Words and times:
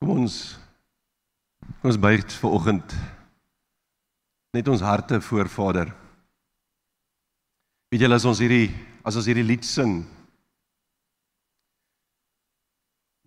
Kom 0.00 0.14
ons 0.16 0.36
kom 1.80 1.90
ons 1.92 1.98
buig 2.00 2.24
vir 2.40 2.54
oggend 2.56 2.92
net 4.56 4.68
ons 4.72 4.80
harte 4.82 5.20
voor 5.22 5.48
Vader. 5.52 5.90
Weet 7.92 8.06
julle 8.06 8.16
as 8.16 8.24
ons 8.24 8.40
hierdie 8.40 8.70
as 9.04 9.18
ons 9.20 9.28
hierdie 9.28 9.44
lied 9.44 9.66
sing 9.68 10.00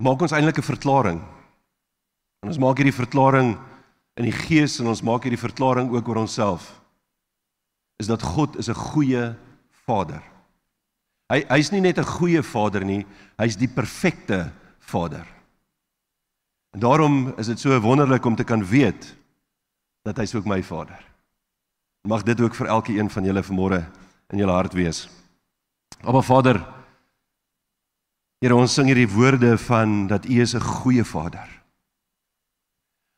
maak 0.02 0.20
ons 0.26 0.34
eintlik 0.34 0.58
'n 0.58 0.70
verklaring. 0.74 1.20
En 2.42 2.50
ons 2.50 2.58
maak 2.58 2.82
hierdie 2.82 3.00
verklaring 3.02 3.54
in 4.18 4.24
die 4.24 4.34
gees 4.34 4.80
en 4.80 4.90
ons 4.90 5.02
maak 5.02 5.22
hierdie 5.22 5.40
verklaring 5.40 5.94
ook 5.94 6.08
oor 6.08 6.26
onsself. 6.26 6.82
Is 8.02 8.10
dat 8.10 8.22
God 8.22 8.56
is 8.56 8.68
'n 8.68 8.74
goeie 8.74 9.36
Vader. 9.86 10.22
Hy 11.30 11.46
hy's 11.48 11.70
nie 11.70 11.80
net 11.80 11.98
'n 11.98 12.04
goeie 12.18 12.42
Vader 12.42 12.84
nie, 12.84 13.06
hy's 13.38 13.56
die 13.56 13.68
perfekte 13.68 14.52
Vader. 14.80 15.26
En 16.74 16.80
daarom 16.80 17.34
is 17.38 17.46
dit 17.46 17.60
so 17.60 17.80
wonderlik 17.80 18.24
om 18.24 18.34
te 18.36 18.44
kan 18.44 18.64
weet 18.66 19.14
dat 20.02 20.18
hy 20.18 20.26
ook 20.34 20.48
my 20.50 20.62
Vader. 20.62 20.98
Mag 22.08 22.22
dit 22.26 22.40
ook 22.40 22.54
vir 22.54 22.66
elke 22.66 22.96
een 22.98 23.10
van 23.10 23.24
julle 23.24 23.42
vanmôre 23.46 23.84
in 24.34 24.42
julle 24.42 24.52
hart 24.52 24.74
wees. 24.74 25.06
Aba 26.02 26.22
Vader, 26.22 26.60
Here 28.44 28.56
ons 28.60 28.74
sing 28.76 28.90
hierdie 28.90 29.08
woorde 29.08 29.54
van 29.56 30.02
dat 30.10 30.26
U 30.28 30.40
is 30.42 30.52
'n 30.54 30.60
goeie 30.60 31.04
Vader. 31.04 31.48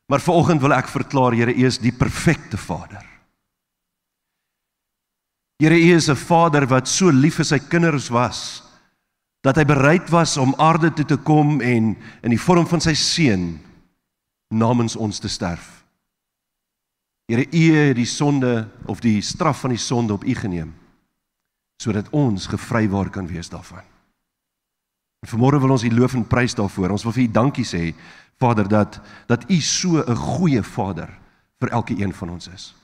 Maar 0.07 0.21
vanoggend 0.21 0.61
wil 0.61 0.73
ek 0.73 0.89
verklaar 0.89 1.33
Here 1.35 1.55
U 1.55 1.67
is 1.67 1.79
die 1.79 1.93
perfekte 1.93 2.57
Vader. 2.57 3.03
Here 5.59 5.75
U 5.75 5.95
is 5.97 6.09
'n 6.09 6.15
Vader 6.15 6.67
wat 6.67 6.89
so 6.89 7.11
lief 7.11 7.35
vir 7.35 7.45
sy 7.45 7.59
kinders 7.59 8.09
was 8.09 8.63
dat 9.47 9.61
hy 9.61 9.65
bereid 9.69 10.11
was 10.11 10.35
om 10.43 10.57
aarde 10.59 10.91
toe 10.91 11.05
te 11.07 11.17
kom 11.23 11.61
en 11.63 11.93
in 11.95 12.33
die 12.33 12.41
vorm 12.41 12.67
van 12.67 12.83
sy 12.83 12.97
seun 12.99 13.53
namens 14.51 14.97
ons 14.99 15.21
te 15.23 15.31
sterf. 15.31 15.85
Here 17.31 17.47
U 17.47 17.65
het 17.75 17.97
die 17.99 18.09
sonde 18.11 18.67
of 18.91 19.03
die 19.03 19.21
straf 19.23 19.63
van 19.63 19.75
die 19.75 19.83
sonde 19.83 20.17
op 20.19 20.27
U 20.27 20.35
geneem 20.35 20.75
sodat 21.77 22.09
ons 22.17 22.47
gevrywaar 22.49 23.11
kan 23.13 23.27
wees 23.29 23.51
daarvan. 23.53 23.85
En 25.21 25.29
vanmôre 25.29 25.61
wil 25.61 25.75
ons 25.75 25.85
U 25.85 25.91
loof 25.93 26.15
en 26.17 26.25
prys 26.25 26.55
daarvoor. 26.57 26.95
Ons 26.97 27.05
wil 27.05 27.13
vir 27.13 27.27
U 27.27 27.33
dankie 27.37 27.67
sê 27.69 27.83
Vader 28.41 28.69
dat 28.69 28.99
dat 29.29 29.45
U 29.51 29.61
so 29.61 30.01
'n 30.01 30.17
goeie 30.17 30.63
Vader 30.63 31.13
vir 31.61 31.69
elke 31.69 31.95
een 31.95 32.15
van 32.15 32.31
ons 32.31 32.49
is. 32.49 32.75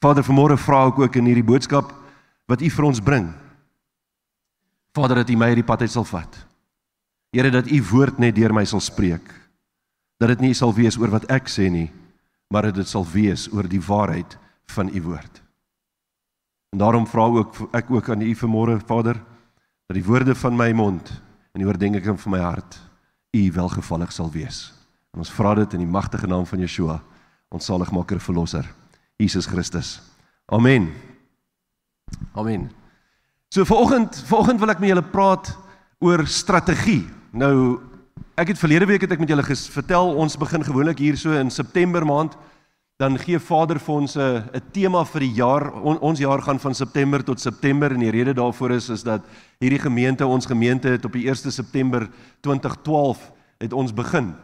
Vader, 0.00 0.24
vanmôre 0.24 0.58
vra 0.58 0.86
ek 0.88 0.98
ook 0.98 1.16
in 1.16 1.24
hierdie 1.24 1.46
boodskap 1.46 1.94
wat 2.46 2.60
U 2.60 2.68
vir 2.70 2.84
ons 2.84 3.00
bring 3.00 3.43
Vader 4.94 5.22
dat 5.22 5.30
U 5.30 5.36
my 5.36 5.50
hierdie 5.50 5.66
pad 5.66 5.82
uit 5.82 5.90
sal 5.90 6.06
vat. 6.06 6.36
Here 7.34 7.50
dat 7.50 7.66
U 7.66 7.80
woord 7.90 8.20
net 8.22 8.36
deur 8.36 8.54
my 8.54 8.64
sal 8.68 8.82
spreek. 8.82 9.26
Dat 10.22 10.30
dit 10.36 10.44
nie 10.46 10.54
sal 10.54 10.74
wees 10.74 10.98
oor 11.00 11.10
wat 11.10 11.26
ek 11.34 11.50
sê 11.50 11.66
nie, 11.70 11.88
maar 12.54 12.68
dat 12.68 12.78
dit 12.78 12.88
sal 12.88 13.06
wees 13.10 13.48
oor 13.50 13.66
die 13.66 13.82
waarheid 13.82 14.36
van 14.76 14.92
U 14.94 15.02
woord. 15.02 15.40
En 16.74 16.78
daarom 16.78 17.06
vra 17.06 17.26
ook 17.26 17.58
ek 17.74 17.90
ook 17.90 18.10
aan 18.10 18.22
U 18.22 18.30
vanmôre 18.38 18.78
Vader 18.86 19.18
dat 19.86 19.98
die 19.98 20.06
woorde 20.06 20.34
van 20.34 20.56
my 20.56 20.70
mond 20.72 21.10
en 21.52 21.62
die 21.62 21.68
oordeenking 21.68 22.20
van 22.20 22.36
my 22.36 22.42
hart 22.42 22.78
U 23.34 23.42
welgevallig 23.52 24.14
sal 24.14 24.30
wees. 24.30 24.70
En 25.14 25.22
ons 25.22 25.34
vra 25.34 25.54
dit 25.58 25.74
in 25.74 25.84
die 25.84 25.90
magtige 25.90 26.26
naam 26.26 26.46
van 26.46 26.62
Yeshua, 26.62 27.00
ons 27.54 27.66
saligmaker 27.66 28.22
verlosser, 28.22 28.66
Jesus 29.18 29.46
Christus. 29.46 30.00
Amen. 30.50 30.90
Amen. 32.34 32.83
So 33.54 33.62
vanoggend, 33.62 34.16
vanoggend 34.26 34.58
wil 34.58 34.70
ek 34.72 34.80
met 34.82 34.90
julle 34.90 35.02
praat 35.06 35.52
oor 36.02 36.24
strategie. 36.26 37.04
Nou 37.30 37.78
ek 38.34 38.48
het 38.50 38.58
verlede 38.58 38.88
week 38.90 39.04
het 39.06 39.12
ek 39.14 39.20
met 39.22 39.30
julle 39.30 39.44
vertel 39.46 40.10
ons 40.18 40.34
begin 40.42 40.64
gewoonlik 40.66 40.98
hier 40.98 41.14
so 41.14 41.36
in 41.38 41.52
September 41.54 42.02
maand 42.02 42.34
dan 42.98 43.14
gee 43.14 43.38
Vader 43.38 43.78
vir 43.78 43.94
ons 43.94 44.16
'n 44.18 44.42
tema 44.72 45.04
vir 45.04 45.20
die 45.20 45.34
jaar. 45.38 45.70
On, 45.70 46.00
ons 46.02 46.18
jaar 46.18 46.42
gaan 46.42 46.58
van 46.58 46.74
September 46.74 47.22
tot 47.22 47.38
September 47.38 47.92
en 47.92 48.00
die 48.00 48.10
rede 48.10 48.34
daarvoor 48.34 48.74
is 48.74 48.88
is 48.88 49.02
dat 49.04 49.22
hierdie 49.60 49.78
gemeente, 49.78 50.26
ons 50.26 50.46
gemeente 50.46 50.88
het 50.88 51.04
op 51.04 51.12
die 51.12 51.28
1 51.30 51.52
September 51.52 52.08
2012 52.40 53.32
het 53.58 53.72
ons 53.72 53.94
begin. 53.94 54.34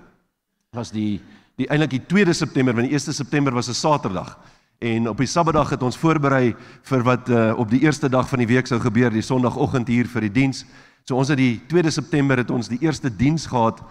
Was 0.70 0.90
die 0.90 1.20
die 1.56 1.66
eintlik 1.66 1.90
die 1.90 2.06
2 2.06 2.32
September, 2.32 2.74
want 2.74 2.86
die 2.86 2.94
1 2.94 3.12
September 3.12 3.52
was 3.52 3.68
'n 3.68 3.74
Saterdag. 3.74 4.38
En 4.80 5.08
op 5.08 5.18
die 5.20 5.28
Sabbatdag 5.28 5.74
het 5.74 5.82
ons 5.84 5.98
voorberei 6.00 6.54
vir 6.88 7.02
wat 7.04 7.26
uh, 7.28 7.52
op 7.60 7.68
die 7.68 7.82
eerste 7.84 8.08
dag 8.08 8.28
van 8.28 8.40
die 8.40 8.48
week 8.48 8.64
sou 8.66 8.78
gebeur, 8.80 9.12
die 9.12 9.20
Sondagoggend 9.20 9.92
hier 9.92 10.08
vir 10.08 10.24
die 10.24 10.32
diens. 10.32 10.62
So 11.04 11.20
ons 11.20 11.28
het 11.28 11.36
die 11.36 11.60
2 11.68 11.92
September 11.92 12.40
het 12.40 12.48
ons 12.50 12.70
die 12.72 12.80
eerste 12.80 13.12
diens 13.12 13.44
gehad 13.52 13.82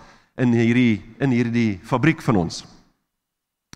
in 0.42 0.50
hierdie 0.58 1.04
in 1.22 1.30
hierdie 1.30 1.78
fabriek 1.86 2.26
van 2.26 2.42
ons. 2.42 2.64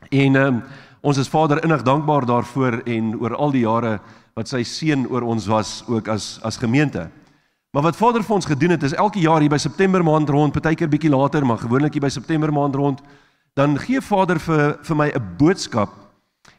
En 0.09 0.41
um, 0.41 0.59
ons 1.06 1.22
is 1.22 1.29
Vader 1.29 1.62
innig 1.62 1.85
dankbaar 1.85 2.25
daarvoor 2.25 2.81
en 2.81 3.13
oor 3.22 3.38
al 3.38 3.53
die 3.53 3.66
jare 3.68 4.00
wat 4.34 4.50
sy 4.50 4.63
seën 4.66 5.06
oor 5.06 5.22
ons 5.22 5.46
was 5.46 5.84
ook 5.85 6.09
as 6.09 6.40
as 6.41 6.57
gemeente. 6.57 7.12
Maar 7.78 7.91
wat 7.91 8.00
Vader 8.02 8.25
vir 8.25 8.41
ons 8.41 8.53
gedoen 8.56 8.73
het 8.73 8.90
is 8.90 8.97
elke 8.97 9.22
jaar 9.22 9.46
hier 9.46 9.53
by 9.53 9.62
September 9.62 10.02
maand 10.02 10.34
rond, 10.34 10.53
partykeer 10.53 10.90
bietjie 10.90 11.13
later, 11.13 11.46
maar 11.46 11.62
gewoonlik 11.62 11.94
hier 11.94 12.09
by 12.09 12.09
September 12.09 12.50
maand 12.50 12.73
rond, 12.73 13.06
dan 13.53 13.78
gee 13.78 14.02
Vader 14.02 14.41
vir 14.41 14.79
vir 14.81 14.97
my 14.97 15.13
'n 15.13 15.35
boodskap 15.38 16.03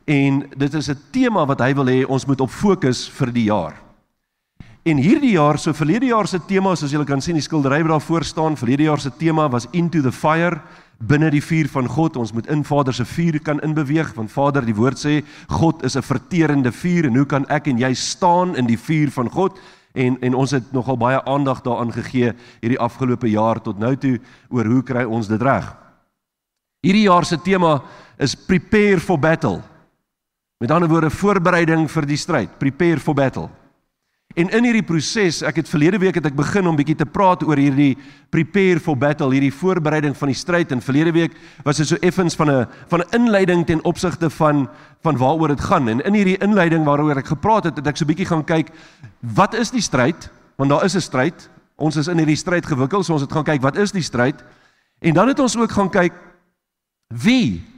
En 0.05 0.45
dit 0.57 0.75
is 0.75 0.91
'n 0.91 0.99
tema 1.11 1.47
wat 1.47 1.61
hy 1.61 1.75
wil 1.75 1.87
hê 1.87 2.05
ons 2.07 2.27
moet 2.27 2.41
op 2.41 2.51
fokus 2.51 3.09
vir 3.09 3.33
die 3.33 3.45
jaar. 3.45 3.85
En 4.85 4.97
hierdie 4.97 5.31
jaar, 5.31 5.57
so 5.59 5.73
verlede 5.73 6.07
jaar 6.07 6.27
se 6.29 6.39
tema, 6.45 6.75
soos 6.77 6.91
julle 6.91 7.07
kan 7.09 7.21
sien, 7.21 7.39
die 7.39 7.43
skildery 7.43 7.79
wat 7.83 7.89
daar 7.89 8.01
voor 8.05 8.25
staan, 8.25 8.57
verlede 8.57 8.83
jaar 8.83 9.01
se 9.01 9.11
tema 9.17 9.49
was 9.49 9.67
into 9.73 10.03
the 10.03 10.13
fire, 10.13 10.61
binne 11.01 11.31
die 11.31 11.43
vuur 11.43 11.69
van 11.73 11.89
God. 11.89 12.17
Ons 12.21 12.33
moet 12.33 12.47
in 12.53 12.65
Vader 12.65 12.93
se 12.95 13.05
vuur 13.05 13.41
kan 13.41 13.63
inbeweeg, 13.65 14.15
want 14.15 14.33
Vader, 14.33 14.65
die 14.65 14.77
woord 14.77 15.01
sê, 15.01 15.25
God 15.49 15.83
is 15.85 15.97
'n 15.97 16.03
verterende 16.03 16.73
vuur 16.73 17.07
en 17.07 17.17
hoe 17.17 17.25
kan 17.25 17.47
ek 17.49 17.67
en 17.67 17.79
jy 17.79 17.95
staan 17.95 18.57
in 18.57 18.67
die 18.67 18.79
vuur 18.79 19.11
van 19.11 19.31
God? 19.31 19.59
En 19.95 20.19
en 20.21 20.35
ons 20.35 20.51
het 20.51 20.73
nogal 20.73 20.97
baie 20.97 21.25
aandag 21.25 21.63
daaraan 21.63 21.93
gegee 21.93 22.35
hierdie 22.61 22.79
afgelope 22.79 23.31
jaar 23.31 23.63
tot 23.63 23.79
nou 23.79 23.97
toe 23.97 24.21
oor 24.51 24.65
hoe 24.65 24.83
kry 24.83 25.05
ons 25.05 25.29
dit 25.29 25.43
reg? 25.43 25.77
Hierdie 26.83 27.09
jaar 27.09 27.25
se 27.25 27.37
tema 27.37 27.83
is 28.19 28.35
prepare 28.35 29.01
for 29.01 29.19
battle. 29.19 29.63
Met 30.65 30.73
ander 30.73 30.89
woorde 30.89 31.11
voorbereiding 31.13 31.83
vir 31.93 32.07
die 32.09 32.17
stryd, 32.17 32.53
prepare 32.57 32.97
for 32.97 33.13
battle. 33.13 33.51
En 34.33 34.49
in 34.49 34.65
hierdie 34.65 34.87
proses, 34.87 35.43
ek 35.45 35.59
het 35.61 35.69
verlede 35.69 35.99
week 36.01 36.17
het 36.17 36.31
ek 36.31 36.39
begin 36.39 36.71
om 36.71 36.79
bietjie 36.79 36.97
te 36.97 37.05
praat 37.05 37.43
oor 37.45 37.61
hierdie 37.61 37.91
prepare 38.33 38.81
for 38.81 38.97
battle, 38.97 39.29
hierdie 39.35 39.53
voorbereiding 39.53 40.17
van 40.17 40.33
die 40.33 40.39
stryd 40.41 40.73
en 40.73 40.81
verlede 40.81 41.13
week 41.13 41.37
was 41.67 41.83
dit 41.83 41.91
so 41.91 42.01
effens 42.01 42.33
van 42.41 42.49
'n 42.49 42.65
van 42.89 43.05
'n 43.05 43.13
inleiding 43.13 43.67
ten 43.67 43.85
opsigte 43.85 44.31
van 44.31 44.71
van 45.03 45.17
waaroor 45.17 45.49
dit 45.49 45.61
gaan. 45.61 45.89
En 45.89 46.01
in 46.01 46.15
hierdie 46.15 46.41
inleiding 46.41 46.85
waaroor 46.85 47.17
ek 47.17 47.27
gepraat 47.37 47.65
het, 47.65 47.77
het 47.77 47.87
ek 47.87 47.97
so 47.97 48.07
bietjie 48.07 48.27
gaan 48.33 48.45
kyk 48.45 48.73
wat 49.21 49.55
is 49.55 49.71
die 49.71 49.85
stryd? 49.85 50.31
Want 50.57 50.71
daar 50.71 50.85
is 50.85 50.97
'n 50.97 51.01
stryd. 51.01 51.51
Ons 51.77 51.97
is 51.97 52.09
in 52.09 52.17
hierdie 52.17 52.41
stryd 52.41 52.65
gewikkeld, 52.67 53.05
so 53.05 53.13
ons 53.13 53.23
het 53.23 53.33
gaan 53.33 53.45
kyk 53.45 53.61
wat 53.61 53.77
is 53.77 53.93
die 53.93 54.03
stryd? 54.03 54.43
En 55.01 55.13
dan 55.13 55.29
het 55.29 55.39
ons 55.39 55.57
ook 55.57 55.73
gaan 55.73 55.91
kyk 55.91 56.13
wie 57.09 57.74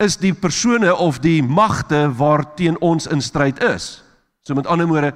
is 0.00 0.16
die 0.16 0.32
persone 0.32 0.94
of 0.96 1.20
die 1.20 1.42
magte 1.44 2.06
waarteen 2.16 2.78
ons 2.80 3.06
in 3.06 3.20
stryd 3.20 3.60
is. 3.62 4.00
So 4.42 4.56
met 4.56 4.66
ander 4.66 4.88
woorde, 4.88 5.12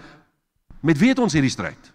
met 0.85 0.99
wie 1.01 1.15
het 1.15 1.19
ons 1.19 1.33
hierdie 1.33 1.53
stryd? 1.53 1.93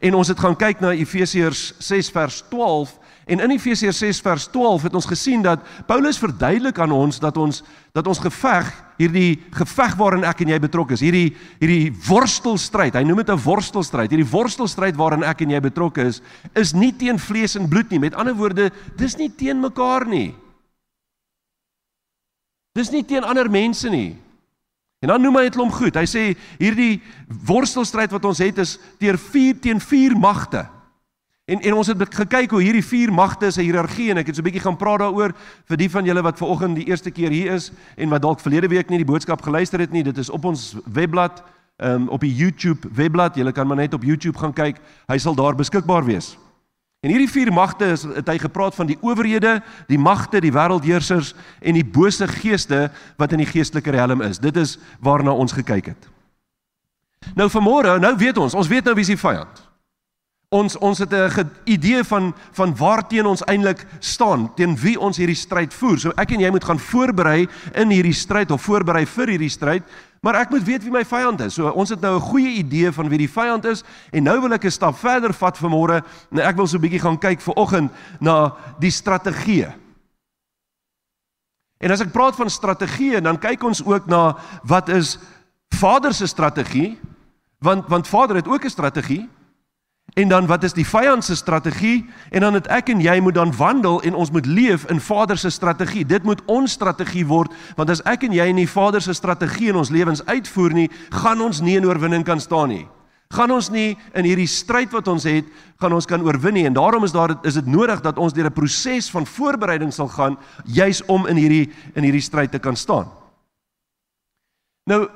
En 0.00 0.14
ons 0.14 0.28
het 0.30 0.38
gaan 0.40 0.56
kyk 0.56 0.80
na 0.80 0.94
Efesiërs 0.96 1.72
6 1.82 2.10
vers 2.14 2.40
12 2.50 2.94
en 3.30 3.42
in 3.44 3.52
Efesiërs 3.54 4.00
6 4.02 4.20
vers 4.24 4.46
12 4.50 4.86
het 4.88 4.94
ons 4.98 5.06
gesien 5.06 5.42
dat 5.44 5.62
Paulus 5.86 6.18
verduidelik 6.18 6.78
aan 6.82 6.94
ons 6.94 7.20
dat 7.22 7.36
ons 7.38 7.60
dat 7.94 8.06
ons 8.08 8.18
geveg, 8.18 8.70
hierdie 8.98 9.42
geveg 9.52 9.94
waarin 10.00 10.24
ek 10.24 10.40
en 10.42 10.54
jy 10.54 10.58
betrokke 10.62 10.96
is, 10.96 11.04
hierdie 11.04 11.34
hierdie 11.60 11.92
worstelstryd, 12.08 12.96
hy 12.96 13.04
noem 13.04 13.20
dit 13.20 13.30
'n 13.30 13.44
worstelstryd, 13.44 14.10
hierdie 14.10 14.30
worstelstryd 14.32 14.96
waarin 14.96 15.22
ek 15.22 15.42
en 15.42 15.50
jy 15.50 15.60
betrokke 15.60 16.06
is, 16.08 16.22
is 16.54 16.72
nie 16.72 16.92
teen 16.92 17.18
vlees 17.18 17.56
en 17.56 17.68
bloed 17.68 17.90
nie. 17.90 17.98
Met 17.98 18.14
ander 18.14 18.34
woorde, 18.34 18.70
dis 18.96 19.16
nie 19.18 19.30
teen 19.30 19.60
mekaar 19.60 20.06
nie. 20.06 20.34
Dis 22.72 22.90
nie 22.90 23.04
teen 23.04 23.24
ander 23.24 23.50
mense 23.50 23.88
nie. 23.88 24.16
En 25.02 25.10
dan 25.10 25.20
noem 25.20 25.36
hy 25.36 25.48
dit 25.48 25.58
hom 25.58 25.72
goed. 25.74 25.96
Hy 25.98 26.06
sê 26.06 26.22
hierdie 26.60 27.00
worstelstryd 27.48 28.12
wat 28.14 28.24
ons 28.24 28.38
het 28.38 28.60
is 28.62 28.78
teer 29.02 29.18
4 29.18 29.58
teen 29.60 29.82
4 29.82 30.14
magte. 30.16 30.62
En 31.50 31.58
en 31.60 31.74
ons 31.74 31.86
het 31.90 32.14
gekyk 32.14 32.54
hoe 32.54 32.62
hierdie 32.62 32.84
vier 32.86 33.10
magte 33.12 33.50
'n 33.50 33.60
hiërargie 33.60 34.10
en 34.10 34.18
ek 34.18 34.26
het 34.26 34.36
so 34.36 34.42
'n 34.42 34.44
bietjie 34.44 34.62
gaan 34.62 34.76
praat 34.76 35.00
daaroor 35.00 35.34
vir 35.68 35.76
die 35.76 35.90
van 35.90 36.04
julle 36.04 36.22
wat 36.22 36.38
ver 36.38 36.46
oggend 36.46 36.76
die 36.76 36.86
eerste 36.86 37.10
keer 37.10 37.30
hier 37.30 37.52
is 37.52 37.72
en 37.96 38.08
wat 38.08 38.22
dalk 38.22 38.40
verlede 38.40 38.68
week 38.68 38.88
nie 38.88 38.98
die 38.98 39.12
boodskap 39.12 39.42
geluister 39.42 39.80
het 39.80 39.90
nie. 39.92 40.02
Dit 40.02 40.18
is 40.18 40.30
op 40.30 40.44
ons 40.44 40.76
webblad, 40.86 41.42
um, 41.78 42.08
op 42.08 42.20
die 42.20 42.34
YouTube 42.34 42.88
webblad. 42.92 43.34
Julle 43.34 43.52
kan 43.52 43.66
maar 43.66 43.76
net 43.76 43.94
op 43.94 44.02
YouTube 44.02 44.38
gaan 44.38 44.52
kyk. 44.52 44.76
Hy 45.08 45.18
sal 45.18 45.34
daar 45.34 45.54
beskikbaar 45.54 46.04
wees. 46.04 46.38
En 47.02 47.10
hierdie 47.10 47.30
vier 47.30 47.50
magte 47.50 47.88
is 47.96 48.04
het 48.06 48.28
hy 48.30 48.36
gepraat 48.38 48.76
van 48.78 48.86
die 48.86 48.96
owerhede, 49.02 49.56
die 49.88 49.98
magte, 49.98 50.38
die 50.38 50.52
wêreldheersers 50.54 51.32
en 51.58 51.74
die 51.74 51.82
bose 51.82 52.28
geeste 52.30 52.84
wat 53.18 53.34
in 53.34 53.42
die 53.42 53.48
geestelike 53.48 53.90
riem 53.90 54.22
is. 54.22 54.38
Dit 54.38 54.60
is 54.60 54.76
waarna 55.02 55.34
ons 55.34 55.54
gekyk 55.56 55.90
het. 55.90 56.06
Nou 57.34 57.48
vanmôre, 57.50 57.96
nou 57.98 58.12
weet 58.18 58.38
ons, 58.38 58.54
ons 58.54 58.70
weet 58.70 58.86
nou 58.86 58.94
wie 58.94 59.02
is 59.02 59.10
die 59.10 59.18
vyand. 59.18 59.64
Ons 60.52 60.76
ons 60.78 60.98
het 61.02 61.10
'n 61.10 61.50
idee 61.64 62.04
van 62.04 62.34
van 62.52 62.76
waarteen 62.76 63.26
ons 63.26 63.44
eintlik 63.50 63.86
staan, 63.98 64.54
teen 64.54 64.76
wie 64.76 65.00
ons 65.00 65.16
hierdie 65.16 65.34
stryd 65.34 65.74
voer. 65.74 65.98
So 65.98 66.12
ek 66.16 66.30
en 66.30 66.40
jy 66.40 66.50
moet 66.50 66.64
gaan 66.64 66.78
voorberei 66.78 67.48
in 67.74 67.90
hierdie 67.90 68.14
stryd 68.14 68.50
of 68.50 68.62
voorberei 68.62 69.06
vir 69.06 69.26
hierdie 69.26 69.50
stryd, 69.50 69.82
maar 70.22 70.38
ek 70.38 70.52
moet 70.54 70.62
weet 70.62 70.84
wie 70.86 70.94
my 70.94 71.02
vyand 71.04 71.40
is. 71.42 71.56
So 71.58 71.68
ons 71.68 71.90
het 71.90 72.00
nou 72.00 72.14
'n 72.16 72.28
goeie 72.30 72.52
idee 72.62 72.92
van 72.92 73.08
wie 73.08 73.18
die 73.18 73.30
vyand 73.30 73.64
is 73.64 73.82
en 74.12 74.22
nou 74.22 74.40
wil 74.40 74.52
ek 74.52 74.64
'n 74.64 74.70
stap 74.70 74.96
verder 74.96 75.34
vat 75.34 75.58
vanmôre 75.58 76.02
en 76.30 76.38
ek 76.38 76.56
wil 76.56 76.66
so 76.66 76.76
'n 76.76 76.80
bietjie 76.80 77.02
gaan 77.02 77.18
kyk 77.18 77.40
vir 77.40 77.54
oggend 77.54 77.90
na 78.20 78.54
die 78.78 78.90
strategie. 78.90 79.66
En 81.78 81.90
as 81.90 82.00
ek 82.00 82.12
praat 82.12 82.36
van 82.36 82.50
strategie, 82.50 83.20
dan 83.20 83.38
kyk 83.38 83.62
ons 83.62 83.84
ook 83.84 84.06
na 84.06 84.38
wat 84.62 84.88
is 84.88 85.18
Vader 85.74 86.14
se 86.14 86.26
strategie? 86.26 86.98
Want 87.58 87.88
want 87.88 88.08
Vader 88.08 88.36
het 88.36 88.48
ook 88.48 88.64
'n 88.64 88.70
strategie. 88.70 89.28
En 90.12 90.28
dan 90.28 90.46
wat 90.46 90.62
is 90.62 90.74
die 90.76 90.86
vyand 90.86 91.24
se 91.24 91.36
strategie? 91.36 92.04
En 92.30 92.40
dan 92.40 92.54
het 92.54 92.66
ek 92.68 92.90
en 92.92 93.00
jy 93.00 93.14
moet 93.20 93.34
dan 93.34 93.52
wandel 93.56 94.02
en 94.04 94.14
ons 94.14 94.30
moet 94.30 94.46
leef 94.46 94.84
in 94.92 95.00
Vader 95.00 95.38
se 95.38 95.50
strategie. 95.50 96.04
Dit 96.04 96.22
moet 96.22 96.42
ons 96.46 96.72
strategie 96.72 97.24
word, 97.26 97.52
want 97.76 97.90
as 97.90 98.02
ek 98.04 98.26
en 98.28 98.34
jy 98.36 98.50
nie 98.52 98.68
Vader 98.68 99.00
se 99.00 99.14
strategie 99.16 99.70
in 99.72 99.78
ons 99.80 99.90
lewens 99.90 100.24
uitvoer 100.28 100.76
nie, 100.76 100.90
gaan 101.22 101.40
ons 101.40 101.62
nie 101.64 101.78
in 101.80 101.86
oorwinning 101.88 102.26
kan 102.28 102.40
staan 102.40 102.68
nie. 102.74 102.84
Gaan 103.32 103.54
ons 103.54 103.70
nie 103.72 103.94
in 104.12 104.28
hierdie 104.28 104.48
stryd 104.50 104.92
wat 104.92 105.08
ons 105.08 105.24
het, 105.24 105.46
gaan 105.80 105.94
ons 105.96 106.06
kan 106.08 106.20
oorwin 106.20 106.58
nie. 106.58 106.66
En 106.68 106.76
daarom 106.76 107.06
is 107.08 107.14
daar 107.16 107.32
is 107.48 107.56
dit 107.56 107.70
nodig 107.70 108.02
dat 108.04 108.20
ons 108.20 108.32
deur 108.36 108.50
'n 108.50 108.52
proses 108.52 109.08
van 109.10 109.26
voorbereiding 109.26 109.92
sal 109.92 110.08
gaan 110.08 110.36
juis 110.64 111.00
om 111.06 111.26
in 111.26 111.36
hierdie 111.36 111.72
in 111.94 112.04
hierdie 112.04 112.20
stryd 112.20 112.50
te 112.50 112.58
kan 112.58 112.76
staan. 112.76 113.08
Nou 114.84 115.08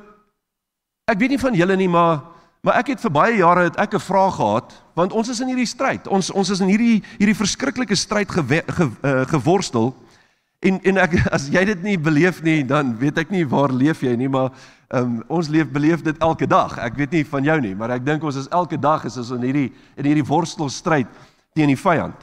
ek 1.05 1.19
weet 1.19 1.31
nie 1.31 1.39
van 1.39 1.55
julle 1.55 1.77
nie, 1.77 1.89
maar 1.89 2.36
Maar 2.67 2.81
ek 2.81 2.97
het 2.97 3.03
vir 3.05 3.13
baie 3.15 3.37
jare 3.39 3.69
het 3.69 3.77
ek 3.79 3.95
'n 3.95 4.03
vraag 4.03 4.35
gehad 4.35 4.75
want 4.95 5.13
ons 5.13 5.29
is 5.29 5.41
in 5.41 5.47
hierdie 5.47 5.71
stryd. 5.71 6.07
Ons 6.09 6.31
ons 6.31 6.51
is 6.51 6.61
in 6.61 6.67
hierdie 6.67 7.03
hierdie 7.19 7.37
verskriklike 7.37 7.95
stryd 7.95 8.29
ge, 8.29 8.43
ge, 8.67 8.91
uh, 9.03 9.23
geworstel. 9.31 9.95
En 10.59 10.81
en 10.83 10.97
ek 10.99 11.15
as 11.37 11.47
jy 11.49 11.65
dit 11.65 11.83
nie 11.83 11.99
beleef 11.99 12.43
nie, 12.43 12.65
dan 12.65 12.99
weet 12.99 13.19
ek 13.19 13.31
nie 13.31 13.47
waar 13.47 13.71
leef 13.71 14.03
jy 14.03 14.17
nie, 14.17 14.29
maar 14.29 14.51
um, 14.91 15.23
ons 15.29 15.49
leef 15.49 15.71
beleef 15.71 16.03
dit 16.03 16.19
elke 16.19 16.47
dag. 16.47 16.79
Ek 16.79 16.97
weet 16.97 17.11
nie 17.13 17.25
van 17.25 17.45
jou 17.45 17.61
nie, 17.61 17.75
maar 17.75 17.91
ek 17.91 18.05
dink 18.05 18.25
ons 18.25 18.37
is 18.37 18.49
elke 18.51 18.81
dag 18.81 19.05
is 19.05 19.17
ons 19.17 19.31
in 19.31 19.43
hierdie 19.43 19.73
in 19.97 20.05
hierdie 20.05 20.27
worstelstryd 20.27 21.07
teen 21.55 21.69
die 21.69 21.79
vyand. 21.79 22.19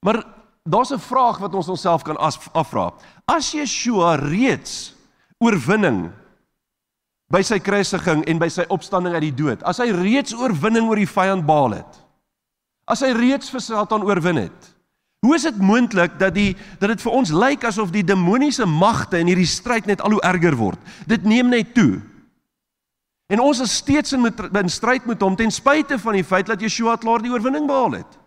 Maar 0.00 0.24
daar's 0.64 0.92
'n 0.92 0.98
vraag 0.98 1.38
wat 1.38 1.54
ons 1.54 1.68
onsself 1.68 2.02
kan 2.02 2.16
afvra. 2.16 2.94
As 3.26 3.52
Yeshua 3.52 4.14
reeds 4.16 4.94
oorwinning 5.38 6.12
by 7.32 7.42
sy 7.42 7.58
kruisiging 7.62 8.22
en 8.30 8.38
by 8.38 8.48
sy 8.52 8.66
opstanding 8.72 9.16
uit 9.16 9.28
die 9.28 9.36
dood. 9.42 9.62
As 9.66 9.80
hy 9.82 9.90
reeds 9.94 10.34
oorwinning 10.36 10.86
oor 10.86 11.00
die 11.00 11.10
vyand 11.10 11.46
behaal 11.46 11.80
het. 11.80 12.00
As 12.86 13.02
hy 13.02 13.10
reeds 13.16 13.50
vir 13.50 13.62
Satan 13.64 14.06
oorwin 14.06 14.44
het. 14.44 14.72
Hoe 15.26 15.34
is 15.34 15.46
dit 15.48 15.56
moontlik 15.58 16.18
dat 16.20 16.36
die 16.36 16.52
dat 16.78 16.92
dit 16.92 17.02
vir 17.02 17.14
ons 17.18 17.32
lyk 17.34 17.64
asof 17.66 17.90
die 17.90 18.04
demoniese 18.06 18.66
magte 18.68 19.18
in 19.18 19.30
hierdie 19.30 19.48
stryd 19.48 19.88
net 19.90 20.04
al 20.04 20.14
hoe 20.14 20.22
erger 20.22 20.54
word? 20.54 20.78
Dit 21.10 21.26
neem 21.26 21.50
net 21.50 21.74
toe. 21.74 21.98
En 23.26 23.42
ons 23.42 23.58
is 23.64 23.74
steeds 23.80 24.14
in 24.14 24.22
met 24.22 24.38
in 24.38 24.70
stryd 24.70 25.08
met 25.10 25.24
hom 25.24 25.34
ten 25.34 25.50
spyte 25.50 25.98
van 25.98 26.14
die 26.14 26.26
feit 26.26 26.46
dat 26.46 26.62
Yeshua 26.62 26.94
klaar 27.02 27.24
die 27.24 27.32
oorwinning 27.32 27.66
behaal 27.66 27.98
het. 27.98 28.20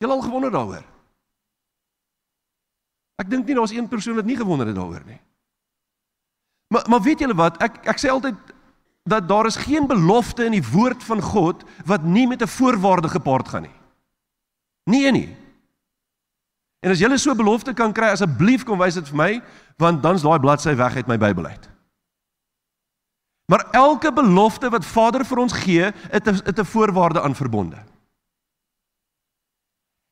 Jy 0.00 0.08
al 0.08 0.22
gewonder 0.22 0.54
daaroor? 0.54 0.86
Ek 3.20 3.28
dink 3.28 3.44
nie 3.48 3.58
daar's 3.58 3.74
een 3.74 3.88
persoon 3.90 4.16
wat 4.16 4.24
nie 4.24 4.38
gewonder 4.38 4.70
het 4.70 4.78
daaroor 4.78 5.02
nie. 5.04 5.18
Maar 6.72 6.84
maar 6.88 7.02
weet 7.02 7.18
julle 7.18 7.34
wat? 7.34 7.58
Ek 7.62 7.82
ek 7.90 7.98
sê 7.98 8.10
altyd 8.12 8.38
dat 9.10 9.28
daar 9.28 9.46
is 9.46 9.58
geen 9.58 9.86
belofte 9.90 10.44
in 10.46 10.54
die 10.54 10.66
woord 10.70 11.02
van 11.02 11.22
God 11.22 11.64
wat 11.86 12.02
nie 12.06 12.26
met 12.30 12.42
'n 12.42 12.46
voorwaarde 12.46 13.08
gepaard 13.08 13.48
gaan 13.48 13.62
nie. 13.62 13.76
Een 14.84 15.12
nie. 15.12 15.36
En 16.80 16.90
as 16.90 16.98
jy 16.98 17.16
so 17.16 17.30
'n 17.30 17.36
belofte 17.36 17.74
kan 17.74 17.92
kry, 17.92 18.06
asseblief 18.06 18.64
kom 18.64 18.78
wys 18.78 18.94
dit 18.94 19.08
vir 19.08 19.16
my, 19.16 19.42
want 19.76 20.02
dan's 20.02 20.22
daai 20.22 20.38
bladsy 20.38 20.74
weg 20.74 20.96
uit 20.96 21.06
my 21.06 21.18
Bybel 21.18 21.46
uit. 21.46 21.68
Maar 23.46 23.66
elke 23.70 24.12
belofte 24.12 24.70
wat 24.70 24.84
Vader 24.84 25.24
vir 25.24 25.38
ons 25.38 25.52
gee, 25.52 25.92
het 26.10 26.28
'n 26.28 26.40
het 26.44 26.58
'n 26.58 26.64
voorwaarde 26.64 27.20
aan 27.20 27.34
verbonde. 27.34 27.78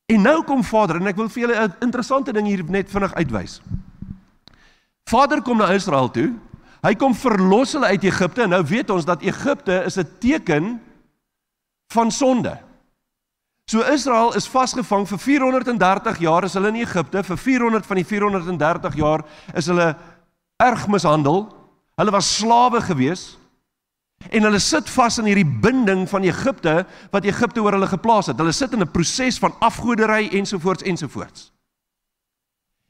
En 0.05 0.21
nou 0.21 0.43
kom 0.43 0.63
Vader 0.63 0.95
en 0.95 1.07
ek 1.07 1.15
wil 1.15 1.29
vir 1.29 1.47
julle 1.47 1.67
'n 1.67 1.75
interessante 1.79 2.33
ding 2.33 2.47
hier 2.47 2.63
net 2.63 2.89
vinnig 2.89 3.13
uitwys. 3.13 3.61
Vader 5.09 5.41
kom 5.41 5.57
na 5.57 5.71
Israel 5.71 6.11
toe 6.11 6.33
Hy 6.85 6.93
kom 6.95 7.15
verlos 7.15 7.73
hulle 7.75 7.91
uit 7.91 8.03
Egipte 8.07 8.45
en 8.45 8.53
nou 8.55 8.63
weet 8.63 8.89
ons 8.89 9.05
dat 9.05 9.23
Egipte 9.25 9.83
is 9.85 9.97
'n 9.97 10.07
teken 10.19 10.81
van 11.93 12.11
sonde. 12.11 12.57
So 13.69 13.81
Israel 13.81 14.33
is 14.33 14.47
vasgevang 14.47 15.07
vir 15.07 15.19
430 15.19 16.19
jaar 16.19 16.43
is 16.43 16.53
hulle 16.53 16.67
in 16.67 16.81
Egipte, 16.81 17.23
vir 17.23 17.37
400 17.37 17.85
van 17.85 17.95
die 17.95 18.05
430 18.05 18.95
jaar 18.95 19.25
is 19.53 19.67
hulle 19.69 19.95
erg 20.57 20.87
mishandel. 20.87 21.43
Hulle 21.95 22.11
was 22.11 22.31
slawe 22.37 22.81
gewees 22.81 23.37
en 24.29 24.43
hulle 24.43 24.59
sit 24.59 24.89
vas 24.89 25.19
in 25.21 25.29
hierdie 25.29 25.59
binding 25.61 26.07
van 26.09 26.23
Egipte 26.23 26.85
wat 27.11 27.27
Egipte 27.29 27.61
oor 27.61 27.77
hulle 27.77 27.87
geplaas 27.87 28.31
het. 28.31 28.37
Hulle 28.37 28.51
sit 28.51 28.73
in 28.73 28.81
'n 28.81 28.91
proses 28.91 29.37
van 29.39 29.53
afgoderry 29.59 30.29
ensovoorts 30.31 30.83
ensovoorts. 30.83 31.51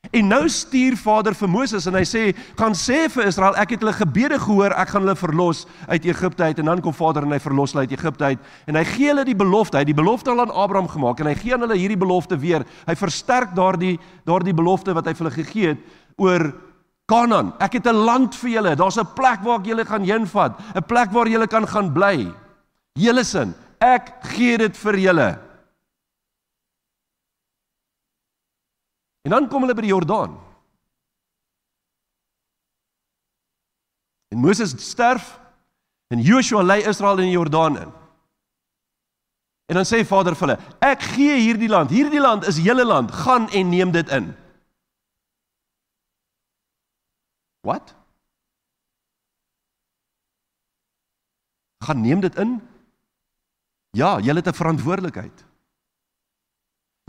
En 0.10 0.27
nou 0.27 0.48
stuur 0.50 0.96
Vader 0.98 1.36
vir 1.38 1.50
Moses 1.51 1.86
en 1.86 1.94
hy 1.94 2.06
sê: 2.08 2.22
"Gaan 2.58 2.74
sê 2.74 3.10
vir 3.12 3.27
Israel, 3.27 3.56
ek 3.56 3.75
het 3.75 3.82
hulle 3.84 3.94
gebede 3.94 4.39
gehoor, 4.39 4.72
ek 4.72 4.89
gaan 4.89 5.01
hulle 5.01 5.15
verlos 5.15 5.65
uit 5.88 6.06
Egipte 6.06 6.44
uit." 6.44 6.60
En 6.60 6.65
dan 6.65 6.82
kom 6.82 6.94
Vader 6.94 7.24
en 7.24 7.32
hy 7.32 7.39
verlos 7.39 7.74
hulle 7.74 7.86
uit 7.86 7.91
Egipte 7.91 8.24
uit 8.24 8.39
en 8.65 8.75
hy 8.75 8.84
gee 8.84 9.08
hulle 9.08 9.25
die 9.25 9.36
belofte. 9.36 9.77
Hy 9.77 9.84
het 9.84 9.91
die 9.91 10.01
belofte 10.01 10.32
al 10.32 10.41
aan 10.41 10.51
Abraham 10.56 10.88
gemaak 10.88 11.20
en 11.20 11.27
hy 11.27 11.36
gee 11.36 11.53
aan 11.53 11.62
hulle 11.62 11.77
hierdie 11.77 12.00
belofte 12.00 12.39
weer. 12.39 12.65
Hy 12.88 12.96
versterk 12.96 13.53
daardie 13.56 14.00
daardie 14.25 14.53
belofte 14.53 14.94
wat 14.94 15.06
hy 15.06 15.13
vir 15.13 15.25
hulle 15.25 15.44
gegee 15.44 15.68
het 15.68 15.79
oor 16.18 16.53
Kanaan. 17.10 17.53
Ek 17.60 17.74
het 17.74 17.88
'n 17.88 18.06
land 18.06 18.36
vir 18.36 18.50
julle. 18.50 18.75
Daar's 18.75 18.98
'n 18.98 19.13
plek 19.15 19.41
waar 19.44 19.60
ek 19.60 19.65
julle 19.65 19.86
gaan 19.86 20.03
heenvat, 20.03 20.60
'n 20.75 20.84
plek 20.84 21.12
waar 21.12 21.27
julle 21.27 21.48
kan 21.48 21.68
gaan 21.68 21.94
bly. 21.94 22.32
Julle 22.94 23.24
sin, 23.24 23.53
ek 23.79 24.13
gee 24.22 24.58
dit 24.58 24.77
vir 24.77 24.96
julle. 24.98 25.49
En 29.29 29.36
dan 29.36 29.48
kom 29.48 29.62
hulle 29.62 29.75
by 29.77 29.83
die 29.86 29.91
Jordaan. 29.91 30.31
En 34.33 34.39
Moses 34.41 34.74
sterf 34.81 35.36
en 36.09 36.21
Joshua 36.25 36.63
lei 36.65 36.79
Israel 36.89 37.19
in 37.21 37.27
die 37.29 37.36
Jordaan 37.36 37.77
in. 37.77 37.91
En 39.69 39.77
dan 39.77 39.86
sê 39.86 40.00
Vader 40.01 40.33
vir 40.33 40.48
hulle: 40.48 40.57
"Ek 40.81 41.05
gee 41.13 41.36
hierdie 41.43 41.69
land. 41.69 41.93
Hierdie 41.93 42.21
land 42.21 42.48
is 42.50 42.57
julle 42.57 42.86
land. 42.86 43.12
Gaan 43.12 43.45
en 43.53 43.69
neem 43.69 43.91
dit 43.93 44.09
in." 44.09 44.31
Wat? 47.62 47.93
Gaan 51.86 52.01
neem 52.01 52.25
dit 52.25 52.36
in? 52.36 52.57
Ja, 53.93 54.17
julle 54.19 54.41
het 54.41 54.50
'n 54.50 54.62
verantwoordelikheid. 54.62 55.49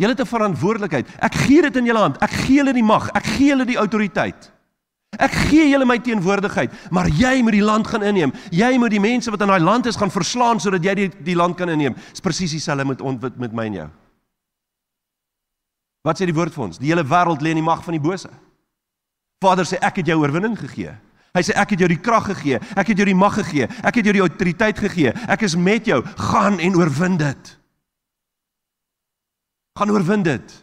Julle 0.01 0.15
het 0.17 0.21
'n 0.21 0.27
verantwoordelikheid. 0.27 1.09
Ek 1.21 1.35
gee 1.35 1.63
dit 1.63 1.77
in 1.77 1.85
julle 1.85 1.99
hand. 1.99 2.17
Ek 2.19 2.31
gee 2.31 2.57
julle 2.57 2.73
die 2.73 2.83
mag. 2.83 3.11
Ek 3.11 3.27
gee 3.27 3.47
julle 3.53 3.65
die 3.65 3.77
autoriteit. 3.77 4.53
Ek 5.19 5.33
gee 5.33 5.69
julle 5.69 5.85
my 5.85 5.99
teenwoordigheid, 5.99 6.73
maar 6.91 7.09
jy 7.09 7.43
moet 7.43 7.53
die 7.53 7.65
land 7.65 7.87
gaan 7.87 8.03
inneem. 8.03 8.33
Jy 8.51 8.79
moet 8.79 8.91
die 8.91 9.01
mense 9.03 9.31
wat 9.31 9.41
in 9.41 9.51
daai 9.51 9.61
land 9.61 9.87
is 9.87 9.97
gaan 9.97 10.11
verslaan 10.11 10.61
sodat 10.61 10.85
jy 10.85 10.95
die 10.95 11.11
die 11.25 11.35
land 11.35 11.57
kan 11.57 11.69
inneem. 11.69 11.97
Dis 12.11 12.21
presies 12.21 12.51
dieselfde 12.51 12.85
met 12.85 13.01
ons 13.01 13.21
met 13.37 13.53
my 13.53 13.67
en 13.67 13.73
jou. 13.73 13.89
Wat 16.03 16.21
sê 16.21 16.25
die 16.25 16.35
woord 16.35 16.55
vir 16.55 16.65
ons? 16.65 16.79
Die 16.79 16.89
hele 16.89 17.05
wêreld 17.05 17.43
lê 17.43 17.51
in 17.51 17.61
die 17.61 17.67
mag 17.67 17.85
van 17.85 17.93
die 17.93 18.01
bose. 18.01 18.31
Vader 19.45 19.65
sê 19.65 19.77
ek 19.83 19.97
het 19.97 20.07
jou 20.07 20.21
oorwinning 20.21 20.57
gegee. 20.59 20.95
Hy 21.35 21.43
sê 21.43 21.55
ek 21.55 21.71
het 21.71 21.79
jou 21.79 21.89
die 21.89 22.01
krag 22.01 22.31
gegee. 22.31 22.61
Ek 22.77 22.87
het 22.87 22.97
jou 22.97 23.07
die 23.07 23.15
mag 23.15 23.35
gegee. 23.35 23.69
Ek 23.83 23.95
het 23.95 24.05
jou 24.05 24.13
die 24.13 24.25
autoriteit 24.25 24.79
gegee. 24.79 25.13
Ek 25.29 25.43
is 25.43 25.57
met 25.57 25.87
jou. 25.87 26.03
Gaan 26.17 26.59
en 26.59 26.77
oorwin 26.77 27.17
dit 27.17 27.60
gaan 29.81 29.93
oorwin 29.95 30.23
dit. 30.27 30.57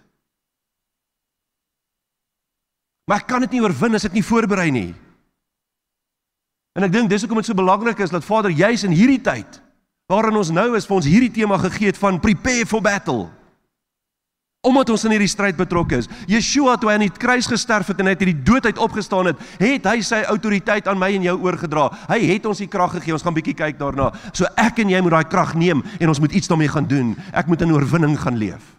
Maar 3.08 3.24
ek 3.24 3.30
kan 3.32 3.46
dit 3.46 3.56
nie 3.56 3.64
oorwin 3.64 3.98
as 3.98 4.06
ek 4.06 4.14
nie 4.18 4.26
voorberei 4.26 4.68
nie. 4.74 4.92
En 6.78 6.86
ek 6.86 6.94
dink 6.94 7.10
dis 7.10 7.24
hoekom 7.26 7.40
dit 7.42 7.50
so 7.50 7.58
belangrik 7.58 8.04
is 8.04 8.14
dat 8.14 8.26
Vader 8.28 8.54
juis 8.54 8.86
in 8.86 8.94
hierdie 8.94 9.24
tyd 9.24 9.64
waarin 10.08 10.38
ons 10.40 10.54
nou 10.56 10.70
is 10.78 10.86
vir 10.88 10.96
ons 10.96 11.08
hierdie 11.10 11.34
tema 11.36 11.58
gegee 11.60 11.90
het 11.90 11.98
van 12.00 12.20
prepare 12.24 12.68
for 12.70 12.84
battle. 12.84 13.26
Omdat 14.68 14.94
ons 14.94 15.04
in 15.08 15.14
hierdie 15.16 15.32
stryd 15.32 15.58
betrokke 15.60 16.00
is. 16.00 16.08
Yeshua 16.32 16.78
toe 16.80 16.92
hy 16.92 16.96
aan 16.96 17.06
die 17.06 17.12
kruis 17.12 17.50
gesterf 17.50 17.92
het 17.92 18.00
en 18.04 18.12
uit 18.14 18.24
die 18.30 18.36
dood 18.36 18.70
uit 18.70 18.80
opgestaan 18.84 19.32
het, 19.32 19.44
het 19.60 19.90
hy 19.90 19.98
sy 20.06 20.22
autoriteit 20.32 20.88
aan 20.88 21.00
my 21.00 21.12
en 21.18 21.28
jou 21.28 21.36
oorgedra. 21.44 21.90
Hy 22.12 22.22
het 22.30 22.48
ons 22.48 22.64
die 22.64 22.70
krag 22.72 22.96
gegee. 22.98 23.16
Ons 23.16 23.26
gaan 23.26 23.36
bietjie 23.36 23.58
kyk 23.58 23.80
daarna. 23.82 24.14
So 24.32 24.48
ek 24.60 24.80
en 24.84 24.96
jy 24.96 25.04
moet 25.04 25.18
daai 25.18 25.30
krag 25.32 25.58
neem 25.60 25.84
en 26.00 26.12
ons 26.14 26.24
moet 26.24 26.40
iets 26.40 26.52
daarmee 26.52 26.72
gaan 26.72 26.88
doen. 26.88 27.14
Ek 27.36 27.52
moet 27.52 27.68
in 27.68 27.76
oorwinning 27.76 28.16
gaan 28.20 28.40
leef. 28.40 28.77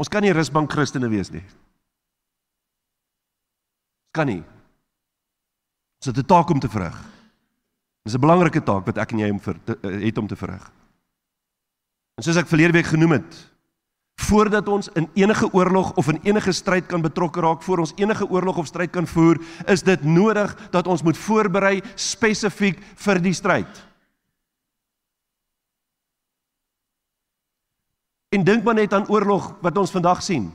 Ons 0.00 0.08
kan 0.08 0.24
nie 0.24 0.32
rusbank 0.32 0.72
Christene 0.72 1.10
wees 1.12 1.28
nie. 1.32 1.44
Kan 4.16 4.30
nie. 4.32 4.40
Ons 6.00 6.08
het 6.08 6.16
'n 6.16 6.26
taak 6.26 6.50
om 6.50 6.60
te 6.60 6.68
verrig. 6.68 6.96
Dis 8.04 8.14
'n 8.14 8.20
belangrike 8.20 8.64
taak 8.64 8.86
wat 8.86 8.96
ek 8.96 9.12
en 9.12 9.18
jy 9.18 9.30
om 9.30 9.40
vir 9.40 9.56
eh, 9.66 10.06
het 10.06 10.18
om 10.18 10.26
te 10.26 10.36
verrig. 10.36 10.72
En 12.16 12.24
soos 12.24 12.36
ek 12.36 12.48
verlede 12.48 12.72
week 12.72 12.86
genoem 12.86 13.12
het, 13.12 13.50
voordat 14.20 14.68
ons 14.68 14.88
in 14.88 15.08
enige 15.14 15.52
oorlog 15.52 15.92
of 15.96 16.08
in 16.08 16.20
enige 16.22 16.52
stryd 16.52 16.86
kan 16.86 17.02
betrokke 17.02 17.40
raak, 17.40 17.62
voor 17.62 17.78
ons 17.78 17.92
enige 17.96 18.28
oorlog 18.28 18.56
of 18.56 18.66
stryd 18.66 18.90
kan 18.90 19.06
voer, 19.06 19.38
is 19.66 19.82
dit 19.82 20.02
nodig 20.04 20.70
dat 20.70 20.86
ons 20.86 21.02
moet 21.02 21.16
voorberei 21.16 21.82
spesifiek 21.94 22.78
vir 22.96 23.20
die 23.20 23.32
stryd. 23.32 23.89
En 28.30 28.44
dink 28.44 28.64
maar 28.64 28.74
net 28.78 28.92
aan 28.94 29.08
oorlog 29.08 29.54
wat 29.60 29.76
ons 29.76 29.90
vandag 29.90 30.22
sien. 30.22 30.52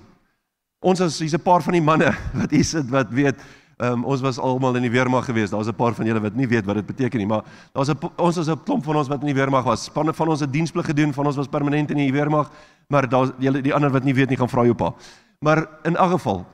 Ons 0.79 1.00
is 1.00 1.20
hier's 1.20 1.36
'n 1.36 1.44
paar 1.44 1.62
van 1.63 1.74
die 1.74 1.82
manne 1.82 2.15
wat 2.39 2.51
hier 2.51 2.63
sit 2.63 2.89
wat 2.89 3.10
weet 3.10 3.36
Um, 3.77 4.05
ons 4.08 4.22
was 4.24 4.38
almal 4.39 4.77
in 4.79 4.86
die 4.88 4.91
weermag 4.91 5.25
geweest. 5.25 5.51
Daar's 5.51 5.67
'n 5.67 5.75
paar 5.75 5.94
van 5.94 6.05
julle 6.05 6.22
wat 6.22 6.36
nie 6.36 6.48
weet 6.48 6.65
wat 6.65 6.75
dit 6.75 6.86
beteken 6.86 7.20
nie, 7.20 7.27
maar 7.27 7.44
daar's 7.74 7.89
'n 7.89 8.12
ons 8.15 8.38
is 8.38 8.48
'n 8.48 8.63
klomp 8.63 8.84
van 8.84 8.96
ons 8.96 9.08
wat 9.08 9.20
in 9.20 9.25
die 9.25 9.36
weermag 9.36 9.63
was. 9.63 9.84
Spanne 9.84 10.13
van 10.13 10.27
ons 10.27 10.39
het 10.39 10.51
diensplig 10.51 10.86
gedoen, 10.86 11.13
van 11.13 11.25
ons 11.25 11.36
was 11.36 11.48
permanent 11.48 11.91
in 11.91 11.98
die 11.98 12.12
weermag, 12.12 12.50
maar 12.88 13.10
daar's 13.10 13.32
julle 13.38 13.62
die 13.62 13.74
ander 13.74 13.91
wat 13.91 14.03
nie 14.03 14.13
weet 14.13 14.29
nie, 14.29 14.38
gaan 14.38 14.50
vra 14.50 14.63
jou 14.63 14.74
pa. 14.74 14.94
Maar 15.39 15.67
in 15.84 15.96
elk 15.96 16.12
geval 16.12 16.46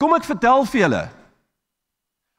Kom 0.00 0.14
ek 0.14 0.24
vertel 0.24 0.64
vir 0.64 0.80
julle. 0.80 1.08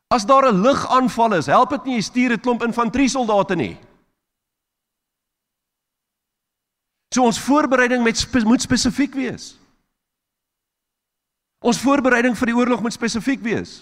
As 0.10 0.26
daar 0.26 0.52
'n 0.52 0.62
lugaanval 0.62 1.34
is, 1.34 1.46
help 1.46 1.70
dit 1.70 1.86
nie 1.86 1.96
jy 1.96 2.02
stuur 2.02 2.32
'n 2.34 2.40
klomp 2.40 2.64
infanterie 2.64 3.10
soldate 3.10 3.56
nie. 3.56 3.78
So 7.12 7.24
ons 7.28 7.40
voorbereiding 7.44 8.04
met 8.04 8.18
spe 8.18 8.44
moet 8.48 8.64
spesifiek 8.64 9.14
wees. 9.14 9.56
Ons 11.62 11.82
voorbereiding 11.84 12.38
vir 12.40 12.52
die 12.52 12.58
oorlog 12.58 12.82
moet 12.82 12.96
spesifiek 12.96 13.44
wees. 13.44 13.82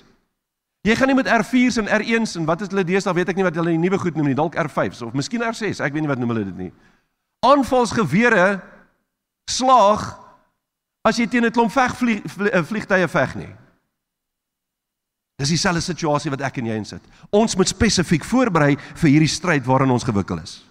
Jy 0.88 0.96
gaan 0.96 1.12
nie 1.12 1.18
met 1.20 1.30
R4s 1.30 1.78
en 1.82 1.92
R1s 1.92 2.38
en 2.40 2.48
wat 2.48 2.64
is 2.64 2.72
hulle 2.72 2.86
deesdae 2.88 3.14
weet 3.16 3.32
ek 3.32 3.40
nie 3.40 3.46
wat 3.46 3.58
hulle 3.60 3.76
die 3.76 3.82
nuwe 3.82 4.00
goed 4.00 4.16
noem 4.16 4.32
nie, 4.32 4.38
dalk 4.38 4.56
R5s 4.60 5.04
of 5.06 5.16
miskien 5.18 5.44
R6, 5.44 5.82
ek 5.84 5.94
weet 5.94 6.06
nie 6.06 6.12
wat 6.12 6.22
noem 6.22 6.32
hulle 6.34 6.46
dit 6.48 6.62
nie. 6.66 6.70
Aanvalsgewere 7.46 8.62
slaag 9.52 10.06
as 11.08 11.20
jy 11.20 11.28
teen 11.28 11.46
'n 11.46 11.52
klomp 11.52 11.72
vegvlieg 11.72 12.24
eh, 12.24 12.64
vliegtye 12.64 13.08
veg 13.08 13.36
nie. 13.36 13.52
Dis 15.40 15.54
dieselfde 15.56 15.82
situasie 15.82 16.32
wat 16.32 16.42
ek 16.42 16.58
en 16.58 16.66
jy 16.66 16.76
in 16.76 16.86
sit. 16.86 17.04
Ons 17.32 17.56
moet 17.56 17.68
spesifiek 17.68 18.24
voorberei 18.24 18.76
vir 18.76 19.10
hierdie 19.10 19.32
stryd 19.32 19.66
waarin 19.66 19.92
ons 19.92 20.04
gewikkel 20.04 20.40
is. 20.44 20.69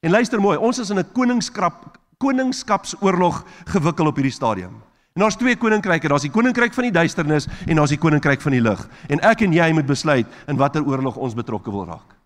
En 0.00 0.10
luister 0.10 0.40
mooi, 0.40 0.58
ons 0.58 0.78
is 0.78 0.90
in 0.90 0.98
'n 0.98 1.12
koningskap 1.12 1.98
koningskapsoorlog 2.18 3.44
gewikkel 3.64 4.06
op 4.06 4.16
hierdie 4.16 4.32
stadium. 4.32 4.82
En 5.16 5.22
daar's 5.22 5.36
twee 5.36 5.56
koninkryke, 5.56 6.08
daar's 6.08 6.22
die 6.22 6.30
koninkryk 6.30 6.74
van 6.74 6.84
die 6.88 6.92
duisternis 6.92 7.46
en 7.66 7.76
daar's 7.76 7.92
die 7.92 8.00
koninkryk 8.00 8.40
van 8.40 8.52
die 8.52 8.60
lig. 8.60 8.88
En 9.08 9.20
ek 9.20 9.40
en 9.40 9.52
jy 9.52 9.72
moet 9.72 9.86
besluit 9.86 10.26
in 10.46 10.56
watter 10.56 10.84
oorlog 10.84 11.16
ons 11.16 11.34
betrokke 11.34 11.70
wil 11.70 11.86
raak. 11.86 12.16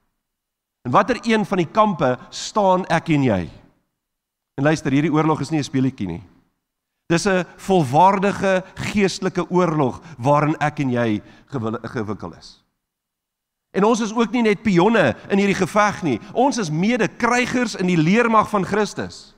In 0.86 0.90
watter 0.90 1.18
een 1.22 1.44
van 1.46 1.58
die 1.58 1.68
kampe 1.70 2.18
staan 2.30 2.86
ek 2.86 3.08
en 3.08 3.22
jy? 3.22 3.50
En 4.58 4.64
luister, 4.64 4.92
hierdie 4.92 5.12
oorlog 5.12 5.40
is 5.40 5.50
nie 5.50 5.58
'n 5.58 5.64
speletjie 5.64 6.06
nie. 6.06 6.22
Dis 7.08 7.26
'n 7.26 7.44
volwaardige 7.56 8.64
geestelike 8.74 9.50
oorlog 9.50 10.00
waarin 10.18 10.56
ek 10.60 10.80
en 10.80 10.90
jy 10.90 11.22
gewikkel 11.46 12.34
is. 12.38 12.62
En 13.70 13.84
ons 13.84 14.00
is 14.00 14.14
ook 14.14 14.32
nie 14.34 14.42
net 14.42 14.62
pionne 14.62 15.14
in 15.30 15.38
hierdie 15.38 15.58
geveg 15.58 16.02
nie. 16.02 16.18
Ons 16.32 16.58
is 16.58 16.70
mede-krygers 16.70 17.76
in 17.78 17.86
die 17.86 17.98
leermag 17.98 18.48
van 18.50 18.66
Christus. 18.66 19.30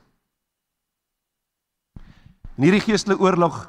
In 2.57 2.69
hierdie 2.69 2.85
geestelike 2.85 3.21
oorlog 3.23 3.69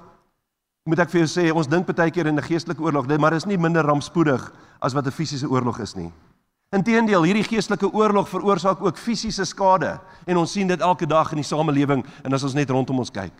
moet 0.87 0.99
ek 0.99 1.13
vir 1.13 1.21
jou 1.23 1.29
sê, 1.31 1.47
ons 1.55 1.67
dink 1.71 1.87
baie 1.87 2.11
keer 2.11 2.27
in 2.27 2.35
'n 2.35 2.43
geestelike 2.43 2.83
oorlog, 2.83 3.07
maar 3.07 3.31
dit 3.31 3.39
is 3.39 3.47
nie 3.47 3.57
minder 3.57 3.83
rampspoedig 3.83 4.51
as 4.81 4.93
wat 4.93 5.05
'n 5.07 5.11
fisiese 5.11 5.47
oorlog 5.47 5.79
is 5.79 5.95
nie. 5.95 6.11
Inteendeel, 6.73 7.23
hierdie 7.23 7.43
geestelike 7.43 7.93
oorlog 7.93 8.29
veroorsaak 8.29 8.81
ook 8.81 8.97
fisiese 8.97 9.45
skade 9.45 9.99
en 10.25 10.37
ons 10.37 10.51
sien 10.51 10.67
dit 10.67 10.79
elke 10.81 11.05
dag 11.05 11.31
in 11.31 11.37
die 11.37 11.45
samelewing 11.45 12.03
en 12.23 12.33
as 12.33 12.43
ons 12.43 12.53
net 12.53 12.69
rondom 12.69 12.99
ons 12.99 13.11
kyk. 13.11 13.33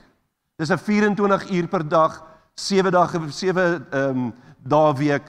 Dis 0.57 0.69
'n 0.69 0.77
24 0.77 1.49
uur 1.49 1.67
per 1.67 1.87
dag, 1.87 2.23
7 2.55 2.91
dae 2.91 3.31
7 3.31 3.87
ehm 3.91 4.09
um, 4.09 4.33
dae 4.63 4.93
week, 4.93 5.23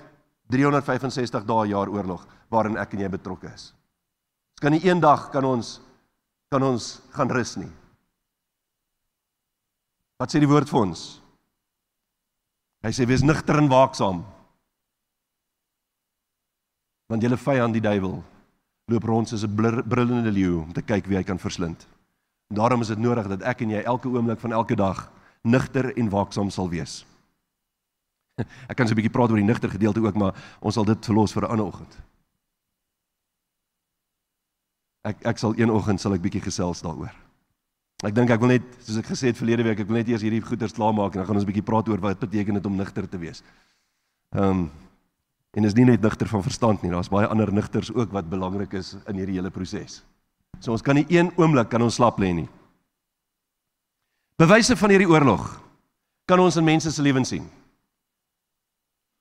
365 0.52 1.46
dae 1.48 1.68
jaar 1.70 1.88
oorlog 1.88 2.26
waarin 2.52 2.76
ek 2.76 2.94
en 2.94 3.00
jy 3.00 3.08
betrokke 3.08 3.48
is. 3.52 3.72
Ons 4.54 4.62
kan 4.62 4.72
nie 4.72 4.84
een 4.84 5.00
dag 5.00 5.30
kan 5.32 5.44
ons 5.44 5.80
kan 6.52 6.62
ons 6.62 7.00
gaan 7.16 7.30
rus 7.30 7.56
nie. 7.58 7.70
Wat 10.20 10.30
sê 10.30 10.38
die 10.38 10.48
woord 10.48 10.70
vir 10.70 10.84
ons? 10.84 11.00
Hy 12.84 12.92
sê 12.94 13.06
wees 13.08 13.24
nigter 13.24 13.58
en 13.58 13.70
waaksaam. 13.72 14.20
Want 17.10 17.24
julle 17.24 17.40
vyand 17.40 17.74
die 17.74 17.82
duiwel 17.82 18.20
loop 18.92 19.04
rond 19.08 19.28
soos 19.28 19.44
'n 19.44 19.82
brullende 19.88 20.30
leeu 20.30 20.60
om 20.60 20.72
te 20.72 20.82
kyk 20.82 21.06
wie 21.06 21.16
hy 21.16 21.24
kan 21.24 21.38
verslind. 21.38 21.86
En 22.50 22.56
daarom 22.56 22.80
is 22.80 22.88
dit 22.88 22.98
nodig 22.98 23.28
dat 23.28 23.42
ek 23.42 23.62
en 23.62 23.70
jy 23.70 23.82
elke 23.82 24.08
oomblik 24.08 24.40
van 24.40 24.52
elke 24.52 24.76
dag 24.76 25.10
nigter 25.42 25.96
en 25.96 26.10
waaksaam 26.10 26.50
sal 26.50 26.68
wees. 26.68 27.06
Ek 28.70 28.76
kan 28.76 28.88
so 28.88 28.94
'n 28.94 28.98
bietjie 28.98 29.12
praat 29.14 29.30
oor 29.30 29.38
die 29.38 29.46
nigter 29.46 29.70
gedeelte 29.70 30.02
ook, 30.02 30.16
maar 30.18 30.34
ons 30.60 30.74
sal 30.74 30.84
dit 30.84 30.98
verlos 31.04 31.32
vir 31.32 31.44
'n 31.44 31.50
ander 31.50 31.66
oggend. 31.66 31.98
Ek 35.04 35.26
ek 35.26 35.38
sal 35.38 35.54
een 35.56 35.70
oggend 35.70 36.00
sal 36.00 36.14
ek 36.14 36.22
bietjie 36.22 36.42
gesels 36.42 36.82
daaroor. 36.82 37.12
Ek 38.02 38.14
dink 38.14 38.30
ek 38.30 38.40
wil 38.40 38.48
net 38.48 38.64
soos 38.80 38.98
ek 38.98 39.06
gesê 39.06 39.30
het 39.30 39.36
verlede 39.36 39.62
week, 39.62 39.80
ek 39.80 39.86
wil 39.86 39.96
net 39.96 40.08
eers 40.08 40.22
hierdie 40.22 40.42
goeders 40.42 40.72
klaarmaak 40.72 41.14
en 41.14 41.22
dan 41.22 41.26
gaan 41.26 41.36
ons 41.36 41.44
bietjie 41.44 41.62
praat 41.62 41.88
oor 41.88 42.00
wat 42.00 42.18
beteken 42.18 42.54
dit 42.54 42.66
om 42.66 42.76
nigter 42.76 43.08
te 43.08 43.18
wees. 43.18 43.42
Ehm 44.34 44.50
um, 44.50 44.70
en 45.54 45.64
is 45.64 45.74
nie 45.74 45.84
net 45.84 46.02
nigter 46.02 46.26
van 46.26 46.42
verstand 46.42 46.82
nie, 46.82 46.90
daar's 46.90 47.08
baie 47.08 47.28
ander 47.30 47.52
nigters 47.52 47.92
ook 47.94 48.10
wat 48.10 48.28
belangrik 48.28 48.72
is 48.72 48.96
in 49.06 49.14
hierdie 49.14 49.36
hele 49.38 49.50
proses. 49.50 50.02
So 50.58 50.72
ons 50.72 50.82
kan 50.82 50.96
nie 50.96 51.06
een 51.08 51.30
oomblik 51.36 51.68
kan 51.68 51.82
ons 51.82 51.94
slap 51.94 52.18
lê 52.18 52.32
nie. 52.34 52.48
Bewyse 54.36 54.74
van 54.76 54.90
hierdie 54.90 55.08
oorlog 55.08 55.60
kan 56.26 56.40
ons 56.40 56.56
in 56.56 56.64
mense 56.64 56.90
se 56.90 57.02
lewens 57.02 57.28
sien. 57.28 57.46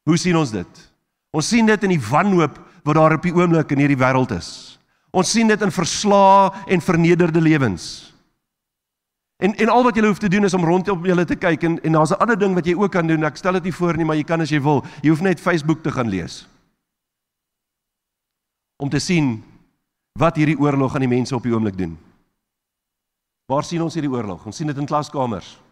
Hoe 0.03 0.17
sien 0.19 0.37
ons 0.37 0.51
dit? 0.51 0.81
Ons 1.33 1.49
sien 1.49 1.65
dit 1.65 1.83
in 1.87 1.95
die 1.95 2.05
wanhoop 2.09 2.59
wat 2.83 2.95
daar 2.95 3.15
op 3.15 3.25
die 3.25 3.33
oomblik 3.33 3.71
in 3.71 3.83
hierdie 3.83 3.99
wêreld 3.99 4.33
is. 4.35 4.77
Ons 5.13 5.31
sien 5.31 5.47
dit 5.47 5.61
in 5.61 5.71
verslae 5.71 6.49
en 6.67 6.81
vernederde 6.81 7.41
lewens. 7.41 8.13
En 9.43 9.55
en 9.59 9.69
al 9.69 9.83
wat 9.83 9.97
jy 9.97 10.05
hoef 10.05 10.21
te 10.21 10.29
doen 10.31 10.47
is 10.47 10.53
om 10.53 10.65
rondom 10.65 11.05
julle 11.05 11.25
te 11.27 11.35
kyk 11.35 11.63
en 11.67 11.79
en 11.83 11.97
daar's 11.97 12.11
'n 12.11 12.21
ander 12.21 12.39
ding 12.39 12.53
wat 12.55 12.65
jy 12.65 12.75
ook 12.75 12.91
kan 12.91 13.07
doen. 13.07 13.23
Ek 13.23 13.37
stel 13.37 13.53
dit 13.53 13.63
nie 13.63 13.73
voor 13.73 13.97
nie, 13.97 14.05
maar 14.05 14.15
jy 14.15 14.23
kan 14.23 14.41
as 14.41 14.49
jy 14.49 14.61
wil. 14.61 14.83
Jy 15.01 15.09
hoef 15.09 15.21
net 15.21 15.39
Facebook 15.39 15.83
te 15.83 15.91
gaan 15.91 16.09
lees. 16.09 16.47
Om 18.77 18.89
te 18.89 18.99
sien 18.99 19.43
wat 20.19 20.35
hierdie 20.35 20.59
oorlog 20.59 20.93
aan 20.93 21.01
die 21.01 21.15
mense 21.17 21.35
op 21.35 21.43
die 21.43 21.53
oomblik 21.53 21.77
doen. 21.77 21.97
Waar 23.45 23.63
sien 23.63 23.81
ons 23.81 23.93
hierdie 23.93 24.11
oorlog? 24.11 24.45
Ons 24.45 24.55
sien 24.55 24.67
dit 24.67 24.77
in 24.77 24.85
klaskamers. 24.85 25.62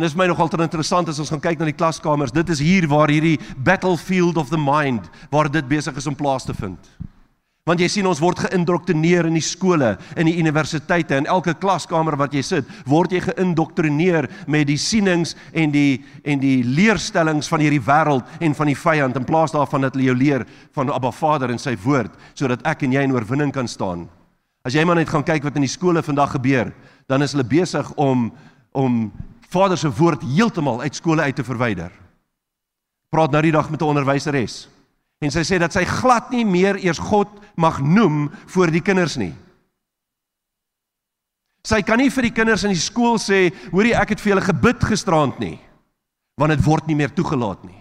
En 0.00 0.06
dit 0.06 0.14
is 0.14 0.16
my 0.16 0.24
nogal 0.30 0.48
interessant 0.64 1.10
as 1.12 1.18
ons 1.20 1.28
gaan 1.28 1.42
kyk 1.44 1.58
na 1.60 1.66
die 1.68 1.76
klaskamers. 1.76 2.32
Dit 2.32 2.48
is 2.48 2.60
hier 2.64 2.86
waar 2.88 3.10
hierdie 3.12 3.36
battlefield 3.60 4.38
of 4.40 4.48
the 4.48 4.56
mind 4.56 5.10
waar 5.28 5.50
dit 5.52 5.66
besig 5.68 5.92
is 6.00 6.06
om 6.08 6.16
plaas 6.16 6.46
te 6.48 6.54
vind. 6.56 6.78
Want 7.68 7.82
jy 7.84 7.88
sien 7.92 8.08
ons 8.08 8.22
word 8.24 8.40
geïndoktrineer 8.46 9.28
in 9.28 9.36
die 9.36 9.44
skole, 9.44 9.90
in 10.16 10.24
die 10.24 10.38
universiteite 10.40 11.18
en 11.18 11.28
elke 11.28 11.52
klaskamer 11.52 12.16
wat 12.16 12.32
jy 12.32 12.40
sit, 12.40 12.72
word 12.88 13.12
jy 13.12 13.20
geïndoktrineer 13.26 14.30
met 14.48 14.70
die 14.70 14.80
sienings 14.80 15.34
en 15.52 15.68
die 15.76 16.00
en 16.24 16.40
die 16.40 16.62
leerstellings 16.64 17.52
van 17.52 17.60
hierdie 17.60 17.84
wêreld 17.84 18.40
en 18.40 18.56
van 18.56 18.72
die 18.72 18.80
vyand 18.80 19.20
in 19.20 19.28
plaas 19.28 19.52
daarvan 19.52 19.84
dat 19.84 19.98
hulle 19.98 20.08
jou 20.08 20.16
leer 20.16 20.48
van 20.72 20.88
Abba 20.96 21.12
Vader 21.12 21.52
en 21.52 21.60
sy 21.60 21.76
woord 21.84 22.16
sodat 22.32 22.64
ek 22.64 22.88
en 22.88 22.96
jy 22.96 23.04
in 23.04 23.12
oorwinning 23.12 23.52
kan 23.52 23.68
staan. 23.68 24.08
As 24.64 24.72
jy 24.72 24.80
maar 24.80 24.96
net 24.96 25.12
gaan 25.12 25.28
kyk 25.28 25.44
wat 25.44 25.60
in 25.60 25.68
die 25.68 25.76
skole 25.76 26.00
vandag 26.00 26.38
gebeur, 26.38 26.72
dan 27.04 27.20
is 27.20 27.36
hulle 27.36 27.44
besig 27.44 27.92
om 28.00 28.30
om 28.72 29.10
Vader 29.50 29.78
se 29.78 29.90
woord 29.90 30.22
heeltemal 30.22 30.80
uit 30.80 30.94
skole 30.94 31.22
uit 31.22 31.36
te 31.36 31.44
verwyder. 31.44 31.90
Praat 33.10 33.32
nou 33.34 33.42
die 33.42 33.52
dag 33.52 33.70
met 33.70 33.80
'n 33.80 33.90
onderwyseres. 33.90 34.68
En 35.18 35.30
sy 35.30 35.42
sê 35.44 35.58
dat 35.58 35.72
sy 35.72 35.84
glad 35.84 36.30
nie 36.30 36.44
meer 36.44 36.76
eers 36.76 36.98
God 36.98 37.28
mag 37.56 37.80
noem 37.80 38.30
voor 38.46 38.70
die 38.70 38.80
kinders 38.80 39.16
nie. 39.16 39.34
Sy 41.62 41.82
kan 41.82 41.98
nie 41.98 42.10
vir 42.10 42.22
die 42.22 42.32
kinders 42.32 42.64
in 42.64 42.72
die 42.72 42.80
skool 42.80 43.18
sê, 43.18 43.52
hoorie 43.72 43.94
ek 43.94 44.08
het 44.08 44.20
vir 44.20 44.32
julle 44.32 44.46
gebid 44.46 44.80
gisterand 44.80 45.38
nie, 45.38 45.58
want 46.40 46.50
dit 46.50 46.64
word 46.64 46.86
nie 46.86 46.96
meer 46.96 47.12
toegelaat 47.12 47.64
nie. 47.64 47.79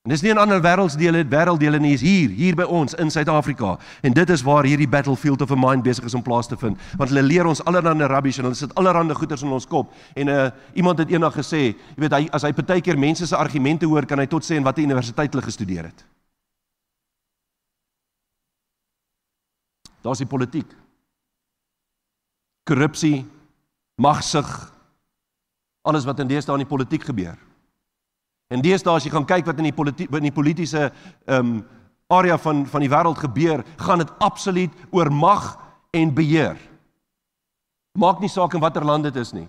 En 0.00 0.14
dis 0.14 0.22
nie 0.24 0.30
in 0.32 0.38
ander 0.40 0.62
wêrelddele, 0.64 1.20
wêrelddele 1.28 1.76
nie, 1.76 1.92
is 1.92 2.00
hier, 2.00 2.30
hier 2.32 2.56
by 2.56 2.64
ons 2.64 2.94
in 2.96 3.10
Suid-Afrika. 3.12 3.74
En 4.00 4.14
dit 4.16 4.30
is 4.32 4.42
waar 4.46 4.64
hierdie 4.64 4.88
battlefield 4.88 5.42
of 5.44 5.50
a 5.52 5.58
mind 5.60 5.84
besig 5.84 6.06
is 6.08 6.14
om 6.16 6.22
plaas 6.24 6.48
te 6.48 6.56
vind, 6.56 6.78
want 6.96 7.10
hulle 7.12 7.24
leer 7.26 7.44
ons 7.44 7.60
allerlei 7.68 8.08
rubbish 8.08 8.38
en 8.40 8.48
hulle 8.48 8.56
sit 8.56 8.72
allerlei 8.80 9.12
goeters 9.18 9.44
in 9.44 9.52
ons 9.52 9.68
kop. 9.68 9.92
En 10.16 10.32
uh 10.32 10.46
iemand 10.72 11.02
het 11.04 11.12
eendag 11.12 11.36
gesê, 11.36 11.60
jy 11.74 12.00
weet 12.00 12.16
hy 12.16 12.28
as 12.32 12.46
hy 12.48 12.52
partykeer 12.56 12.96
mense 12.96 13.28
se 13.28 13.36
argumente 13.36 13.84
hoor, 13.84 14.08
kan 14.08 14.18
hy 14.18 14.26
tot 14.26 14.46
sê 14.46 14.56
en 14.56 14.64
watter 14.64 14.86
universiteit 14.86 15.36
hulle 15.36 15.44
gestudeer 15.44 15.90
het. 15.90 16.06
Daar's 20.00 20.24
die 20.24 20.30
politiek. 20.30 20.72
Korrupsie, 22.64 23.26
magsig, 24.00 24.48
alles 25.84 26.08
wat 26.08 26.24
in 26.24 26.32
deesdae 26.32 26.56
in 26.56 26.64
die 26.64 26.72
politiek 26.72 27.04
gebeur. 27.04 27.36
En 28.50 28.62
deesdae 28.62 28.98
as 28.98 29.06
jy 29.06 29.12
gaan 29.14 29.28
kyk 29.28 29.46
wat 29.46 29.60
in 29.62 29.68
die 29.68 29.76
politiek 29.76 30.10
in 30.10 30.26
die 30.26 30.34
politieke 30.34 30.88
ehm 30.90 31.36
um, 31.36 31.60
area 32.10 32.34
van 32.42 32.64
van 32.66 32.82
die 32.82 32.90
wêreld 32.90 33.18
gebeur, 33.22 33.62
gaan 33.78 34.00
dit 34.02 34.08
absoluut 34.18 34.72
oor 34.90 35.12
mag 35.14 35.52
en 35.94 36.10
beheer. 36.14 36.56
Maak 37.94 38.18
nie 38.18 38.30
saak 38.30 38.54
in 38.54 38.62
watter 38.62 38.84
land 38.84 39.06
dit 39.06 39.16
is 39.16 39.30
nie. 39.32 39.46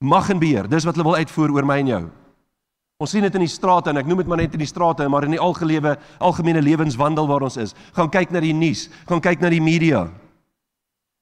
Mag 0.00 0.30
en 0.32 0.40
beheer, 0.40 0.68
dis 0.68 0.84
wat 0.88 0.96
hulle 0.96 1.10
wil 1.10 1.20
uitvoer 1.20 1.52
oor 1.52 1.68
my 1.68 1.76
en 1.82 1.90
jou. 1.90 2.02
Ons 3.02 3.12
sien 3.12 3.24
dit 3.24 3.34
in 3.34 3.44
die 3.44 3.50
strate 3.50 3.90
en 3.90 3.98
ek 4.00 4.08
noem 4.08 4.22
dit 4.22 4.30
maar 4.30 4.40
net 4.40 4.54
in 4.54 4.62
die 4.62 4.70
strate, 4.70 5.08
maar 5.10 5.26
in 5.26 5.34
die 5.34 5.42
algelewe 5.42 5.96
algemene 6.22 6.62
lewenswandel 6.62 7.28
waar 7.28 7.44
ons 7.44 7.58
is. 7.60 7.74
Gaan 7.96 8.10
kyk 8.14 8.32
na 8.32 8.40
die 8.40 8.54
nuus, 8.54 8.86
gaan 9.08 9.20
kyk 9.20 9.42
na 9.42 9.50
die 9.52 9.62
media. 9.62 10.06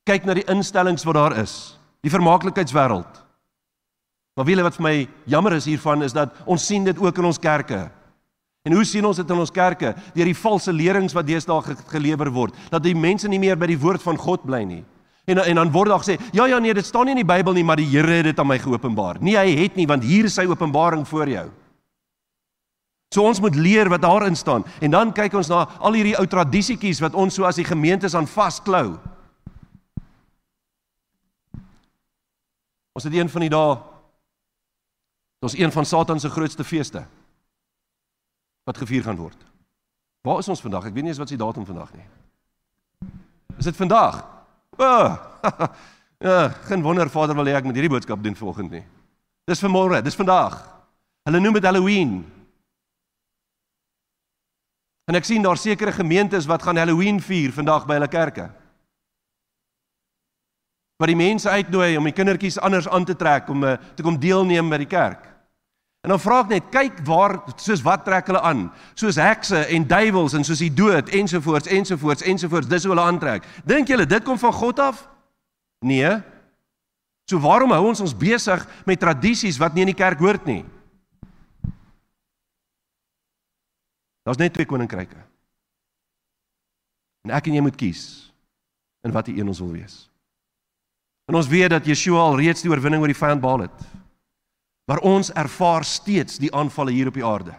Kyk 0.07 0.26
na 0.29 0.37
die 0.37 0.47
instellings 0.52 1.07
wat 1.09 1.17
daar 1.17 1.37
is. 1.40 1.55
Die 2.05 2.12
vermaaklikheidswêreld. 2.12 3.23
Maar 4.40 4.49
wiele 4.49 4.62
wat 4.64 4.78
vir 4.78 4.85
my 4.87 4.92
jammer 5.28 5.52
is 5.52 5.66
hiervan 5.68 6.00
is 6.00 6.14
dat 6.16 6.32
ons 6.49 6.64
sien 6.64 6.87
dit 6.87 6.97
ook 6.97 7.18
in 7.20 7.26
ons 7.28 7.38
kerke. 7.38 7.90
En 8.64 8.73
hoe 8.73 8.85
sien 8.88 9.04
ons 9.04 9.18
dit 9.20 9.32
in 9.35 9.40
ons 9.42 9.50
kerke? 9.52 9.90
Deur 10.14 10.30
die 10.30 10.37
valse 10.37 10.73
leerings 10.73 11.12
wat 11.12 11.26
deesdae 11.28 11.59
ge 11.66 11.75
gelewer 11.90 12.30
word, 12.32 12.56
dat 12.73 12.80
die 12.80 12.94
mense 12.97 13.28
nie 13.28 13.40
meer 13.42 13.59
by 13.61 13.68
die 13.68 13.76
woord 13.76 14.00
van 14.00 14.16
God 14.16 14.47
bly 14.49 14.62
nie. 14.64 14.80
En 15.28 15.42
en 15.44 15.61
dan 15.61 15.73
word 15.75 15.92
daar 15.92 16.00
gesê, 16.00 16.16
ja 16.32 16.47
ja 16.49 16.59
nee, 16.59 16.73
dit 16.73 16.88
staan 16.88 17.04
nie 17.04 17.18
in 17.18 17.20
die 17.20 17.28
Bybel 17.28 17.52
nie, 17.52 17.66
maar 17.68 17.76
die 17.76 17.90
Here 17.90 18.23
het 18.23 18.30
dit 18.30 18.40
aan 18.40 18.49
my 18.49 18.56
geopenbaar. 18.64 19.20
Nee, 19.20 19.37
hy 19.37 19.52
het 19.61 19.76
nie, 19.76 19.87
want 19.87 20.09
hier 20.09 20.25
is 20.25 20.38
sy 20.40 20.47
openbaring 20.49 21.04
voor 21.09 21.28
jou. 21.28 21.44
So 23.12 23.28
ons 23.28 23.44
moet 23.44 23.61
leer 23.61 23.92
wat 23.92 24.00
daarin 24.00 24.37
staan 24.37 24.64
en 24.80 24.97
dan 24.97 25.12
kyk 25.12 25.37
ons 25.37 25.52
na 25.52 25.66
al 25.85 26.00
hierdie 26.00 26.16
ou 26.16 26.25
tradisietjies 26.25 27.04
wat 27.04 27.12
ons 27.12 27.37
so 27.37 27.44
as 27.44 27.61
die 27.61 27.68
gemeentes 27.68 28.16
aan 28.16 28.30
vasklou. 28.30 28.97
Ons 32.97 33.04
het 33.04 33.12
een 33.12 33.28
van 33.28 33.44
die 33.44 33.52
dae 33.52 33.89
Dit 35.40 35.52
is 35.52 35.59
een 35.59 35.73
van 35.73 35.87
Satan 35.87 36.20
se 36.20 36.30
grootste 36.30 36.64
feeste 36.64 37.06
wat 38.62 38.78
gevier 38.78 39.02
gaan 39.02 39.16
word. 39.16 39.37
Waar 40.20 40.38
is 40.38 40.49
ons 40.49 40.61
vandag? 40.61 40.85
Ek 40.85 40.92
weet 40.92 41.02
nie 41.02 41.11
eens 41.11 41.18
wat 41.18 41.28
se 41.32 41.37
datum 41.37 41.64
vandag 41.66 41.94
nie. 41.97 42.04
Is 43.56 43.64
dit 43.64 43.76
vandag? 43.76 44.20
O. 44.76 44.85
Oh, 44.85 45.16
ja, 46.28 46.48
geen 46.68 46.83
wonder 46.83 47.09
Vader 47.11 47.35
wil 47.35 47.48
hê 47.48 47.57
ek 47.57 47.64
moet 47.64 47.79
hierdie 47.79 47.92
boodskap 47.92 48.20
doen 48.22 48.37
vanoggend 48.37 48.70
nie. 48.76 48.85
Dis 49.48 49.64
vanmôre, 49.64 50.03
dis 50.05 50.18
vandag. 50.18 50.61
Hulle 51.24 51.40
noem 51.40 51.57
dit 51.57 51.64
Halloween. 51.64 52.14
En 55.09 55.16
ek 55.16 55.26
sien 55.26 55.42
daar 55.42 55.59
sekere 55.59 55.96
gemeentes 55.96 56.46
wat 56.46 56.62
gaan 56.62 56.79
Halloween 56.79 57.18
vier 57.24 57.57
vandag 57.57 57.88
by 57.88 57.96
hulle 57.96 58.12
kerke 58.12 58.50
wat 61.00 61.09
die 61.09 61.16
mense 61.16 61.48
uitnooi 61.48 61.94
om 61.96 62.05
die 62.05 62.12
kindertjies 62.12 62.59
anders 62.61 62.88
aan 62.88 63.07
te 63.09 63.16
trek 63.16 63.48
om 63.48 63.64
eh, 63.64 63.79
te 63.96 64.05
kom 64.05 64.18
deelneem 64.20 64.68
by 64.68 64.83
die 64.83 64.90
kerk. 64.90 65.30
En 66.00 66.14
dan 66.14 66.20
vra 66.20 66.38
ek 66.40 66.52
net, 66.54 66.68
kyk 66.72 67.00
waar 67.04 67.36
soos 67.60 67.82
wat 67.84 68.06
trek 68.06 68.30
hulle 68.30 68.40
aan? 68.40 68.68
Soos 68.96 69.18
hekse 69.20 69.66
en 69.68 69.84
duiwels 69.88 70.32
en 70.38 70.46
soos 70.48 70.62
die 70.62 70.72
dood 70.72 71.12
ensovoorts 71.12 71.68
ensovoorts 71.68 72.24
ensovoorts, 72.24 72.70
dis 72.70 72.86
hoe 72.86 72.94
hulle 72.94 73.04
aantrek. 73.04 73.44
Dink 73.68 73.92
julle 73.92 74.08
dit 74.08 74.24
kom 74.24 74.40
van 74.40 74.54
God 74.56 74.80
af? 74.80 75.02
Nee. 75.84 76.14
So 77.28 77.40
waarom 77.44 77.74
hou 77.76 77.82
ons 77.90 78.00
ons 78.00 78.16
besig 78.16 78.64
met 78.88 79.00
tradisies 79.00 79.60
wat 79.60 79.76
nie 79.76 79.84
in 79.84 79.92
die 79.92 79.98
kerk 79.98 80.22
hoort 80.24 80.48
nie? 80.48 80.62
Daar's 84.24 84.40
net 84.40 84.56
twee 84.56 84.68
koninkryke. 84.68 85.20
En 87.28 87.36
ek 87.36 87.48
en 87.50 87.60
jy 87.60 87.64
moet 87.64 87.76
kies 87.76 88.02
in 89.04 89.12
watter 89.12 89.36
een 89.36 89.48
ons 89.48 89.60
wil 89.60 89.76
wees. 89.76 90.06
En 91.28 91.36
ons 91.36 91.48
weet 91.48 91.70
dat 91.72 91.86
Yeshua 91.86 92.24
al 92.24 92.40
reeds 92.40 92.64
die 92.64 92.72
oorwinning 92.72 93.04
oor 93.04 93.12
die 93.12 93.20
vyand 93.20 93.44
behaal 93.44 93.68
het. 93.68 93.89
Maar 94.90 95.05
ons 95.07 95.29
ervaar 95.38 95.85
steeds 95.87 96.40
die 96.42 96.50
aanvalle 96.50 96.90
hier 96.90 97.07
op 97.07 97.14
die 97.14 97.24
aarde. 97.24 97.55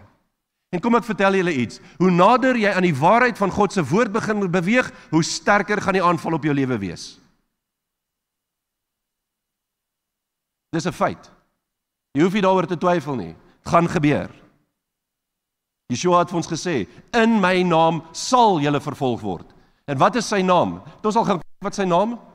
En 0.75 0.81
kom 0.83 0.97
ek 0.99 1.07
vertel 1.07 1.37
julle 1.39 1.53
iets. 1.63 1.79
Hoe 1.99 2.11
nader 2.11 2.57
jy 2.59 2.73
aan 2.75 2.83
die 2.83 2.95
waarheid 2.95 3.39
van 3.39 3.53
God 3.55 3.71
se 3.71 3.83
woord 3.87 4.11
begin 4.11 4.43
beweeg, 4.51 4.89
hoe 5.13 5.23
sterker 5.23 5.79
gaan 5.79 5.95
die 5.95 6.03
aanval 6.03 6.35
op 6.35 6.43
jou 6.43 6.55
lewe 6.55 6.75
wees. 6.81 7.05
Dis 10.75 10.87
'n 10.87 10.91
feit. 10.91 11.31
Jy 12.11 12.23
hoef 12.23 12.33
nie 12.33 12.43
daaroor 12.43 12.67
te 12.67 12.77
twyfel 12.77 13.15
nie. 13.15 13.35
Dit 13.63 13.71
gaan 13.71 13.87
gebeur. 13.87 14.29
Yeshua 15.87 16.19
het 16.19 16.29
vir 16.29 16.37
ons 16.37 16.47
gesê, 16.47 16.87
"In 17.13 17.39
my 17.39 17.63
naam 17.63 18.03
sal 18.11 18.59
julle 18.59 18.79
vervolg 18.79 19.21
word." 19.21 19.53
En 19.87 19.97
wat 19.97 20.15
is 20.15 20.27
sy 20.27 20.41
naam? 20.41 20.81
Ons 21.03 21.13
sal 21.13 21.25
gaan 21.25 21.37
kyk 21.37 21.63
wat 21.63 21.75
sy 21.75 21.83
naam 21.85 22.13
is. 22.13 22.30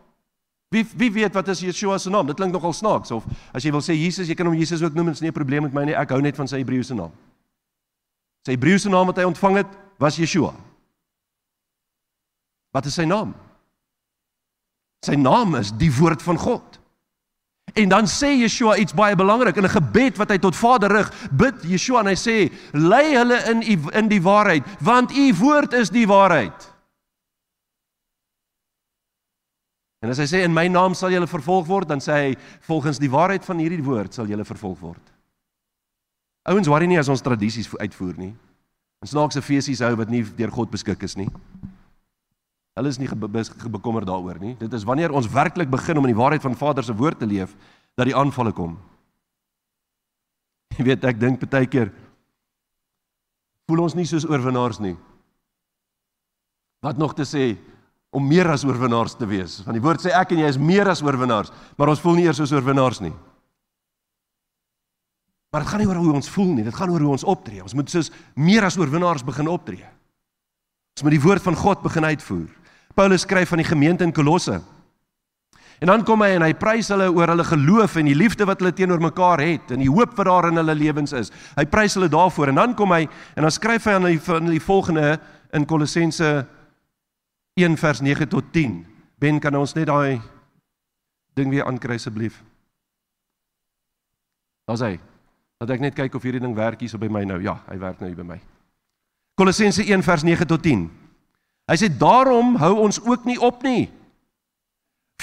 Wie 0.69 0.87
wie 0.97 1.13
weet 1.13 1.35
wat 1.35 1.49
is 1.49 1.61
Yeshua 1.61 1.99
se 1.99 2.11
naam? 2.11 2.27
Dit 2.27 2.37
klink 2.37 2.53
nogal 2.53 2.73
snaaks 2.73 3.11
of 3.11 3.25
as 3.53 3.63
jy 3.63 3.71
wil 3.71 3.85
sê 3.85 3.95
Jesus, 3.95 4.27
jy 4.27 4.35
kan 4.35 4.49
hom 4.49 4.57
Jesus 4.59 4.83
ook 4.83 4.95
noem, 4.95 5.13
dit 5.13 5.15
is 5.15 5.21
nie 5.21 5.31
'n 5.31 5.39
probleem 5.39 5.63
met 5.63 5.73
my 5.73 5.85
nie. 5.85 5.95
Ek 5.95 6.11
hou 6.11 6.21
net 6.21 6.37
van 6.37 6.49
sy 6.49 6.59
Hebreëse 6.59 6.95
naam. 6.95 7.13
Sy 8.47 8.53
Hebreëse 8.53 8.89
naam 8.89 9.07
wat 9.07 9.17
hy 9.17 9.25
ontvang 9.25 9.57
het, 9.57 9.67
was 9.99 10.17
Yeshua. 10.17 10.55
Wat 12.73 12.87
is 12.87 12.95
sy 12.95 13.05
naam? 13.05 13.35
Sy 15.07 15.15
naam 15.15 15.55
is 15.55 15.71
die 15.73 15.91
woord 15.93 16.23
van 16.23 16.39
God. 16.39 16.81
En 17.75 17.89
dan 17.89 18.07
sê 18.07 18.33
Yeshua 18.41 18.77
iets 18.77 18.95
baie 18.95 19.17
belangrik 19.17 19.57
in 19.57 19.65
'n 19.65 19.69
gebed 19.69 20.17
wat 20.17 20.31
hy 20.31 20.39
tot 20.39 20.57
Vader 20.57 20.91
rig, 20.91 21.13
bid 21.31 21.63
Yeshua 21.63 22.01
en 22.01 22.07
hy 22.07 22.15
sê: 22.15 22.53
"Lei 22.73 23.15
hulle 23.15 23.39
in 23.51 23.63
in 23.93 24.09
die 24.09 24.23
waarheid, 24.23 24.65
want 24.81 25.13
u 25.13 25.35
woord 25.35 25.73
is 25.73 25.91
die 25.91 26.07
waarheid." 26.07 26.76
En 30.07 30.13
as 30.15 30.21
hy 30.23 30.27
sê 30.31 30.45
in 30.47 30.55
my 30.55 30.69
naam 30.71 30.95
sal 30.95 31.11
julle 31.11 31.27
vervolg 31.27 31.65
word, 31.67 31.89
dan 31.91 31.99
sê 31.99 32.15
hy 32.15 32.35
volgens 32.69 33.01
die 33.03 33.11
waarheid 33.11 33.43
van 33.43 33.59
hierdie 33.59 33.83
woord 33.83 34.15
sal 34.15 34.29
julle 34.31 34.47
vervolg 34.47 34.79
word. 34.79 35.15
Ouens 36.47 36.71
worry 36.71 36.87
nie 36.87 37.01
as 37.01 37.11
ons 37.11 37.25
tradisies 37.27 37.67
uitvoer 37.75 38.15
nie. 38.21 38.31
Ons 39.03 39.11
snaakse 39.17 39.43
feesies 39.43 39.83
hou 39.83 39.97
wat 39.99 40.13
nie 40.13 40.23
deur 40.39 40.55
God 40.55 40.71
beskik 40.71 41.03
is 41.03 41.19
nie. 41.19 41.27
Hulle 42.79 42.93
is 42.93 43.01
nie 43.03 43.11
bekommer 43.11 44.07
daaroor 44.07 44.39
nie. 44.39 44.55
Dit 44.61 44.73
is 44.79 44.87
wanneer 44.87 45.11
ons 45.11 45.27
werklik 45.27 45.73
begin 45.73 45.99
om 45.99 46.07
in 46.07 46.15
die 46.15 46.21
waarheid 46.23 46.45
van 46.47 46.55
Vader 46.55 46.87
se 46.87 46.95
woord 46.95 47.19
te 47.19 47.27
leef 47.27 47.57
dat 47.99 48.07
die 48.07 48.15
aanvalle 48.15 48.55
kom. 48.55 48.77
Jy 50.79 50.87
weet 50.87 51.09
ek 51.09 51.19
dink 51.19 51.43
baie 51.51 51.67
keer 51.67 51.91
voel 53.67 53.83
ons 53.83 53.97
nie 53.99 54.07
soos 54.07 54.29
oorwinnaars 54.29 54.79
nie. 54.79 54.95
Wat 56.87 57.01
nog 57.01 57.17
te 57.19 57.27
sê, 57.27 57.57
om 58.17 58.25
meer 58.25 58.49
as 58.49 58.65
oorwinnaars 58.65 59.19
te 59.21 59.29
wees. 59.29 59.59
Want 59.67 59.77
die 59.77 59.85
woord 59.85 60.01
sê 60.01 60.13
ek 60.17 60.33
en 60.33 60.41
jy 60.41 60.51
is 60.55 60.61
meer 60.61 60.89
as 60.89 61.03
oorwinnaars, 61.05 61.53
maar 61.77 61.93
ons 61.93 62.01
voel 62.01 62.17
nie 62.17 62.29
eers 62.29 62.41
soos 62.41 62.55
oorwinnaars 62.55 63.03
nie. 63.05 63.13
Maar 65.53 65.65
dit 65.65 65.71
gaan 65.73 65.83
nie 65.85 65.89
oor 65.89 66.01
hoe 66.01 66.15
ons 66.17 66.31
voel 66.33 66.55
nie, 66.55 66.65
dit 66.65 66.75
gaan 66.77 66.93
oor 66.93 67.05
hoe 67.05 67.13
ons 67.17 67.27
optree. 67.29 67.63
Ons 67.65 67.77
moet 67.77 67.93
soos 67.93 68.11
meer 68.35 68.65
as 68.67 68.79
oorwinnaars 68.81 69.25
begin 69.27 69.51
optree. 69.53 69.85
Ons 70.97 71.05
moet 71.05 71.17
die 71.17 71.23
woord 71.23 71.45
van 71.45 71.59
God 71.61 71.85
begin 71.85 72.09
uitvoer. 72.09 72.49
Paulus 72.97 73.27
skryf 73.27 73.53
van 73.53 73.61
die 73.61 73.69
gemeente 73.69 74.05
in 74.05 74.17
Kolosse. 74.17 74.63
En 75.85 75.91
dan 75.93 76.05
kom 76.09 76.23
hy 76.25 76.31
en 76.39 76.45
hy 76.47 76.55
prys 76.57 76.89
hulle 76.89 77.11
oor 77.13 77.29
hulle 77.35 77.45
geloof 77.45 77.99
en 78.01 78.09
die 78.09 78.17
liefde 78.17 78.47
wat 78.49 78.63
hulle 78.63 78.73
teenoor 78.73 79.03
mekaar 79.05 79.43
het 79.45 79.75
en 79.75 79.83
die 79.85 79.93
hoop 79.93 80.17
wat 80.17 80.31
daar 80.31 80.49
in 80.49 80.57
hulle 80.57 80.77
lewens 80.77 81.13
is. 81.13 81.29
Hy 81.59 81.67
prys 81.69 81.99
hulle 81.99 82.09
daarvoor 82.09 82.55
en 82.55 82.63
dan 82.63 82.77
kom 82.79 82.97
hy 82.97 83.03
en 83.37 83.45
dan 83.45 83.53
skryf 83.53 83.85
hy 83.85 83.99
aan 83.99 84.09
die, 84.09 84.21
aan 84.33 84.49
die 84.49 84.63
volgende 84.63 85.19
in 85.53 85.69
Kolossense 85.69 86.47
1 87.57 87.77
vers 87.81 88.01
9 88.01 88.29
tot 88.29 88.45
10. 88.53 88.85
Ben 89.19 89.39
kan 89.41 89.55
ons 89.57 89.73
net 89.73 89.89
daai 89.89 90.21
ding 91.37 91.49
weer 91.49 91.65
aankry 91.65 91.97
asseblief. 91.97 92.43
Daar's 94.69 94.85
hy. 94.85 94.99
Laat 95.57 95.73
ek 95.73 95.85
net 95.87 95.97
kyk 95.97 96.19
of 96.19 96.27
hierdie 96.27 96.43
ding 96.45 96.53
werk 96.57 96.83
hier 96.85 96.93
so 96.93 97.01
by 97.01 97.09
my 97.09 97.25
nou. 97.25 97.39
Ja, 97.41 97.57
hy 97.71 97.79
werk 97.81 98.03
nou 98.03 98.11
hier 98.11 98.19
by 98.19 98.27
my. 98.35 98.39
Kolossense 99.41 99.85
1 99.85 100.05
vers 100.05 100.25
9 100.29 100.49
tot 100.53 100.61
10. 100.69 100.85
Hy 101.73 101.77
sê 101.81 101.89
daarom 101.89 102.59
hou 102.61 102.75
ons 102.85 103.01
ook 103.01 103.25
nie 103.25 103.39
op 103.41 103.65
nie. 103.65 103.89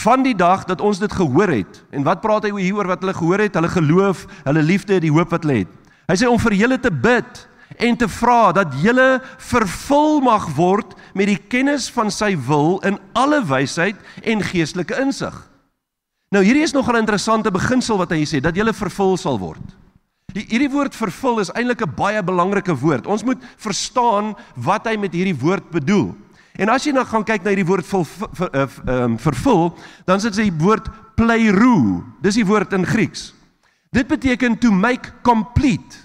Van 0.02 0.26
die 0.26 0.34
dag 0.34 0.66
dat 0.66 0.82
ons 0.82 0.98
dit 1.00 1.14
gehoor 1.14 1.54
het. 1.54 1.84
En 1.94 2.02
wat 2.08 2.22
praat 2.26 2.50
hy 2.50 2.56
hier 2.58 2.82
oor 2.82 2.90
wat 2.90 3.06
hulle 3.06 3.14
gehoor 3.14 3.46
het? 3.46 3.62
Hulle 3.62 3.70
geloof, 3.70 4.26
hulle 4.50 4.66
liefde, 4.66 4.98
die 5.06 5.14
hoop 5.14 5.38
wat 5.38 5.46
hulle 5.46 5.64
het. 5.64 5.82
Hy 6.10 6.18
sê 6.18 6.30
om 6.30 6.42
vir 6.42 6.58
julle 6.66 6.82
te 6.82 6.90
bid 6.90 7.46
en 7.78 7.98
te 7.98 8.10
vra 8.10 8.52
dat 8.58 8.74
julle 8.82 9.22
vervul 9.38 10.22
mag 10.26 10.50
word 10.58 10.98
met 11.14 11.30
die 11.30 11.38
kennis 11.38 11.90
van 11.94 12.12
sy 12.12 12.34
wil 12.48 12.80
in 12.86 13.00
alle 13.14 13.44
wysheid 13.46 13.96
en 14.24 14.42
geestelike 14.42 14.98
insig. 15.02 15.36
Nou 16.34 16.42
hierdie 16.44 16.66
is 16.66 16.74
nogal 16.74 16.96
'n 16.96 17.06
interessante 17.06 17.52
beginsel 17.52 17.98
wat 17.98 18.12
hy 18.12 18.26
sê 18.26 18.42
dat 18.42 18.56
julle 18.56 18.74
vervul 18.74 19.18
sal 19.18 19.40
word. 19.40 19.62
Hierdie 20.34 20.72
woord 20.72 20.96
vervul 20.96 21.40
is 21.40 21.52
eintlik 21.54 21.82
'n 21.82 21.96
baie 21.96 22.24
belangrike 22.24 22.74
woord. 22.74 23.08
Ons 23.08 23.24
moet 23.24 23.38
verstaan 23.58 24.36
wat 24.56 24.88
hy 24.88 24.98
met 24.98 25.14
hierdie 25.14 25.38
woord 25.38 25.70
bedoel. 25.70 26.16
En 26.58 26.70
as 26.70 26.86
jy 26.86 26.92
nou 26.92 27.06
gaan 27.06 27.24
kyk 27.24 27.44
na 27.44 27.50
hierdie 27.50 27.68
woord 27.68 27.86
ver, 27.86 28.06
ver, 28.34 28.70
um, 28.88 29.18
vervul, 29.18 29.78
dan 30.06 30.18
is 30.18 30.24
dit 30.24 30.34
die 30.34 30.54
woord 30.58 30.90
pleirou. 31.16 32.04
Dis 32.22 32.36
die 32.36 32.46
woord 32.46 32.74
in 32.74 32.86
Grieks. 32.86 33.34
Dit 33.92 34.08
beteken 34.08 34.58
to 34.60 34.72
make 34.72 35.12
complete. 35.22 36.02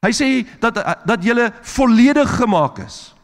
Hy 0.00 0.12
sê 0.12 0.46
dat 0.60 0.74
dat 1.04 1.24
jy 1.24 1.50
volledig 1.62 2.36
gemaak 2.38 2.78
is. 2.78 3.14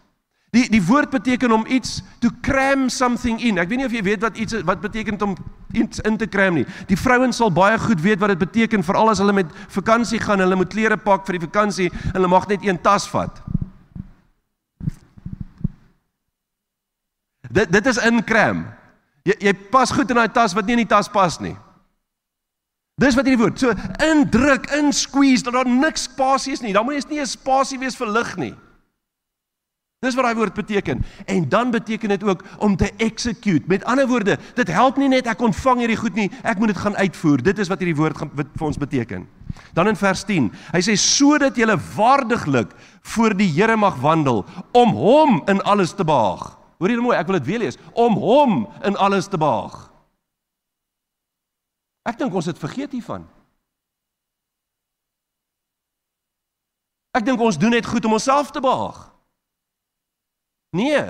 Die 0.54 0.68
die 0.70 0.82
woord 0.86 1.10
beteken 1.10 1.52
om 1.52 1.64
iets 1.66 1.98
to 2.22 2.30
cram 2.44 2.86
something 2.92 3.40
in. 3.42 3.58
Ek 3.58 3.68
weet 3.70 3.80
nie 3.80 3.88
of 3.88 3.94
jy 3.94 4.02
weet 4.06 4.22
wat 4.22 4.36
iets 4.38 4.60
wat 4.62 4.82
beteken 4.84 5.18
om 5.26 5.34
iets 5.74 5.98
in 6.06 6.18
te 6.20 6.28
cram 6.30 6.60
nie. 6.60 6.66
Die 6.86 6.98
vrouens 6.98 7.40
sal 7.40 7.50
baie 7.50 7.78
goed 7.82 8.02
weet 8.04 8.22
wat 8.22 8.34
dit 8.34 8.44
beteken 8.44 8.86
veral 8.86 9.10
as 9.10 9.22
hulle 9.22 9.34
met 9.34 9.50
vakansie 9.74 10.20
gaan, 10.22 10.44
hulle 10.44 10.58
moet 10.60 10.70
klere 10.70 10.98
pak 11.00 11.26
vir 11.26 11.40
die 11.40 11.46
vakansie 11.48 11.90
en 11.90 12.14
hulle 12.20 12.30
mag 12.30 12.46
net 12.52 12.62
een 12.62 12.78
tas 12.78 13.08
vat. 13.10 13.42
Dit 17.50 17.74
dit 17.74 17.90
is 17.90 17.98
in 18.06 18.22
cram. 18.26 18.64
Jy 19.26 19.38
jy 19.48 19.54
pas 19.74 19.90
goed 19.90 20.10
in 20.10 20.22
daai 20.22 20.30
tas 20.30 20.54
wat 20.54 20.66
nie 20.68 20.78
in 20.78 20.84
die 20.84 20.90
tas 20.94 21.10
pas 21.10 21.40
nie. 21.42 21.56
Dis 23.00 23.16
wat 23.18 23.26
hierdie 23.26 23.42
woord. 23.42 23.58
So 23.58 23.74
indruk, 24.06 24.68
in 24.78 24.92
squeeze 24.94 25.42
dat 25.42 25.56
daar 25.56 25.70
niks 25.70 26.06
spasie 26.06 26.54
is 26.54 26.62
nie. 26.62 26.72
Dan 26.76 26.86
moet 26.86 27.02
jy 27.02 27.16
nie 27.16 27.20
'n 27.20 27.26
spasie 27.26 27.78
wees 27.78 27.96
vir 27.96 28.06
lig 28.06 28.36
nie. 28.36 28.54
Dis 30.04 30.16
wat 30.18 30.28
daai 30.28 30.38
woord 30.38 30.56
beteken. 30.56 31.04
En 31.26 31.48
dan 31.48 31.70
beteken 31.74 32.08
dit 32.08 32.24
ook 32.24 32.44
om 32.58 32.76
te 32.76 32.90
execute. 32.96 33.64
Met 33.66 33.84
ander 33.84 34.06
woorde, 34.08 34.38
dit 34.54 34.68
help 34.68 35.00
nie 35.00 35.08
net 35.08 35.28
ek 35.30 35.40
ontvang 35.42 35.84
hierdie 35.84 36.00
goed 36.00 36.18
nie, 36.18 36.30
ek 36.42 36.60
moet 36.60 36.74
dit 36.74 36.82
gaan 36.82 36.96
uitvoer. 36.96 37.42
Dit 37.42 37.62
is 37.62 37.70
wat 37.72 37.80
hierdie 37.82 37.96
woord 37.98 38.18
gaan 38.20 38.32
wat 38.36 38.52
vir 38.54 38.66
ons 38.66 38.80
beteken. 38.80 39.26
Dan 39.74 39.88
in 39.88 39.96
vers 39.98 40.24
10. 40.26 40.50
Hy 40.74 40.82
sê 40.82 40.96
sodat 40.98 41.56
jy 41.56 41.68
waardiglik 41.94 42.74
voor 43.14 43.36
die 43.38 43.48
Here 43.54 43.76
mag 43.76 43.96
wandel 44.02 44.44
om 44.72 44.94
hom 44.98 45.42
in 45.48 45.62
alles 45.62 45.94
te 45.94 46.04
behaag. 46.04 46.58
Hoor 46.78 46.90
jy 46.90 46.98
mooi, 47.00 47.16
ek 47.16 47.30
wil 47.30 47.38
dit 47.38 47.46
weer 47.46 47.62
lees. 47.62 47.78
Om 47.94 48.18
hom 48.18 48.66
in 48.84 48.96
alles 48.96 49.30
te 49.30 49.38
behaag. 49.38 49.88
Ek 52.04 52.18
dink 52.20 52.34
ons 52.34 52.50
het 52.50 52.60
vergeet 52.60 52.92
hiervan. 52.92 53.24
Ek 57.14 57.24
dink 57.24 57.40
ons 57.40 57.56
doen 57.56 57.72
net 57.72 57.86
goed 57.86 58.04
om 58.04 58.18
onsself 58.18 58.50
te 58.50 58.60
behaag. 58.60 59.13
Nee. 60.74 61.04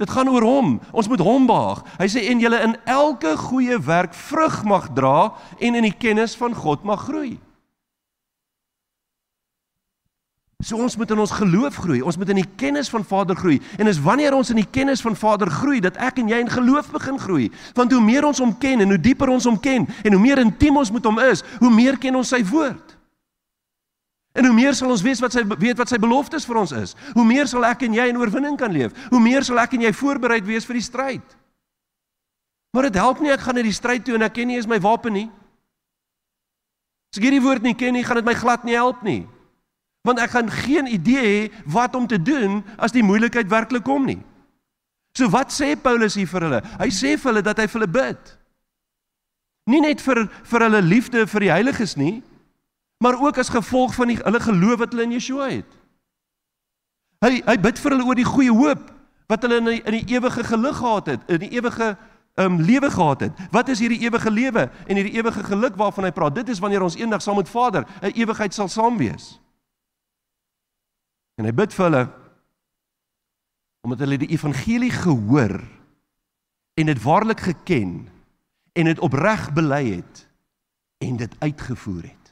Dit 0.00 0.10
gaan 0.10 0.28
oor 0.28 0.42
hom. 0.42 0.78
Ons 0.90 1.08
moet 1.08 1.22
hom 1.22 1.46
behaag. 1.46 1.84
Hy 2.00 2.08
sê 2.10 2.24
en 2.32 2.40
julle 2.42 2.58
in 2.66 2.74
elke 2.90 3.36
goeie 3.38 3.78
werk 3.78 4.14
vrug 4.16 4.62
mag 4.66 4.88
dra 4.96 5.34
en 5.60 5.76
in 5.78 5.86
die 5.86 5.94
kennis 5.94 6.34
van 6.40 6.56
God 6.56 6.82
mag 6.88 7.04
groei. 7.06 7.36
So 10.64 10.80
ons 10.80 10.96
moet 10.96 11.10
in 11.12 11.20
ons 11.20 11.34
geloof 11.36 11.76
groei. 11.84 12.00
Ons 12.00 12.16
moet 12.16 12.30
in 12.32 12.40
die 12.40 12.50
kennis 12.56 12.88
van 12.88 13.04
Vader 13.04 13.36
groei. 13.36 13.58
En 13.78 13.90
is 13.90 14.00
wanneer 14.00 14.34
ons 14.34 14.50
in 14.50 14.58
die 14.62 14.70
kennis 14.70 15.04
van 15.04 15.16
Vader 15.16 15.50
groei 15.52 15.82
dat 15.84 15.98
ek 16.00 16.22
en 16.22 16.32
jy 16.32 16.40
in 16.40 16.50
geloof 16.50 16.88
begin 16.94 17.20
groei. 17.20 17.50
Want 17.76 17.92
hoe 17.92 18.00
meer 18.00 18.24
ons 18.24 18.40
hom 18.40 18.56
ken 18.58 18.80
en 18.80 18.96
hoe 18.96 19.00
dieper 19.00 19.28
ons 19.28 19.44
hom 19.44 19.60
ken 19.60 19.84
en 20.02 20.16
hoe 20.16 20.22
meer 20.22 20.40
intiem 20.40 20.80
ons 20.80 20.90
met 20.94 21.04
hom 21.04 21.20
is, 21.20 21.44
hoe 21.60 21.70
meer 21.70 22.00
ken 22.00 22.16
ons 22.16 22.32
sy 22.32 22.40
woord. 22.48 22.93
En 24.34 24.48
hoe 24.48 24.54
meer 24.54 24.74
sal 24.74 24.90
ons 24.90 25.02
weet 25.02 25.20
wat 25.22 25.36
sy 25.36 25.44
weet 25.46 25.78
wat 25.78 25.92
sy 25.92 25.98
beloftes 26.02 26.46
vir 26.48 26.58
ons 26.58 26.72
is. 26.74 26.96
Hoe 27.14 27.24
meer 27.26 27.46
sal 27.46 27.64
ek 27.68 27.84
en 27.86 27.94
jy 27.94 28.08
in 28.10 28.18
oorwinning 28.18 28.56
kan 28.58 28.72
leef. 28.74 28.94
Hoe 29.12 29.22
meer 29.22 29.46
sal 29.46 29.60
ek 29.62 29.76
en 29.76 29.86
jy 29.86 29.92
voorbereid 29.94 30.46
wees 30.48 30.66
vir 30.66 30.80
die 30.80 30.86
stryd. 30.86 31.36
Maar 32.74 32.88
dit 32.88 32.98
help 32.98 33.22
nie 33.22 33.30
ek 33.30 33.44
gaan 33.44 33.54
na 33.54 33.62
die 33.62 33.76
stryd 33.76 34.02
toe 34.02 34.16
en 34.18 34.26
ek 34.26 34.34
ken 34.34 34.50
nie 34.50 34.58
eens 34.58 34.66
my 34.70 34.80
wapen 34.82 35.14
nie. 35.14 35.28
As 37.14 37.20
ek 37.22 37.28
hierdie 37.28 37.44
woord 37.44 37.62
nie 37.62 37.76
ken 37.78 37.94
nie, 37.94 38.02
gaan 38.02 38.18
dit 38.18 38.26
my 38.26 38.34
glad 38.34 38.66
nie 38.66 38.74
help 38.74 39.06
nie. 39.06 39.22
Want 40.04 40.18
ek 40.18 40.34
gaan 40.34 40.50
geen 40.50 40.90
idee 40.90 41.22
hê 41.22 41.42
wat 41.70 41.94
om 41.94 42.08
te 42.10 42.18
doen 42.18 42.64
as 42.74 42.92
die 42.92 43.06
moeilikheid 43.06 43.46
werklik 43.52 43.86
kom 43.86 44.02
nie. 44.10 44.18
So 45.14 45.30
wat 45.30 45.54
sê 45.54 45.76
Paulus 45.78 46.18
hier 46.18 46.26
vir 46.26 46.48
hulle? 46.48 46.60
Hy 46.82 46.90
sê 46.90 47.14
vir 47.14 47.30
hulle 47.30 47.46
dat 47.46 47.62
hy 47.62 47.68
vir 47.70 47.78
hulle 47.78 47.94
bid. 47.94 48.34
Nie 49.70 49.84
net 49.86 50.02
vir 50.02 50.24
vir 50.26 50.66
hulle 50.66 50.82
liefde 50.82 51.22
vir 51.30 51.46
die 51.46 51.52
heiliges 51.54 51.94
nie, 51.96 52.16
maar 52.98 53.20
ook 53.20 53.38
as 53.38 53.48
gevolg 53.48 53.94
van 53.94 54.12
die 54.12 54.18
hulle 54.22 54.40
geloof 54.40 54.78
wat 54.78 54.92
hulle 54.92 55.06
in 55.08 55.16
Yeshua 55.16 55.48
het. 55.50 55.70
Hy 57.24 57.40
hy 57.46 57.56
bid 57.60 57.78
vir 57.80 57.94
hulle 57.94 58.06
oor 58.06 58.18
die 58.18 58.28
goeie 58.28 58.52
hoop 58.52 58.90
wat 59.30 59.42
hulle 59.42 59.60
in 59.62 59.70
die, 59.70 59.80
in 59.82 59.96
die 59.98 60.16
ewige 60.16 60.44
geluk 60.44 60.76
gehad 60.76 61.06
het, 61.06 61.30
in 61.32 61.40
die 61.46 61.52
ewige 61.56 61.94
um 62.34 62.58
lewe 62.60 62.90
gehad 62.90 63.20
het. 63.20 63.44
Wat 63.54 63.68
is 63.68 63.78
hierdie 63.78 64.00
ewige 64.02 64.30
lewe 64.30 64.66
en 64.86 64.98
hierdie 64.98 65.14
ewige 65.14 65.44
geluk 65.46 65.76
waarvan 65.78 66.08
hy 66.08 66.12
praat? 66.14 66.34
Dit 66.34 66.50
is 66.50 66.58
wanneer 66.58 66.82
ons 66.82 66.98
eendag 66.98 67.22
saam 67.22 67.38
met 67.38 67.48
Vader 67.48 67.86
'n 68.02 68.12
ewigheid 68.14 68.54
sal 68.54 68.68
saam 68.68 68.98
wees. 68.98 69.40
En 71.38 71.44
hy 71.44 71.52
bid 71.52 71.74
vir 71.74 71.84
hulle 71.84 72.04
omdat 73.84 73.98
hulle 73.98 74.18
die 74.18 74.32
evangelie 74.32 74.90
gehoor 74.90 75.60
en 76.74 76.86
dit 76.86 77.02
waarlik 77.02 77.40
geken 77.40 78.08
en 78.72 78.84
dit 78.84 78.98
opreg 78.98 79.52
bely 79.52 79.84
het 80.00 80.28
en 80.98 81.16
dit 81.16 81.34
uitgevoer 81.38 82.02
het. 82.02 82.23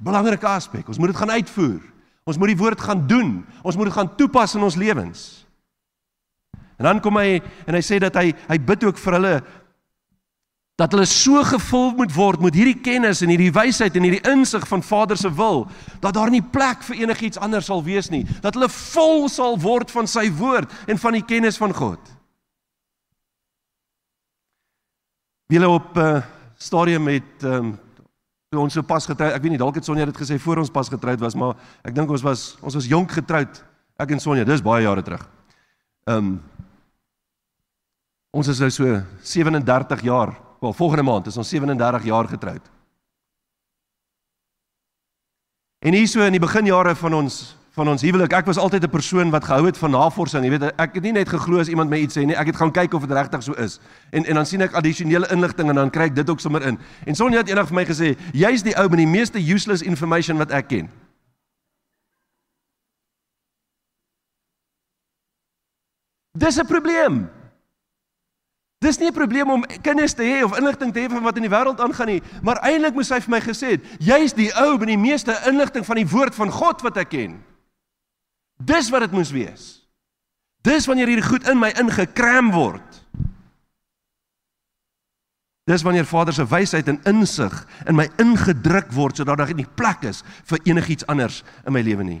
'n 0.00 0.04
belangrike 0.04 0.46
aspek. 0.46 0.88
Ons 0.88 0.98
moet 0.98 1.12
dit 1.12 1.16
gaan 1.16 1.30
uitvoer. 1.30 1.80
Ons 2.24 2.36
moet 2.36 2.48
die 2.48 2.56
woord 2.56 2.80
gaan 2.80 3.06
doen. 3.06 3.46
Ons 3.62 3.76
moet 3.76 3.84
dit 3.84 3.94
gaan 3.94 4.16
toepas 4.16 4.54
in 4.54 4.62
ons 4.62 4.76
lewens. 4.76 5.46
En 6.76 6.84
dan 6.84 7.00
kom 7.00 7.16
hy 7.16 7.42
en 7.66 7.76
hy 7.76 7.82
sê 7.84 7.98
dat 8.00 8.14
hy 8.16 8.32
hy 8.48 8.58
bid 8.58 8.84
ook 8.84 8.98
vir 8.98 9.12
hulle 9.18 9.34
dat 10.80 10.94
hulle 10.94 11.04
so 11.04 11.42
gevul 11.44 11.90
moet 11.92 12.12
word 12.16 12.40
met 12.40 12.54
hierdie 12.56 12.78
kennis 12.80 13.20
en 13.20 13.28
hierdie 13.28 13.52
wysheid 13.52 13.96
en 13.96 14.06
hierdie 14.06 14.30
insig 14.32 14.64
van 14.68 14.80
Vader 14.82 15.18
se 15.20 15.28
wil 15.28 15.66
dat 16.00 16.14
daar 16.16 16.32
nie 16.32 16.40
plek 16.40 16.80
vir 16.86 17.02
enigiets 17.02 17.36
anders 17.36 17.68
sal 17.68 17.84
wees 17.84 18.08
nie 18.08 18.22
dat 18.40 18.56
hulle 18.56 18.70
vol 18.72 19.28
sal 19.28 19.58
word 19.60 19.92
van 19.92 20.08
sy 20.08 20.30
woord 20.32 20.72
en 20.88 21.02
van 21.02 21.18
die 21.18 21.26
kennis 21.34 21.60
van 21.60 21.76
God. 21.76 22.00
Wiele 25.52 25.68
op 25.68 25.96
'n 25.96 26.00
uh, 26.00 26.22
stadium 26.56 27.02
met 27.02 27.44
ehm 27.44 27.54
um, 27.54 27.78
toe 28.50 28.58
ons 28.58 28.74
so 28.74 28.82
pas 28.82 29.04
getroud, 29.06 29.30
ek 29.30 29.42
weet 29.44 29.52
nie 29.54 29.60
dalk 29.62 29.76
het 29.78 29.86
Sonja 29.86 30.08
dit 30.08 30.16
gesê 30.18 30.34
voor 30.42 30.58
ons 30.58 30.72
pas 30.74 30.88
getroud 30.90 31.20
was, 31.22 31.36
maar 31.38 31.54
ek 31.86 31.94
dink 31.94 32.10
ons 32.10 32.24
was 32.26 32.40
ons 32.58 32.74
was 32.74 32.88
jonk 32.90 33.12
getroud. 33.14 33.60
Ek 34.00 34.10
en 34.10 34.22
Sonja, 34.22 34.42
dis 34.48 34.64
baie 34.64 34.82
jare 34.82 35.04
terug. 35.06 35.26
Ehm 36.10 36.32
um, 36.32 36.32
Ons 38.30 38.46
is 38.46 38.60
nou 38.62 38.68
so 38.70 38.86
37 39.26 40.04
jaar, 40.06 40.36
wel 40.62 40.74
volgende 40.78 41.02
maand 41.02 41.26
is 41.26 41.36
ons 41.40 41.48
37 41.50 42.04
jaar 42.06 42.28
getroud. 42.30 42.68
En 45.82 45.96
hier 45.96 46.06
so 46.06 46.22
in 46.22 46.36
die 46.36 46.42
beginjare 46.42 46.94
van 46.94 47.16
ons 47.18 47.40
van 47.70 47.88
ons 47.88 48.02
huwelik. 48.02 48.32
Ek 48.34 48.46
was 48.46 48.58
altyd 48.58 48.84
'n 48.84 48.90
persoon 48.90 49.30
wat 49.30 49.44
gehou 49.44 49.66
het 49.66 49.78
van 49.78 49.90
navorsing. 49.90 50.44
Jy 50.44 50.50
weet, 50.50 50.72
ek 50.76 50.94
het 50.94 51.02
nie 51.02 51.12
net 51.12 51.28
geglo 51.28 51.58
as 51.58 51.68
iemand 51.68 51.90
my 51.90 51.98
iets 51.98 52.18
sê 52.18 52.24
nie. 52.24 52.36
Ek 52.36 52.46
het 52.46 52.56
gaan 52.56 52.72
kyk 52.72 52.94
of 52.94 53.06
dit 53.06 53.16
regtig 53.16 53.42
so 53.42 53.52
is. 53.52 53.80
En 54.10 54.24
en 54.24 54.34
dan 54.34 54.46
sien 54.46 54.60
ek 54.60 54.72
addisionele 54.72 55.28
inligting 55.30 55.68
en 55.68 55.74
dan 55.74 55.90
kry 55.90 56.04
ek 56.04 56.14
dit 56.14 56.30
ook 56.30 56.40
sommer 56.40 56.62
in. 56.62 56.78
En 57.06 57.14
Sonja 57.14 57.38
het 57.38 57.48
eendag 57.48 57.66
vir 57.66 57.74
my 57.74 57.84
gesê, 57.84 58.16
"Jy's 58.32 58.62
die 58.62 58.76
ou 58.76 58.88
met 58.88 58.98
die 58.98 59.06
meeste 59.06 59.38
useless 59.38 59.82
information 59.82 60.36
wat 60.36 60.50
ek 60.50 60.68
ken." 60.68 60.90
Dis 66.38 66.58
'n 66.58 66.66
probleem. 66.66 67.30
Dis 68.78 68.98
nie 68.98 69.08
'n 69.08 69.12
probleem 69.12 69.50
om 69.50 69.64
kinders 69.82 70.14
te 70.14 70.22
hê 70.22 70.44
of 70.44 70.58
inligting 70.58 70.92
te 70.92 71.00
hê 71.00 71.10
van 71.10 71.22
wat 71.22 71.36
in 71.36 71.42
die 71.42 71.50
wêreld 71.50 71.80
aangaan 71.80 72.06
nie, 72.06 72.22
maar 72.42 72.56
eintlik 72.62 72.94
moes 72.94 73.10
hy 73.10 73.20
vir 73.20 73.30
my 73.30 73.40
gesê 73.40 73.70
het, 73.70 73.80
jy's 73.98 74.32
die 74.32 74.50
ou 74.56 74.78
met 74.78 74.88
die 74.88 74.98
meeste 74.98 75.36
inligting 75.46 75.86
van 75.86 75.96
die 75.96 76.08
woord 76.08 76.34
van 76.34 76.50
God 76.50 76.80
wat 76.82 76.96
ek 76.96 77.08
ken. 77.08 77.42
Dis 78.60 78.90
wat 78.92 79.06
dit 79.06 79.16
moes 79.16 79.32
wees. 79.32 79.68
Dis 80.66 80.86
wanneer 80.88 81.08
hierdie 81.08 81.24
goed 81.24 81.46
in 81.48 81.58
my 81.60 81.70
ingekram 81.80 82.50
word. 82.52 82.98
Dis 85.70 85.84
wanneer 85.86 86.08
Vader 86.08 86.34
se 86.34 86.44
wysheid 86.48 86.88
en 86.90 86.98
insig 87.08 87.54
in 87.88 87.96
my 87.96 88.08
ingedruk 88.20 88.90
word 88.92 89.20
sodat 89.20 89.38
daar 89.40 89.54
nie 89.54 89.68
plek 89.78 90.04
is 90.08 90.24
vir 90.50 90.60
enigiets 90.68 91.06
anders 91.08 91.40
in 91.64 91.72
my 91.76 91.82
lewe 91.86 92.04
nie. 92.04 92.20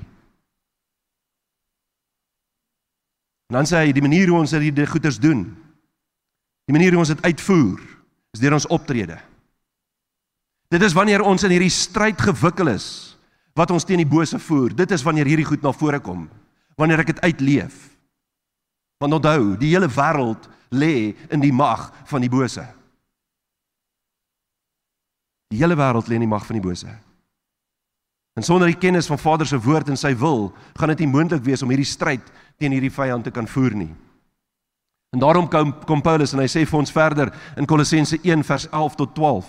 En 3.50 3.58
dan 3.58 3.66
sê 3.66 3.82
hy 3.82 3.92
die 3.92 4.04
manier 4.04 4.30
hoe 4.30 4.38
ons 4.38 4.54
hierdie 4.54 4.86
goeders 4.86 5.18
doen. 5.20 5.42
Die 6.70 6.76
manier 6.76 6.94
hoe 6.94 7.02
ons 7.02 7.10
dit 7.10 7.24
uitvoer 7.26 7.82
is 8.30 8.40
deur 8.40 8.54
ons 8.54 8.68
optrede. 8.70 9.18
Dit 10.70 10.84
is 10.86 10.94
wanneer 10.94 11.24
ons 11.26 11.42
in 11.42 11.50
hierdie 11.50 11.72
stryd 11.74 12.20
gewikkel 12.22 12.70
is 12.76 13.09
wat 13.54 13.70
ons 13.74 13.84
teen 13.84 14.02
die 14.02 14.08
bose 14.08 14.38
voer. 14.38 14.74
Dit 14.76 14.90
is 14.94 15.04
wanneer 15.06 15.28
hierdie 15.30 15.48
goed 15.48 15.62
na 15.62 15.72
vore 15.74 16.00
kom. 16.00 16.28
Wanneer 16.78 17.02
ek 17.02 17.14
dit 17.14 17.22
uitleef. 17.26 17.76
Want 19.00 19.16
onthou, 19.16 19.54
die 19.60 19.72
hele 19.72 19.88
wêreld 19.88 20.48
lê 20.70 21.14
in 21.32 21.42
die 21.42 21.52
mag 21.52 21.88
van 22.10 22.22
die 22.22 22.30
bose. 22.32 22.64
Die 25.50 25.58
hele 25.58 25.76
wêreld 25.78 26.08
lê 26.08 26.18
in 26.18 26.26
die 26.26 26.30
mag 26.30 26.44
van 26.46 26.60
die 26.60 26.64
bose. 26.64 26.92
En 28.38 28.46
sonder 28.46 28.70
die 28.70 28.78
kennis 28.78 29.08
van 29.10 29.18
Vader 29.18 29.48
se 29.48 29.58
woord 29.58 29.90
en 29.90 29.98
sy 29.98 30.12
wil, 30.16 30.52
gaan 30.78 30.92
dit 30.94 31.02
nie 31.02 31.10
moontlik 31.10 31.42
wees 31.44 31.64
om 31.64 31.72
hierdie 31.72 31.88
stryd 31.88 32.30
teen 32.60 32.72
hierdie 32.72 32.92
vyand 32.94 33.26
te 33.26 33.34
kan 33.34 33.48
voer 33.50 33.74
nie. 33.74 33.90
En 35.10 35.18
daarom 35.18 35.48
kom 35.50 35.72
kom 35.84 36.02
Paulus 36.02 36.32
en 36.32 36.40
hy 36.40 36.46
sê 36.46 36.62
vir 36.62 36.78
ons 36.78 36.92
verder 36.94 37.32
in 37.58 37.66
Kolossense 37.66 38.20
1 38.22 38.44
vers 38.46 38.68
11 38.70 38.94
tot 39.00 39.14
12. 39.16 39.48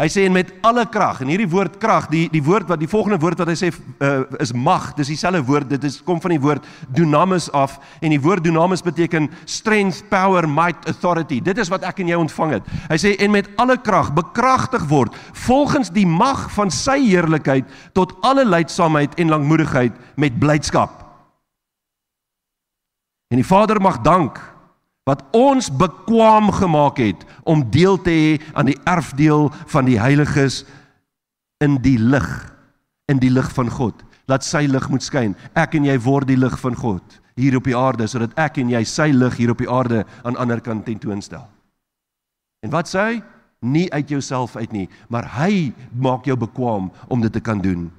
Hy 0.00 0.06
sê 0.08 0.22
en 0.24 0.32
met 0.32 0.48
alle 0.64 0.86
krag 0.88 1.18
en 1.20 1.28
hierdie 1.28 1.48
woord 1.50 1.74
krag, 1.80 2.06
die 2.08 2.22
die 2.32 2.40
woord 2.40 2.70
wat 2.70 2.80
die 2.80 2.88
volgende 2.88 3.18
woord 3.20 3.42
wat 3.42 3.50
hy 3.52 3.56
sê 3.58 3.68
uh, 3.68 4.22
is 4.40 4.54
mag, 4.56 4.94
dis 4.96 5.10
dieselfde 5.12 5.42
woord, 5.44 5.68
dit 5.68 5.82
is 5.84 5.98
kom 6.06 6.22
van 6.24 6.32
die 6.32 6.40
woord 6.40 6.64
dunamis 6.96 7.50
af 7.52 7.74
en 8.00 8.14
die 8.14 8.20
woord 8.22 8.46
dunamis 8.46 8.80
beteken 8.86 9.28
strength, 9.44 10.06
power, 10.08 10.48
might, 10.48 10.88
authority. 10.88 11.42
Dit 11.44 11.60
is 11.60 11.68
wat 11.68 11.84
ek 11.84 12.00
en 12.00 12.14
jy 12.14 12.20
ontvang 12.22 12.56
het. 12.56 12.70
Hy 12.88 12.98
sê 13.02 13.12
en 13.20 13.34
met 13.34 13.50
alle 13.60 13.76
krag 13.76 14.14
bekragtig 14.16 14.86
word 14.88 15.16
volgens 15.44 15.92
die 15.92 16.06
mag 16.08 16.46
van 16.56 16.72
sy 16.72 16.96
heerlikheid 17.02 17.68
tot 17.92 18.16
alle 18.24 18.46
leidsaamheid 18.48 19.20
en 19.20 19.36
lankmoedigheid 19.36 20.00
met 20.16 20.40
blydskap. 20.40 20.96
En 23.30 23.38
die 23.38 23.46
Vader 23.46 23.78
mag 23.84 24.00
dank 24.02 24.40
wat 25.10 25.24
ons 25.34 25.70
bekwam 25.74 26.52
gemaak 26.54 27.00
het 27.02 27.24
om 27.42 27.64
deel 27.74 27.98
te 27.98 28.14
hê 28.14 28.36
aan 28.54 28.70
die 28.70 28.78
erfdeel 28.86 29.48
van 29.72 29.88
die 29.88 29.98
heiliges 29.98 30.62
in 31.64 31.80
die 31.82 31.98
lig, 31.98 32.28
in 33.10 33.18
die 33.18 33.32
lig 33.32 33.48
van 33.56 33.70
God. 33.72 34.04
Laat 34.30 34.46
sy 34.46 34.68
lig 34.70 34.86
moet 34.88 35.02
skyn. 35.02 35.34
Ek 35.58 35.74
en 35.74 35.88
jy 35.88 35.96
word 36.00 36.30
die 36.30 36.38
lig 36.38 36.54
van 36.62 36.78
God 36.78 37.18
hier 37.40 37.56
op 37.56 37.66
die 37.66 37.76
aarde 37.76 38.06
sodat 38.10 38.36
ek 38.38 38.60
en 38.62 38.70
jy 38.70 38.82
sy 38.86 39.08
lig 39.16 39.38
hier 39.40 39.52
op 39.54 39.60
die 39.62 39.70
aarde 39.70 40.04
aan 40.22 40.38
ander 40.38 40.60
kan 40.62 40.82
tentoonstel. 40.86 41.46
En 42.60 42.72
wat 42.74 42.90
sê 42.90 43.06
hy? 43.06 43.20
Nie 43.60 43.90
uit 43.92 44.08
jouself 44.08 44.54
uit 44.56 44.72
nie, 44.72 44.86
maar 45.12 45.26
hy 45.36 45.72
maak 45.92 46.24
jou 46.28 46.36
bekwam 46.40 46.88
om 47.12 47.20
dit 47.20 47.32
te 47.32 47.42
kan 47.44 47.60
doen. 47.60 47.90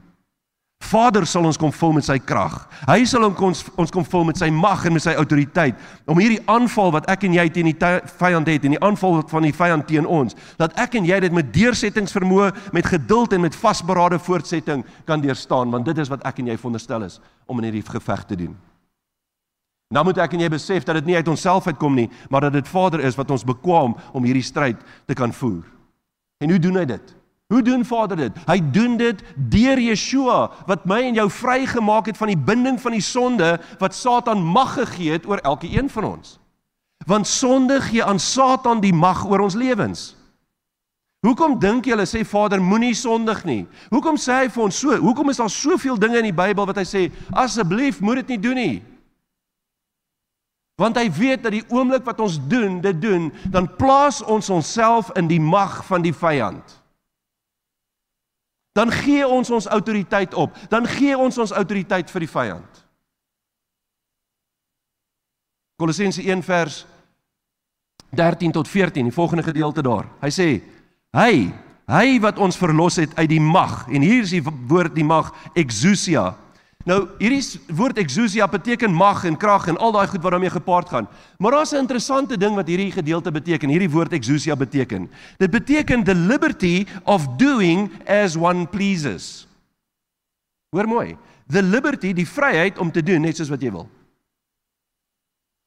Vader 0.82 1.28
sal 1.30 1.46
ons 1.46 1.60
kom 1.62 1.72
vul 1.72 1.94
met 1.94 2.06
sy 2.08 2.18
krag. 2.18 2.56
Hy 2.88 3.04
sal 3.06 3.28
ons 3.30 3.62
ons 3.80 3.94
kom 3.94 4.06
vul 4.08 4.26
met 4.32 4.40
sy 4.40 4.50
mag 4.54 4.82
en 4.88 4.96
met 4.96 5.04
sy 5.04 5.14
autoriteit 5.20 5.78
om 6.10 6.20
hierdie 6.20 6.42
aanval 6.50 6.90
wat 6.96 7.06
ek 7.12 7.28
en 7.28 7.36
jy 7.38 7.46
teen 7.54 7.70
die 7.70 7.92
vyand 8.18 8.50
het 8.50 8.66
en 8.66 8.76
die 8.76 8.82
aanval 8.82 9.22
van 9.30 9.46
die 9.46 9.54
vyand 9.56 9.86
teen 9.88 10.10
ons, 10.10 10.36
dat 10.58 10.74
ek 10.82 10.98
en 10.98 11.06
jy 11.08 11.20
dit 11.24 11.38
met 11.38 11.54
deursettingsvermoë, 11.54 12.50
met 12.74 12.90
geduld 12.90 13.38
en 13.38 13.46
met 13.46 13.56
vasberade 13.56 14.20
voortsetting 14.26 14.84
kan 15.06 15.22
deurstaan, 15.22 15.72
want 15.72 15.86
dit 15.86 16.02
is 16.02 16.12
wat 16.12 16.26
ek 16.28 16.42
en 16.42 16.52
jy 16.52 16.58
veronderstel 16.58 17.06
is 17.08 17.22
om 17.46 17.62
in 17.62 17.70
hierdie 17.70 17.86
geveg 17.86 18.26
te 18.28 18.40
doen. 18.42 18.58
Nou 19.92 20.06
moet 20.08 20.22
ek 20.24 20.34
en 20.34 20.46
jy 20.46 20.52
besef 20.52 20.86
dat 20.88 21.02
dit 21.02 21.12
nie 21.12 21.18
uit 21.20 21.30
onsself 21.30 21.68
uitkom 21.68 21.96
nie, 22.00 22.10
maar 22.32 22.48
dat 22.48 22.58
dit 22.58 22.68
Vader 22.74 23.04
is 23.06 23.18
wat 23.20 23.32
ons 23.32 23.46
bekwam 23.48 23.98
om 24.16 24.28
hierdie 24.28 24.46
stryd 24.46 24.80
te 25.06 25.18
kan 25.18 25.34
voer. 25.36 25.66
En 26.42 26.50
hoe 26.50 26.60
doen 26.60 26.80
hy 26.82 26.86
dit? 26.90 27.18
Hoe 27.52 27.62
doen 27.62 27.86
Vader 27.86 28.18
dit? 28.18 28.38
Hy 28.48 28.60
doen 28.72 28.94
dit 28.98 29.20
deur 29.36 29.80
Yeshua 29.80 30.52
wat 30.70 30.86
my 30.88 31.02
en 31.10 31.18
jou 31.20 31.28
vrygemaak 31.36 32.08
het 32.08 32.20
van 32.20 32.32
die 32.32 32.40
binding 32.40 32.78
van 32.80 32.96
die 32.96 33.04
sonde 33.04 33.58
wat 33.82 33.96
Satan 33.96 34.40
mag 34.40 34.78
gegee 34.78 35.18
het 35.18 35.28
oor 35.28 35.44
elke 35.44 35.68
een 35.68 35.90
van 35.92 36.08
ons. 36.14 36.38
Want 37.04 37.28
sonde 37.28 37.82
gee 37.82 38.04
aan 38.04 38.20
Satan 38.24 38.80
die 38.80 38.94
mag 38.96 39.26
oor 39.28 39.44
ons 39.44 39.60
lewens. 39.60 40.14
Hoekom 41.28 41.60
dink 41.60 41.86
julle 41.86 42.08
sê 42.08 42.24
Vader 42.26 42.62
moenie 42.64 42.96
sondig 42.96 43.44
nie? 43.44 43.66
Hoekom 43.92 44.16
sê 44.16 44.40
hy 44.46 44.48
vir 44.50 44.64
ons 44.64 44.80
so? 44.86 44.96
Hoekom 45.04 45.30
is 45.30 45.44
daar 45.44 45.52
soveel 45.52 46.00
dinge 46.00 46.24
in 46.24 46.32
die 46.32 46.40
Bybel 46.40 46.66
wat 46.66 46.80
hy 46.80 46.88
sê 46.88 47.04
asseblief 47.36 48.00
moed 48.00 48.24
dit 48.24 48.34
nie 48.34 48.42
doen 48.48 48.58
nie? 48.62 48.76
Want 50.80 50.98
hy 50.98 51.10
weet 51.14 51.44
dat 51.44 51.54
die 51.54 51.68
oomblik 51.68 52.08
wat 52.08 52.24
ons 52.24 52.40
doen, 52.50 52.80
dit 52.82 53.02
doen, 53.04 53.28
dan 53.52 53.68
plaas 53.76 54.24
ons 54.24 54.50
onsself 54.50 55.12
in 55.20 55.28
die 55.28 55.42
mag 55.44 55.82
van 55.86 56.02
die 56.02 56.16
vyand. 56.16 56.81
Dan 58.72 58.92
gee 58.92 59.28
ons 59.28 59.50
ons 59.50 59.68
autoriteit 59.68 60.34
op. 60.34 60.56
Dan 60.70 60.88
gee 60.88 61.18
ons 61.18 61.38
ons 61.38 61.52
autoriteit 61.52 62.12
vir 62.12 62.26
die 62.26 62.32
vyand. 62.32 62.80
Kolossense 65.82 66.22
1 66.22 66.44
vers 66.46 66.86
13 68.16 68.52
tot 68.52 68.68
14, 68.68 69.08
die 69.08 69.16
volgende 69.16 69.44
gedeelte 69.44 69.82
daar. 69.82 70.08
Hy 70.22 70.30
sê: 70.30 70.48
"Hy, 71.16 71.54
hy 71.88 72.20
wat 72.20 72.38
ons 72.38 72.58
verlos 72.58 72.96
het 72.96 73.16
uit 73.16 73.30
die 73.30 73.42
mag." 73.42 73.88
En 73.88 74.02
hier 74.02 74.24
is 74.24 74.30
die 74.30 74.44
woord 74.44 74.96
die 74.96 75.04
mag, 75.04 75.34
exousia. 75.54 76.36
Nou 76.86 77.10
hierdie 77.20 77.60
woord 77.78 77.98
exousia 78.02 78.48
beteken 78.50 78.94
mag 78.94 79.24
en 79.30 79.38
krag 79.38 79.68
en 79.70 79.78
al 79.78 79.92
daai 79.94 80.08
goed 80.08 80.22
wat 80.24 80.32
daarmee 80.32 80.50
gepaard 80.50 80.90
gaan. 80.90 81.08
Maar 81.38 81.52
daar's 81.52 81.72
'n 81.72 81.84
interessante 81.84 82.38
ding 82.38 82.56
wat 82.56 82.68
hierdie 82.68 82.92
gedeelte 82.92 83.32
beteken. 83.32 83.70
Hierdie 83.70 83.90
woord 83.90 84.14
exousia 84.14 84.56
beteken. 84.56 85.10
Dit 85.38 85.52
beteken 85.52 86.04
the 86.04 86.16
liberty 86.16 86.86
of 87.04 87.28
doing 87.38 87.92
as 88.08 88.36
one 88.36 88.68
pleases. 88.68 89.48
Hoor 90.70 90.88
mooi. 90.88 91.18
The 91.48 91.64
liberty, 91.64 92.14
die 92.14 92.28
vryheid 92.28 92.78
om 92.78 92.92
te 92.92 93.04
doen 93.04 93.22
net 93.22 93.36
soos 93.36 93.50
wat 93.50 93.62
jy 93.62 93.72
wil. 93.72 93.90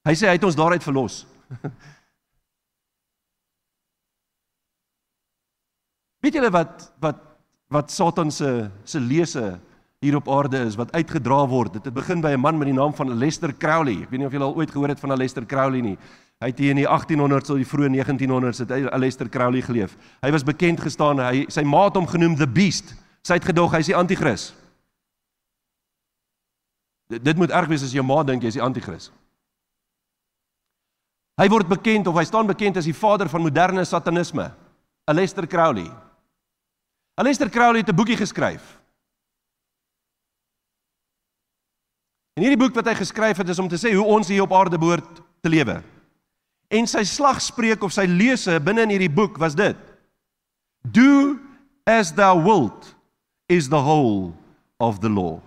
Hy 0.05 0.13
sê 0.13 0.27
hy 0.27 0.33
het 0.37 0.43
ons 0.43 0.55
daaruit 0.55 0.83
verlos. 0.83 1.25
Weet 6.25 6.33
julle 6.33 6.49
wat 6.49 6.91
wat 6.99 7.15
wat 7.73 7.91
Satan 7.91 8.31
se 8.31 8.69
se 8.83 8.99
lese 8.99 9.59
hier 10.05 10.15
op 10.19 10.29
aarde 10.29 10.61
is 10.67 10.77
wat 10.77 10.93
uitgedra 10.93 11.41
word. 11.49 11.73
Dit 11.73 11.87
het 11.89 11.93
begin 11.93 12.21
by 12.21 12.33
'n 12.33 12.39
man 12.39 12.57
met 12.57 12.67
die 12.67 12.77
naam 12.77 12.93
van 12.93 13.17
Lester 13.17 13.53
Crowley. 13.57 14.03
Ek 14.03 14.09
weet 14.09 14.19
nie 14.19 14.27
of 14.27 14.31
julle 14.31 14.45
al 14.45 14.55
ooit 14.55 14.71
gehoor 14.71 14.87
het 14.87 14.99
van 14.99 15.17
Lester 15.17 15.45
Crowley 15.45 15.81
nie. 15.81 15.97
Hy 16.39 16.47
het 16.47 16.59
hier 16.59 16.69
in 16.69 16.75
die 16.75 16.87
1800s 16.87 17.47
tot 17.47 17.57
die 17.57 17.65
vroeë 17.65 17.89
1900s 17.89 18.59
het 18.59 18.69
hy 18.69 18.97
Lester 18.97 19.29
Crowley 19.29 19.61
geleef. 19.61 19.97
Hy 20.21 20.31
was 20.31 20.43
bekend 20.43 20.79
gestaan, 20.79 21.19
hy 21.19 21.45
sy 21.47 21.63
ma 21.63 21.85
het 21.85 21.95
hom 21.95 22.07
genoem 22.07 22.35
the 22.35 22.47
beast. 22.47 22.95
Sy 23.21 23.33
het 23.33 23.45
gedog 23.45 23.71
hy's 23.71 23.85
die 23.85 23.95
anti-kris. 23.95 24.53
Dit 27.07 27.37
moet 27.37 27.51
erg 27.51 27.67
wees 27.67 27.83
as 27.83 27.91
jou 27.91 28.03
ma 28.03 28.23
dink 28.23 28.43
jy's 28.43 28.53
die 28.53 28.63
anti-kris. 28.63 29.11
Hy 31.41 31.47
word 31.49 31.67
bekend 31.67 32.07
of 32.07 32.15
hy 32.15 32.23
staan 32.23 32.47
bekend 32.47 32.77
as 32.77 32.85
die 32.85 32.93
vader 32.93 33.29
van 33.29 33.41
moderne 33.41 33.85
satanisme. 33.85 34.51
Lester 35.11 35.47
Crowley. 35.47 35.91
Lester 37.21 37.49
Crowley 37.49 37.79
het 37.79 37.89
'n 37.89 37.95
boekie 37.95 38.17
geskryf 38.17 38.84
En 42.35 42.43
hierdie 42.43 42.59
boek 42.59 42.75
wat 42.75 42.89
hy 42.91 42.97
geskryf 42.99 43.39
het 43.39 43.49
is 43.49 43.59
om 43.63 43.69
te 43.71 43.79
sê 43.79 43.93
hoe 43.95 44.05
ons 44.17 44.27
hier 44.27 44.43
op 44.43 44.53
aarde 44.53 44.79
behoort 44.79 45.21
te 45.43 45.51
lewe. 45.51 45.79
En 46.67 46.87
sy 46.89 47.05
slagspreuk 47.07 47.85
of 47.87 47.93
sy 47.95 48.03
lese 48.09 48.57
binne 48.63 48.83
in 48.83 48.91
hierdie 48.91 49.11
boek 49.11 49.39
was 49.39 49.55
dit: 49.55 49.77
Do 50.83 51.37
as 51.87 52.11
thou 52.17 52.41
wilt 52.43 52.91
is 53.47 53.69
the 53.69 53.79
whole 53.79 54.33
of 54.83 54.99
the 54.99 55.09
law. 55.09 55.39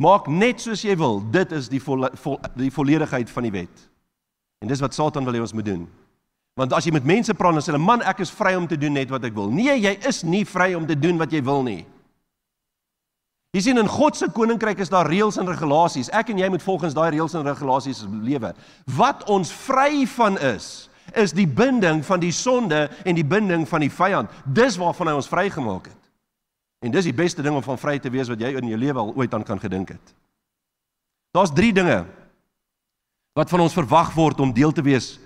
Maak 0.00 0.28
net 0.30 0.62
soos 0.62 0.84
jy 0.86 0.94
wil, 0.96 1.20
dit 1.34 1.50
is 1.52 1.68
die 1.68 1.80
vol, 1.82 2.06
vol, 2.22 2.38
die 2.56 2.70
volledigheid 2.72 3.30
van 3.32 3.48
die 3.48 3.52
wet. 3.52 3.82
En 4.62 4.70
dis 4.70 4.80
wat 4.80 4.94
Satan 4.94 5.26
wil 5.26 5.36
hê 5.36 5.42
ons 5.42 5.54
moet 5.56 5.66
doen. 5.66 5.82
Want 6.56 6.74
as 6.76 6.86
jy 6.86 6.92
met 6.94 7.08
mense 7.08 7.34
praat 7.34 7.58
en 7.58 7.64
sê 7.64 7.74
'n 7.74 7.80
man 7.80 8.02
ek 8.02 8.20
is 8.20 8.30
vry 8.30 8.54
om 8.54 8.68
te 8.68 8.76
doen 8.76 8.92
net 8.92 9.10
wat 9.10 9.24
ek 9.24 9.34
wil. 9.34 9.50
Nee, 9.50 9.80
jy 9.80 9.98
is 10.06 10.22
nie 10.22 10.44
vry 10.44 10.74
om 10.74 10.86
te 10.86 10.94
doen 10.94 11.18
wat 11.18 11.32
jy 11.32 11.42
wil 11.42 11.62
nie. 11.62 11.86
Jy 13.52 13.60
sien 13.66 13.76
in 13.76 13.88
God 13.90 14.16
se 14.16 14.30
koninkryk 14.32 14.78
is 14.80 14.88
daar 14.88 15.10
reëls 15.10 15.36
en 15.36 15.48
regulasies. 15.50 16.08
Ek 16.16 16.30
en 16.32 16.38
jy 16.40 16.48
moet 16.48 16.62
volgens 16.64 16.94
daai 16.96 17.10
reëls 17.12 17.34
en 17.36 17.44
regulasies 17.44 18.00
lewe. 18.24 18.54
Wat 18.96 19.26
ons 19.28 19.50
vry 19.66 20.06
van 20.14 20.38
is, 20.40 20.88
is 21.20 21.34
die 21.36 21.44
binding 21.44 22.00
van 22.06 22.22
die 22.22 22.32
sonde 22.32 22.86
en 23.04 23.18
die 23.18 23.26
binding 23.26 23.66
van 23.68 23.84
die 23.84 23.92
vyand. 23.92 24.32
Dis 24.48 24.78
waarvan 24.80 25.10
hy 25.10 25.18
ons 25.20 25.28
vrygemaak 25.28 25.90
het. 25.90 26.00
En 26.82 26.94
dis 26.94 27.10
die 27.10 27.14
beste 27.14 27.44
ding 27.44 27.58
om 27.58 27.64
van 27.66 27.78
vry 27.78 27.98
te 28.00 28.10
wees 28.10 28.30
wat 28.32 28.40
jy 28.40 28.54
in 28.56 28.72
jou 28.72 28.80
lewe 28.80 29.04
al 29.04 29.12
ooit 29.20 29.36
aan 29.36 29.44
kan 29.44 29.60
gedink 29.60 29.92
het. 29.94 30.14
Daar's 31.36 31.52
3 31.52 31.74
dinge 31.76 31.98
wat 33.36 33.52
van 33.52 33.64
ons 33.64 33.76
verwag 33.76 34.14
word 34.16 34.40
om 34.40 34.52
deel 34.52 34.72
te 34.72 34.84
wees 34.84 35.18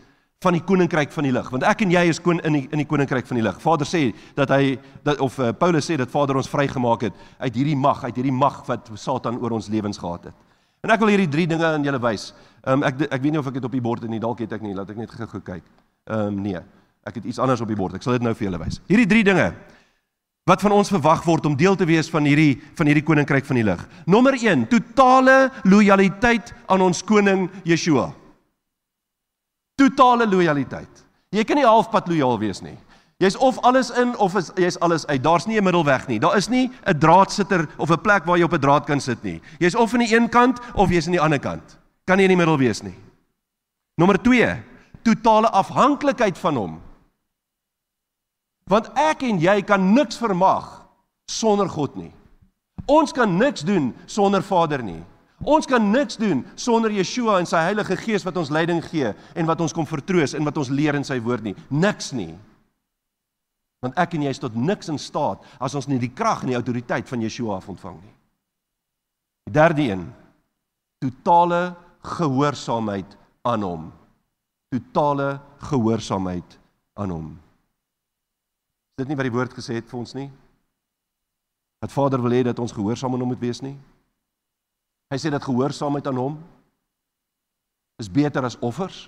van 0.45 0.53
die 0.53 0.65
koninkryk 0.69 1.13
van 1.15 1.25
die 1.25 1.33
lig 1.33 1.47
want 1.53 1.65
ek 1.65 1.83
en 1.87 1.93
jy 1.95 2.03
is 2.11 2.21
kon 2.21 2.41
in 2.45 2.59
die 2.59 2.65
in 2.69 2.83
die 2.83 2.89
koninkryk 2.89 3.29
van 3.29 3.39
die 3.41 3.45
lig. 3.47 3.61
Vader 3.63 3.89
sê 3.89 4.11
dat 4.37 4.53
hy 4.53 4.77
dat 5.07 5.21
of 5.25 5.39
uh, 5.41 5.53
Paulus 5.57 5.89
sê 5.89 5.97
dat 5.97 6.13
Vader 6.13 6.37
ons 6.37 6.51
vrygemaak 6.53 7.07
het 7.09 7.23
uit 7.39 7.55
hierdie 7.55 7.77
mag, 7.77 8.03
uit 8.05 8.19
hierdie 8.21 8.35
mag 8.35 8.61
wat 8.69 8.91
Satan 9.01 9.41
oor 9.41 9.57
ons 9.57 9.71
lewens 9.73 9.99
gehad 9.99 10.29
het. 10.29 10.37
En 10.85 10.93
ek 10.93 11.01
wil 11.01 11.15
hierdie 11.15 11.31
drie 11.33 11.47
dinge 11.49 11.65
aan 11.65 11.85
julle 11.85 12.01
wys. 12.05 12.29
Ehm 12.67 12.83
um, 12.83 12.85
ek 12.87 13.07
ek 13.09 13.23
weet 13.23 13.33
nie 13.33 13.41
of 13.41 13.49
ek 13.49 13.57
dit 13.59 13.69
op 13.69 13.79
die 13.79 13.85
bord 13.85 14.05
het 14.05 14.13
nie, 14.13 14.21
dalk 14.21 14.45
het 14.45 14.53
ek 14.53 14.67
nie, 14.67 14.75
laat 14.77 14.93
ek 14.93 15.01
net 15.01 15.15
gou 15.17 15.41
kyk. 15.41 15.65
Ehm 16.11 16.29
um, 16.29 16.43
nee, 16.45 16.61
ek 17.09 17.17
het 17.21 17.33
iets 17.33 17.41
anders 17.41 17.65
op 17.65 17.73
die 17.73 17.79
bord. 17.79 17.97
Ek 17.97 18.05
sal 18.05 18.19
dit 18.19 18.27
nou 18.27 18.35
vir 18.37 18.51
julle 18.51 18.61
wys. 18.61 18.83
Hierdie 18.91 19.09
drie 19.09 19.25
dinge 19.25 19.49
wat 20.47 20.63
van 20.63 20.77
ons 20.77 20.93
verwag 20.93 21.25
word 21.27 21.47
om 21.49 21.57
deel 21.59 21.75
te 21.75 21.89
wees 21.89 22.07
van 22.13 22.29
hierdie 22.29 22.61
van 22.79 22.87
hierdie 22.87 23.07
koninkryk 23.07 23.49
van 23.49 23.59
die 23.59 23.67
lig. 23.67 23.83
Nommer 24.07 24.37
1, 24.37 24.69
totale 24.71 25.51
lojaliteit 25.65 26.53
aan 26.71 26.85
ons 26.87 27.03
koning 27.03 27.49
Yeshua. 27.67 28.13
Totale 29.77 30.27
lojaliteit. 30.27 31.05
Jy 31.31 31.45
kan 31.45 31.59
nie 31.59 31.67
halfpad 31.67 32.09
lojaal 32.09 32.39
wees 32.41 32.63
nie. 32.65 32.77
Jy's 33.21 33.37
of 33.41 33.59
alles 33.65 33.91
in 33.97 34.13
of 34.21 34.35
is 34.37 34.51
jy's 34.61 34.77
alles 34.85 35.07
uit. 35.09 35.23
Daar's 35.23 35.47
nie 35.47 35.59
'n 35.59 35.65
middelweg 35.65 36.07
nie. 36.09 36.19
Daar 36.21 36.37
is 36.37 36.49
nie 36.49 36.71
'n 36.87 36.99
draadsitter 36.99 37.69
of 37.79 37.91
'n 37.91 38.01
plek 38.01 38.25
waar 38.25 38.37
jy 38.39 38.45
op 38.45 38.53
'n 38.53 38.61
draad 38.61 38.85
kan 38.87 39.01
sit 39.01 39.23
nie. 39.23 39.41
Jy's 39.59 39.75
of 39.75 39.93
aan 39.93 40.01
die 40.01 40.17
een 40.17 40.29
kant 40.29 40.61
of 40.75 40.91
jy's 40.91 41.07
aan 41.07 41.13
die 41.13 41.21
ander 41.21 41.39
kant. 41.39 41.79
Kan 42.05 42.17
nie 42.17 42.25
in 42.25 42.31
die 42.31 42.37
middel 42.37 42.59
wees 42.59 42.83
nie. 42.83 42.95
Nommer 43.97 44.23
2, 44.23 44.63
totale 45.03 45.51
afhanklikheid 45.51 46.39
van 46.39 46.57
hom. 46.57 46.83
Want 48.65 48.91
ek 48.95 49.23
en 49.23 49.39
jy 49.39 49.63
kan 49.63 49.93
niks 49.93 50.17
vermag 50.17 50.87
sonder 51.27 51.69
God 51.69 51.97
nie. 51.97 52.13
Ons 52.87 53.13
kan 53.13 53.37
niks 53.37 53.61
doen 53.61 53.95
sonder 54.07 54.43
Vader 54.43 54.83
nie. 54.83 55.03
Ons 55.47 55.69
kan 55.71 55.83
niks 55.93 56.19
doen 56.19 56.43
sonder 56.59 56.91
Yeshua 56.91 57.39
en 57.39 57.47
sy 57.47 57.61
Heilige 57.69 57.95
Gees 58.01 58.25
wat 58.27 58.37
ons 58.41 58.51
leiding 58.51 58.81
gee 58.83 59.13
en 59.15 59.47
wat 59.47 59.61
ons 59.63 59.75
kom 59.75 59.87
vertroos 59.87 60.35
en 60.35 60.43
wat 60.49 60.59
ons 60.59 60.73
leer 60.75 60.99
in 60.99 61.07
sy 61.07 61.21
woord 61.23 61.47
nie. 61.47 61.55
Niks 61.71 62.11
nie. 62.19 62.33
Want 63.85 63.95
ek 64.03 64.17
en 64.19 64.25
jy 64.27 64.33
is 64.35 64.43
tot 64.43 64.57
niks 64.59 64.91
in 64.91 64.99
staat 64.99 65.45
as 65.63 65.77
ons 65.79 65.87
nie 65.87 66.01
die 66.03 66.11
krag 66.11 66.43
en 66.43 66.51
die 66.51 66.59
autoriteit 66.59 67.07
van 67.07 67.23
Yeshua 67.23 67.61
ontvang 67.63 68.01
nie. 68.01 68.15
Die 69.47 69.55
derde 69.55 69.87
een: 69.87 70.03
totale 70.99 71.77
gehoorsaamheid 72.17 73.17
aan 73.47 73.63
hom. 73.63 73.91
Totale 74.75 75.37
gehoorsaamheid 75.71 76.59
aan 76.99 77.11
hom. 77.15 77.29
Is 78.97 79.05
dit 79.05 79.13
nie 79.13 79.19
wat 79.19 79.29
die 79.29 79.37
woord 79.37 79.55
gesê 79.55 79.79
het 79.79 79.87
vir 79.87 80.01
ons 80.01 80.17
nie? 80.19 80.31
Dat 81.85 81.93
Vader 81.95 82.19
wil 82.25 82.35
hê 82.35 82.43
dat 82.49 82.59
ons 82.59 82.75
gehoorsaam 82.75 83.15
aan 83.15 83.23
hom 83.23 83.31
moet 83.37 83.45
wees 83.45 83.63
nie? 83.63 83.77
Hy 85.13 85.19
sê 85.23 85.31
dat 85.31 85.45
gehoorsaamheid 85.45 86.07
aan 86.11 86.19
hom 86.19 86.39
beter 88.13 88.45
as 88.45 88.59
offers? 88.61 89.07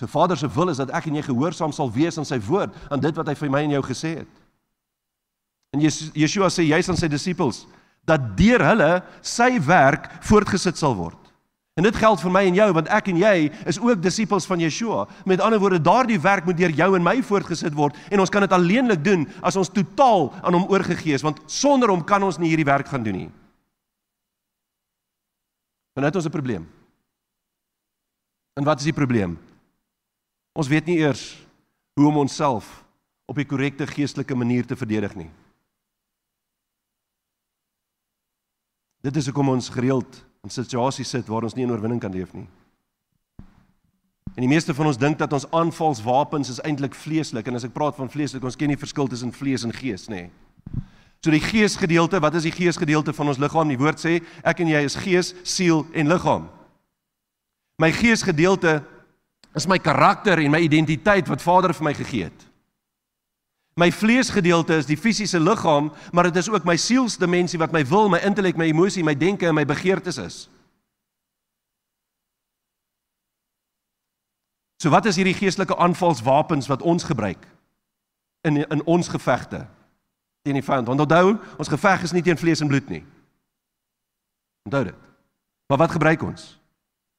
So 0.00 0.06
Vader 0.06 0.36
se 0.36 0.48
wil 0.50 0.68
is 0.68 0.80
dat 0.80 0.90
ek 0.90 1.06
en 1.08 1.16
jy 1.20 1.22
gehoorsaam 1.28 1.72
sal 1.72 1.90
wees 1.92 2.18
aan 2.18 2.26
sy 2.26 2.40
woord, 2.42 2.74
aan 2.90 3.00
dit 3.00 3.16
wat 3.16 3.28
hy 3.30 3.34
vir 3.38 3.52
my 3.52 3.62
en 3.66 3.76
jou 3.76 3.82
gesê 3.86 4.16
het. 4.22 4.38
En 5.72 5.80
Yeshua 5.80 6.50
sê 6.52 6.66
juis 6.66 6.88
aan 6.90 6.98
sy 7.00 7.08
disippels 7.08 7.64
dat 8.08 8.32
deur 8.36 8.64
hulle 8.66 8.90
sy 9.22 9.54
werk 9.62 10.08
voortgesit 10.26 10.76
sal 10.80 10.96
word. 10.98 11.18
En 11.78 11.86
dit 11.86 11.96
geld 11.96 12.20
vir 12.20 12.32
my 12.34 12.42
en 12.44 12.56
jou 12.58 12.66
want 12.76 12.90
ek 12.92 13.08
en 13.08 13.20
jy 13.22 13.36
is 13.70 13.78
ook 13.80 14.02
disippels 14.02 14.44
van 14.50 14.60
Yeshua. 14.60 15.06
Met 15.24 15.40
ander 15.40 15.62
woorde, 15.62 15.80
daardie 15.80 16.18
werk 16.20 16.44
moet 16.44 16.58
deur 16.58 16.74
jou 16.76 16.90
en 16.98 17.06
my 17.06 17.14
voortgesit 17.24 17.76
word 17.78 17.96
en 18.10 18.20
ons 18.20 18.32
kan 18.32 18.44
dit 18.44 18.52
alleenlik 18.52 19.04
doen 19.06 19.24
as 19.40 19.56
ons 19.56 19.70
totaal 19.72 20.28
aan 20.42 20.58
hom 20.58 20.66
oorgegee 20.72 21.16
is 21.16 21.24
want 21.24 21.40
sonder 21.46 21.94
hom 21.94 22.04
kan 22.04 22.26
ons 22.26 22.42
nie 22.42 22.50
hierdie 22.52 22.68
werk 22.68 22.90
gaan 22.92 23.06
doen 23.06 23.22
nie. 23.22 23.30
Want 25.92 26.06
dit 26.06 26.16
is 26.16 26.24
'n 26.24 26.30
probleem. 26.30 26.68
En 28.52 28.64
wat 28.64 28.78
is 28.78 28.84
die 28.84 28.92
probleem? 28.92 29.38
Ons 30.52 30.68
weet 30.68 30.84
nie 30.84 30.98
eers 30.98 31.46
hoe 31.94 32.06
om 32.06 32.16
onsself 32.16 32.84
op 33.24 33.36
die 33.36 33.46
korrekte 33.46 33.86
geestelike 33.86 34.34
manier 34.34 34.66
te 34.66 34.76
verdedig 34.76 35.14
nie. 35.14 35.30
Dit 39.00 39.16
is 39.16 39.26
hoekom 39.26 39.48
ons 39.48 39.68
gereeld 39.68 40.24
in 40.42 40.50
situasies 40.50 41.08
sit 41.08 41.26
waar 41.26 41.42
ons 41.42 41.54
nie 41.54 41.64
in 41.64 41.70
oorwinning 41.70 42.00
kan 42.00 42.12
leef 42.12 42.32
nie. 42.32 42.46
En 44.32 44.44
die 44.44 44.48
meeste 44.48 44.74
van 44.74 44.86
ons 44.86 44.98
dink 44.98 45.18
dat 45.18 45.32
ons 45.32 45.48
aanvalswapens 45.50 46.48
is 46.54 46.60
eintlik 46.64 46.94
vleeslik 46.96 47.46
en 47.46 47.58
as 47.58 47.66
ek 47.68 47.74
praat 47.74 47.96
van 47.98 48.10
vleeslik, 48.10 48.44
ons 48.44 48.56
ken 48.56 48.70
nie 48.72 48.80
verskil 48.80 49.10
tussen 49.10 49.32
vlees 49.32 49.66
en 49.66 49.74
gees 49.76 50.06
nê. 50.08 50.28
So 51.22 51.30
die 51.30 51.42
geesgedeelte, 51.42 52.18
wat 52.20 52.34
is 52.34 52.48
die 52.48 52.54
geesgedeelte 52.54 53.12
van 53.14 53.30
ons 53.30 53.38
liggaam? 53.38 53.68
Die 53.70 53.78
woord 53.78 54.00
sê 54.02 54.16
ek 54.42 54.62
en 54.64 54.70
jy 54.72 54.80
is 54.82 54.98
gees, 54.98 55.30
siel 55.46 55.84
en 55.94 56.10
liggaam. 56.10 56.48
My 57.78 57.92
geesgedeelte 57.94 58.80
is 59.54 59.68
my 59.70 59.78
karakter 59.78 60.40
en 60.42 60.50
my 60.50 60.58
identiteit 60.64 61.28
wat 61.30 61.44
Vader 61.44 61.74
vir 61.76 61.86
my 61.86 61.92
gegee 61.94 62.26
het. 62.26 62.48
My 63.78 63.88
vleesgedeelte 63.94 64.76
is 64.82 64.88
die 64.88 64.98
fisiese 64.98 65.38
liggaam, 65.40 65.92
maar 66.12 66.28
dit 66.28 66.40
is 66.42 66.50
ook 66.50 66.66
my 66.68 66.74
sielsdimensie 66.76 67.60
wat 67.62 67.72
my 67.72 67.84
wil, 67.88 68.10
my 68.10 68.18
intellek, 68.26 68.58
my 68.58 68.66
emosie, 68.68 69.04
my 69.06 69.14
denke 69.16 69.46
en 69.48 69.56
my 69.56 69.64
begeertes 69.64 70.18
is. 70.20 70.40
So 74.82 74.90
wat 74.90 75.06
is 75.06 75.16
hierdie 75.16 75.38
geestelike 75.38 75.78
aanvalswapens 75.78 76.66
wat 76.66 76.82
ons 76.82 77.06
gebruik 77.06 77.46
in 78.42 78.64
in 78.66 78.82
ons 78.90 79.08
gevegte 79.08 79.62
teen 80.42 80.58
die 80.58 80.64
vyand? 80.64 80.86
Want 80.86 81.00
onthou, 81.00 81.38
ons 81.58 81.68
geveg 81.68 82.02
is 82.02 82.12
nie 82.12 82.22
teen 82.22 82.38
vlees 82.38 82.60
en 82.60 82.68
bloed 82.68 82.88
nie. 82.88 83.04
Onthou 84.68 84.84
dit. 84.84 85.00
Maar 85.66 85.78
wat 85.78 85.94
gebruik 85.94 86.22
ons? 86.22 86.60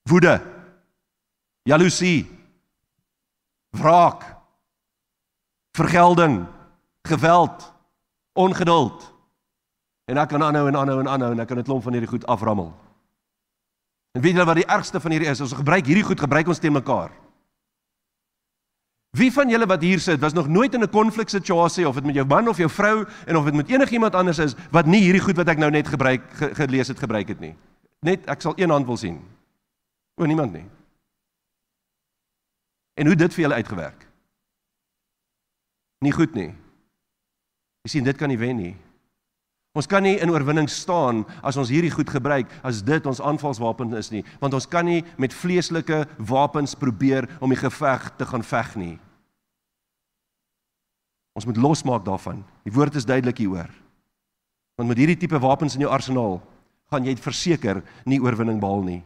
Woede. 0.09 0.41
Jaloesie. 1.63 2.27
Wraak 3.73 4.43
vergelding, 5.73 6.45
geweld, 7.01 7.73
ongeduld. 8.33 9.13
En 10.05 10.19
ek 10.21 10.29
kan 10.29 10.43
aanhou 10.43 10.67
en 10.69 10.77
aanhou 10.77 10.99
en 11.01 11.09
aanhou 11.09 11.31
en 11.33 11.39
ek 11.39 11.47
kan 11.47 11.57
'n 11.57 11.63
klomp 11.63 11.83
van 11.83 11.93
hierdie 11.93 12.09
goed 12.09 12.25
aframmel. 12.25 12.73
En 14.11 14.21
weet 14.21 14.33
julle 14.33 14.45
wat 14.45 14.55
die 14.55 14.69
ergste 14.69 14.99
van 14.99 15.11
hierdie 15.11 15.29
is? 15.29 15.41
Ons 15.41 15.53
gebruik 15.53 15.85
hierdie 15.85 16.03
goed 16.03 16.19
gebruik 16.19 16.47
ons 16.47 16.59
teen 16.59 16.73
mekaar. 16.73 17.11
Wie 19.13 19.29
van 19.31 19.49
julle 19.49 19.67
wat 19.69 19.81
hier 19.81 19.99
sit, 20.01 20.19
was 20.19 20.33
nog 20.33 20.47
nooit 20.47 20.73
in 20.73 20.81
'n 20.81 20.89
konfliksituasie 20.89 21.87
of 21.87 21.95
dit 21.95 22.05
met 22.05 22.15
jou 22.15 22.27
man 22.27 22.47
of 22.47 22.57
jou 22.57 22.69
vrou 22.69 23.05
en 23.25 23.37
of 23.37 23.45
dit 23.45 23.53
met 23.53 23.69
enigiemand 23.69 24.15
anders 24.15 24.37
is 24.39 24.55
wat 24.71 24.85
nie 24.85 25.01
hierdie 25.01 25.21
goed 25.21 25.35
wat 25.35 25.47
ek 25.47 25.57
nou 25.57 25.71
net 25.71 25.87
gebruik 25.87 26.21
ge, 26.33 26.55
gelees 26.55 26.87
het 26.87 26.99
gebruik 26.99 27.27
het 27.27 27.39
nie. 27.39 27.55
Net 27.99 28.25
ek 28.25 28.41
sal 28.41 28.53
een 28.55 28.69
hand 28.69 28.85
wil 28.85 28.97
sien. 28.97 29.21
O, 30.15 30.25
niemand 30.25 30.53
nie. 30.53 30.65
En 32.93 33.05
hoe 33.05 33.15
dit 33.15 33.33
vir 33.33 33.41
julle 33.41 33.55
uitgewerk? 33.55 34.07
nie 36.03 36.11
goed 36.11 36.35
nie. 36.35 36.51
Jy 37.83 37.91
sien 37.95 38.07
dit 38.07 38.19
kan 38.19 38.31
nie 38.31 38.39
wen 38.39 38.59
nie. 38.59 38.73
Ons 39.73 39.89
kan 39.89 40.05
nie 40.05 40.19
in 40.21 40.29
oorwinning 40.29 40.67
staan 40.69 41.23
as 41.41 41.57
ons 41.57 41.71
hierdie 41.73 41.91
goed 41.93 42.11
gebruik 42.13 42.51
as 42.61 42.83
dit 42.85 43.07
ons 43.09 43.21
aanvalswapen 43.21 43.95
is 43.97 44.11
nie, 44.13 44.21
want 44.37 44.53
ons 44.53 44.69
kan 44.69 44.85
nie 44.85 45.01
met 45.17 45.33
vleeslike 45.33 46.03
wapens 46.29 46.75
probeer 46.77 47.25
om 47.41 47.49
die 47.49 47.57
geveg 47.57 48.11
te 48.19 48.27
gaan 48.29 48.45
veg 48.45 48.75
nie. 48.77 48.93
Ons 51.33 51.47
moet 51.49 51.57
losmaak 51.57 52.05
daarvan. 52.05 52.43
Die 52.61 52.73
woord 52.73 52.99
is 52.99 53.09
duidelik 53.09 53.41
hieroor. 53.41 53.71
Want 54.77 54.91
met 54.91 55.01
hierdie 55.01 55.17
tipe 55.17 55.41
wapens 55.41 55.73
in 55.73 55.81
jou 55.85 55.89
arsenaal 55.89 56.37
gaan 56.93 57.09
jy 57.09 57.15
verseker 57.17 57.81
nie 58.05 58.21
oorwinning 58.21 58.61
behaal 58.61 58.85
nie. 58.85 59.01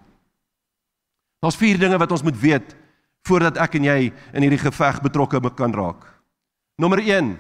Daar's 1.40 1.60
vier 1.60 1.80
dinge 1.80 2.00
wat 2.02 2.12
ons 2.12 2.26
moet 2.28 2.36
weet 2.42 2.76
voordat 3.28 3.60
ek 3.64 3.80
en 3.80 3.88
jy 3.88 3.98
in 4.36 4.44
hierdie 4.44 4.60
geveg 4.60 5.00
betrokke 5.06 5.40
kan 5.56 5.72
raak. 5.72 6.04
Nommer 6.76 7.00
1. 7.00 7.38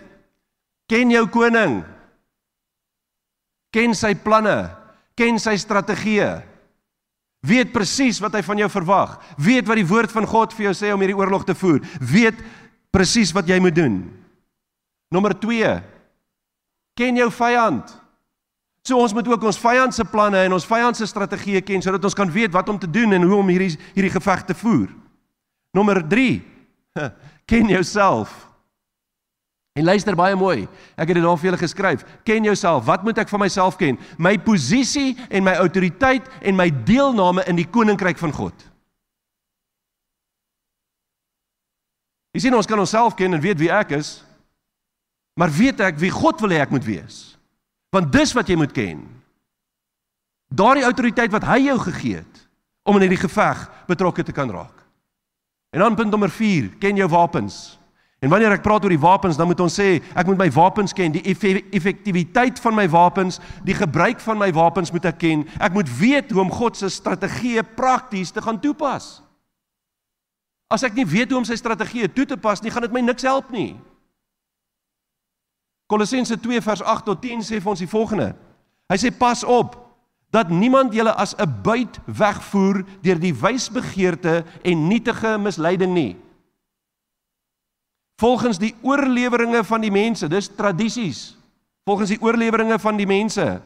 Ken 0.88 1.12
jou 1.12 1.28
koning. 1.28 1.82
Ken 3.73 3.95
sy 3.97 4.13
planne, 4.15 4.69
ken 5.17 5.39
sy 5.41 5.56
strategieë. 5.60 6.32
Weet 7.47 7.73
presies 7.73 8.19
wat 8.23 8.36
hy 8.38 8.41
van 8.45 8.63
jou 8.63 8.69
verwag. 8.71 9.17
Weet 9.39 9.67
wat 9.69 9.80
die 9.80 9.88
woord 9.88 10.12
van 10.12 10.25
God 10.27 10.56
vir 10.56 10.69
jou 10.69 10.75
sê 10.77 10.91
om 10.93 11.03
hierdie 11.03 11.17
oorlog 11.17 11.45
te 11.47 11.56
voer. 11.58 11.84
Weet 12.01 12.39
presies 12.93 13.34
wat 13.36 13.47
jy 13.49 13.60
moet 13.62 13.75
doen. 13.77 14.01
Nommer 15.13 15.36
2. 15.38 15.77
Ken 16.97 17.19
jou 17.19 17.30
vyand. 17.32 17.93
So 18.88 18.97
ons 19.03 19.13
moet 19.13 19.27
ook 19.27 19.43
ons 19.43 19.60
vyand 19.60 19.93
se 19.93 20.06
planne 20.08 20.45
en 20.47 20.56
ons 20.56 20.65
vyand 20.67 20.95
se 20.95 21.06
strategieë 21.10 21.62
ken 21.67 21.84
sodat 21.84 22.06
ons 22.08 22.15
kan 22.15 22.30
weet 22.32 22.53
wat 22.56 22.69
om 22.71 22.80
te 22.80 22.88
doen 22.88 23.17
en 23.17 23.25
hoe 23.27 23.41
om 23.41 23.49
hierdie 23.51 23.73
hierdie 23.93 24.13
geveg 24.13 24.45
te 24.47 24.56
voer. 24.56 24.88
Nommer 25.75 25.99
3. 26.08 26.39
Ken 27.51 27.69
jouself. 27.71 28.46
En 29.78 29.86
luister 29.86 30.16
baie 30.18 30.36
mooi. 30.36 30.63
Ek 30.98 31.12
het 31.12 31.20
dit 31.20 31.24
daar 31.24 31.38
vir 31.38 31.52
julle 31.52 31.62
geskryf. 31.62 32.06
Ken 32.26 32.48
jouself. 32.48 32.88
Wat 32.88 33.04
moet 33.06 33.20
ek 33.22 33.30
van 33.30 33.44
myself 33.44 33.78
ken? 33.78 34.00
My 34.18 34.34
posisie 34.42 35.13
en 35.30 35.46
my 35.46 35.54
autoriteit 35.62 36.26
en 36.42 36.58
my 36.58 36.72
deelname 36.88 37.46
in 37.46 37.60
die 37.60 37.68
koninkryk 37.70 38.18
van 38.18 38.34
God. 38.34 38.66
Jy 42.34 42.48
sien 42.48 42.58
ons 42.58 42.70
kan 42.70 42.82
onsself 42.82 43.16
ken 43.18 43.38
en 43.38 43.44
weet 43.44 43.62
wie 43.62 43.70
ek 43.74 43.94
is. 44.00 44.18
Maar 45.38 45.54
weet 45.54 45.86
ek 45.86 46.02
wie 46.02 46.13
God 46.13 46.42
wil 46.42 46.54
hê 46.54 46.63
ek 46.65 46.73
moet 46.73 46.86
wees? 46.86 47.38
Want 47.94 48.10
dis 48.13 48.34
wat 48.34 48.50
jy 48.50 48.58
moet 48.58 48.73
ken. 48.73 49.06
Daardie 50.50 50.86
autoriteit 50.88 51.34
wat 51.34 51.46
hy 51.46 51.67
jou 51.67 51.78
gegee 51.86 52.23
het 52.23 52.46
om 52.88 52.98
in 52.98 53.06
hierdie 53.06 53.25
geveg 53.25 53.65
betrokke 53.90 54.25
te 54.25 54.34
kan 54.34 54.50
raak. 54.50 54.73
En 55.75 55.84
dan 55.84 55.98
punt 56.00 56.10
nommer 56.10 56.32
4, 56.32 56.78
ken 56.82 56.98
jou 56.98 57.10
wapens. 57.12 57.75
En 58.18 58.32
wanneer 58.34 58.56
ek 58.56 58.63
praat 58.65 58.82
oor 58.82 58.94
die 58.94 59.02
wapens, 59.02 59.38
dan 59.38 59.46
moet 59.50 59.60
ons 59.62 59.76
sê 59.78 60.00
ek 60.18 60.26
moet 60.26 60.40
my 60.40 60.48
wapens 60.56 60.96
ken, 60.98 61.13
die 61.13 61.22
effektiwiteit 61.22 62.58
van 62.63 62.74
my 62.74 62.88
wapens, 62.90 63.38
die 63.65 63.78
gebruik 63.78 64.24
van 64.24 64.40
my 64.42 64.50
wapens 64.56 64.90
moet 64.94 65.06
ek 65.12 65.20
ken. 65.22 65.44
Ek 65.62 65.76
moet 65.76 65.92
weet 66.00 66.34
hoe 66.34 66.42
om 66.42 66.54
God 66.54 66.80
se 66.80 66.90
strategie 66.94 67.62
prakties 67.78 68.34
te 68.34 68.42
gaan 68.42 68.58
toepas. 68.63 69.20
As 70.74 70.84
ek 70.84 70.98
nie 70.98 71.06
weet 71.08 71.30
hoe 71.30 71.44
om 71.44 71.48
sy 71.48 71.60
strategie 71.60 72.10
toe 72.10 72.26
te 72.26 72.40
pas 72.42 72.62
nie, 72.63 72.74
gaan 72.74 72.88
dit 72.88 72.98
my 72.98 73.06
niks 73.06 73.28
help 73.28 73.54
nie. 73.54 73.78
Kolossense 75.88 76.36
2 76.42 76.60
vers 76.65 76.82
8 76.82 77.06
tot 77.08 77.22
10 77.22 77.46
sê 77.46 77.62
vir 77.62 77.72
ons 77.72 77.86
die 77.86 77.92
volgende. 77.92 78.34
Hy 78.90 78.98
sê 78.98 79.13
pas 79.13 79.46
op 79.46 79.78
dat 80.34 80.50
niemand 80.50 80.92
julle 80.92 81.13
as 81.13 81.38
'n 81.38 81.48
buit 81.63 82.02
wegvoer 82.06 82.84
deur 83.06 83.20
die 83.20 83.32
wysbegeerte 83.32 84.44
en 84.65 84.88
nietige 84.90 85.38
misleiding 85.38 85.94
nie 85.94 86.18
volgens 88.18 88.58
die 88.58 88.74
oorleweringe 88.82 89.63
van 89.63 89.82
die 89.82 89.92
mense, 89.94 90.28
dis 90.28 90.50
tradisies. 90.58 91.36
Volgens 91.88 92.10
die 92.10 92.22
oorleweringe 92.22 92.80
van 92.80 92.98
die 92.98 93.08
mense, 93.08 93.62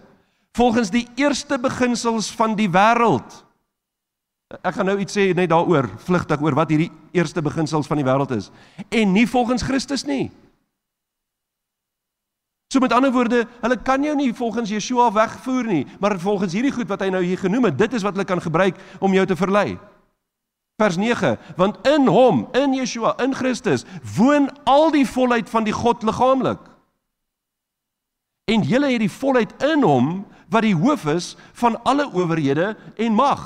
volgens 0.54 0.92
die 0.92 1.08
eerste 1.16 1.58
beginsels 1.60 2.30
van 2.36 2.56
die 2.60 2.70
wêreld. 2.70 3.40
Ek 4.62 4.76
gaan 4.76 4.90
nou 4.92 4.98
iets 5.00 5.16
sê 5.16 5.30
net 5.34 5.50
daaroor, 5.50 5.88
vlugtig 6.04 6.42
oor 6.44 6.58
wat 6.60 6.74
hierdie 6.74 6.92
eerste 7.16 7.42
beginsels 7.42 7.88
van 7.88 8.02
die 8.02 8.06
wêreld 8.06 8.34
is 8.36 8.52
en 8.92 9.14
nie 9.16 9.26
volgens 9.30 9.64
Christus 9.64 10.04
nie. 10.06 10.28
So 12.72 12.80
met 12.84 12.94
ander 12.96 13.12
woorde, 13.12 13.46
hulle 13.64 13.78
kan 13.84 14.04
jou 14.04 14.14
nie 14.16 14.32
volgens 14.36 14.72
Yeshua 14.72 15.10
wegvoer 15.12 15.68
nie, 15.68 15.82
maar 16.00 16.20
volgens 16.20 16.54
hierdie 16.56 16.72
goed 16.72 16.88
wat 16.92 17.02
hy 17.04 17.10
nou 17.12 17.24
hier 17.24 17.40
genoem 17.40 17.68
het, 17.68 17.80
dit 17.80 17.98
is 17.98 18.04
wat 18.04 18.16
hulle 18.16 18.28
kan 18.28 18.44
gebruik 18.44 18.80
om 19.00 19.16
jou 19.16 19.26
te 19.28 19.36
verlei. 19.40 19.76
Vers 20.82 20.98
9, 20.98 21.38
want 21.56 21.78
in 21.86 22.08
hom, 22.10 22.48
in 22.58 22.74
Yeshua, 22.74 23.14
in 23.22 23.36
Christus 23.38 23.84
woon 24.18 24.50
al 24.66 24.90
die 24.94 25.06
volheid 25.06 25.50
van 25.50 25.66
die 25.68 25.76
God 25.76 26.02
liggaamlik. 26.08 26.62
En 28.50 28.64
julle 28.66 28.90
het 28.90 29.04
die 29.04 29.12
volheid 29.14 29.52
in 29.64 29.84
hom 29.86 30.08
wat 30.52 30.66
die 30.66 30.76
hoof 30.76 31.06
is 31.14 31.36
van 31.62 31.78
alle 31.86 32.08
owerhede 32.10 32.74
en 32.98 33.14
mag. 33.14 33.44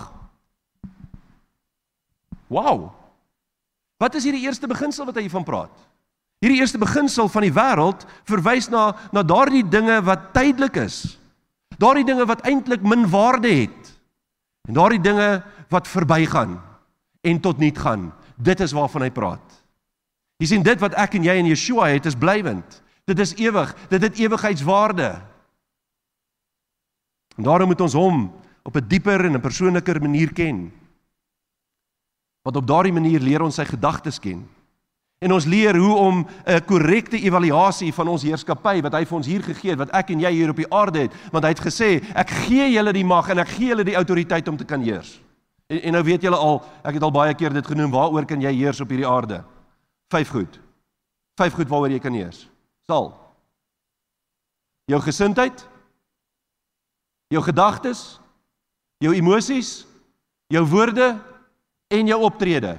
Wow. 2.47 2.93
Wat 3.99 4.15
is 4.15 4.23
hierdie 4.23 4.45
eerste 4.47 4.69
beginsel 4.71 5.05
wat 5.09 5.19
hy 5.19 5.25
hiervan 5.25 5.43
praat? 5.47 5.73
Hierdie 6.39 6.61
eerste 6.61 6.79
beginsel 6.79 7.27
van 7.31 7.43
die 7.43 7.53
wêreld 7.55 8.05
verwys 8.29 8.69
na 8.71 8.93
na 9.11 9.25
daardie 9.27 9.65
dinge 9.67 9.97
wat 10.07 10.31
tydelik 10.35 10.79
is. 10.85 11.17
Daardie 11.81 12.07
dinge 12.07 12.27
wat 12.29 12.45
eintlik 12.47 12.85
min 12.85 13.03
waarde 13.11 13.51
het. 13.51 13.91
En 14.69 14.79
daardie 14.79 15.03
dinge 15.03 15.43
wat 15.73 15.91
verbygaan 15.91 16.55
en 17.25 17.41
tot 17.41 17.57
niet 17.57 17.77
gaan, 17.77 18.13
dit 18.35 18.59
is 18.59 18.73
waarvan 18.75 19.07
hy 19.07 19.11
praat. 19.11 19.61
Jy 20.41 20.49
sien 20.51 20.65
dit 20.65 20.79
wat 20.83 20.95
ek 20.99 21.15
en 21.17 21.27
jy 21.27 21.35
in 21.39 21.49
Yeshua 21.49 21.89
het 21.93 22.05
is 22.09 22.17
blywend. 22.19 22.81
Dit 23.07 23.19
is 23.23 23.35
ewig, 23.39 23.71
dit 23.89 24.01
het 24.01 24.17
ewigheidswaarde. 24.19 25.09
En 27.35 27.43
daarom 27.47 27.71
moet 27.71 27.81
ons 27.81 27.93
hom 27.93 28.33
op 28.63 28.75
'n 28.75 28.87
dieper 28.87 29.25
en 29.25 29.35
'n 29.37 29.41
persoonliker 29.41 30.01
manier 30.01 30.33
ken. 30.33 30.71
Want 32.41 32.55
op 32.55 32.67
daardie 32.67 32.93
manier 32.93 33.19
leer 33.19 33.41
ons 33.41 33.55
sy 33.55 33.65
gedagtes 33.65 34.19
ken. 34.19 34.47
En 35.19 35.31
ons 35.31 35.45
leer 35.45 35.77
hoe 35.77 35.95
om 35.95 36.27
'n 36.45 36.65
korrekte 36.65 37.17
evaluasie 37.17 37.93
van 37.93 38.07
ons 38.07 38.23
heerskappy 38.23 38.81
wat 38.81 38.93
hy 38.93 39.05
vir 39.05 39.17
ons 39.17 39.27
hier 39.27 39.43
gegee 39.43 39.69
het, 39.69 39.79
wat 39.79 39.89
ek 39.89 40.09
en 40.09 40.19
jy 40.19 40.31
hier 40.31 40.49
op 40.49 40.55
die 40.55 40.73
aarde 40.73 40.99
het, 40.99 41.13
want 41.31 41.43
hy 41.43 41.49
het 41.49 41.59
gesê, 41.59 42.03
ek 42.15 42.29
gee 42.29 42.71
julle 42.71 42.93
die 42.93 43.05
mag 43.05 43.29
en 43.29 43.39
ek 43.39 43.47
gee 43.47 43.67
julle 43.67 43.83
die 43.83 43.95
autoriteit 43.95 44.47
om 44.47 44.57
te 44.57 44.65
kan 44.65 44.81
heers. 44.81 45.21
En, 45.67 45.81
en 45.81 45.95
nou 45.97 46.03
weet 46.05 46.25
julle 46.25 46.37
al, 46.37 46.59
ek 46.85 46.97
het 46.97 47.05
al 47.05 47.13
baie 47.13 47.33
keer 47.37 47.53
dit 47.53 47.67
genoem, 47.67 47.93
waaroor 47.93 48.27
kan 48.29 48.41
jy 48.41 48.53
heers 48.53 48.81
op 48.83 48.91
hierdie 48.93 49.09
aarde? 49.09 49.41
Vyf 50.13 50.33
goed. 50.33 50.59
Vyf 51.39 51.57
goed 51.57 51.71
waaroor 51.71 51.95
jy 51.95 52.01
kan 52.03 52.13
heers. 52.15 52.45
Sal. 52.85 53.09
Jou 54.85 54.99
gesindheid, 55.01 55.63
jou 57.33 57.41
gedagtes, 57.41 58.19
jou 59.01 59.15
emosies, 59.17 59.79
jou 60.53 60.61
woorde 60.69 61.15
en 61.89 62.11
jou 62.13 62.19
optrede. 62.27 62.75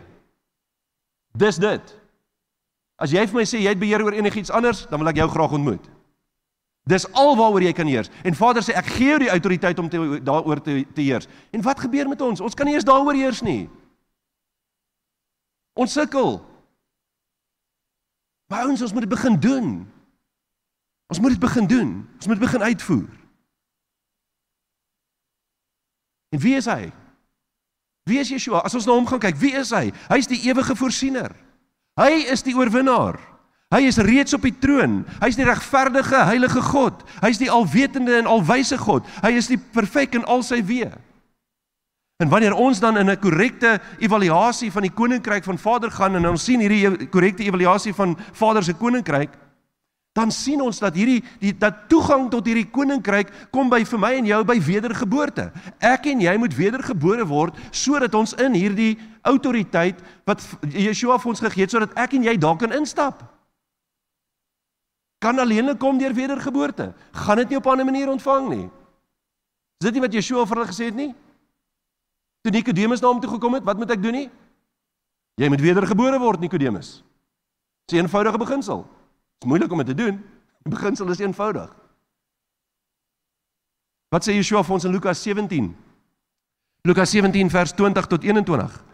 Dis 1.36 1.58
dit. 1.60 1.94
As 2.96 3.12
jy 3.12 3.26
vir 3.26 3.40
my 3.40 3.44
sê 3.44 3.60
jy 3.60 3.74
het 3.74 3.80
beheer 3.80 4.04
oor 4.06 4.14
enigiets 4.16 4.52
anders, 4.54 4.86
dan 4.88 5.02
wil 5.02 5.10
ek 5.10 5.18
jou 5.20 5.28
graag 5.34 5.58
ontmoet. 5.58 5.90
Dis 6.86 7.06
alwaaroor 7.18 7.64
jy 7.66 7.72
kan 7.74 7.88
heers. 7.90 8.10
En 8.22 8.36
Vader 8.38 8.62
sê 8.62 8.76
ek 8.78 8.92
gee 8.94 9.10
jou 9.10 9.18
die 9.24 9.32
autoriteit 9.32 9.78
om 9.82 9.88
daaroor 9.90 10.60
te, 10.62 10.84
te 10.94 11.02
heers. 11.02 11.26
En 11.50 11.64
wat 11.66 11.82
gebeur 11.82 12.06
met 12.08 12.20
ons? 12.22 12.40
Ons 12.40 12.54
kan 12.54 12.68
nie 12.68 12.76
eens 12.76 12.86
daaroor 12.86 13.18
heers 13.18 13.42
nie. 13.42 13.66
Ons 15.74 15.96
sukkel. 15.98 16.38
Maar 18.46 18.70
ons 18.70 18.86
ons 18.86 18.94
moet 18.94 19.02
dit 19.02 19.10
begin 19.10 19.40
doen. 19.42 19.70
Ons 21.10 21.20
moet 21.20 21.34
dit 21.34 21.42
begin 21.42 21.66
doen. 21.66 21.90
Ons 22.16 22.30
moet 22.30 22.38
begin 22.38 22.62
uitvoer. 22.62 23.10
En 26.34 26.42
wie 26.42 26.54
is 26.54 26.70
hy? 26.70 26.92
Wie 28.06 28.22
is 28.22 28.30
Yeshua? 28.30 28.62
As 28.62 28.74
ons 28.78 28.86
na 28.86 28.94
hom 28.94 29.06
gaan 29.10 29.22
kyk, 29.22 29.38
wie 29.42 29.54
is 29.58 29.72
hy? 29.74 29.90
Hy 30.06 30.18
is 30.22 30.30
die 30.30 30.44
ewige 30.46 30.78
voorsiener. 30.78 31.34
Hy 31.98 32.26
is 32.30 32.46
die 32.46 32.54
oorwinnaar. 32.54 33.18
Hy 33.74 33.82
is 33.88 33.98
reeds 33.98 34.34
op 34.36 34.44
die 34.46 34.54
troon. 34.54 35.00
Hy 35.18 35.28
is 35.32 35.38
die 35.38 35.46
regverdige, 35.46 36.20
heilige 36.28 36.62
God. 36.62 37.02
Hy 37.18 37.32
is 37.34 37.40
die 37.42 37.50
alwetende 37.50 38.14
en 38.20 38.28
alwyse 38.30 38.78
God. 38.78 39.06
Hy 39.24 39.32
is 39.40 39.50
die 39.50 39.58
perfek 39.58 40.14
in 40.14 40.26
al 40.30 40.44
sy 40.46 40.60
weë. 40.62 40.92
En 42.22 42.30
wanneer 42.32 42.54
ons 42.54 42.78
dan 42.80 42.96
in 42.96 43.10
'n 43.10 43.20
korrekte 43.20 43.80
evaluasie 43.98 44.70
van 44.72 44.82
die 44.82 44.94
koninkryk 44.94 45.44
van 45.44 45.58
Vader 45.58 45.90
gaan 45.90 46.16
en 46.16 46.28
ons 46.28 46.44
sien 46.44 46.60
hierdie 46.60 47.08
korrekte 47.08 47.42
evaluasie 47.42 47.92
van 47.94 48.16
Vader 48.32 48.64
se 48.64 48.72
koninkryk, 48.72 49.30
dan 50.14 50.30
sien 50.30 50.60
ons 50.60 50.78
dat 50.78 50.94
hierdie 50.94 51.22
die 51.40 51.52
dat 51.52 51.88
toegang 51.88 52.30
tot 52.30 52.46
hierdie 52.46 52.70
koninkryk 52.70 53.28
kom 53.52 53.68
by 53.68 53.84
vir 53.84 53.98
my 53.98 54.12
en 54.16 54.26
jou 54.26 54.44
by 54.44 54.56
wedergeboorte. 54.60 55.52
Ek 55.78 56.06
en 56.06 56.20
jy 56.20 56.36
moet 56.36 56.56
wedergebore 56.56 57.26
word 57.26 57.54
sodat 57.70 58.14
ons 58.14 58.32
in 58.32 58.54
hierdie 58.54 58.98
autoriteit 59.22 60.00
wat 60.24 60.40
Yeshua 60.72 61.18
vir 61.18 61.28
ons 61.28 61.40
gegee 61.40 61.62
het 61.62 61.70
sodat 61.70 61.92
ek 61.94 62.14
en 62.14 62.22
jy 62.22 62.36
daar 62.36 62.56
kan 62.56 62.72
instap. 62.72 63.35
Kan 65.18 65.38
alleenlik 65.38 65.78
kom 65.78 65.98
deur 65.98 66.14
wedergeboorte. 66.14 66.94
Gaan 67.12 67.36
dit 67.36 67.48
nie 67.48 67.56
op 67.56 67.66
'n 67.66 67.68
ander 67.70 67.84
manier 67.84 68.08
ontvang 68.08 68.48
nie. 68.48 68.70
Is 69.80 69.86
dit 69.86 69.92
nie 69.92 70.00
wat 70.00 70.12
Yeshua 70.12 70.46
vir 70.46 70.56
hulle 70.56 70.68
gesê 70.68 70.84
het 70.84 70.94
nie? 70.94 71.14
Toe 72.42 72.52
Nikodemus 72.52 73.00
na 73.00 73.08
hom 73.08 73.20
toe 73.20 73.30
gekom 73.30 73.54
het, 73.54 73.64
wat 73.64 73.76
moet 73.76 73.90
ek 73.90 74.02
doen 74.02 74.12
nie? 74.12 74.30
Jy 75.34 75.48
moet 75.48 75.60
wedergebore 75.60 76.18
word, 76.18 76.40
Nikodemus. 76.40 77.02
Dis 77.86 77.98
'n 77.98 78.02
eenvoudige 78.02 78.38
beginsel. 78.38 78.82
Dit 78.82 79.42
is 79.42 79.48
moeilik 79.48 79.72
om 79.72 79.78
dit 79.78 79.86
te 79.86 79.94
doen. 79.94 80.24
Die 80.62 80.74
beginsel 80.74 81.10
is 81.10 81.18
eenvoudig. 81.18 81.74
Wat 84.08 84.24
sê 84.24 84.32
Yeshua 84.32 84.62
vir 84.62 84.74
ons 84.74 84.84
in 84.84 84.92
Lukas 84.92 85.22
17? 85.22 85.76
Lukas 86.82 87.10
17 87.10 87.50
vers 87.50 87.72
20 87.72 88.06
tot 88.06 88.24
21. 88.24 88.84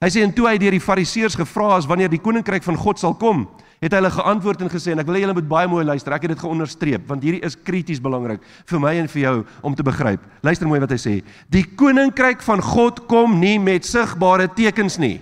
Hy 0.00 0.08
sê 0.08 0.22
en 0.22 0.32
toe 0.32 0.46
hy 0.48 0.56
deur 0.58 0.70
die 0.70 0.80
fariseërs 0.80 1.34
gevra 1.36 1.76
is 1.76 1.86
wanneer 1.86 2.08
die 2.08 2.22
koninkryk 2.22 2.62
van 2.62 2.76
God 2.76 2.98
sal 2.98 3.14
kom, 3.14 3.48
het 3.80 3.94
hulle 3.96 4.10
geantwoord 4.12 4.60
en 4.60 4.70
gesê 4.72 4.92
en 4.92 5.00
ek 5.00 5.08
wil 5.08 5.16
julle 5.22 5.34
moet 5.36 5.48
baie 5.48 5.68
mooi 5.70 5.84
luister. 5.88 6.12
Ek 6.12 6.26
het 6.26 6.34
dit 6.34 6.42
geonderstreep 6.42 7.06
want 7.08 7.24
hierdie 7.24 7.40
is 7.46 7.56
krities 7.56 8.02
belangrik 8.02 8.44
vir 8.68 8.82
my 8.82 8.92
en 9.00 9.08
vir 9.08 9.22
jou 9.22 9.36
om 9.64 9.74
te 9.76 9.86
begryp. 9.86 10.20
Luister 10.44 10.68
mooi 10.68 10.80
wat 10.82 10.92
hy 10.92 11.00
sê. 11.00 11.14
Die 11.48 11.64
koninkryk 11.64 12.44
van 12.44 12.60
God 12.64 13.06
kom 13.08 13.38
nie 13.40 13.56
met 13.58 13.88
sigbare 13.88 14.50
tekens 14.52 15.00
nie. 15.00 15.16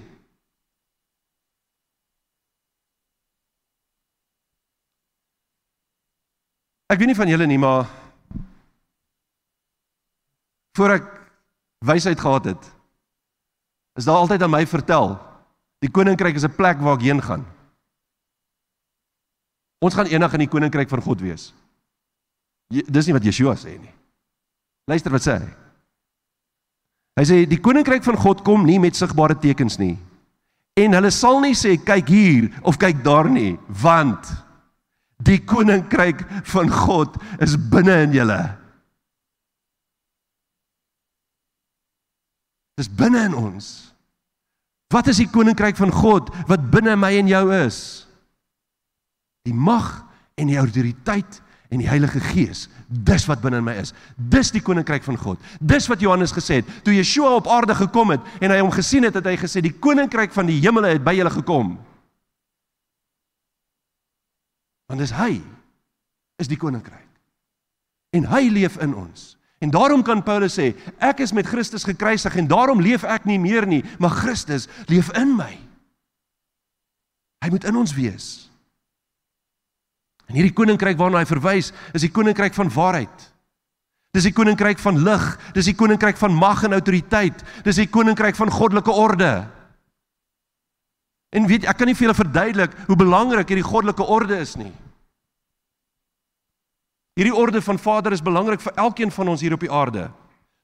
Ek 6.89 6.99
weet 6.99 7.13
nie 7.13 7.19
van 7.19 7.29
julle 7.29 7.47
nie, 7.47 7.59
maar 7.61 7.85
voor 10.79 10.95
ek 10.97 11.09
wysheid 11.85 12.19
gehad 12.19 12.49
het, 12.49 12.69
is 14.01 14.07
daar 14.09 14.23
altyd 14.23 14.43
aan 14.43 14.55
my 14.55 14.63
vertel, 14.67 15.13
die 15.85 15.91
koninkryk 15.93 16.39
is 16.41 16.49
'n 16.49 16.57
plek 16.57 16.81
waar 16.81 16.97
ek 16.97 17.05
heen 17.05 17.21
gaan. 17.23 17.45
Ons 19.85 19.95
gaan 19.95 20.11
eendag 20.11 20.35
in 20.35 20.45
die 20.47 20.51
koninkryk 20.51 20.91
van 20.91 21.03
God 21.05 21.23
wees. 21.23 21.53
Dis 22.69 23.07
nie 23.09 23.15
wat 23.17 23.25
Yeshua 23.25 23.55
sê 23.57 23.77
nie. 23.79 23.95
Luister 24.89 25.15
wat 25.15 25.25
sê 25.25 25.39
hy. 25.39 25.53
Hy 27.19 27.25
sê 27.27 27.39
die 27.51 27.61
koninkryk 27.63 28.05
van 28.07 28.19
God 28.19 28.45
kom 28.47 28.67
nie 28.67 28.79
met 28.83 28.99
sigbare 28.99 29.39
tekens 29.39 29.79
nie. 29.81 29.97
En 30.79 30.95
hulle 30.95 31.11
sal 31.15 31.41
nie 31.43 31.57
sê 31.59 31.77
kyk 31.83 32.13
hier 32.13 32.51
of 32.63 32.79
kyk 32.79 33.01
daar 33.07 33.27
nie, 33.31 33.57
want 33.83 34.29
Die 35.19 35.41
koninkryk 35.43 36.23
van 36.47 36.71
God 36.71 37.17
is 37.43 37.57
binne 37.71 37.97
in 38.07 38.15
julle. 38.15 38.39
Dis 42.79 42.91
binne 42.91 43.25
in 43.27 43.35
ons. 43.35 43.89
Wat 44.95 45.11
is 45.11 45.19
die 45.19 45.31
koninkryk 45.31 45.77
van 45.77 45.91
God 45.93 46.31
wat 46.49 46.69
binne 46.71 46.95
my 46.97 47.11
en 47.19 47.31
jou 47.31 47.45
is? 47.57 47.81
Die 49.49 49.57
mag 49.57 50.03
en 50.39 50.51
die 50.51 50.61
autoriteit 50.61 51.41
en 51.69 51.83
die 51.83 51.89
Heilige 51.89 52.21
Gees. 52.21 52.67
Dis 52.89 53.27
wat 53.29 53.43
binne 53.45 53.61
in 53.61 53.67
my 53.67 53.75
is. 53.81 53.93
Dis 54.17 54.53
die 54.55 54.63
koninkryk 54.65 55.05
van 55.05 55.19
God. 55.21 55.43
Dis 55.61 55.89
wat 55.91 56.01
Johannes 56.05 56.33
gesê 56.37 56.61
het 56.63 56.71
toe 56.85 56.95
Yeshua 56.97 57.35
op 57.37 57.49
aarde 57.53 57.77
gekom 57.77 58.15
het 58.15 58.25
en 58.41 58.55
hy 58.55 58.61
hom 58.63 58.73
gesien 58.73 59.09
het, 59.09 59.19
het 59.19 59.29
hy 59.29 59.37
gesê 59.41 59.63
die 59.65 59.75
koninkryk 59.75 60.33
van 60.37 60.49
die 60.49 60.61
hemele 60.63 60.95
het 60.95 61.05
by 61.05 61.17
julle 61.19 61.33
gekom. 61.35 61.77
Want 64.89 65.05
dis 65.05 65.13
hy 65.13 65.35
is 66.41 66.49
die 66.49 66.61
koninkryk. 66.61 67.05
En 68.17 68.25
hy 68.31 68.47
leef 68.49 68.79
in 68.81 68.95
ons. 68.97 69.35
En 69.61 69.71
daarom 69.75 70.05
kan 70.07 70.23
Paulus 70.23 70.55
sê, 70.55 70.71
ek 71.03 71.21
is 71.21 71.35
met 71.35 71.47
Christus 71.47 71.85
gekruisig 71.85 72.37
en 72.39 72.47
daarom 72.49 72.81
leef 72.81 73.05
ek 73.05 73.27
nie 73.29 73.41
meer 73.43 73.67
nie, 73.67 73.83
maar 73.99 74.15
Christus 74.15 74.69
leef 74.87 75.11
in 75.19 75.35
my. 75.37 75.51
Hy 77.45 77.51
moet 77.51 77.67
in 77.69 77.77
ons 77.77 77.93
wees. 77.95 78.48
En 80.29 80.37
hierdie 80.37 80.55
koninkryk 80.55 80.99
waarna 81.01 81.23
hy 81.23 81.29
verwys, 81.29 81.73
is 81.97 82.05
die 82.05 82.13
koninkryk 82.13 82.57
van 82.57 82.71
waarheid. 82.73 83.29
Dis 84.17 84.27
die 84.29 84.35
koninkryk 84.37 84.81
van 84.81 85.01
lig, 85.05 85.25
dis 85.57 85.69
die 85.69 85.77
koninkryk 85.77 86.19
van 86.21 86.35
mag 86.37 86.65
en 86.65 86.77
autoriteit, 86.77 87.41
dis 87.65 87.81
die 87.81 87.89
koninkryk 87.93 88.37
van 88.37 88.53
goddelike 88.53 88.93
orde. 88.93 89.33
En 91.37 91.49
weet, 91.49 91.67
ek 91.69 91.81
kan 91.81 91.89
nie 91.89 91.97
vir 91.97 92.09
julle 92.09 92.17
verduidelik 92.17 92.77
hoe 92.89 92.97
belangrik 92.97 93.51
hierdie 93.53 93.67
goddelike 93.67 94.05
orde 94.05 94.39
is 94.41 94.55
nie. 94.61 94.73
Hierdie 97.19 97.37
orde 97.37 97.61
van 97.65 97.81
Vader 97.83 98.15
is 98.17 98.25
belangrik 98.25 98.63
vir 98.63 98.77
elkeen 98.81 99.13
van 99.13 99.33
ons 99.35 99.43
hier 99.45 99.57
op 99.57 99.65
die 99.65 99.73
aarde. 99.73 100.07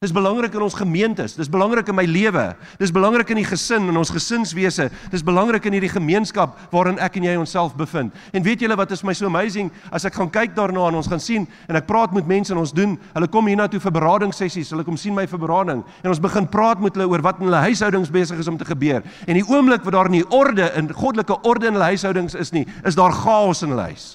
Dis 0.05 0.13
belangrik 0.13 0.53
in 0.53 0.61
ons 0.61 0.75
gemeentes, 0.77 1.33
dis 1.39 1.49
belangrik 1.49 1.89
in 1.89 1.97
my 1.97 2.05
lewe, 2.05 2.43
dis 2.77 2.91
belangrik 2.93 3.31
in 3.33 3.39
die 3.41 3.47
gesin 3.49 3.87
en 3.89 3.97
ons 3.97 4.11
gesinswese, 4.13 4.91
dis 5.09 5.23
belangrik 5.25 5.65
in 5.65 5.79
hierdie 5.79 5.93
gemeenskap 5.95 6.59
waarin 6.75 6.99
ek 7.01 7.15
en 7.17 7.25
jy 7.25 7.37
onsself 7.41 7.73
bevind. 7.79 8.13
En 8.37 8.45
weet 8.45 8.61
julle 8.61 8.77
wat 8.77 8.93
is 8.93 9.01
my 9.07 9.15
so 9.17 9.31
amazing 9.31 9.71
as 9.97 10.05
ek 10.05 10.19
gaan 10.19 10.29
kyk 10.35 10.53
daarna 10.59 10.91
en 10.91 10.99
ons 10.99 11.09
gaan 11.09 11.23
sien 11.25 11.47
en 11.71 11.79
ek 11.81 11.87
praat 11.89 12.13
met 12.13 12.29
mense 12.29 12.53
en 12.53 12.61
ons 12.61 12.75
doen, 12.77 12.99
hulle 13.15 13.29
kom 13.33 13.49
hiernatoe 13.49 13.81
vir 13.81 13.95
beradingssessies, 13.97 14.75
hulle 14.75 14.85
kom 14.85 14.99
sien 15.01 15.17
my 15.17 15.25
vir 15.31 15.41
berading 15.41 15.81
en 15.81 16.13
ons 16.13 16.21
begin 16.27 16.51
praat 16.53 16.83
met 16.85 16.99
hulle 16.99 17.09
oor 17.09 17.25
wat 17.25 17.41
in 17.41 17.49
hulle 17.49 17.63
huishoudings 17.71 18.13
besig 18.13 18.43
is 18.45 18.51
om 18.53 18.61
te 18.61 18.69
gebeur. 18.69 19.01
En 19.25 19.41
die 19.41 19.47
oomblik 19.49 19.89
wat 19.89 19.97
daar 19.97 20.13
nie 20.13 20.25
orde 20.29 20.69
in 20.77 20.93
goddelike 20.93 21.41
orde 21.49 21.73
in 21.73 21.79
hulle 21.79 21.95
huishoudings 21.95 22.37
is 22.37 22.53
nie, 22.53 22.67
is 22.85 23.01
daar 23.01 23.17
chaos 23.25 23.65
in 23.65 23.73
hulle 23.73 23.89
huis. 23.95 24.11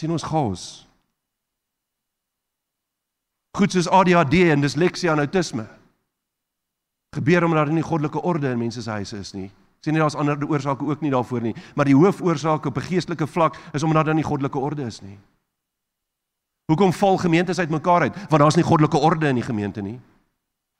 Sien 0.00 0.12
ons 0.14 0.24
chaos. 0.24 0.64
Goed 3.58 3.74
soos 3.74 3.90
ADHD 3.90 4.46
en 4.54 4.64
disleksie 4.64 5.10
en 5.12 5.20
autisme. 5.20 5.66
Gebeur 7.16 7.44
omdat 7.44 7.66
daar 7.66 7.74
nie 7.74 7.84
goddelike 7.84 8.22
orde 8.22 8.52
in 8.54 8.60
mense 8.60 8.82
se 8.82 8.90
huise 8.90 9.18
is 9.18 9.32
nie. 9.34 9.50
Sien 9.84 9.96
nie 9.96 10.00
daar's 10.00 10.16
ander 10.16 10.38
oorsake 10.46 10.86
ook 10.86 11.02
nie 11.04 11.10
daarvoor 11.12 11.42
nie, 11.42 11.54
maar 11.74 11.88
die 11.88 11.96
hoofoorsaak 11.96 12.66
op 12.66 12.76
'n 12.76 12.88
geestelike 12.88 13.26
vlak 13.26 13.56
is 13.72 13.82
omdat 13.82 14.04
daar 14.04 14.14
nie 14.14 14.24
goddelike 14.24 14.58
orde 14.58 14.82
is 14.82 15.00
nie. 15.00 15.18
Hoekom 16.70 16.92
val 16.92 17.16
gemeentes 17.18 17.58
uitmekaar 17.58 18.00
uit? 18.00 18.14
Want 18.28 18.42
daar's 18.42 18.54
nie 18.54 18.64
goddelike 18.64 18.98
orde 18.98 19.28
in 19.28 19.34
die 19.34 19.44
gemeente 19.44 19.82
nie. 19.82 20.00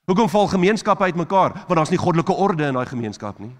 Hoekom 0.06 0.28
val 0.28 0.46
gemeenskappe 0.46 1.02
uitmekaar? 1.02 1.52
Want 1.52 1.76
daar's 1.76 1.90
nie 1.90 1.98
goddelike 1.98 2.32
orde 2.32 2.66
in 2.66 2.74
daai 2.74 2.86
gemeenskap 2.86 3.38
nie. 3.38 3.56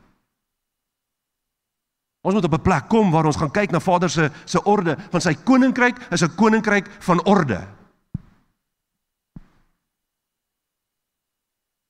Ons 2.21 2.35
moet 2.35 2.45
op 2.45 2.53
'n 2.55 2.63
plek 2.63 2.89
kom 2.89 3.11
waar 3.11 3.25
ons 3.27 3.37
gaan 3.37 3.51
kyk 3.51 3.71
na 3.71 3.81
Vader 3.81 4.11
se 4.11 4.31
se 4.45 4.63
orde, 4.65 4.97
want 5.11 5.23
sy 5.23 5.35
koninkryk 5.35 5.97
is 6.13 6.23
'n 6.23 6.35
koninkryk 6.37 6.87
van 7.03 7.25
orde. 7.25 7.69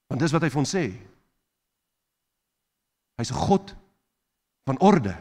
Want 0.07 0.21
dis 0.21 0.33
wat 0.33 0.43
hy 0.43 0.51
vir 0.51 0.59
ons 0.59 0.75
sê. 0.75 0.85
Hy's 3.17 3.31
'n 3.31 3.35
God 3.49 3.77
van 4.65 4.79
orde. 4.79 5.17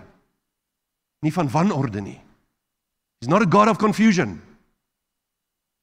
Nie 1.22 1.34
van 1.34 1.50
wanorde 1.50 2.02
nie. 2.02 2.22
He's 3.20 3.30
not 3.30 3.42
a 3.42 3.50
God 3.50 3.68
of 3.68 3.78
confusion. 3.78 4.42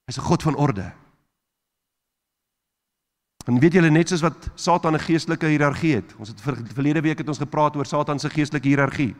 Hy's 0.06 0.18
'n 0.18 0.22
God 0.22 0.42
van 0.42 0.56
orde. 0.56 0.92
En 3.47 3.61
weet 3.62 3.76
julle 3.78 3.90
net 3.94 4.11
soos 4.11 4.24
wat 4.24 4.49
Satan 4.55 4.94
'n 4.94 5.07
geestelike 5.07 5.47
hiërargie 5.47 5.94
het. 5.94 6.14
Ons 6.18 6.28
het 6.28 6.40
ver, 6.40 6.57
verlede 6.74 7.01
week 7.01 7.18
het 7.18 7.28
ons 7.28 7.38
gepraat 7.38 7.76
oor 7.76 7.86
Satan 7.86 8.18
se 8.18 8.30
geestelike 8.30 8.68
hiërargie. 8.68 9.14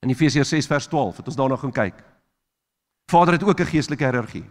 In 0.00 0.08
Efesiërs 0.08 0.48
6 0.48 0.66
vers 0.66 0.86
12 0.86 1.16
het 1.16 1.26
ons 1.26 1.36
daarna 1.36 1.56
gaan 1.56 1.72
kyk. 1.72 1.94
Vader 3.10 3.32
het 3.34 3.44
ook 3.44 3.60
'n 3.60 3.66
geestelike 3.66 4.04
hiërargie. 4.04 4.44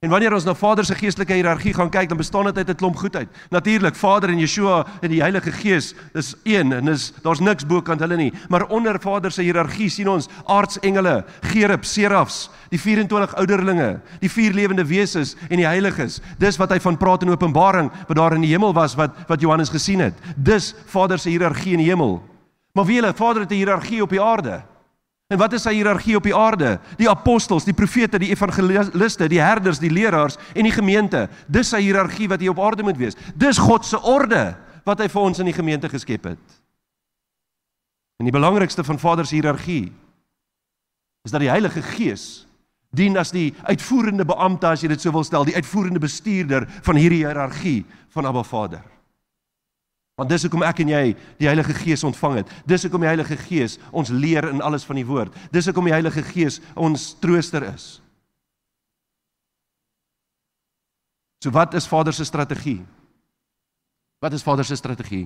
En 0.00 0.08
wanneer 0.08 0.32
ons 0.32 0.46
na 0.48 0.54
Vader 0.56 0.80
se 0.88 0.94
geestelike 0.96 1.36
hiërargie 1.36 1.74
gaan 1.76 1.90
kyk, 1.92 2.06
dan 2.08 2.16
bestaan 2.16 2.46
dit 2.48 2.56
uit 2.56 2.70
'n 2.70 2.74
klomp 2.74 2.96
goedheid. 2.96 3.28
Natuurlik, 3.50 3.94
Vader 3.94 4.30
en 4.30 4.38
Yeshua 4.38 4.86
en 5.00 5.10
die 5.10 5.20
Heilige 5.20 5.52
Gees 5.52 5.94
is 6.14 6.34
een 6.44 6.72
en 6.72 6.88
is 6.88 7.12
daar's 7.22 7.40
niks 7.40 7.66
bokant 7.66 8.00
hulle 8.00 8.16
nie. 8.16 8.32
Maar 8.48 8.66
onder 8.68 9.00
Vader 9.00 9.30
se 9.30 9.42
hiërargie 9.42 9.90
sien 9.90 10.08
ons 10.08 10.28
aardsengele, 10.46 11.24
gerub, 11.40 11.84
serafs, 11.84 12.50
die 12.70 12.80
24 12.80 13.34
ouderlinge, 13.34 14.00
die 14.20 14.30
vier 14.30 14.52
lewende 14.52 14.86
wesens 14.86 15.36
en 15.50 15.56
die 15.56 15.66
heiliges. 15.66 16.20
Dis 16.38 16.56
wat 16.56 16.70
hy 16.70 16.80
van 16.80 16.96
praat 16.96 17.22
in 17.22 17.30
Openbaring 17.30 17.90
wat 18.08 18.16
daar 18.16 18.34
in 18.34 18.40
die 18.40 18.52
hemel 18.52 18.72
was 18.72 18.94
wat 18.94 19.10
wat 19.28 19.40
Johannes 19.40 19.68
gesien 19.68 20.00
het. 20.00 20.14
Dis 20.36 20.74
Vader 20.86 21.18
se 21.18 21.28
hiërargie 21.28 21.72
in 21.72 21.78
die 21.78 21.90
hemel. 21.90 22.22
Maar 22.72 22.84
wie 22.84 23.00
hulle 23.00 23.14
Vader 23.14 23.42
het 23.42 23.50
'n 23.50 23.54
hiërargie 23.54 24.02
op 24.02 24.10
die 24.10 24.22
aarde. 24.22 24.62
En 25.30 25.38
wat 25.38 25.52
is 25.54 25.62
sy 25.62 25.76
hiërargie 25.76 26.16
op 26.18 26.26
die 26.26 26.34
aarde? 26.34 26.72
Die 26.98 27.08
apostels, 27.10 27.66
die 27.66 27.76
profete, 27.76 28.18
die 28.18 28.32
evangeliste, 28.32 29.28
die 29.30 29.38
herders, 29.38 29.78
die 29.78 29.92
leraars 29.92 30.36
en 30.58 30.66
die 30.66 30.74
gemeente. 30.74 31.28
Dis 31.46 31.70
sy 31.70 31.84
hiërargie 31.84 32.26
wat 32.32 32.42
hier 32.42 32.50
op 32.50 32.62
aarde 32.66 32.82
moet 32.86 32.98
wees. 32.98 33.18
Dis 33.38 33.60
God 33.62 33.86
se 33.86 34.00
orde 34.02 34.56
wat 34.88 34.98
hy 34.98 35.06
vir 35.12 35.22
ons 35.22 35.38
in 35.38 35.46
die 35.46 35.54
gemeente 35.54 35.90
geskep 35.92 36.32
het. 36.32 36.58
En 38.18 38.26
die 38.26 38.34
belangrikste 38.34 38.82
van 38.84 38.98
Vader 38.98 39.28
se 39.28 39.38
hiërargie 39.38 39.92
is 41.24 41.32
dat 41.32 41.44
die 41.44 41.52
Heilige 41.52 41.82
Gees 41.94 42.46
dien 42.90 43.14
as 43.20 43.30
die 43.30 43.52
uitvoerende 43.70 44.26
beampte 44.26 44.66
as 44.72 44.82
jy 44.82 44.90
dit 44.90 45.02
sou 45.02 45.12
wil 45.14 45.24
stel, 45.24 45.46
die 45.46 45.54
uitvoerende 45.54 46.02
bestuurder 46.02 46.66
van 46.82 46.98
hierdie 46.98 47.22
hiërargie 47.22 47.84
van 48.10 48.26
Abba 48.26 48.42
Vader. 48.42 48.82
Want 50.20 50.28
dis 50.28 50.42
hoekom 50.44 50.60
ek 50.68 50.82
en 50.84 50.90
jy 50.92 51.04
die 51.40 51.48
Heilige 51.48 51.72
Gees 51.72 52.02
ontvang 52.04 52.42
het. 52.42 52.50
Dis 52.68 52.82
hoekom 52.84 53.00
die 53.00 53.08
Heilige 53.08 53.38
Gees 53.40 53.78
ons 53.88 54.10
leer 54.12 54.50
in 54.50 54.60
alles 54.60 54.84
van 54.84 54.98
die 55.00 55.06
woord. 55.08 55.32
Dis 55.48 55.64
hoekom 55.70 55.86
die 55.88 55.94
Heilige 55.94 56.20
Gees 56.28 56.58
ons 56.76 57.14
trooster 57.22 57.64
is. 57.70 57.86
So 61.40 61.48
wat 61.56 61.72
is 61.72 61.88
Vader 61.88 62.12
se 62.12 62.26
strategie? 62.28 62.82
Wat 64.20 64.36
is 64.36 64.44
Vader 64.44 64.66
se 64.68 64.76
strategie? 64.76 65.24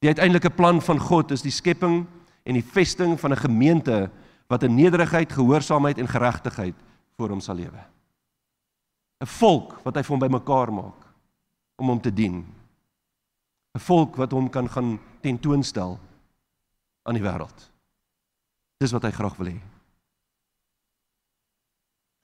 Die 0.00 0.08
uiteindelike 0.08 0.54
plan 0.56 0.80
van 0.80 1.02
God 1.10 1.34
is 1.36 1.44
die 1.44 1.52
skepping 1.52 2.06
en 2.48 2.56
die 2.56 2.64
vesting 2.64 3.18
van 3.20 3.32
'n 3.36 3.44
gemeente 3.44 4.08
wat 4.48 4.62
in 4.62 4.74
nederigheid, 4.74 5.32
gehoorsaamheid 5.32 5.98
en 5.98 6.08
geregtigheid 6.08 6.74
voor 7.16 7.28
hom 7.28 7.40
sal 7.40 7.60
lewe. 7.60 7.84
'n 9.20 9.26
Volk 9.26 9.84
wat 9.84 9.94
hy 9.96 10.02
vir 10.02 10.16
hom 10.16 10.28
bymekaar 10.28 10.72
maak 10.72 11.04
om 11.76 11.88
hom 11.88 12.00
te 12.00 12.12
dien. 12.12 12.59
'n 13.74 13.80
volk 13.80 14.16
wat 14.16 14.32
hom 14.32 14.50
kan 14.50 14.68
gaan 14.68 14.98
tentoonstel 15.20 15.98
aan 17.02 17.14
die 17.14 17.22
wêreld. 17.22 17.70
Dis 18.78 18.92
wat 18.92 19.02
hy 19.02 19.10
graag 19.10 19.36
wil 19.36 19.52
hê. 19.52 19.58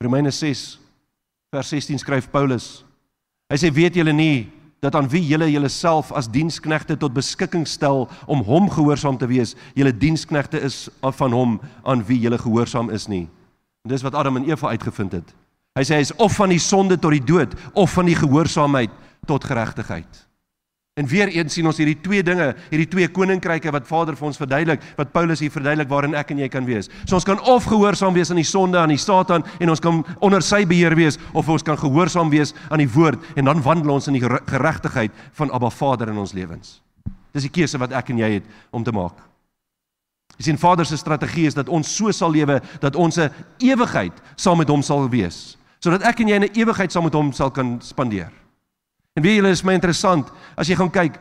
Romeine 0.03 0.31
6 0.31 0.79
vers 1.49 1.69
16 1.69 1.99
skryf 1.99 2.29
Paulus. 2.29 2.83
Hy 3.49 3.57
sê 3.57 3.71
weet 3.73 3.95
julle 3.95 4.13
nie 4.13 4.51
dat 4.83 4.95
aan 4.95 5.07
wie 5.09 5.23
julle 5.25 5.47
julleself 5.49 6.11
as 6.11 6.27
diensknegte 6.29 6.97
tot 6.99 7.15
beskikking 7.15 7.65
stel 7.67 8.05
om 8.27 8.43
hom 8.45 8.67
gehoorsaam 8.69 9.17
te 9.17 9.29
wees, 9.29 9.55
julle 9.73 9.95
diensknegte 9.95 10.59
is 10.61 10.85
van 11.01 11.33
hom 11.33 11.57
aan 11.83 12.03
wie 12.05 12.19
julle 12.19 12.37
gehoorsaam 12.37 12.91
is 12.93 13.07
nie. 13.07 13.25
En 13.87 13.95
dis 13.95 14.03
wat 14.05 14.15
Adam 14.15 14.37
en 14.37 14.45
Eva 14.49 14.69
uitgevind 14.75 15.17
het. 15.17 15.33
Hy 15.77 15.85
sê 15.85 15.97
hy 15.97 16.05
is 16.05 16.13
of 16.21 16.35
van 16.37 16.53
die 16.53 16.61
sonde 16.61 16.97
tot 16.99 17.15
die 17.15 17.23
dood 17.23 17.55
of 17.73 17.93
van 17.95 18.05
die 18.09 18.17
gehoorsaamheid 18.17 18.93
tot 19.25 19.45
geregtigheid. 19.45 20.26
En 20.97 21.05
weer 21.05 21.29
eens 21.29 21.53
sien 21.53 21.67
ons 21.69 21.77
hierdie 21.77 21.99
twee 22.01 22.23
dinge, 22.25 22.47
hierdie 22.71 22.87
twee 22.89 23.07
koninkryke 23.13 23.69
wat 23.73 23.85
Vader 23.85 24.15
vir 24.17 24.27
ons 24.31 24.39
verduidelik, 24.41 24.81
wat 24.97 25.11
Paulus 25.13 25.43
hier 25.43 25.53
verduidelik 25.53 25.91
waarin 25.91 26.15
ek 26.17 26.31
en 26.33 26.41
jy 26.41 26.47
kan 26.49 26.65
wees. 26.65 26.89
So 27.05 27.19
ons 27.19 27.27
kan 27.27 27.37
of 27.45 27.67
gehoorsaam 27.69 28.17
wees 28.17 28.31
aan 28.33 28.41
die 28.41 28.47
sonde, 28.47 28.79
aan 28.81 28.89
die 28.89 28.97
Satan 28.97 29.45
en 29.61 29.69
ons 29.69 29.83
kan 29.83 30.01
onder 30.25 30.41
sy 30.41 30.63
beheer 30.65 30.95
wees 30.97 31.19
of 31.37 31.51
ons 31.53 31.65
kan 31.65 31.77
gehoorsaam 31.77 32.33
wees 32.33 32.55
aan 32.71 32.81
die 32.81 32.89
woord 32.89 33.21
en 33.37 33.45
dan 33.45 33.61
wandel 33.61 33.93
ons 33.99 34.09
in 34.09 34.17
die 34.17 34.23
geregtigheid 34.25 35.13
van 35.37 35.53
Abba 35.53 35.69
Vader 35.69 36.09
in 36.09 36.17
ons 36.17 36.33
lewens. 36.33 36.79
Dis 37.29 37.45
die 37.45 37.53
keuse 37.53 37.77
wat 37.77 37.93
ek 37.93 38.09
en 38.09 38.23
jy 38.23 38.31
het 38.39 38.49
om 38.73 38.81
te 38.81 38.95
maak. 38.95 39.21
Jy 40.41 40.49
sien 40.49 40.57
Vader 40.57 40.85
se 40.85 40.97
strategie 40.97 41.45
is 41.49 41.57
dat 41.57 41.69
ons 41.69 41.93
so 41.93 42.09
sal 42.09 42.33
lewe 42.33 42.57
dat 42.81 42.97
ons 42.97 43.17
'n 43.17 43.29
ewigheid 43.61 44.13
saam 44.35 44.57
met 44.57 44.69
hom 44.69 44.81
sal 44.81 45.09
wees, 45.09 45.57
sodat 45.79 46.01
ek 46.01 46.21
en 46.21 46.27
jy 46.27 46.39
'n 46.39 46.57
ewigheid 46.57 46.91
saam 46.91 47.03
met 47.03 47.13
hom 47.13 47.31
sal 47.31 47.51
kan 47.51 47.77
spandeer. 47.81 48.31
En 49.17 49.23
weet 49.25 49.39
julle, 49.39 49.49
is 49.49 49.65
my 49.65 49.73
interessant 49.73 50.29
as 50.53 50.69
jy 50.69 50.77
gaan 50.77 50.93
kyk. 50.93 51.15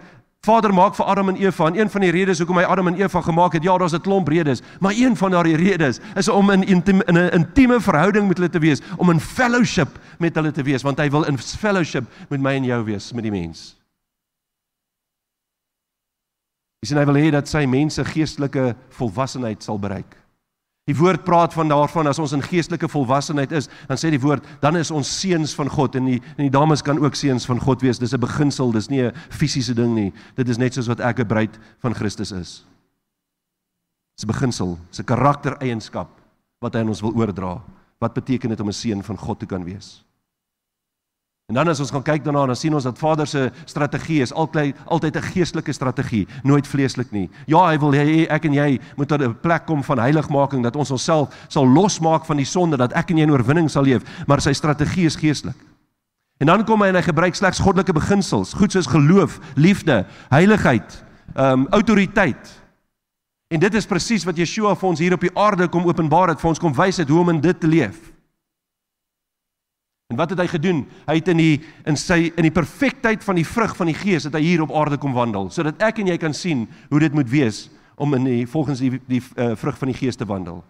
Vader 0.44 0.70
maak 0.74 0.94
vir 0.94 1.08
Adam 1.08 1.30
en 1.32 1.38
Eva 1.40 1.70
en 1.70 1.78
een 1.78 1.90
van 1.90 2.04
die 2.04 2.10
redes 2.14 2.38
hoekom 2.42 2.60
hy 2.60 2.66
Adam 2.68 2.90
en 2.90 2.98
Eva 3.00 3.22
gemaak 3.24 3.56
het, 3.56 3.64
ja, 3.64 3.78
daar's 3.78 3.96
'n 3.96 4.04
klomp 4.04 4.28
redes, 4.28 4.62
maar 4.80 4.92
een 4.92 5.16
van 5.16 5.30
daardie 5.30 5.56
redes 5.56 6.00
is 6.14 6.28
om 6.28 6.50
in 6.50 6.62
intiem, 6.62 7.02
in 7.02 7.16
'n 7.18 7.32
intieme 7.32 7.80
verhouding 7.80 8.28
met 8.28 8.36
hulle 8.36 8.50
te 8.50 8.58
wees, 8.58 8.80
om 8.96 9.10
in 9.10 9.20
fellowship 9.20 9.98
met 10.18 10.34
hulle 10.34 10.52
te 10.52 10.62
wees, 10.62 10.82
want 10.82 10.98
hy 10.98 11.10
wil 11.10 11.24
in 11.24 11.38
fellowship 11.38 12.04
met 12.28 12.40
my 12.40 12.54
en 12.54 12.64
jou 12.64 12.84
wees, 12.84 13.12
met 13.12 13.22
die 13.22 13.32
mens. 13.32 13.76
Hy 16.80 16.94
sê 16.94 16.98
hy 16.98 17.04
wil 17.04 17.16
hê 17.16 17.30
dat 17.30 17.48
sy 17.48 17.64
mense 17.64 18.04
geestelike 18.04 18.76
volwassenheid 18.90 19.62
sal 19.62 19.78
bereik. 19.78 20.25
Die 20.86 20.94
woord 20.94 21.24
praat 21.26 21.54
van 21.56 21.66
daarvan 21.68 22.06
as 22.06 22.20
ons 22.22 22.32
in 22.36 22.44
geestelike 22.46 22.86
volwassenheid 22.88 23.50
is, 23.58 23.66
dan 23.88 23.98
sê 23.98 24.12
die 24.14 24.22
woord, 24.22 24.44
dan 24.62 24.78
is 24.78 24.92
ons 24.94 25.08
seuns 25.18 25.54
van 25.58 25.70
God 25.72 25.98
en 25.98 26.06
die 26.12 26.20
en 26.36 26.44
die 26.44 26.52
dames 26.54 26.84
kan 26.86 27.00
ook 27.02 27.18
seuns 27.18 27.46
van 27.48 27.58
God 27.58 27.82
wees. 27.82 27.98
Dis 27.98 28.14
'n 28.14 28.22
beginsel, 28.22 28.70
dis 28.70 28.88
nie 28.88 29.02
'n 29.02 29.12
fisiese 29.30 29.74
ding 29.74 29.94
nie. 29.94 30.12
Dit 30.36 30.48
is 30.48 30.58
net 30.58 30.74
soos 30.74 30.86
wat 30.86 31.00
ek 31.00 31.18
'n 31.18 31.26
bruid 31.26 31.58
van 31.82 31.94
Christus 31.94 32.30
is. 32.30 32.64
Dis 34.14 34.24
'n 34.24 34.32
beginsel, 34.32 34.78
dis 34.90 35.00
'n 35.00 35.04
karaktereienskap 35.04 36.08
wat 36.60 36.74
hy 36.74 36.80
aan 36.80 36.88
ons 36.88 37.02
wil 37.02 37.14
oordra. 37.14 37.62
Wat 37.98 38.14
beteken 38.14 38.50
dit 38.50 38.60
om 38.60 38.68
'n 38.68 38.72
seun 38.72 39.02
van 39.02 39.18
God 39.18 39.40
te 39.40 39.46
kan 39.46 39.64
wees? 39.64 40.05
En 41.46 41.54
dan 41.54 41.68
as 41.70 41.78
ons 41.78 41.92
gaan 41.94 42.02
kyk 42.02 42.24
daarna, 42.26 42.40
dan 42.50 42.56
sien 42.58 42.74
ons 42.74 42.82
dat 42.82 42.98
Vader 42.98 43.26
se 43.30 43.44
strategie 43.70 44.18
is 44.22 44.32
altyd 44.34 44.76
altyd 44.84 45.16
'n 45.16 45.22
geestelike 45.22 45.72
strategie, 45.72 46.26
nooit 46.42 46.66
vleeslik 46.66 47.10
nie. 47.10 47.30
Ja, 47.46 47.68
hy 47.70 47.78
wil 47.78 47.92
hê 47.92 48.26
ek 48.28 48.44
en 48.44 48.52
jy 48.52 48.80
moet 48.96 49.08
tot 49.08 49.22
'n 49.22 49.36
plek 49.40 49.66
kom 49.66 49.84
van 49.84 49.98
heiligmaking 49.98 50.62
dat 50.62 50.76
ons 50.76 50.90
onsself 50.90 51.46
sal 51.48 51.68
losmaak 51.68 52.24
van 52.24 52.36
die 52.36 52.44
sonde 52.44 52.76
dat 52.76 52.92
ek 52.92 53.10
en 53.10 53.16
jy 53.16 53.22
in 53.22 53.30
oorwinning 53.30 53.70
sal 53.70 53.82
leef, 53.82 54.02
maar 54.26 54.40
sy 54.40 54.52
strategie 54.52 55.06
is 55.06 55.16
geestelik. 55.16 55.56
En 56.38 56.46
dan 56.46 56.64
kom 56.64 56.82
hy 56.82 56.88
en 56.88 56.94
hy 56.94 57.02
gebruik 57.02 57.34
slegs 57.34 57.60
goddelike 57.60 57.92
beginsels, 57.92 58.52
goed 58.52 58.72
soos 58.72 58.86
geloof, 58.86 59.38
liefde, 59.54 60.06
heiligheid, 60.28 61.04
ehm 61.34 61.60
um, 61.60 61.66
autoriteit. 61.70 62.62
En 63.48 63.60
dit 63.60 63.74
is 63.74 63.86
presies 63.86 64.24
wat 64.24 64.36
Yeshua 64.36 64.74
vir 64.74 64.88
ons 64.88 64.98
hier 64.98 65.12
op 65.12 65.20
die 65.20 65.36
aarde 65.38 65.68
kom 65.68 65.86
openbaar 65.86 66.28
het, 66.28 66.40
vir 66.40 66.48
ons 66.48 66.58
kom 66.58 66.74
wys 66.74 66.96
het 66.96 67.08
hoe 67.08 67.20
om 67.20 67.28
in 67.28 67.40
dit 67.40 67.60
te 67.60 67.66
leef. 67.66 68.15
En 70.06 70.16
wat 70.16 70.30
het 70.30 70.38
hy 70.38 70.46
gedoen? 70.46 70.84
Hy 71.06 71.16
het 71.18 71.28
in 71.32 71.40
die 71.40 71.54
in 71.84 71.96
sy 71.98 72.28
in 72.28 72.46
die 72.46 72.54
perfektheid 72.54 73.24
van 73.26 73.38
die 73.40 73.46
vrug 73.46 73.74
van 73.76 73.90
die 73.90 73.96
Gees 73.98 74.28
het 74.28 74.36
hy 74.38 74.44
hier 74.44 74.62
op 74.62 74.70
aarde 74.70 75.00
kom 75.02 75.16
wandel 75.16 75.50
sodat 75.50 75.82
ek 75.82 75.98
en 75.98 76.12
jy 76.12 76.16
kan 76.22 76.34
sien 76.34 76.68
hoe 76.92 77.00
dit 77.02 77.14
moet 77.14 77.30
wees 77.30 77.66
om 77.98 78.14
in 78.14 78.28
die 78.28 78.44
volgens 78.46 78.82
die 78.84 78.92
die 79.08 79.22
uh, 79.34 79.56
vrug 79.58 79.78
van 79.78 79.90
die 79.90 79.98
Gees 79.98 80.16
te 80.16 80.28
wandel. 80.28 80.62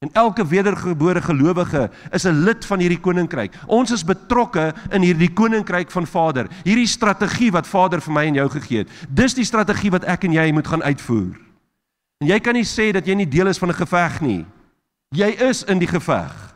En 0.00 0.10
elke 0.12 0.46
wedergebore 0.46 1.20
gelowige 1.22 1.90
is 2.12 2.24
'n 2.24 2.44
lid 2.44 2.64
van 2.64 2.80
hierdie 2.80 3.00
koninkryk. 3.00 3.52
Ons 3.66 3.90
is 3.90 4.04
betrokke 4.04 4.74
in 4.90 5.02
hierdie 5.02 5.32
koninkryk 5.32 5.90
van 5.90 6.06
Vader. 6.06 6.48
Hierdie 6.64 6.86
strategie 6.86 7.52
wat 7.52 7.66
Vader 7.66 8.00
vir 8.00 8.12
my 8.12 8.24
en 8.26 8.34
jou 8.34 8.48
gegee 8.48 8.78
het. 8.78 8.88
Dis 9.08 9.34
die 9.34 9.44
strategie 9.44 9.90
wat 9.90 10.04
ek 10.04 10.24
en 10.24 10.32
jy 10.32 10.52
moet 10.52 10.66
gaan 10.66 10.82
uitvoer. 10.82 11.36
En 12.20 12.26
jy 12.28 12.40
kan 12.40 12.54
nie 12.54 12.64
sê 12.64 12.92
dat 12.92 13.06
jy 13.06 13.14
nie 13.14 13.28
deel 13.28 13.46
is 13.46 13.58
van 13.58 13.68
'n 13.68 13.80
geveg 13.84 14.20
nie. 14.20 14.46
Jy 15.10 15.28
is 15.50 15.64
in 15.64 15.78
die 15.78 15.88
geveg. 15.88 16.53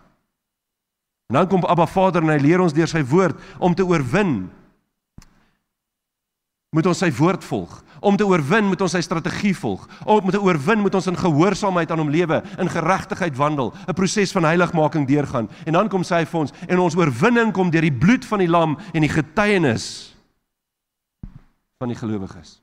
En 1.28 1.34
dan 1.36 1.48
kom 1.48 1.64
Abba 1.64 1.86
Vader 1.86 2.22
en 2.24 2.32
hy 2.32 2.38
leer 2.40 2.62
ons 2.64 2.72
deur 2.72 2.88
sy 2.88 3.02
woord 3.04 3.36
om 3.60 3.74
te 3.76 3.84
oorwin. 3.84 4.48
moet 6.76 6.86
ons 6.86 6.98
sy 7.00 7.08
woord 7.16 7.44
volg. 7.48 7.78
Om 8.04 8.16
te 8.20 8.26
oorwin 8.28 8.66
moet 8.68 8.82
ons 8.84 8.92
sy 8.92 9.00
strategie 9.02 9.54
volg. 9.56 9.86
Om 10.04 10.30
te 10.30 10.40
oorwin 10.40 10.82
moet 10.84 10.94
ons 10.94 11.08
in 11.08 11.16
gehoorsaamheid 11.16 11.90
aan 11.90 12.02
hom 12.02 12.12
lewe, 12.12 12.42
in 12.60 12.68
geregtigheid 12.68 13.36
wandel, 13.36 13.72
'n 13.88 13.94
proses 13.94 14.32
van 14.32 14.44
heiligmaking 14.44 15.06
deurgaan. 15.08 15.48
En 15.64 15.72
dan 15.72 15.88
kom 15.88 16.04
sy 16.04 16.24
vir 16.24 16.40
ons 16.40 16.52
en 16.68 16.78
ons 16.78 16.96
oorwinning 16.96 17.52
kom 17.52 17.70
deur 17.70 17.82
die 17.82 17.98
bloed 17.98 18.24
van 18.24 18.38
die 18.38 18.48
lam 18.48 18.78
en 18.92 19.00
die 19.00 19.08
getuienis 19.08 20.14
van 21.78 21.88
die 21.88 21.96
gelowiges. 21.96 22.62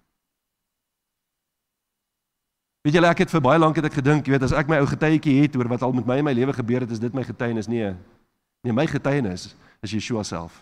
Weet 2.82 2.94
julle 2.94 3.08
ek 3.08 3.18
het 3.18 3.32
vir 3.32 3.42
baie 3.42 3.60
lank 3.60 3.76
het 3.76 3.86
ek 3.86 3.94
gedink, 3.94 4.28
jy 4.28 4.32
weet 4.32 4.44
as 4.44 4.54
ek 4.54 4.68
my 4.68 4.78
ou 4.78 4.86
getuietjie 4.86 5.42
het 5.42 5.56
oor 5.56 5.68
wat 5.68 5.82
al 5.82 5.92
met 5.92 6.06
my 6.06 6.18
in 6.18 6.26
my 6.26 6.34
lewe 6.34 6.54
gebeur 6.54 6.82
het, 6.82 6.92
is 6.92 7.00
dit 7.00 7.14
my 7.14 7.24
getuienis 7.24 7.68
nie. 7.68 7.96
Nee, 8.66 8.74
my 8.74 8.88
getuienis 8.90 9.52
is 9.86 9.94
Yeshua 9.94 10.24
self. 10.26 10.58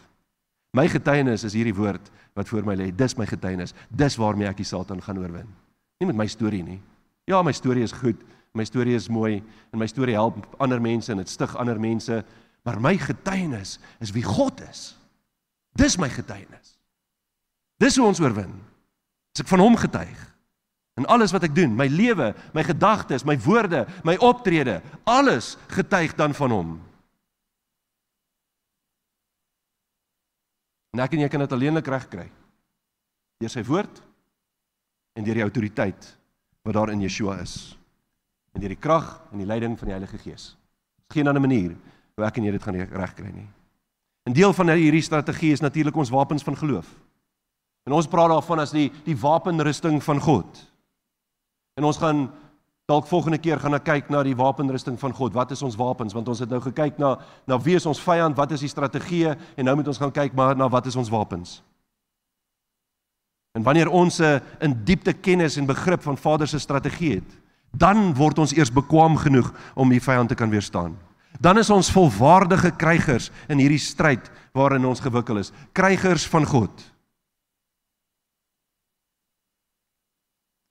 My 0.76 0.90
getuienis 0.92 1.46
is 1.48 1.54
hierdie 1.56 1.76
woord 1.76 2.10
wat 2.36 2.50
voor 2.50 2.66
my 2.68 2.76
lê. 2.76 2.90
Dis 2.92 3.16
my 3.16 3.28
getuienis. 3.30 3.72
Dis 3.94 4.18
waarmee 4.20 4.50
ek 4.50 4.60
die 4.60 4.68
Satan 4.68 5.00
gaan 5.06 5.22
oorwin. 5.22 5.48
Nie 6.02 6.10
met 6.10 6.20
my 6.20 6.28
storie 6.28 6.64
nie. 6.66 6.82
Ja, 7.30 7.40
my 7.46 7.54
storie 7.56 7.86
is 7.86 7.96
goed. 7.96 8.20
My 8.54 8.66
storie 8.68 8.98
is 8.98 9.08
mooi 9.10 9.38
en 9.72 9.80
my 9.80 9.88
storie 9.88 10.18
help 10.18 10.44
ander 10.62 10.82
mense 10.84 11.14
en 11.14 11.22
dit 11.22 11.32
stig 11.32 11.56
ander 11.58 11.80
mense, 11.82 12.20
maar 12.68 12.78
my 12.82 12.94
getuienis 13.02 13.78
is 14.04 14.12
wie 14.14 14.26
God 14.26 14.60
is. 14.68 14.92
Dis 15.80 15.96
my 15.98 16.10
getuienis. 16.12 16.76
Dis 17.82 17.98
hoe 17.98 18.06
ons 18.06 18.22
oorwin. 18.22 18.52
As 19.34 19.42
ek 19.42 19.50
van 19.50 19.64
hom 19.64 19.80
getuig 19.80 20.30
in 21.00 21.08
alles 21.10 21.32
wat 21.34 21.48
ek 21.48 21.56
doen, 21.58 21.72
my 21.74 21.88
lewe, 21.90 22.28
my 22.54 22.62
gedagtes, 22.68 23.24
my 23.26 23.34
woorde, 23.42 23.88
my 24.06 24.14
optrede, 24.22 24.78
alles 25.10 25.56
getuig 25.74 26.14
dan 26.20 26.36
van 26.38 26.54
hom. 26.54 26.76
En 30.94 31.02
ek 31.02 31.16
en 31.16 31.24
jy 31.26 31.30
kan 31.32 31.42
dit 31.42 31.56
alleenlik 31.56 31.88
regkry. 31.90 32.28
Deur 33.42 33.52
sy 33.52 33.64
woord 33.66 34.02
en 35.18 35.26
deur 35.26 35.40
die 35.40 35.46
autoriteit 35.46 36.10
wat 36.64 36.78
daar 36.78 36.94
in 36.94 37.02
Yeshua 37.02 37.40
is. 37.42 37.74
En 38.54 38.62
deur 38.62 38.76
die 38.76 38.80
krag 38.80 39.18
en 39.32 39.42
die 39.42 39.50
leiding 39.50 39.76
van 39.80 39.90
die 39.90 39.98
Heilige 39.98 40.22
Gees. 40.22 40.54
Geen 41.14 41.28
ander 41.28 41.42
manier 41.42 41.74
hoe 42.14 42.26
ek 42.28 42.38
en 42.38 42.46
jy 42.46 42.54
dit 42.54 42.64
gaan 42.64 42.78
regkry 42.78 43.32
nie. 43.34 43.50
'n 44.30 44.34
Deel 44.34 44.54
van 44.54 44.70
hierdie 44.70 45.04
strategie 45.04 45.52
is 45.52 45.62
natuurlik 45.62 45.96
ons 45.96 46.10
wapens 46.14 46.44
van 46.44 46.56
geloof. 46.56 46.88
En 47.84 47.94
ons 47.94 48.08
praat 48.08 48.30
daarvan 48.30 48.60
as 48.60 48.72
die 48.72 48.92
die 49.04 49.18
wapenrusting 49.18 50.00
van 50.04 50.20
God. 50.20 50.72
En 51.76 51.84
ons 51.84 51.98
gaan 51.98 52.30
dalk 52.92 53.08
volgende 53.08 53.38
keer 53.40 53.62
gaan 53.64 53.78
ek 53.78 53.86
kyk 53.88 54.10
na 54.12 54.26
die 54.28 54.36
wapenrusting 54.36 54.98
van 55.00 55.14
God. 55.16 55.32
Wat 55.36 55.52
is 55.56 55.62
ons 55.64 55.78
wapens? 55.80 56.12
Want 56.14 56.28
ons 56.28 56.42
het 56.44 56.50
nou 56.52 56.60
gekyk 56.66 56.98
na 57.00 57.16
na 57.48 57.56
wie 57.64 57.78
is 57.80 57.86
ons 57.88 58.02
vyand, 58.04 58.36
wat 58.36 58.52
is 58.52 58.66
die 58.66 58.72
strategieë 58.72 59.38
en 59.56 59.70
nou 59.70 59.78
moet 59.80 59.88
ons 59.88 60.02
gaan 60.02 60.12
kyk 60.12 60.36
maar 60.36 60.58
na 60.60 60.68
wat 60.68 60.90
is 60.92 60.98
ons 61.00 61.12
wapens. 61.12 61.62
En 63.56 63.64
wanneer 63.64 63.88
ons 63.88 64.20
'n 64.20 64.42
in 64.60 64.84
diepte 64.84 65.14
kennis 65.14 65.58
en 65.58 65.66
begrip 65.66 66.02
van 66.02 66.18
Vader 66.18 66.48
se 66.48 66.60
strategie 66.60 67.16
het, 67.16 67.40
dan 67.72 68.14
word 68.14 68.40
ons 68.40 68.54
eers 68.54 68.72
bekwam 68.72 69.16
genoeg 69.18 69.54
om 69.76 69.90
die 69.90 70.02
vyand 70.02 70.30
te 70.30 70.36
kan 70.36 70.50
weerstaan. 70.50 70.98
Dan 71.40 71.58
is 71.58 71.70
ons 71.70 71.92
volwaardige 71.92 72.72
krygers 72.72 73.32
in 73.48 73.58
hierdie 73.58 73.80
stryd 73.80 74.30
waarin 74.52 74.86
ons 74.86 75.00
gewikkel 75.00 75.38
is, 75.38 75.52
krygers 75.72 76.28
van 76.28 76.46
God. 76.46 76.93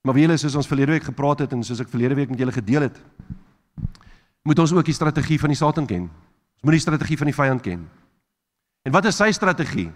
Maar 0.02 0.16
wie 0.16 0.24
julle 0.26 0.38
soos 0.40 0.56
ons 0.58 0.66
verlede 0.66 0.96
week 0.96 1.06
gepraat 1.06 1.44
het 1.44 1.52
en 1.54 1.62
soos 1.62 1.80
ek 1.82 1.90
verlede 1.90 2.16
week 2.18 2.30
met 2.30 2.40
julle 2.42 2.54
gedeel 2.54 2.88
het, 2.88 2.96
moet 4.42 4.58
ons 4.58 4.72
ook 4.74 4.86
die 4.88 4.96
strategie 4.96 5.38
van 5.38 5.52
die 5.52 5.58
Satan 5.58 5.86
ken. 5.86 6.08
Ons 6.58 6.66
moet 6.66 6.76
die 6.78 6.82
strategie 6.82 7.18
van 7.18 7.30
die 7.30 7.36
vyand 7.36 7.62
ken. 7.62 7.84
En 8.82 8.94
wat 8.94 9.06
is 9.06 9.18
sy 9.18 9.30
strategie? 9.34 9.90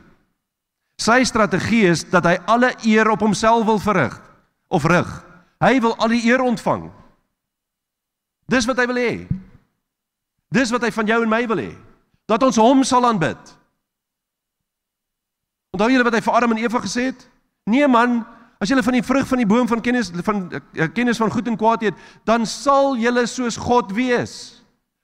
Sy 1.02 1.24
strategie 1.28 1.84
is 1.90 2.04
dat 2.08 2.24
hy 2.24 2.36
alle 2.48 2.70
eer 2.86 3.10
op 3.10 3.24
homself 3.26 3.66
wil 3.66 3.82
verrig 3.82 4.14
of 4.72 4.86
rig. 4.88 5.10
Hy 5.62 5.74
wil 5.82 5.96
al 5.98 6.14
die 6.14 6.22
eer 6.28 6.44
ontvang. 6.44 6.86
Dis 8.46 8.66
wat 8.68 8.78
hy 8.78 8.86
wil 8.86 9.00
hê. 9.00 9.12
Dis 10.54 10.70
wat 10.70 10.86
hy 10.86 10.92
van 10.94 11.10
jou 11.10 11.18
en 11.24 11.32
my 11.32 11.42
wil 11.50 11.62
hê. 11.64 11.72
Dat 12.30 12.42
ons 12.46 12.58
hom 12.60 12.84
sal 12.86 13.06
aanbid. 13.08 13.52
Onthou 15.74 15.90
julle 15.90 16.06
wat 16.06 16.14
hy 16.16 16.22
vir 16.24 16.38
Adam 16.38 16.54
en 16.54 16.62
Eva 16.62 16.80
gesê 16.80 17.10
het? 17.10 17.26
Nee 17.66 17.88
man, 17.90 18.20
As 18.58 18.70
julle 18.70 18.84
van 18.84 18.96
die 18.96 19.04
vrug 19.04 19.26
van 19.28 19.42
die 19.42 19.48
boom 19.48 19.68
van 19.68 19.82
kennis 19.84 20.08
van 20.24 20.46
uh, 20.48 20.88
kennis 20.94 21.20
van 21.20 21.32
goed 21.32 21.48
en 21.48 21.58
kwaad 21.60 21.82
eet, 21.84 22.04
dan 22.24 22.46
sal 22.48 22.96
julle 22.96 23.26
soos 23.28 23.58
God 23.60 23.92
wees. 23.92 24.62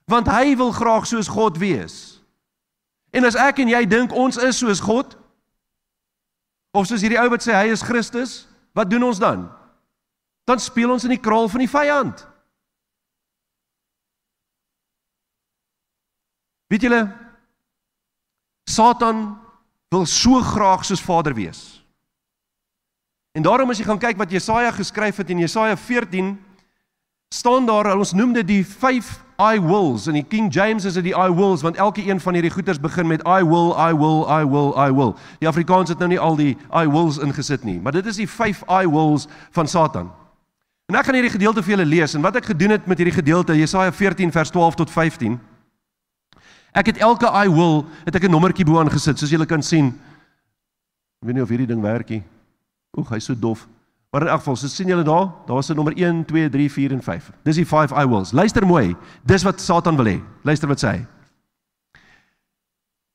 Want 0.09 0.30
hy 0.32 0.57
wil 0.57 0.72
graag 0.72 1.07
soos 1.07 1.28
God 1.28 1.61
wees. 1.61 2.22
En 3.12 3.28
as 3.28 3.36
ek 3.36 3.61
en 3.61 3.72
jy 3.74 3.84
dink 3.88 4.14
ons 4.16 4.40
is 4.40 4.59
soos 4.62 4.80
God 4.80 5.18
of 6.72 6.88
soos 6.88 7.05
hierdie 7.05 7.20
ou 7.20 7.28
wat 7.28 7.44
sê 7.44 7.53
hy 7.53 7.68
is 7.74 7.84
Christus, 7.84 8.46
wat 8.72 8.88
doen 8.88 9.05
ons 9.05 9.20
dan? 9.20 9.44
Dan 10.48 10.61
speel 10.61 10.90
ons 10.94 11.05
in 11.05 11.12
die 11.12 11.20
kraal 11.20 11.50
van 11.53 11.61
die 11.61 11.70
vyand. 11.70 12.24
Weet 16.72 16.88
julle 16.88 17.03
Satan 18.64 19.26
wil 19.92 20.07
so 20.09 20.40
graag 20.40 20.86
soos 20.88 21.05
Vader 21.05 21.36
wees. 21.36 21.72
En 23.33 23.43
daarom 23.43 23.70
as 23.72 23.78
jy 23.80 23.87
gaan 23.89 24.01
kyk 24.01 24.18
wat 24.20 24.33
Jesaja 24.33 24.70
geskryf 24.76 25.16
het 25.16 25.30
in 25.33 25.41
Jesaja 25.41 25.76
14 25.76 26.35
staan 27.33 27.64
daar 27.66 27.95
ons 27.97 28.12
noem 28.12 28.35
dit 28.37 28.47
die 28.47 28.64
5 28.66 29.12
I 29.41 29.57
wills 29.61 30.05
in 30.07 30.18
die 30.18 30.26
King 30.28 30.51
James 30.53 30.85
is 30.85 30.99
dit 30.99 31.07
die 31.09 31.14
I 31.16 31.30
wills 31.33 31.62
want 31.64 31.78
elke 31.80 32.05
een 32.05 32.20
van 32.20 32.37
hierdie 32.37 32.53
goeters 32.53 32.80
begin 32.80 33.09
met 33.09 33.24
I 33.24 33.41
will 33.41 33.72
I 33.72 33.97
will 33.97 34.26
I 34.28 34.45
will 34.45 34.76
I 34.76 34.93
will. 34.93 35.14
Die 35.41 35.49
Afrikaans 35.49 35.89
het 35.89 35.99
nou 35.99 36.11
nie 36.12 36.20
al 36.20 36.37
die 36.37 36.53
I 36.68 36.85
wills 36.91 37.18
ingesit 37.24 37.64
nie, 37.64 37.78
maar 37.80 37.97
dit 37.97 38.07
is 38.07 38.20
die 38.20 38.28
5 38.28 38.66
I 38.68 38.85
wills 38.91 39.24
van 39.57 39.68
Satan. 39.68 40.12
En 40.93 40.99
ek 41.01 41.09
gaan 41.09 41.16
hierdie 41.16 41.33
gedeelte 41.33 41.64
vir 41.64 41.78
julle 41.78 41.89
lees 41.89 42.14
en 42.14 42.22
wat 42.22 42.37
ek 42.37 42.53
gedoen 42.53 42.76
het 42.76 42.87
met 42.87 43.01
hierdie 43.01 43.16
gedeelte 43.16 43.57
Jesaja 43.57 43.97
14 43.97 44.33
vers 44.33 44.53
12 44.53 44.76
tot 44.85 44.93
15. 44.93 45.41
Ek 46.76 46.93
het 46.93 47.01
elke 47.01 47.33
I 47.33 47.49
will 47.49 47.87
het 48.05 48.14
ek 48.14 48.28
'n 48.28 48.30
nommertjie 48.30 48.68
bo 48.68 48.76
aangesit 48.78 49.18
soos 49.18 49.33
julle 49.33 49.49
kan 49.49 49.62
sien. 49.62 49.89
Ek 51.24 51.26
weet 51.26 51.35
nie 51.35 51.43
of 51.43 51.49
hierdie 51.49 51.66
ding 51.72 51.80
werk 51.80 52.09
nie. 52.11 52.22
Oek, 52.99 53.09
hy's 53.14 53.24
so 53.24 53.34
dof. 53.38 53.64
Maar 54.12 54.26
in 54.26 54.28
elk 54.28 54.43
geval, 54.43 54.57
so 54.61 54.68
sien 54.68 54.90
julle 54.93 55.05
daar, 55.05 55.30
daar's 55.47 55.70
'n 55.70 55.74
nommer 55.74 55.97
1, 55.97 56.24
2, 56.24 56.49
3, 56.49 56.70
4 56.70 56.93
en 56.93 57.03
5. 57.03 57.30
Dis 57.43 57.57
die 57.57 57.66
5 57.66 57.90
I 57.93 58.07
wills. 58.07 58.32
Luister 58.32 58.66
mooi. 58.66 58.97
Dis 59.24 59.43
wat 59.43 59.61
Satan 59.61 59.97
wil 59.97 60.07
hê. 60.07 60.20
Luister 60.43 60.68
wat 60.68 60.84
sê 60.84 60.88
hy. 60.88 61.07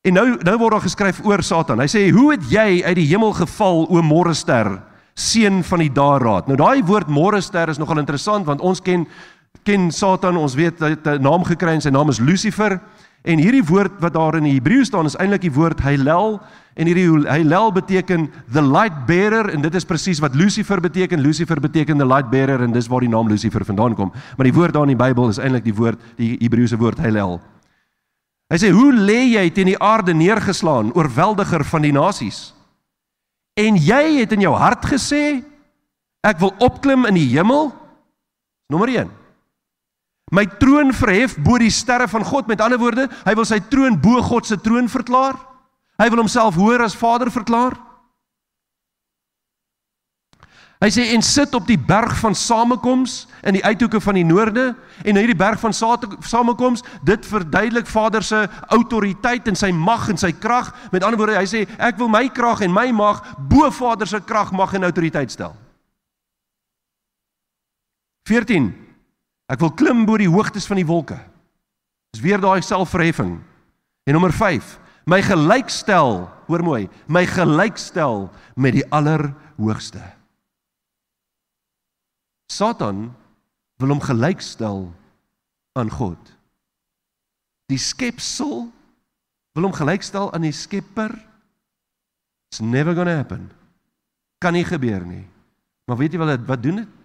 En 0.01 0.13
nou 0.13 0.37
nou 0.41 0.57
word 0.57 0.71
daar 0.71 0.81
geskryf 0.81 1.25
oor 1.25 1.43
Satan. 1.43 1.79
Hy 1.79 1.87
sê, 1.87 2.11
"Hoe 2.11 2.31
het 2.31 2.49
jy 2.49 2.83
uit 2.83 2.95
die 2.95 3.05
hemel 3.05 3.33
geval, 3.33 3.85
o 3.89 4.01
môre 4.01 4.33
ster, 4.33 4.81
seun 5.13 5.63
van 5.63 5.79
die 5.79 5.91
daadraad?" 5.93 6.47
Nou 6.47 6.55
daai 6.55 6.83
woord 6.83 7.07
môre 7.07 7.41
ster 7.41 7.69
is 7.69 7.77
nogal 7.77 7.99
interessant 7.99 8.45
want 8.45 8.61
ons 8.61 8.81
ken 8.81 9.07
ken 9.63 9.91
Satan, 9.91 10.37
ons 10.37 10.55
weet 10.55 10.79
hy 10.79 10.89
het 10.89 11.07
'n 11.07 11.21
naam 11.21 11.43
gekry 11.43 11.73
en 11.73 11.81
sy 11.81 11.89
naam 11.89 12.09
is 12.09 12.19
Lucifer. 12.19 12.81
En 13.27 13.41
hierdie 13.43 13.65
woord 13.67 13.97
wat 13.99 14.15
daar 14.15 14.37
in 14.39 14.45
die 14.47 14.55
Hebreë 14.55 14.85
staan 14.87 15.09
is 15.09 15.17
eintlik 15.19 15.43
die 15.43 15.51
woord 15.51 15.81
Hillel 15.83 16.37
en 16.79 16.87
hierdie 16.87 17.09
Hillel 17.27 17.73
beteken 17.75 18.29
the 18.55 18.63
light 18.63 19.01
bearer 19.09 19.49
en 19.51 19.65
dit 19.65 19.75
is 19.75 19.87
presies 19.87 20.21
wat 20.23 20.35
Lucifer 20.37 20.79
beteken. 20.79 21.19
Lucifer 21.19 21.59
beteken 21.59 21.99
the 21.99 22.07
light 22.07 22.29
bearer 22.31 22.63
en 22.63 22.71
dis 22.71 22.87
waar 22.87 23.03
die 23.03 23.11
naam 23.11 23.27
Lucifer 23.27 23.65
vandaan 23.67 23.97
kom. 23.99 24.13
Maar 24.37 24.47
die 24.47 24.55
woord 24.55 24.77
daar 24.77 24.87
in 24.87 24.95
die 24.95 25.01
Bybel 25.03 25.33
is 25.33 25.41
eintlik 25.43 25.67
die 25.67 25.75
woord 25.75 25.99
die 26.15 26.37
Hebreëse 26.39 26.79
woord 26.79 27.03
Hillel. 27.03 27.35
Hy 28.47 28.61
sê 28.63 28.71
hoe 28.71 28.93
lê 28.95 29.19
jy 29.33 29.43
teen 29.51 29.73
die 29.73 29.81
aarde 29.83 30.15
neergeslaan, 30.15 30.93
oorweldiger 30.95 31.65
van 31.67 31.83
die 31.83 31.91
nasies? 31.91 32.53
En 33.59 33.75
jy 33.75 34.21
het 34.21 34.31
in 34.37 34.45
jou 34.45 34.53
hart 34.55 34.87
gesê 34.87 35.41
ek 36.23 36.39
wil 36.39 36.53
opklim 36.63 37.03
in 37.09 37.19
die 37.19 37.27
hemel? 37.33 37.73
Nommer 38.71 38.93
1. 38.93 39.11
My 40.31 40.43
troon 40.59 40.91
verhef 40.91 41.37
bo 41.39 41.55
die 41.61 41.71
sterre 41.71 42.07
van 42.11 42.25
God. 42.27 42.47
Met 42.47 42.61
ander 42.61 42.79
woorde, 42.79 43.07
hy 43.23 43.33
wil 43.35 43.47
sy 43.47 43.61
troon 43.71 43.95
bo 44.01 44.21
God 44.21 44.47
se 44.47 44.59
troon 44.59 44.89
verklaar. 44.91 45.37
Hy 45.97 46.09
wil 46.11 46.25
homself 46.25 46.57
hoër 46.59 46.83
as 46.85 46.97
Vader 46.97 47.31
verklaar. 47.31 47.77
Hy 50.77 50.89
sê 50.93 51.07
en 51.15 51.23
sit 51.25 51.55
op 51.57 51.65
die 51.65 51.79
berg 51.79 52.11
van 52.21 52.35
samekoms 52.37 53.23
in 53.49 53.55
die 53.57 53.63
uithoeke 53.65 53.97
van 54.03 54.19
die 54.19 54.25
noorde 54.27 54.67
en 55.01 55.17
hierdie 55.17 55.37
berg 55.37 55.57
van 55.57 55.73
samekoms 55.73 56.83
dit 57.07 57.25
verduidelik 57.25 57.89
Vader 57.89 58.21
se 58.21 58.43
autoriteit 58.75 59.49
en 59.49 59.57
sy 59.57 59.71
mag 59.73 60.05
en 60.13 60.21
sy 60.21 60.29
krag 60.37 60.69
met 60.93 61.01
ander 61.01 61.17
woorde 61.17 61.39
hy 61.39 61.47
sê 61.49 61.63
ek 61.81 61.97
wil 61.97 62.11
my 62.13 62.27
krag 62.29 62.61
en 62.61 62.75
my 62.75 62.91
mag 62.93 63.23
bo 63.49 63.71
Vader 63.73 64.05
se 64.05 64.21
krag 64.21 64.53
mag 64.53 64.75
en 64.77 64.85
autoriteit 64.85 65.33
stel 65.33 65.57
14 68.29 68.69
Ek 69.47 69.61
wil 69.63 69.71
klim 69.79 70.03
bo 70.07 70.19
die 70.19 70.29
hoogtes 70.29 70.67
van 70.67 70.79
die 70.79 70.87
wolke. 70.87 71.17
Dis 72.11 72.23
weer 72.23 72.41
daai 72.41 72.61
selfverheffing. 72.65 73.37
En 74.07 74.15
nommer 74.15 74.33
5, 74.35 74.75
my 75.07 75.19
gelykstel, 75.23 76.25
hoor 76.47 76.63
mooi, 76.63 76.87
my 77.07 77.23
gelykstel 77.27 78.27
met 78.55 78.75
die 78.75 78.85
Allerhoogste. 78.91 80.03
Satan 82.51 83.09
wil 83.77 83.93
hom 83.93 84.01
gelykstel 84.03 84.87
aan 85.77 85.91
God. 85.91 86.33
Die 87.67 87.79
skepsel 87.79 88.69
wil 89.55 89.67
hom 89.67 89.75
gelykstel 89.75 90.31
aan 90.33 90.47
die 90.47 90.55
Skepper. 90.55 91.11
It's 92.47 92.63
never 92.63 92.95
going 92.95 93.09
to 93.11 93.15
happen. 93.19 93.49
Kan 94.39 94.55
nie 94.55 94.65
gebeur 94.65 95.03
nie. 95.03 95.25
Maar 95.87 95.99
weet 95.99 96.15
jy 96.15 96.21
wel 96.21 96.37
wat 96.47 96.63
doen 96.63 96.83
dit? 96.83 96.96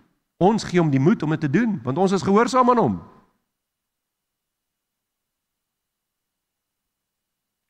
Ons 0.42 0.66
gee 0.66 0.80
hom 0.80 0.90
die 0.90 1.02
moed 1.02 1.22
om 1.22 1.34
dit 1.34 1.44
te 1.44 1.50
doen, 1.50 1.76
want 1.84 2.00
ons 2.02 2.14
is 2.16 2.24
gehoorsaam 2.26 2.72
aan 2.72 2.80
hom. 2.82 2.96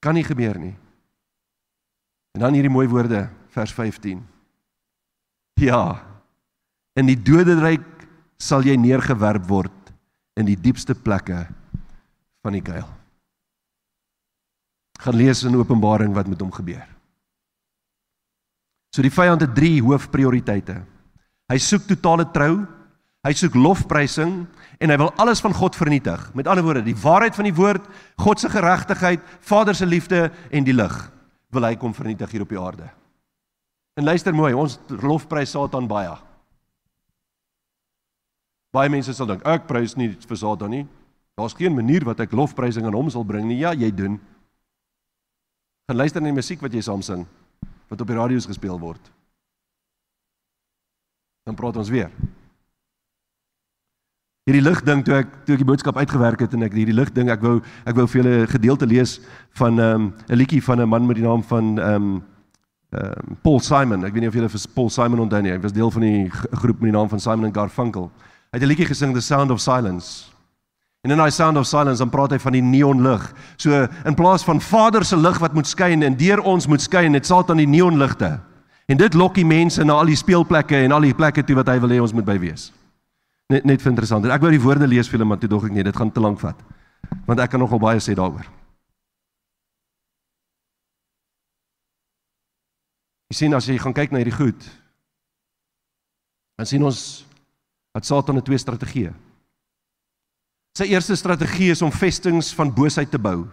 Kan 0.03 0.17
nie 0.17 0.27
gebeur 0.27 0.59
nie. 0.59 0.75
En 2.33 2.47
dan 2.47 2.57
hierdie 2.57 2.73
mooi 2.73 2.89
woorde, 2.89 3.27
vers 3.53 3.75
15. 3.77 4.23
Ja. 5.61 5.85
In 6.99 7.07
die 7.09 7.19
doderyk 7.19 7.85
sal 8.41 8.65
jy 8.67 8.75
neergewerp 8.81 9.45
word 9.49 9.93
in 10.41 10.49
die 10.49 10.57
diepste 10.57 10.97
plekke 10.97 11.45
van 12.43 12.57
die 12.57 12.65
kuil. 12.65 12.89
Gaan 15.03 15.19
lees 15.19 15.43
in 15.47 15.59
Openbaring 15.59 16.15
wat 16.17 16.31
met 16.31 16.41
hom 16.41 16.51
gebeur. 16.55 16.87
So 18.93 19.05
die 19.05 19.13
vyand 19.13 19.45
het 19.45 19.55
drie 19.57 19.81
hoofprioriteite. 19.83 20.83
Hy 21.53 21.59
soek 21.61 21.85
totale 21.85 22.25
trou, 22.33 22.63
hy 23.27 23.33
soek 23.37 23.57
lofprysing 23.59 24.47
en 24.81 24.93
hy 24.93 24.97
wil 24.99 25.13
alles 25.21 25.43
van 25.45 25.53
God 25.53 25.77
vernietig. 25.77 26.23
Met 26.33 26.49
ander 26.49 26.65
woorde, 26.65 26.85
die 26.87 26.97
waarheid 26.97 27.37
van 27.37 27.45
die 27.45 27.55
woord, 27.55 27.85
God 28.17 28.41
se 28.41 28.49
geregtigheid, 28.49 29.21
Vader 29.45 29.77
se 29.77 29.87
liefde 29.87 30.31
en 30.49 30.65
die 30.65 30.77
lig 30.77 30.97
wil 31.53 31.69
hy 31.69 31.75
kom 31.77 31.93
vernietig 31.93 32.33
hier 32.33 32.47
op 32.47 32.53
die 32.55 32.61
aarde. 32.61 32.89
En 34.01 34.09
luister 34.09 34.33
mooi, 34.33 34.55
ons 34.57 34.79
lofprys 35.03 35.53
Satan 35.53 35.85
baie. 35.91 36.15
Baie 38.73 38.89
mense 38.89 39.13
sal 39.13 39.29
dink 39.29 39.45
ek 39.45 39.69
prys 39.69 39.99
nie 40.01 40.15
vir 40.17 40.41
Satan 40.41 40.73
nie. 40.73 40.87
Daar's 41.37 41.57
geen 41.57 41.77
manier 41.77 42.07
wat 42.09 42.25
ek 42.25 42.33
lofprysing 42.33 42.89
aan 42.89 42.97
hom 42.97 43.13
sal 43.13 43.29
bring 43.29 43.45
nie. 43.51 43.61
Ja, 43.61 43.75
jy 43.77 43.93
doen. 43.93 44.17
Gaan 45.85 46.01
luister 46.01 46.25
na 46.25 46.33
die 46.33 46.41
musiek 46.41 46.65
wat 46.65 46.73
jy 46.73 46.81
saam 46.85 47.05
sing 47.05 47.27
wat 47.93 48.01
op 48.01 48.09
die 48.09 48.17
radio's 48.17 48.49
gespeel 48.49 48.81
word. 48.81 49.13
Dan 51.43 51.55
praat 51.55 51.77
ons 51.77 51.91
weer. 51.91 52.11
Hierdie 54.43 54.63
lig 54.63 54.81
ding 54.83 55.05
toe 55.07 55.15
ek 55.21 55.35
toe 55.47 55.55
ek 55.55 55.61
die 55.63 55.67
boodskap 55.67 55.99
uitgewerk 56.03 56.41
het 56.43 56.55
en 56.57 56.65
ek 56.67 56.75
hierdie 56.75 56.95
lig 56.95 57.13
ding 57.15 57.29
ek 57.31 57.43
wou 57.45 57.61
ek 57.87 57.95
wou 57.95 58.09
vir 58.11 58.19
julle 58.19 58.35
'n 58.43 58.51
gedeelte 58.51 58.87
lees 58.87 59.21
van 59.55 59.75
'n 59.75 59.81
um, 59.81 60.15
'n 60.29 60.35
liedjie 60.35 60.63
van 60.63 60.81
'n 60.83 60.89
man 60.89 61.07
met 61.07 61.17
die 61.17 61.27
naam 61.27 61.43
van 61.43 61.79
ehm 61.79 61.95
um, 61.95 62.23
um, 62.91 63.37
Paul 63.43 63.61
Simon. 63.61 64.05
Ek 64.05 64.13
weet 64.13 64.23
nie 64.23 64.29
of 64.29 64.35
julle 64.35 64.49
vir 64.49 64.61
Paul 64.75 64.91
Simon 64.91 65.21
onthou 65.21 65.43
nie. 65.43 65.53
Hy 65.53 65.61
was 65.61 65.73
deel 65.73 65.91
van 65.91 66.03
die 66.03 66.31
groep 66.31 66.81
met 66.81 66.91
die 66.91 66.99
naam 66.99 67.09
van 67.09 67.21
Simon 67.21 67.45
and 67.45 67.55
Garfunkel. 67.55 68.11
Hy 68.51 68.59
het 68.59 68.63
'n 68.63 68.69
liedjie 68.69 68.87
gesing 68.87 69.15
The 69.15 69.21
Sound 69.21 69.51
of 69.51 69.61
Silence. 69.61 70.31
En 71.03 71.11
in 71.11 71.19
daai 71.19 71.31
Sound 71.31 71.57
of 71.57 71.67
Silence 71.67 71.99
dan 71.99 72.11
praat 72.11 72.31
hy 72.31 72.39
van 72.39 72.53
die 72.53 72.63
neonlig. 72.63 73.33
So 73.57 73.87
in 74.05 74.15
plaas 74.15 74.45
van 74.45 74.61
Vader 74.61 75.05
se 75.05 75.17
lig 75.17 75.39
wat 75.39 75.55
moet 75.55 75.67
skyn 75.67 76.03
en 76.03 76.17
deur 76.17 76.41
ons 76.41 76.67
moet 76.67 76.81
skyn, 76.81 77.15
het 77.15 77.27
Satan 77.27 77.57
die 77.57 77.67
neonligte. 77.67 78.41
En 78.87 78.99
dit 78.99 79.15
lok 79.15 79.35
die 79.35 79.47
mense 79.47 79.85
na 79.85 79.99
al 80.01 80.11
die 80.11 80.19
speelplekke 80.19 80.83
en 80.85 80.93
al 80.93 81.07
die 81.07 81.15
plekke 81.15 81.45
toe 81.47 81.57
wat 81.61 81.71
hy 81.71 81.79
wil 81.83 81.95
hê 81.95 82.01
ons 82.03 82.15
moet 82.15 82.27
by 82.27 82.39
wees. 82.43 82.71
Net 83.53 83.67
net 83.69 83.83
vir 83.83 83.93
interessant. 83.93 84.27
Ek 84.27 84.43
wou 84.43 84.51
die 84.51 84.63
woorde 84.63 84.89
lees 84.89 85.09
vir 85.09 85.19
julle 85.19 85.29
maar 85.29 85.41
toe 85.41 85.51
dog 85.51 85.69
ek 85.69 85.75
nee, 85.77 85.87
dit 85.87 85.97
gaan 85.97 86.11
te 86.13 86.23
lank 86.23 86.41
vat. 86.41 86.59
Want 87.29 87.41
ek 87.41 87.53
kan 87.53 87.61
nogal 87.63 87.81
baie 87.83 88.01
sê 88.03 88.17
daaroor. 88.19 88.49
Jy 93.33 93.37
sien 93.37 93.55
as 93.57 93.69
jy 93.69 93.79
gaan 93.81 93.95
kyk 93.97 94.13
na 94.13 94.21
hierdie 94.21 94.37
goed, 94.37 94.65
dan 96.61 96.69
sien 96.69 96.83
ons 96.85 97.25
dat 97.97 98.05
Satan 98.05 98.37
'n 98.37 98.45
twee 98.45 98.61
strategieë. 98.61 99.13
Sy 100.77 100.85
eerste 100.89 101.17
strategie 101.17 101.71
is 101.71 101.83
om 101.83 101.93
vestings 101.93 102.53
van 102.55 102.73
boosheid 102.73 103.11
te 103.11 103.19
bou. 103.19 103.49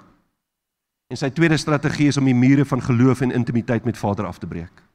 En 1.12 1.18
sy 1.18 1.30
tweede 1.30 1.58
strategie 1.58 2.08
is 2.08 2.18
om 2.18 2.26
die 2.26 2.36
mure 2.36 2.66
van 2.66 2.82
geloof 2.82 3.22
en 3.22 3.32
intimiteit 3.32 3.86
met 3.86 3.98
Vader 3.98 4.26
af 4.26 4.38
te 4.38 4.48
breek. 4.48 4.89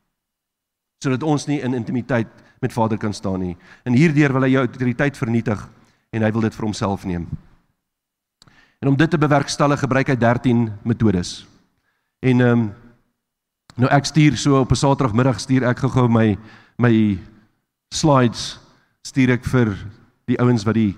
Sodat 1.04 1.24
ons 1.26 1.44
nie 1.50 1.60
in 1.60 1.76
intimiteit 1.76 2.30
met 2.64 2.72
Vader 2.72 2.98
kan 2.98 3.12
staan 3.12 3.42
nie. 3.44 3.56
En 3.84 3.92
hierdeur 3.92 4.32
wil 4.32 4.46
hy 4.46 4.54
jou 4.54 4.62
autoriteit 4.64 5.18
vernietig 5.20 5.66
en 6.14 6.24
hy 6.24 6.30
wil 6.32 6.46
dit 6.46 6.54
vir 6.56 6.64
homself 6.64 7.04
neem. 7.04 7.26
En 8.80 8.88
om 8.92 8.96
dit 8.96 9.10
te 9.10 9.20
bewerkstellig 9.20 9.82
gebruik 9.84 10.12
hy 10.12 10.16
13 10.20 10.64
metodes. 10.84 11.42
En 12.24 12.40
ehm 12.40 12.64
um, 12.64 12.72
nou 13.74 13.88
ek 13.90 14.06
stuur 14.06 14.36
so 14.38 14.60
op 14.60 14.70
'n 14.70 14.78
Saterdagmiddag 14.78 15.40
stuur 15.40 15.64
ek 15.66 15.78
gou-gou 15.82 16.08
my 16.08 16.38
my 16.78 17.18
slides 17.90 18.60
stuur 19.02 19.30
ek 19.34 19.44
vir 19.44 19.74
die 20.30 20.38
ouens 20.38 20.64
wat 20.64 20.74
die 20.74 20.94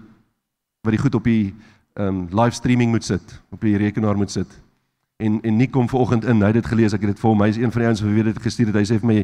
wat 0.85 0.93
die 0.93 1.01
goed 1.01 1.15
op 1.15 1.25
die 1.25 1.55
ehm 1.97 2.09
um, 2.09 2.29
live 2.31 2.55
streaming 2.55 2.91
moet 2.91 3.05
sit, 3.05 3.41
op 3.51 3.61
die 3.61 3.77
rekenaar 3.77 4.17
moet 4.17 4.31
sit. 4.31 4.47
En 5.17 5.39
en 5.41 5.57
nie 5.57 5.69
kom 5.73 5.87
vanoggend 5.89 6.27
in, 6.29 6.43
hy 6.45 6.49
het 6.51 6.59
dit 6.59 6.67
gelees, 6.69 6.93
ek 6.93 7.07
het 7.07 7.15
dit 7.15 7.21
vir 7.23 7.31
hom, 7.31 7.41
hy 7.41 7.49
is 7.49 7.57
een 7.57 7.71
van 7.73 7.81
die 7.81 7.87
ouens 7.89 8.01
wat 8.05 8.13
weet 8.13 8.27
dit 8.29 8.41
gestuur 8.45 8.69
het. 8.69 8.75
Hy 8.77 8.85
sê 8.85 8.99
vir 9.01 9.09
my 9.09 9.15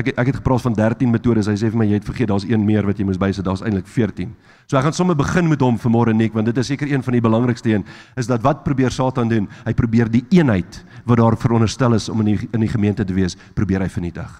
ek 0.00 0.06
ek 0.14 0.30
het 0.30 0.38
gepraat 0.38 0.62
van 0.64 0.76
13 0.78 1.10
metodes. 1.12 1.50
Hy 1.50 1.56
sê 1.60 1.68
vir 1.68 1.80
my 1.82 1.86
jy 1.90 1.98
het 1.98 2.06
vergeet, 2.08 2.30
daar's 2.30 2.46
een 2.48 2.62
meer 2.64 2.86
wat 2.88 2.96
jy 2.96 3.04
moes 3.04 3.20
bysit. 3.20 3.44
Daar's 3.44 3.60
eintlik 3.60 3.90
14. 3.92 4.30
So 4.64 4.78
ek 4.80 4.86
gaan 4.86 4.96
sommer 4.96 5.18
begin 5.18 5.50
met 5.50 5.60
hom 5.60 5.76
vanmôre 5.82 6.14
nik, 6.16 6.32
want 6.32 6.48
dit 6.48 6.60
is 6.62 6.70
seker 6.72 6.88
een 6.88 7.04
van 7.04 7.18
die 7.18 7.20
belangrikste 7.20 7.74
een 7.74 7.84
is 8.16 8.30
dat 8.30 8.40
wat 8.46 8.62
probeer 8.64 8.96
Satan 8.96 9.28
doen? 9.28 9.50
Hy 9.66 9.74
probeer 9.76 10.08
die 10.08 10.24
eenheid 10.32 10.80
wat 11.04 11.20
daar 11.20 11.36
veronderstel 11.36 11.98
is 12.00 12.08
om 12.08 12.24
in 12.24 12.32
die 12.32 12.48
in 12.48 12.64
die 12.64 12.72
gemeente 12.72 13.04
te 13.04 13.12
wees, 13.12 13.36
probeer 13.52 13.84
hy 13.84 13.90
vernietig. 13.92 14.32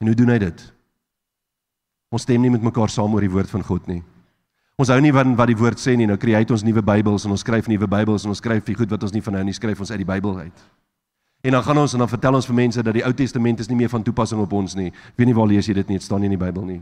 En 0.00 0.08
hoe 0.08 0.16
doen 0.16 0.32
hy 0.32 0.38
dit? 0.40 0.64
Ons 2.12 2.24
stem 2.24 2.40
nie 2.40 2.50
met 2.52 2.64
mekaar 2.64 2.88
saam 2.88 3.12
oor 3.12 3.28
die 3.28 3.32
woord 3.32 3.52
van 3.52 3.64
God 3.64 3.92
nie. 3.92 4.00
Ons 4.80 4.88
hou 4.88 5.00
nie 5.04 5.12
van 5.12 5.34
wat 5.36 5.50
die 5.50 5.58
woord 5.58 5.80
sê 5.80 5.96
nie. 5.98 6.08
Nou 6.08 6.16
kry 6.20 6.34
hy 6.36 6.44
ons 6.48 6.64
nuwe 6.64 6.82
Bybels 6.82 7.26
en 7.26 7.34
ons 7.34 7.44
skryf 7.44 7.68
nuwe 7.68 7.88
Bybels 7.90 8.24
en 8.24 8.32
ons 8.32 8.40
skryf 8.40 8.64
vir 8.64 8.78
goed 8.80 8.90
wat 8.94 9.02
ons 9.02 9.12
nie 9.12 9.22
van 9.22 9.36
nou 9.36 9.44
nie 9.44 9.56
skryf 9.56 9.80
ons 9.80 9.92
uit 9.92 10.00
die 10.00 10.08
Bybel 10.08 10.38
uit. 10.46 10.64
En 11.42 11.56
dan 11.56 11.62
gaan 11.66 11.78
ons 11.78 11.92
en 11.92 11.98
dan 11.98 12.08
vertel 12.08 12.38
ons 12.38 12.46
vir 12.46 12.54
mense 12.54 12.82
dat 12.82 12.94
die 12.94 13.04
Ou 13.04 13.12
Testament 13.12 13.60
is 13.60 13.68
nie 13.68 13.76
meer 13.76 13.90
van 13.90 14.02
toepassing 14.02 14.40
op 14.40 14.52
ons 14.54 14.76
nie. 14.78 14.92
Ek 14.94 15.18
weet 15.18 15.28
nie 15.28 15.34
waar 15.36 15.50
lees 15.50 15.66
jy 15.66 15.74
dit 15.74 15.88
nie, 15.90 15.98
dit 15.98 16.06
staan 16.06 16.22
nie 16.22 16.30
in 16.30 16.36
die 16.36 16.44
Bybel 16.44 16.64
nie. 16.68 16.78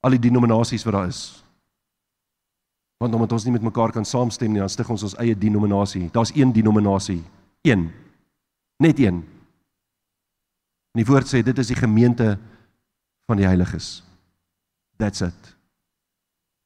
Al 0.00 0.16
die 0.16 0.22
denominasies 0.28 0.86
wat 0.88 0.96
daar 0.96 1.12
is. 1.12 1.22
Want 2.98 3.14
omdat 3.14 3.36
ons 3.36 3.44
nie 3.44 3.52
met 3.54 3.62
mekaar 3.62 3.92
kan 3.94 4.06
saamstem 4.08 4.50
nie, 4.50 4.62
dan 4.64 4.72
stig 4.72 4.88
ons 4.90 5.04
ons 5.06 5.16
eie 5.22 5.36
denominasie. 5.36 6.08
Daar's 6.14 6.32
een 6.34 6.52
denominasie. 6.56 7.20
Een. 7.68 7.90
Net 8.82 8.98
een. 8.98 9.22
En 10.96 11.02
die 11.04 11.06
woord 11.06 11.28
sê 11.28 11.44
dit 11.44 11.58
is 11.58 11.70
die 11.70 11.78
gemeente 11.78 12.38
van 13.28 13.38
die 13.38 13.46
heiliges. 13.46 14.07
That's 14.98 15.22
it. 15.22 15.54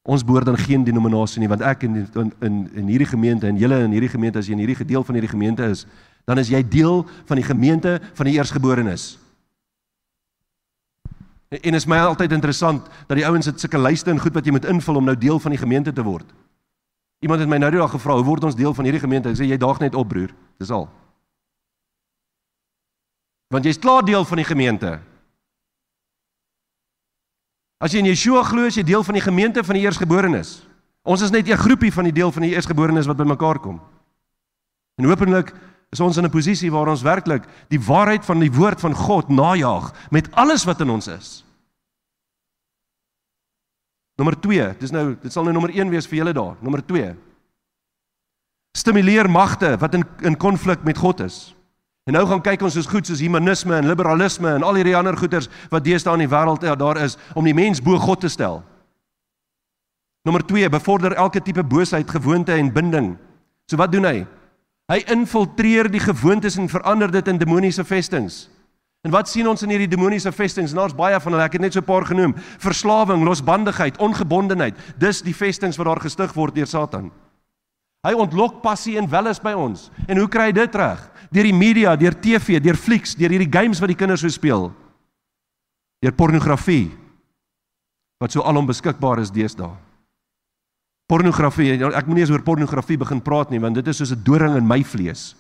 Ons 0.03 0.25
behoort 0.27 0.49
dan 0.49 0.59
geen 0.59 0.85
denominasie 0.85 1.39
nie 1.39 1.51
want 1.51 1.63
ek 1.63 1.85
in 1.87 2.01
in 2.03 2.31
in, 2.43 2.55
in 2.75 2.89
hierdie 2.91 3.07
gemeente 3.07 3.47
en 3.47 3.59
julle 3.61 3.85
in 3.85 3.93
hierdie 3.95 4.11
gemeente 4.11 4.41
as 4.41 4.49
jy 4.49 4.57
in 4.57 4.65
hierdie 4.65 4.81
gedeel 4.81 5.05
van 5.07 5.15
hierdie 5.15 5.31
gemeente 5.31 5.69
is, 5.71 5.85
dan 6.27 6.41
is 6.43 6.51
jy 6.51 6.63
deel 6.67 7.05
van 7.29 7.39
die 7.39 7.47
gemeente 7.47 8.01
van 8.19 8.27
die 8.27 8.35
eersgeborenes. 8.35 9.05
En, 11.53 11.61
en 11.61 11.79
is 11.79 11.87
my 11.87 12.01
altyd 12.03 12.33
interessant 12.35 12.89
dat 13.07 13.21
die 13.21 13.27
ouens 13.29 13.47
het 13.47 13.61
sulke 13.61 13.79
lyste 13.79 14.11
en 14.11 14.23
goed 14.23 14.35
wat 14.35 14.49
jy 14.49 14.57
moet 14.57 14.67
invul 14.73 14.99
om 14.99 15.07
nou 15.07 15.17
deel 15.19 15.39
van 15.39 15.55
die 15.55 15.61
gemeente 15.61 15.93
te 15.93 16.03
word. 16.03 16.27
Iemand 17.23 17.45
het 17.45 17.51
my 17.51 17.61
nou 17.63 17.71
die 17.71 17.79
dag 17.79 17.93
gevra, 17.95 18.17
"Hoe 18.19 18.27
word 18.27 18.45
ons 18.45 18.59
deel 18.59 18.75
van 18.75 18.85
hierdie 18.85 19.05
gemeente?" 19.05 19.29
Ek 19.29 19.37
sê 19.37 19.47
jy 19.47 19.57
daag 19.57 19.79
net 19.79 19.95
op, 19.95 20.09
broer. 20.09 20.35
Dis 20.59 20.71
al. 20.71 20.89
Want 23.49 23.65
jy's 23.65 23.79
klaar 23.79 24.03
deel 24.03 24.25
van 24.25 24.37
die 24.37 24.49
gemeente. 24.49 25.01
As 27.83 27.91
jy 27.91 27.99
in 27.99 28.07
Yeshua 28.07 28.45
glo, 28.47 28.69
is 28.71 28.77
jy 28.79 28.85
deel 28.87 29.03
van 29.03 29.17
die 29.19 29.25
gemeente 29.25 29.65
van 29.67 29.75
die 29.75 29.83
eersgeborenes. 29.83 30.61
Ons 31.03 31.25
is 31.27 31.33
net 31.35 31.49
'n 31.49 31.59
groepie 31.59 31.91
van 31.91 32.05
die 32.05 32.15
deel 32.15 32.31
van 32.31 32.43
die 32.43 32.55
eersgeborenes 32.55 33.07
wat 33.07 33.17
bymekaar 33.17 33.59
kom. 33.59 33.81
En 34.99 35.05
hopelik 35.05 35.53
is 35.91 36.01
ons 36.01 36.17
in 36.17 36.25
'n 36.25 36.31
posisie 36.31 36.71
waar 36.71 36.89
ons 36.89 37.03
werklik 37.03 37.43
die 37.69 37.81
waarheid 37.81 38.25
van 38.25 38.39
die 38.39 38.53
woord 38.53 38.81
van 38.81 38.95
God 38.95 39.29
najag 39.29 39.93
met 40.11 40.31
alles 40.33 40.65
wat 40.65 40.81
in 40.81 40.91
ons 40.91 41.09
is. 41.09 41.45
Nommer 44.17 44.41
2, 44.41 44.77
dis 44.79 44.91
nou 44.91 45.17
dit 45.21 45.33
sal 45.33 45.43
nou 45.43 45.53
nommer 45.53 45.71
1 45.75 45.91
wees 45.91 46.07
vir 46.07 46.19
julle 46.19 46.33
daar. 46.33 46.57
Nommer 46.61 46.87
2. 46.87 47.17
Stimuleer 48.77 49.29
magte 49.31 49.77
wat 49.79 49.95
in 49.95 50.05
in 50.23 50.37
konflik 50.37 50.85
met 50.85 50.99
God 50.99 51.21
is. 51.21 51.55
En 52.09 52.17
nou 52.17 52.25
gaan 52.27 52.43
kyk 52.43 52.63
ons 52.67 52.75
soos 52.75 52.89
goed 52.91 53.07
soos 53.07 53.23
humanisme 53.23 53.77
en 53.79 53.87
liberalisme 53.87 54.57
en 54.57 54.65
al 54.67 54.81
hierdie 54.81 54.97
ander 54.99 55.17
goeters 55.17 55.47
wat 55.71 55.85
deesdae 55.87 56.17
in 56.19 56.25
die 56.25 56.33
wêreld 56.33 56.65
ja, 56.67 56.75
daar 56.75 56.99
is 57.05 57.15
om 57.39 57.47
die 57.47 57.55
mens 57.55 57.83
bo 57.83 57.99
God 57.99 58.25
te 58.25 58.31
stel. 58.33 58.63
Nommer 60.27 60.43
2, 60.47 60.69
bevorder 60.71 61.15
elke 61.19 61.43
tipe 61.43 61.63
boosheid, 61.67 62.11
gewoonte 62.11 62.55
en 62.55 62.73
binding. 62.75 63.13
So 63.71 63.79
wat 63.79 63.93
doen 63.95 64.07
hy? 64.07 64.17
Hy 64.91 64.99
infiltreer 65.15 65.89
die 65.91 66.03
gewoontes 66.03 66.59
en 66.59 66.71
verander 66.71 67.11
dit 67.11 67.31
in 67.31 67.39
demoniese 67.39 67.85
vestings. 67.87 68.47
En 69.03 69.11
wat 69.15 69.31
sien 69.31 69.49
ons 69.51 69.63
in 69.63 69.71
hierdie 69.75 69.91
demoniese 69.91 70.31
vestings? 70.35 70.75
Daar's 70.75 70.95
baie 70.95 71.19
van 71.19 71.35
hulle, 71.35 71.47
ek 71.47 71.57
het 71.59 71.63
net 71.63 71.75
so 71.75 71.81
'n 71.81 71.91
paar 71.91 72.07
genoem. 72.07 72.35
Verslawing, 72.59 73.25
losbandigheid, 73.25 73.99
ongebondenheid. 73.99 74.75
Dis 74.99 75.23
die 75.23 75.35
vestings 75.35 75.77
wat 75.77 75.87
daar 75.87 76.01
gestig 76.01 76.33
word 76.35 76.55
deur 76.55 76.67
Satan. 76.67 77.11
Hy 78.07 78.13
ontlok 78.13 78.63
passie 78.63 78.97
en 78.99 79.09
welis 79.09 79.41
by 79.41 79.53
ons. 79.53 79.91
En 80.07 80.19
hoe 80.19 80.29
kry 80.29 80.51
hy 80.51 80.53
dit 80.53 80.75
reg? 80.75 81.11
Deur 81.33 81.49
die 81.49 81.57
media, 81.57 81.97
deur 81.97 82.15
TV, 82.21 82.61
deur 82.63 82.77
flieks, 82.77 83.17
deur 83.17 83.33
hierdie 83.33 83.51
games 83.51 83.81
wat 83.81 83.89
die 83.89 83.99
kinders 83.99 84.21
so 84.21 84.33
speel. 84.33 84.71
Deur 86.03 86.15
pornografie 86.19 86.91
wat 88.23 88.35
so 88.35 88.45
alom 88.47 88.69
beskikbaar 88.69 89.19
is 89.19 89.33
deesdae. 89.35 89.73
Pornografie, 91.11 91.75
ek 91.75 92.07
moenie 92.07 92.23
eens 92.23 92.33
oor 92.33 92.45
pornografie 92.47 92.97
begin 93.01 93.21
praat 93.21 93.51
nie 93.51 93.61
want 93.61 93.75
dit 93.81 93.89
is 93.89 93.99
soos 93.99 94.13
'n 94.13 94.23
doring 94.23 94.57
in 94.57 94.67
my 94.67 94.83
vlees. 94.85 95.35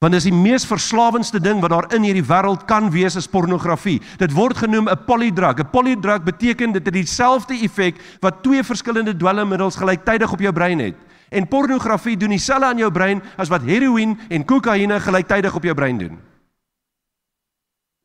Want 0.00 0.14
dis 0.16 0.24
die 0.24 0.32
mees 0.32 0.64
verslawendste 0.64 1.40
ding 1.40 1.60
wat 1.60 1.70
daar 1.70 1.94
in 1.94 2.02
hierdie 2.02 2.24
wêreld 2.24 2.64
kan 2.66 2.90
wees 2.90 3.16
is 3.16 3.28
pornografie. 3.28 4.00
Dit 4.16 4.32
word 4.32 4.56
genoem 4.56 4.88
'n 4.88 5.04
polydrug. 5.04 5.58
'n 5.58 5.70
Polydrug 5.70 6.22
beteken 6.24 6.72
dit 6.72 6.84
het 6.84 6.94
dieselfde 6.94 7.54
effek 7.54 8.00
wat 8.20 8.42
twee 8.42 8.62
verskillende 8.62 9.16
dwelmmiddels 9.16 9.76
gelyktydig 9.76 10.32
op 10.32 10.40
jou 10.40 10.52
brein 10.52 10.78
het. 10.78 10.96
En 11.30 11.48
pornografie 11.48 12.16
doen 12.18 12.34
dieselfde 12.34 12.66
aan 12.66 12.82
jou 12.82 12.90
brein 12.92 13.22
as 13.38 13.48
wat 13.48 13.62
heroïne 13.62 14.18
en 14.28 14.44
kokaine 14.44 15.00
gelyktydig 15.00 15.54
op 15.54 15.66
jou 15.66 15.74
brein 15.74 15.98
doen. 15.98 16.18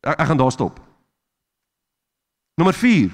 Ek, 0.06 0.20
ek 0.20 0.26
gaan 0.30 0.38
daar 0.38 0.54
stop. 0.54 0.78
Nommer 2.56 2.74
4. 2.74 3.10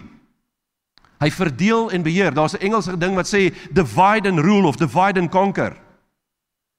Hy 1.22 1.30
verdeel 1.30 1.90
en 1.90 2.02
beheer. 2.02 2.34
Daar's 2.34 2.54
'n 2.54 2.64
Engelse 2.68 2.98
ding 2.98 3.14
wat 3.14 3.26
sê 3.26 3.54
divide 3.70 4.28
and 4.28 4.38
rule 4.38 4.66
of 4.66 4.76
divide 4.76 5.20
and 5.20 5.30
conquer. 5.30 5.76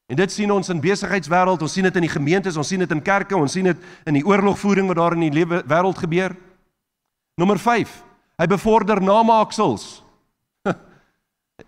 En 0.05 0.15
dit 0.15 0.31
sien 0.31 0.51
ons 0.51 0.69
in 0.69 0.81
besigheidswêreld, 0.81 1.61
ons 1.61 1.73
sien 1.73 1.83
dit 1.83 1.95
in 1.95 2.01
die 2.01 2.11
gemeentes, 2.11 2.57
ons 2.57 2.67
sien 2.67 2.79
dit 2.79 2.91
in 2.91 3.01
kerke, 3.01 3.35
ons 3.35 3.51
sien 3.51 3.63
dit 3.63 3.77
in 4.05 4.13
die 4.13 4.25
oorlogvoering 4.25 4.87
wat 4.87 4.95
daar 4.95 5.13
in 5.13 5.19
die 5.19 5.31
lewe 5.31 5.63
wêreld 5.65 5.97
gebeur. 5.97 6.35
Nommer 7.35 7.59
5. 7.59 8.03
Hy 8.37 8.45
bevorder 8.45 9.01
namaaksels. 9.01 10.02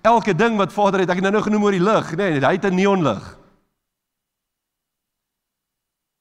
Elke 0.05 0.35
ding 0.37 0.57
wat 0.59 0.73
Vader 0.73 1.01
het, 1.01 1.09
ek 1.09 1.17
het 1.17 1.25
nou 1.25 1.33
nou 1.33 1.43
genoem 1.43 1.63
oor 1.65 1.75
die 1.75 1.81
lig, 1.81 2.11
nê, 2.13 2.29
nee, 2.35 2.43
hy 2.45 2.53
het 2.59 2.65
'n 2.69 2.77
neonlig. 2.77 3.23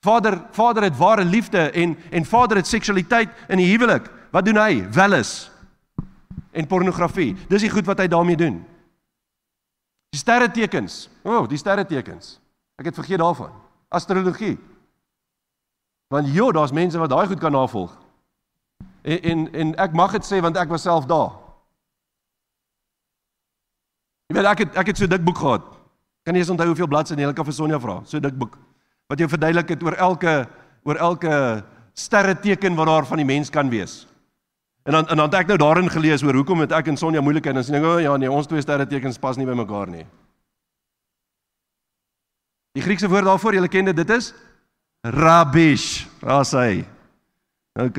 Vader, 0.04 0.40
Vader 0.50 0.82
het 0.82 0.96
ware 0.96 1.24
liefde 1.24 1.70
en 1.70 1.96
en 2.10 2.24
Vader 2.24 2.56
het 2.56 2.66
seksualiteit 2.66 3.30
in 3.48 3.58
die 3.58 3.70
huwelik. 3.70 4.10
Wat 4.30 4.44
doen 4.44 4.56
hy? 4.56 4.84
Welis 4.90 5.50
en 6.52 6.66
pornografie. 6.66 7.36
Dis 7.48 7.60
die 7.60 7.70
goed 7.70 7.86
wat 7.86 7.98
hy 7.98 8.06
daarmee 8.06 8.36
doen. 8.36 8.64
Die 10.10 10.20
sterretekens. 10.20 11.08
O, 11.22 11.38
oh, 11.38 11.48
die 11.48 11.58
sterretekens. 11.58 12.40
Ek 12.76 12.84
het 12.84 12.94
vergeet 12.94 13.18
daarvan. 13.18 13.52
Astrologie. 13.88 14.58
Want 16.08 16.28
jo, 16.34 16.52
daar's 16.52 16.72
mense 16.72 16.98
wat 16.98 17.10
daai 17.10 17.26
goed 17.26 17.40
kan 17.40 17.52
navolg. 17.52 17.96
En 19.02 19.22
en 19.22 19.52
en 19.52 19.74
ek 19.76 19.92
mag 19.92 20.12
dit 20.12 20.24
sê 20.24 20.40
want 20.40 20.56
ek 20.56 20.68
was 20.68 20.82
self 20.82 21.06
daar. 21.10 21.43
Jy 24.28 24.36
weet 24.38 24.48
ek 24.48 24.62
het 24.64 24.78
ek 24.80 24.90
het 24.92 25.00
so 25.00 25.10
dik 25.10 25.24
boek 25.24 25.38
gehad. 25.38 25.66
Kan 26.24 26.34
jy 26.34 26.40
eens 26.44 26.52
onthou 26.54 26.70
hoeveel 26.70 26.88
bladsye 26.88 27.16
jy 27.20 27.32
kan 27.36 27.44
vir 27.44 27.56
Sonja 27.56 27.78
vra? 27.80 28.00
So 28.08 28.20
dik 28.20 28.36
boek. 28.38 28.56
Wat 29.08 29.20
jy 29.20 29.28
verduidelik 29.28 29.68
het 29.74 29.82
oor 29.84 29.96
elke 30.00 30.34
oor 30.84 30.96
elke 30.96 31.36
sterreteken 31.94 32.76
wat 32.76 32.86
daar 32.86 33.06
van 33.06 33.20
die 33.20 33.28
mens 33.28 33.50
kan 33.50 33.70
wees. 33.70 34.06
En 34.84 34.92
dan 34.92 35.08
en 35.08 35.16
dan 35.16 35.28
het 35.30 35.38
ek 35.42 35.52
nou 35.52 35.58
daarin 35.58 35.88
gelees 35.90 36.22
oor 36.24 36.34
hoekom 36.34 36.64
het 36.64 36.72
ek 36.72 36.88
en 36.92 36.96
Sonja 36.96 37.20
moeilikheid 37.20 37.56
en 37.56 37.64
sê 37.64 37.76
ek, 37.76 37.84
"O 37.84 37.94
oh, 37.96 38.00
ja, 38.00 38.16
nee, 38.16 38.30
ons 38.30 38.46
twee 38.46 38.60
sterre 38.60 38.86
tekens 38.86 39.18
pas 39.18 39.36
nie 39.36 39.46
by 39.46 39.54
mekaar 39.54 39.88
nie." 39.88 40.06
Die 42.74 42.82
Griekse 42.82 43.08
woord 43.08 43.24
daarvoor, 43.24 43.54
julle 43.54 43.68
ken 43.68 43.84
dit, 43.84 43.96
dit 43.96 44.10
is 44.10 44.34
rabish. 45.04 46.06
Daar's 46.20 46.52
hy. 46.52 46.84
OK. 47.78 47.98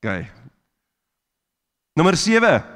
OK. 0.00 0.26
Nommer 1.94 2.16
7. 2.16 2.73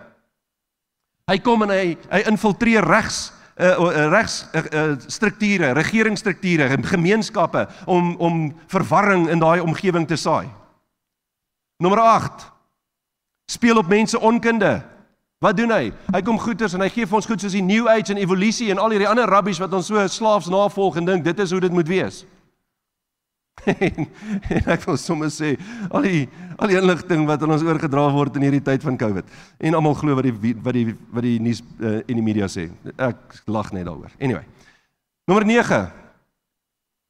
Hy 1.28 1.36
kom 1.44 1.66
en 1.66 1.72
hy 1.74 1.96
hy 2.08 2.20
infiltreer 2.30 2.86
regs 2.88 3.28
uh, 3.60 4.08
regs 4.08 4.46
uh, 4.54 4.62
uh, 4.64 4.92
strukture, 5.12 5.72
regeringsstrukture, 5.76 6.70
gemeenskappe 6.88 7.66
om 7.86 8.14
om 8.16 8.44
verwarring 8.66 9.28
in 9.28 9.42
daai 9.42 9.60
omgewing 9.60 10.06
te 10.08 10.16
saai. 10.16 10.48
Nommer 11.82 12.00
8. 12.00 12.46
Speel 13.50 13.78
op 13.78 13.88
mense 13.88 14.20
onkunde. 14.20 14.80
Wat 15.38 15.56
doen 15.56 15.70
hy? 15.70 15.92
Hy 16.10 16.20
kom 16.26 16.38
goeters 16.42 16.74
en 16.74 16.82
hy 16.82 16.88
gee 16.90 17.06
vir 17.06 17.16
ons 17.20 17.26
goed 17.28 17.40
soos 17.40 17.54
die 17.54 17.62
new 17.62 17.86
age 17.86 18.10
en 18.10 18.18
evolusie 18.18 18.72
en 18.72 18.80
al 18.82 18.90
hierdie 18.90 19.08
ander 19.08 19.28
rabbies 19.30 19.60
wat 19.62 19.74
ons 19.76 19.86
so 19.86 20.02
slaafs 20.10 20.48
navolg 20.50 20.98
en 20.98 21.06
dink 21.06 21.22
dit 21.24 21.44
is 21.44 21.52
hoe 21.54 21.60
dit 21.62 21.72
moet 21.72 21.86
wees. 21.86 22.24
En, 23.66 24.08
en 24.54 24.70
ek 24.74 24.86
wil 24.86 24.98
sommer 25.00 25.30
sê 25.34 25.54
al 25.90 26.06
die 26.06 26.24
al 26.58 26.72
die 26.72 26.78
inligting 26.80 27.26
wat 27.28 27.42
aan 27.42 27.54
ons 27.54 27.62
oorgedra 27.66 28.08
word 28.14 28.36
in 28.38 28.48
hierdie 28.48 28.64
tyd 28.64 28.82
van 28.82 28.98
Covid 28.98 29.28
en 29.58 29.78
almal 29.78 29.94
glo 29.98 30.18
wat 30.18 30.26
die 30.26 30.54
wat 30.64 30.74
die 30.74 30.86
wat 30.90 31.24
die 31.26 31.38
nuus 31.42 31.62
uh, 31.80 32.00
en 32.00 32.18
die 32.18 32.24
media 32.24 32.50
sê. 32.50 32.68
Ek 32.96 33.40
lag 33.46 33.72
net 33.72 33.86
daaroor. 33.86 34.10
Anyway. 34.18 34.44
Nommer 35.28 35.44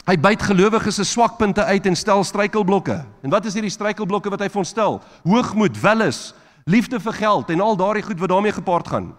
Hy 0.09 0.15
byt 0.17 0.41
gelowiges 0.41 0.97
se 0.97 1.05
swakpunte 1.05 1.61
uit 1.69 1.87
en 1.87 1.97
stel 1.97 2.23
struikelblokke. 2.25 2.95
En 3.21 3.33
wat 3.33 3.45
is 3.45 3.53
hierdie 3.59 3.73
struikelblokke 3.75 4.31
wat 4.33 4.41
hy 4.41 4.47
vir 4.49 4.63
ons 4.63 4.71
stel? 4.73 4.95
Hoogmoed, 5.29 5.77
welis, 5.83 6.31
liefde 6.65 6.97
vir 7.05 7.19
geld 7.19 7.51
en 7.53 7.61
al 7.61 7.77
daardie 7.77 8.07
goed 8.07 8.21
wat 8.23 8.33
daarmee 8.33 8.57
gepaard 8.57 8.89
gaan. 8.89 9.11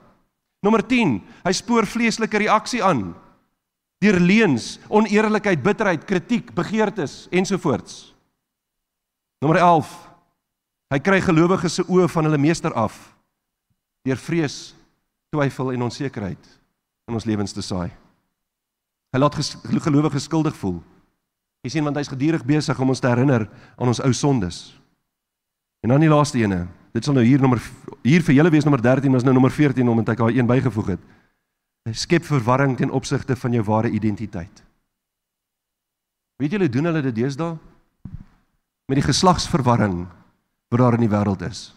Nommer 0.66 0.82
10, 0.82 1.20
hy 1.46 1.54
spoor 1.54 1.86
vleeslike 1.86 2.42
reaksie 2.42 2.82
aan. 2.84 3.12
Deur 4.00 4.20
leuns, 4.24 4.78
oneerlikheid, 4.88 5.62
bitterheid, 5.64 6.06
kritiek, 6.08 6.54
begeertes 6.56 7.28
ensovoorts. 7.36 8.14
Nommer 9.44 9.60
11, 9.60 9.90
hy 10.94 11.00
kry 11.04 11.20
gelowiges 11.24 11.80
se 11.80 11.86
oë 11.88 12.08
van 12.12 12.28
hulle 12.28 12.40
meester 12.42 12.76
af 12.80 12.98
deur 14.08 14.20
vrees, 14.20 14.74
twyfel 15.30 15.74
en 15.76 15.86
onsekerheid 15.90 16.52
in 17.10 17.18
ons 17.18 17.28
lewens 17.28 17.54
te 17.54 17.62
saai. 17.66 17.90
Hy 19.14 19.20
laat 19.20 19.36
gelowiges 19.84 20.28
skuldig 20.30 20.56
voel. 20.58 20.80
Jy 21.66 21.74
sien 21.74 21.86
want 21.86 21.98
hy's 22.00 22.12
gedurig 22.12 22.46
besig 22.48 22.78
om 22.80 22.94
ons 22.94 23.02
te 23.02 23.10
herinner 23.10 23.48
aan 23.76 23.92
ons 23.92 24.02
ou 24.06 24.12
sondes. 24.16 24.62
En 25.84 25.94
dan 25.94 26.04
die 26.04 26.12
laaste 26.12 26.40
ene. 26.40 26.68
Dit 26.96 27.06
sal 27.06 27.18
nou 27.18 27.26
hier 27.26 27.42
nommer 27.42 27.62
hier 28.06 28.24
vir 28.26 28.38
julle 28.38 28.52
wees 28.54 28.66
nommer 28.66 28.82
13, 28.82 29.12
maar 29.12 29.22
is 29.22 29.28
nou 29.28 29.36
nommer 29.36 29.54
14 29.54 29.90
omdat 29.92 30.14
ek 30.14 30.22
daar 30.24 30.36
een 30.36 30.50
bygevoeg 30.50 30.94
het. 30.96 31.04
Hy 31.88 31.94
skep 31.94 32.26
verwarring 32.28 32.78
ten 32.78 32.92
opsigte 32.92 33.36
van 33.36 33.54
jou 33.54 33.64
ware 33.64 33.90
identiteit. 33.90 34.64
Weet 36.40 36.56
julle 36.56 36.70
doen 36.72 36.90
hulle 36.90 37.02
dit 37.02 37.16
deesdae? 37.16 37.58
Met 38.90 39.00
die 39.00 39.06
geslagsverwarring 39.06 40.08
wat 40.70 40.80
daar 40.80 40.98
in 40.98 41.06
die 41.06 41.12
wêreld 41.12 41.44
is. 41.46 41.70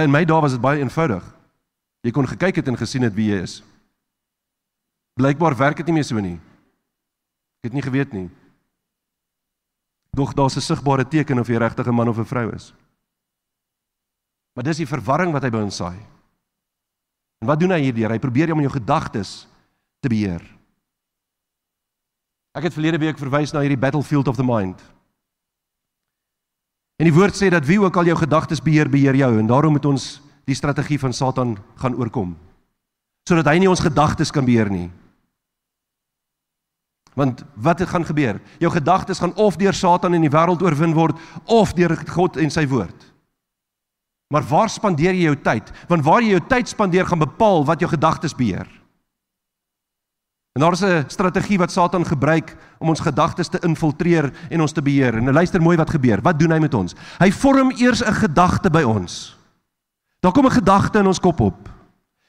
In 0.00 0.12
my 0.12 0.24
dae 0.24 0.40
was 0.40 0.54
dit 0.56 0.62
baie 0.62 0.80
eenvoudig. 0.80 1.24
Jy 2.04 2.12
kon 2.12 2.28
gekyk 2.28 2.60
het 2.60 2.68
en 2.68 2.78
gesien 2.80 3.04
het 3.04 3.14
wie 3.16 3.30
jy 3.32 3.42
is. 3.44 3.58
Blykbaar 5.18 5.56
werk 5.56 5.80
dit 5.80 5.90
nie 5.90 5.98
meer 5.98 6.06
so 6.08 6.20
nie. 6.20 6.38
Ek 7.60 7.70
het 7.70 7.76
nie 7.76 7.84
geweet 7.84 8.12
nie. 8.12 8.28
Doch 10.14 10.34
daar's 10.34 10.56
'n 10.56 10.60
sigbare 10.60 11.04
teken 11.04 11.38
of 11.38 11.48
jy 11.48 11.58
regtig 11.58 11.86
'n 11.86 11.94
man 11.94 12.08
of 12.08 12.18
'n 12.18 12.24
vrou 12.24 12.54
is. 12.54 12.72
Maar 14.54 14.64
dis 14.64 14.76
die 14.76 14.86
verwarring 14.86 15.32
wat 15.32 15.42
hy 15.42 15.50
by 15.50 15.62
ons 15.62 15.76
saai. 15.76 16.13
En 17.44 17.50
wat 17.52 17.60
doen 17.60 17.74
hy 17.76 17.82
hierdeur? 17.84 18.14
Hy 18.14 18.20
probeer 18.22 18.54
om 18.54 18.62
jou 18.64 18.70
gedagtes 18.72 19.42
te 20.00 20.08
beheer. 20.08 20.40
Ek 22.56 22.70
het 22.70 22.72
verlede 22.72 23.02
week 23.02 23.20
verwys 23.20 23.52
na 23.52 23.60
hierdie 23.60 23.76
battlefield 23.76 24.30
of 24.32 24.38
the 24.38 24.46
mind. 24.46 24.80
En 26.96 27.04
die 27.04 27.12
woord 27.12 27.36
sê 27.36 27.50
dat 27.52 27.66
wie 27.68 27.76
ook 27.82 27.98
al 28.00 28.08
jou 28.08 28.16
gedagtes 28.16 28.64
beheer, 28.64 28.88
beheer 28.88 29.18
jou 29.18 29.28
en 29.36 29.50
daarom 29.50 29.76
moet 29.76 29.90
ons 29.90 30.06
die 30.48 30.56
strategie 30.56 30.96
van 31.02 31.12
Satan 31.12 31.52
gaan 31.82 31.98
oorkom. 32.00 32.32
Sodat 33.28 33.52
hy 33.52 33.58
nie 33.60 33.68
ons 33.68 33.84
gedagtes 33.84 34.32
kan 34.32 34.48
beheer 34.48 34.72
nie. 34.72 34.88
Want 37.12 37.44
wat 37.60 37.84
het 37.84 37.92
gaan 37.92 38.08
gebeur? 38.08 38.40
Jou 38.62 38.72
gedagtes 38.72 39.20
gaan 39.20 39.36
of 39.36 39.60
deur 39.60 39.76
Satan 39.76 40.16
in 40.16 40.24
die 40.24 40.32
wêreld 40.32 40.64
oorwin 40.64 40.96
word 40.96 41.20
of 41.44 41.76
deur 41.76 41.92
God 42.08 42.40
en 42.40 42.48
sy 42.48 42.64
woord. 42.72 43.12
Maar 44.32 44.42
waar 44.48 44.70
spandeer 44.70 45.14
jy 45.14 45.28
jou 45.28 45.36
tyd? 45.36 45.70
Want 45.88 46.04
waar 46.04 46.22
jy 46.22 46.34
jou 46.36 46.44
tyd 46.48 46.68
spandeer 46.68 47.06
gaan 47.06 47.18
bepaal 47.18 47.64
wat 47.64 47.80
jou 47.80 47.90
gedagtes 47.90 48.34
beheer. 48.34 48.68
En 50.54 50.62
daar 50.62 50.72
is 50.72 50.84
'n 50.84 51.04
strategie 51.06 51.58
wat 51.58 51.72
Satan 51.72 52.06
gebruik 52.06 52.56
om 52.78 52.88
ons 52.88 53.00
gedagtes 53.00 53.48
te 53.48 53.58
infiltreer 53.58 54.32
en 54.50 54.60
ons 54.60 54.72
te 54.72 54.82
beheer. 54.82 55.14
En 55.14 55.32
luister 55.32 55.62
mooi 55.62 55.76
wat 55.76 55.90
gebeur. 55.90 56.22
Wat 56.22 56.38
doen 56.38 56.50
hy 56.50 56.58
met 56.58 56.74
ons? 56.74 56.94
Hy 57.18 57.32
vorm 57.32 57.70
eers 57.70 58.04
'n 58.04 58.12
gedagte 58.12 58.70
by 58.70 58.82
ons. 58.82 59.36
Daar 60.20 60.32
kom 60.32 60.46
'n 60.46 60.50
gedagte 60.50 60.98
in 60.98 61.06
ons 61.06 61.20
kop 61.20 61.40
op. 61.40 61.68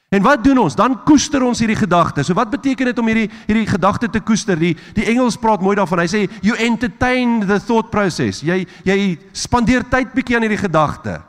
En 0.08 0.22
wat 0.22 0.44
doen 0.44 0.58
ons? 0.58 0.74
Dan 0.74 1.02
koester 1.04 1.42
ons 1.42 1.58
hierdie 1.58 1.76
gedagte. 1.76 2.22
So 2.22 2.34
wat 2.34 2.50
beteken 2.50 2.86
dit 2.86 2.98
om 2.98 3.06
hierdie 3.06 3.30
hierdie 3.46 3.66
gedagte 3.66 4.10
te 4.10 4.20
koester? 4.20 4.58
Die 4.58 4.76
die 4.94 5.04
Engels 5.04 5.36
praat 5.36 5.60
mooi 5.60 5.76
daarvan. 5.76 5.98
Hy 5.98 6.06
sê 6.06 6.30
you 6.42 6.56
entertain 6.56 7.40
the 7.46 7.60
thought 7.60 7.90
process. 7.90 8.40
Jy 8.40 8.66
jy 8.84 9.18
spandeer 9.32 9.82
tyd 9.88 10.12
bietjie 10.12 10.36
aan 10.36 10.42
hierdie 10.42 10.68
gedagte. 10.68 11.22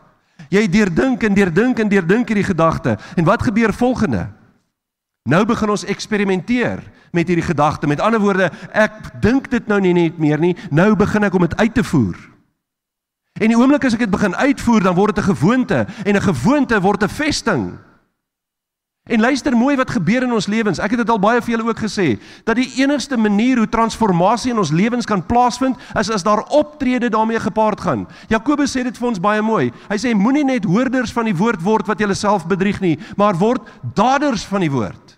Jy 0.50 0.68
deurdink 0.68 1.24
en 1.24 1.34
deurdink 1.34 1.80
en 1.80 1.90
deurdink 1.90 2.28
hierdie 2.28 2.48
gedagte. 2.48 2.98
En 3.16 3.26
wat 3.28 3.44
gebeur 3.44 3.74
volgende? 3.74 4.28
Nou 5.28 5.46
begin 5.46 5.70
ons 5.70 5.86
eksperimenteer 5.86 6.84
met 7.12 7.28
hierdie 7.28 7.46
gedagte. 7.46 7.88
Met 7.88 8.00
ander 8.00 8.20
woorde, 8.20 8.52
ek 8.72 9.20
dink 9.22 9.50
dit 9.52 9.68
nou 9.68 9.80
nie 9.84 9.94
net 9.94 10.18
meer 10.18 10.40
nie. 10.40 10.56
Nou 10.72 10.96
begin 10.96 11.28
ek 11.28 11.36
om 11.36 11.44
dit 11.44 11.58
uit 11.58 11.74
te 11.74 11.84
voer. 11.84 12.16
En 13.38 13.52
die 13.52 13.58
oomblik 13.58 13.86
as 13.86 13.94
ek 13.94 14.06
dit 14.06 14.14
begin 14.14 14.36
uitvoer, 14.36 14.88
dan 14.88 14.96
word 14.96 15.16
dit 15.16 15.24
'n 15.24 15.36
gewoonte 15.36 15.86
en 16.06 16.16
'n 16.16 16.22
gewoonte 16.22 16.82
word 16.82 17.04
'n 17.04 17.10
vesting. 17.10 17.78
En 19.08 19.20
luister 19.20 19.56
mooi 19.58 19.76
wat 19.76 19.92
gebeur 19.92 20.24
in 20.24 20.34
ons 20.36 20.48
lewens. 20.48 20.80
Ek 20.80 20.96
het 20.96 21.02
dit 21.04 21.10
al 21.10 21.20
baie 21.20 21.42
vir 21.42 21.56
julle 21.56 21.70
ook 21.70 21.84
gesê 21.86 22.08
dat 22.48 22.60
die 22.60 22.70
enigste 22.82 23.18
manier 23.18 23.58
hoe 23.58 23.70
transformasie 23.72 24.52
in 24.52 24.60
ons 24.62 24.72
lewens 24.72 25.08
kan 25.08 25.24
plaasvind 25.26 25.78
is 26.00 26.12
as 26.12 26.26
daar 26.28 26.44
optrede 26.52 27.10
daarmee 27.10 27.40
gepaard 27.40 27.82
gaan. 27.82 28.08
Jakobus 28.28 28.76
sê 28.76 28.84
dit 28.84 28.98
vir 28.98 29.08
ons 29.08 29.22
baie 29.24 29.42
mooi. 29.42 29.72
Hy 29.90 29.98
sê 30.02 30.14
moenie 30.16 30.46
net 30.46 30.68
hoorders 30.68 31.14
van 31.16 31.30
die 31.30 31.36
woord 31.36 31.64
word 31.64 31.88
wat 31.88 32.00
jouself 32.00 32.48
bedrieg 32.48 32.82
nie, 32.84 32.98
maar 33.18 33.38
word 33.40 33.68
daders 33.96 34.46
van 34.46 34.66
die 34.66 34.72
woord. 34.72 35.17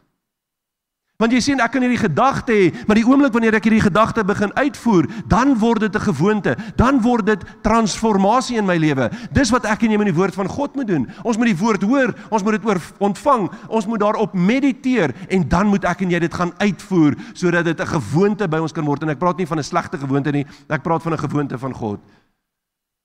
Want 1.20 1.34
jy 1.36 1.40
sien 1.44 1.60
ek 1.60 1.74
kan 1.74 1.84
hierdie 1.84 2.00
gedagte 2.00 2.56
hê, 2.56 2.68
maar 2.88 2.96
die 2.96 3.04
oomblik 3.04 3.34
wanneer 3.36 3.58
ek 3.58 3.66
hierdie 3.68 3.84
gedagte 3.84 4.24
begin 4.24 4.54
uitvoer, 4.56 5.04
dan 5.28 5.52
word 5.60 5.84
dit 5.84 5.96
'n 5.96 6.08
gewoonte, 6.08 6.56
dan 6.80 7.02
word 7.04 7.26
dit 7.26 7.42
transformasie 7.62 8.56
in 8.56 8.66
my 8.66 8.78
lewe. 8.78 9.12
Dis 9.34 9.52
wat 9.52 9.66
ek 9.66 9.84
en 9.84 9.92
jy 9.92 9.98
met 9.98 10.08
die 10.08 10.16
woord 10.16 10.34
van 10.34 10.48
God 10.48 10.76
moet 10.76 10.88
doen. 10.88 11.12
Ons 11.24 11.36
moet 11.36 11.52
die 11.52 11.58
woord 11.60 11.84
hoor, 11.84 12.16
ons 12.32 12.44
moet 12.44 12.54
dit 12.54 12.66
oor 12.66 12.80
ontvang, 13.00 13.52
ons 13.68 13.86
moet 13.86 14.00
daarop 14.00 14.34
mediteer 14.34 15.14
en 15.28 15.44
dan 15.50 15.68
moet 15.68 15.84
ek 15.84 16.02
en 16.02 16.10
jy 16.10 16.20
dit 16.20 16.34
gaan 16.34 16.54
uitvoer 16.58 17.16
sodat 17.34 17.66
dit 17.66 17.80
'n 17.80 18.00
gewoonte 18.00 18.48
by 18.48 18.60
ons 18.60 18.72
kan 18.72 18.86
word. 18.86 19.04
En 19.04 19.10
ek 19.10 19.20
praat 19.20 19.38
nie 19.38 19.48
van 19.48 19.60
'n 19.60 19.64
slegte 19.64 19.98
gewoonte 19.98 20.32
nie, 20.32 20.46
ek 20.70 20.84
praat 20.84 21.04
van 21.04 21.14
'n 21.14 21.18
gewoonte 21.18 21.58
van 21.58 21.74
God 21.74 22.00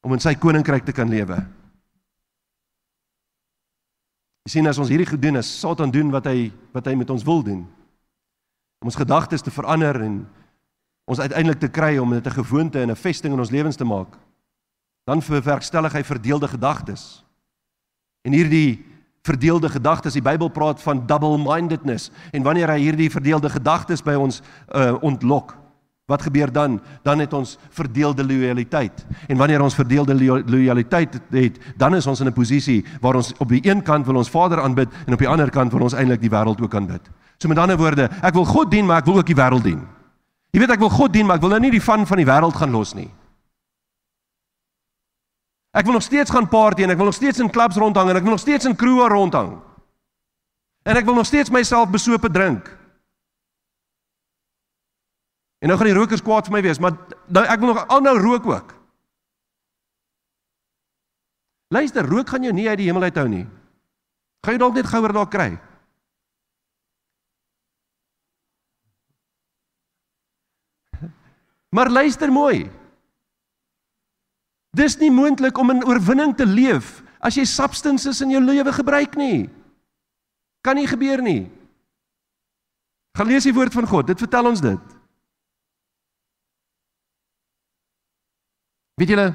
om 0.05 0.13
in 0.13 0.21
sy 0.21 0.35
koninkryk 0.35 0.85
te 0.85 0.93
kan 0.93 1.09
lewe. 1.09 1.45
Jy 4.45 4.51
sien 4.51 4.67
as 4.69 4.79
ons 4.79 4.89
hierdie 4.89 5.07
gedoen 5.07 5.37
is, 5.37 5.61
Satan 5.61 5.91
doen 5.91 6.11
wat 6.11 6.27
hy 6.27 6.53
wat 6.73 6.87
hy 6.87 6.95
met 6.95 7.11
ons 7.11 7.25
wil 7.25 7.43
doen 7.43 7.67
om 8.85 8.91
ons 8.93 9.01
gedagtes 9.01 9.41
te 9.41 9.49
verander 9.49 9.97
en 10.05 10.17
ons 11.09 11.21
uiteindelik 11.21 11.63
te 11.63 11.71
kry 11.73 11.97
om 11.97 12.11
dit 12.13 12.27
'n 12.27 12.37
gewoonte 12.37 12.81
en 12.81 12.91
'n 12.91 12.97
vesting 12.97 13.33
in 13.33 13.41
ons 13.41 13.51
lewens 13.51 13.77
te 13.77 13.85
maak. 13.85 14.19
Dan 15.05 15.23
verwerkstellig 15.23 15.93
hy 15.93 16.03
verdeelde 16.05 16.49
gedagtes. 16.49 17.25
En 18.23 18.33
hierdie 18.33 18.85
verdeelde 19.23 19.69
gedagtes, 19.69 20.13
die 20.13 20.23
Bybel 20.23 20.49
praat 20.49 20.83
van 20.83 21.07
double-mindedness 21.07 22.11
en 22.33 22.43
wanneer 22.43 22.69
hy 22.69 22.79
hierdie 22.79 23.11
verdeelde 23.11 23.49
gedagtes 23.49 24.03
by 24.03 24.15
ons 24.15 24.43
uh, 24.75 24.95
ontlok, 25.01 25.57
wat 26.07 26.23
gebeur 26.23 26.53
dan? 26.53 26.81
Dan 27.03 27.19
het 27.19 27.33
ons 27.33 27.59
verdeelde 27.71 28.25
lojaliteit. 28.25 29.07
En 29.29 29.37
wanneer 29.37 29.63
ons 29.63 29.75
verdeelde 29.75 30.45
lojaliteit 30.45 31.21
het, 31.31 31.59
dan 31.77 31.95
is 31.95 32.07
ons 32.07 32.21
in 32.21 32.27
'n 32.27 32.33
posisie 32.33 32.85
waar 33.01 33.15
ons 33.15 33.33
op 33.39 33.49
die 33.49 33.69
een 33.69 33.83
kant 33.83 34.07
wil 34.07 34.17
ons 34.17 34.31
Vader 34.31 34.61
aanbid 34.61 34.89
en 35.07 35.13
op 35.13 35.19
die 35.19 35.29
ander 35.29 35.51
kant 35.51 35.73
wil 35.73 35.83
ons 35.83 35.95
eintlik 35.95 36.21
die 36.21 36.31
wêreld 36.31 36.61
ook 36.61 36.75
aanbid. 36.75 37.11
So 37.45 37.49
met 37.53 37.59
ander 37.59 37.77
woorde, 37.77 38.07
ek 38.25 38.33
wil 38.33 38.47
God 38.49 38.71
dien, 38.73 38.87
maar 38.89 39.03
ek 39.03 39.09
wil 39.11 39.19
ook 39.21 39.29
die 39.29 39.37
wêreld 39.37 39.67
dien. 39.67 39.83
Jy 40.57 40.63
weet 40.63 40.71
ek 40.73 40.81
wil 40.81 40.89
God 40.89 41.13
dien, 41.13 41.27
maar 41.29 41.37
ek 41.37 41.43
wil 41.45 41.51
nou 41.53 41.59
nie 41.61 41.75
die 41.75 41.83
van 41.85 42.07
van 42.09 42.17
die 42.17 42.25
wêreld 42.25 42.57
gaan 42.57 42.73
los 42.73 42.95
nie. 42.97 43.11
Ek 45.77 45.85
wil 45.85 45.99
nog 45.99 46.07
steeds 46.07 46.33
gaan 46.33 46.49
party 46.49 46.87
en 46.87 46.95
ek 46.95 47.01
wil 47.03 47.11
nog 47.11 47.17
steeds 47.19 47.43
in 47.45 47.51
klubs 47.53 47.77
rondhang 47.77 48.09
en 48.09 48.17
ek 48.17 48.25
wil 48.25 48.33
nog 48.33 48.41
steeds 48.41 48.65
in 48.71 48.77
kroeë 48.81 49.11
rondhang. 49.13 49.51
En 50.89 50.97
ek 50.97 51.05
wil 51.05 51.19
nog 51.19 51.29
steeds 51.29 51.53
myself 51.53 51.93
besope 51.93 52.31
drink. 52.33 52.71
En 55.61 55.69
nou 55.69 55.77
gaan 55.77 55.91
die 55.91 55.99
rokers 55.99 56.25
kwaad 56.25 56.49
vir 56.49 56.57
my 56.57 56.65
wees, 56.65 56.81
maar 56.81 56.97
nou 57.29 57.45
ek 57.45 57.61
wil 57.61 57.75
nog 57.75 57.83
aanhou 57.85 58.17
rook 58.25 58.49
ook. 58.55 58.73
Luister, 61.77 62.09
rook 62.09 62.33
gaan 62.33 62.49
jou 62.49 62.57
nie 62.57 62.71
uit 62.71 62.81
die 62.81 62.89
hemel 62.89 63.11
uithou 63.11 63.29
nie. 63.29 63.45
Gaan 64.41 64.57
jy 64.57 64.65
dalk 64.65 64.81
net 64.81 64.89
gouer 64.89 65.13
daar 65.13 65.29
kry? 65.29 65.51
Maar 71.75 71.91
luister 71.91 72.31
mooi. 72.33 72.69
Dis 74.75 74.97
nie 75.01 75.11
moontlik 75.11 75.59
om 75.59 75.73
in 75.75 75.85
oorwinning 75.87 76.35
te 76.39 76.47
leef 76.47 77.01
as 77.25 77.39
jy 77.39 77.45
substances 77.49 78.21
in 78.23 78.35
jou 78.35 78.43
lewe 78.43 78.73
gebruik 78.75 79.17
nie. 79.19 79.49
Kan 80.63 80.79
nie 80.79 80.87
gebeur 80.87 81.23
nie. 81.25 81.49
Gaan 83.19 83.31
lees 83.31 83.47
die 83.47 83.55
woord 83.55 83.75
van 83.75 83.89
God. 83.91 84.07
Dit 84.11 84.23
vertel 84.23 84.51
ons 84.51 84.63
dit. 84.63 84.95
Weet 89.01 89.11
julle 89.11 89.33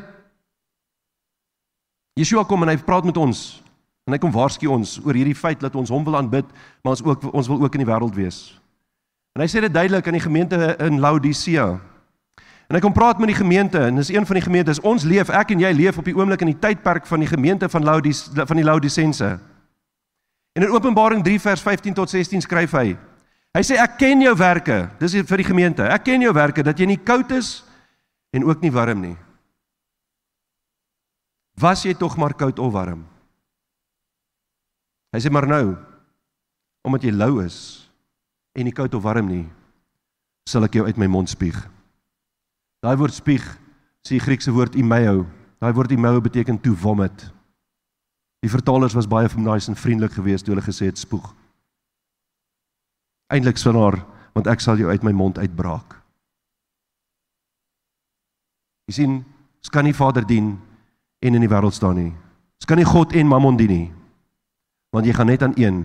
Yeshua 2.19 2.45
kom 2.47 2.63
en 2.63 2.71
hy 2.71 2.77
praat 2.83 3.07
met 3.07 3.17
ons 3.19 3.59
en 4.07 4.15
hy 4.15 4.19
kom 4.19 4.31
waarsku 4.33 4.67
ons 4.71 4.95
oor 5.03 5.15
hierdie 5.15 5.37
feit 5.37 5.59
dat 5.61 5.75
ons 5.77 5.91
hom 5.93 6.01
wil 6.07 6.15
aanbid, 6.17 6.47
maar 6.81 6.95
ons 6.95 7.03
ook 7.05 7.27
ons 7.29 7.49
wil 7.51 7.61
ook 7.61 7.75
in 7.77 7.83
die 7.83 7.87
wêreld 7.87 8.15
wees. 8.17 8.39
En 9.37 9.43
hy 9.43 9.47
sê 9.51 9.61
dit 9.61 9.71
duidelik 9.71 10.07
aan 10.07 10.17
die 10.17 10.23
gemeente 10.23 10.57
in 10.81 10.97
Laodicea. 11.03 11.67
En 12.69 12.77
hy 12.77 12.81
kom 12.85 12.93
praat 12.93 13.17
met 13.17 13.31
die 13.31 13.39
gemeente 13.39 13.79
en 13.81 13.97
dis 13.97 14.11
een 14.13 14.25
van 14.29 14.37
die 14.37 14.45
gemeentes. 14.45 14.79
Ons 14.85 15.03
leef, 15.09 15.31
ek 15.33 15.55
en 15.55 15.63
jy 15.63 15.71
leef 15.73 15.97
op 15.97 16.05
die 16.05 16.13
oomblik 16.13 16.43
in 16.45 16.51
die 16.51 16.59
tydperk 16.61 17.07
van 17.09 17.23
die 17.23 17.29
gemeente 17.29 17.65
van 17.69 17.85
Laodis 17.87 18.27
van 18.37 18.59
die 18.59 18.65
Laodicense. 18.65 19.29
En 20.53 20.65
in 20.67 20.73
Openbaring 20.75 21.23
3 21.25 21.39
vers 21.41 21.63
15 21.65 21.97
tot 21.97 22.13
16 22.13 22.45
skryf 22.45 22.75
hy. 22.77 22.93
Hy 23.57 23.63
sê 23.65 23.79
ek 23.81 23.97
ken 23.97 24.21
jou 24.21 24.35
werke. 24.37 24.83
Dis 25.01 25.17
vir 25.17 25.41
die 25.41 25.47
gemeente. 25.47 25.81
Ek 25.81 26.05
ken 26.05 26.21
jou 26.21 26.33
werke 26.37 26.61
dat 26.65 26.77
jy 26.77 26.91
nie 26.91 26.99
koud 27.01 27.33
is 27.33 27.63
en 28.37 28.45
ook 28.45 28.61
nie 28.61 28.73
warm 28.73 29.01
nie. 29.01 29.15
Was 31.57 31.87
jy 31.87 31.95
tog 31.97 32.19
maar 32.21 32.37
koud 32.37 32.61
of 32.61 32.73
warm? 32.77 33.01
Hy 35.09 35.19
sê 35.25 35.33
maar 35.33 35.49
nou 35.49 35.73
omdat 36.85 37.03
jy 37.03 37.11
lou 37.17 37.41
is 37.41 37.89
en 38.53 38.69
nie 38.69 38.77
koud 38.77 38.93
of 38.93 39.03
warm 39.03 39.27
nie, 39.27 39.43
sal 40.47 40.63
ek 40.69 40.77
jou 40.77 40.85
uit 40.85 41.01
my 41.01 41.09
mond 41.09 41.29
spieg. 41.29 41.57
Daai 42.79 42.95
woord 42.95 43.15
spieg, 43.15 43.43
sê 44.05 44.15
die 44.15 44.23
Griekse 44.23 44.53
woord 44.55 44.77
imeo. 44.79 45.25
Daai 45.59 45.73
woord 45.75 45.91
imeo 45.91 46.21
beteken 46.23 46.59
to 46.63 46.75
vomit. 46.75 47.25
Die 48.39 48.51
vertalers 48.51 48.95
was 48.95 49.07
baie 49.07 49.27
nice 49.35 49.67
en 49.69 49.75
vriendelik 49.75 50.15
geweest 50.15 50.45
toe 50.45 50.53
hulle 50.53 50.65
gesê 50.65 50.87
het 50.87 50.97
spoeg. 50.97 51.35
Eintlik 53.29 53.57
swinaar, 53.57 53.99
want 54.33 54.47
ek 54.47 54.63
sal 54.63 54.79
jou 54.79 54.89
uit 54.89 55.03
my 55.03 55.11
mond 55.11 55.37
uitbraak. 55.37 55.97
Jy 58.87 58.93
sien, 58.93 59.19
ons 59.59 59.69
kan 59.69 59.83
nie 59.83 59.93
Vader 59.93 60.25
dien 60.25 60.55
en 61.21 61.35
in 61.35 61.43
die 61.43 61.51
wêreld 61.51 61.75
staan 61.75 61.99
nie. 61.99 62.13
Ons 62.59 62.67
kan 62.67 62.79
nie 62.79 62.87
God 62.87 63.13
en 63.13 63.27
Mammon 63.27 63.59
dien 63.59 63.69
nie. 63.69 63.87
Want 64.95 65.05
jy 65.05 65.13
gaan 65.13 65.29
net 65.29 65.43
aan 65.43 65.53
een 65.59 65.83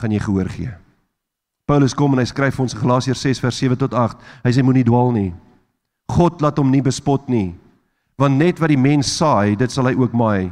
gaan 0.00 0.16
jy 0.16 0.20
gehoor 0.24 0.48
gee. 0.48 0.72
Paulus 1.70 1.94
kom 1.94 2.16
en 2.16 2.18
hy 2.18 2.26
skryf 2.26 2.56
ons 2.58 2.74
Galasiërs 2.74 3.20
6 3.22 3.40
vers 3.44 3.58
7 3.62 3.76
tot 3.78 3.92
8. 3.94 4.22
Hy 4.42 4.50
sê 4.50 4.62
moenie 4.66 4.82
dwaal 4.82 5.12
nie. 5.14 5.28
God 6.10 6.40
laat 6.42 6.56
hom 6.58 6.70
nie 6.72 6.82
bespot 6.82 7.28
nie. 7.30 7.52
Want 8.18 8.40
net 8.40 8.58
wat 8.58 8.72
die 8.72 8.80
mens 8.80 9.12
saai, 9.14 9.54
dit 9.54 9.70
sal 9.70 9.86
hy 9.86 9.92
ook 9.94 10.16
maai. 10.18 10.50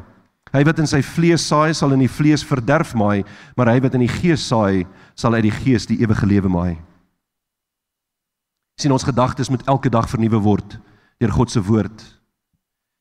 Hy 0.54 0.62
wat 0.64 0.78
in 0.78 0.86
sy 0.88 1.00
vlees 1.02 1.42
saai, 1.42 1.74
sal 1.74 1.90
in 1.96 2.04
die 2.04 2.12
vlees 2.12 2.44
verderf 2.46 2.94
maai, 2.96 3.26
maar 3.58 3.68
hy 3.72 3.80
wat 3.82 3.98
in 3.98 4.06
die 4.06 4.12
gees 4.12 4.46
saai, 4.46 4.86
sal 5.18 5.34
uit 5.34 5.48
die 5.48 5.56
gees 5.58 5.88
die 5.90 5.98
ewige 6.06 6.26
lewe 6.26 6.52
maai. 6.52 6.78
sien 8.78 8.94
ons 8.94 9.02
gedagtes 9.02 9.50
moet 9.50 9.66
elke 9.66 9.90
dag 9.90 10.06
vernuwe 10.06 10.38
word 10.38 10.76
deur 11.18 11.32
God 11.34 11.50
se 11.50 11.58
woord. 11.58 11.98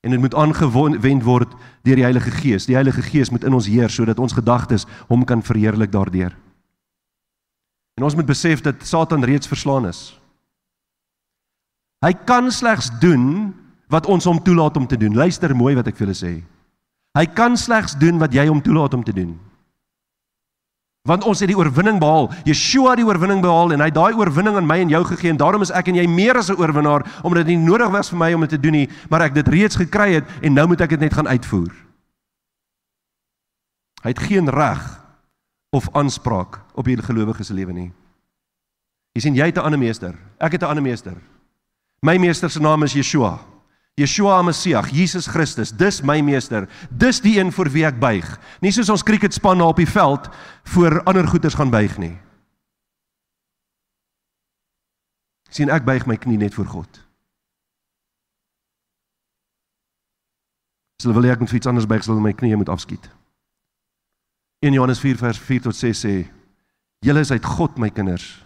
En 0.01 0.09
dit 0.11 0.20
moet 0.20 0.34
aangewend 0.34 1.24
word 1.24 1.53
deur 1.86 1.95
die 1.95 2.03
Heilige 2.07 2.32
Gees. 2.32 2.65
Die 2.65 2.74
Heilige 2.74 3.01
Gees 3.05 3.30
moet 3.30 3.43
in 3.45 3.53
ons 3.53 3.70
heers 3.70 3.93
sodat 3.93 4.18
ons 4.18 4.34
gedagtes 4.34 4.88
hom 5.05 5.22
kan 5.22 5.45
verheerlik 5.45 5.91
daardeur. 5.93 6.34
En 7.98 8.06
ons 8.06 8.16
moet 8.16 8.26
besef 8.26 8.62
dat 8.62 8.86
Satan 8.86 9.26
reeds 9.26 9.50
verslaan 9.50 9.88
is. 9.89 10.20
Hy 12.06 12.14
kan 12.30 12.52
slegs 12.54 12.91
doen 13.02 13.56
wat 13.89 14.06
ons 14.06 14.28
hom 14.30 14.38
toelaat 14.43 14.78
om 14.78 14.86
te 14.88 14.98
doen. 14.98 15.16
Luister 15.18 15.56
mooi 15.58 15.74
wat 15.76 15.89
ek 15.89 15.98
vir 15.98 16.06
julle 16.06 16.18
sê. 16.18 16.34
Hy 17.18 17.26
kan 17.34 17.58
slegs 17.58 17.98
doen 17.98 18.20
wat 18.22 18.36
jy 18.36 18.45
hom 18.45 18.62
toelaat 18.62 18.93
om 18.93 19.04
te 19.04 19.16
doen. 19.16 19.34
Want 21.08 21.24
ons 21.26 21.39
het 21.39 21.50
die 21.50 21.58
oorwinning 21.58 21.98
behaal. 22.04 22.28
Yeshua 22.45 22.91
het 22.93 23.02
die 23.02 23.08
oorwinning 23.08 23.41
behaal 23.41 23.74
en 23.74 23.82
hy 23.82 23.88
het 23.89 23.95
daai 23.95 24.20
oorwinning 24.20 24.60
aan 24.60 24.68
my 24.68 24.78
en 24.84 24.91
jou 24.91 25.02
gegee 25.08 25.32
en 25.34 25.39
daarom 25.39 25.64
is 25.66 25.72
ek 25.74 25.89
en 25.89 25.98
jy 25.98 26.06
meer 26.12 26.38
as 26.38 26.52
'n 26.52 26.60
oorwinnaar 26.60 27.08
omdat 27.24 27.48
dit 27.48 27.56
nie 27.56 27.66
nodig 27.66 27.89
was 27.89 28.10
vir 28.10 28.20
my 28.20 28.34
om 28.34 28.41
dit 28.41 28.50
te 28.50 28.60
doen 28.60 28.72
nie, 28.72 28.89
maar 29.10 29.22
ek 29.22 29.34
dit 29.34 29.48
reeds 29.48 29.76
gekry 29.76 30.14
het 30.14 30.26
en 30.41 30.54
nou 30.54 30.68
moet 30.68 30.82
ek 30.82 30.89
dit 30.89 31.00
net 31.00 31.14
gaan 31.14 31.28
uitvoer. 31.28 31.74
Hy 34.04 34.10
het 34.10 34.20
geen 34.20 34.50
reg 34.50 35.07
of 35.78 35.88
aanspraak 35.95 36.59
op 36.73 36.89
hierdie 36.89 37.05
gelowige 37.05 37.45
se 37.45 37.53
lewe 37.53 37.73
nie. 37.73 37.91
Jy 39.17 39.21
sien 39.21 39.38
jy 39.38 39.45
het 39.49 39.57
'n 39.57 39.65
ander 39.65 39.80
meester. 39.80 40.15
Ek 40.39 40.51
het 40.51 40.61
'n 40.61 40.69
ander 40.69 40.84
meester. 40.84 41.17
My 42.01 42.17
meester 42.17 42.49
se 42.49 42.59
naam 42.59 42.84
is 42.84 42.93
Yeshua. 42.93 43.39
Yeshua 43.95 44.41
Messiah, 44.41 44.86
Jesus 44.86 45.28
Christus. 45.28 45.71
Dis 45.71 46.01
my 46.01 46.21
meester. 46.21 46.69
Dis 46.89 47.21
die 47.21 47.39
een 47.39 47.51
voor 47.51 47.69
wie 47.69 47.86
ek 47.86 47.99
buig. 47.99 48.39
Nie 48.61 48.71
soos 48.71 48.89
ons 48.89 49.03
cricketspan 49.03 49.61
op 49.61 49.75
die 49.75 49.89
veld 49.89 50.30
voor 50.63 51.03
ander 51.03 51.28
goeters 51.28 51.53
gaan 51.53 51.69
buig 51.69 51.97
nie. 51.97 52.17
sien 55.57 55.73
ek 55.73 55.86
buig 55.88 56.05
my 56.05 56.17
knie 56.21 56.38
net 56.38 56.55
voor 56.57 56.69
God. 56.69 57.03
Sal 61.01 61.13
wil 61.13 61.30
ek 61.30 61.41
net 61.43 61.53
iets 61.53 61.69
anders 61.69 61.88
buig, 61.89 62.03
sal 62.05 62.19
my 62.21 62.34
knie 62.34 62.57
moet 62.57 62.73
afskiet. 62.73 63.05
In 64.60 64.74
Johannes 64.74 64.99
4 64.99 65.18
vers 65.18 65.38
4 65.38 65.62
tot 65.62 65.76
6 65.76 66.05
sê: 66.05 66.26
"Julle 67.05 67.20
is 67.20 67.32
uit 67.32 67.45
God 67.45 67.78
my 67.78 67.89
kinders 67.89 68.43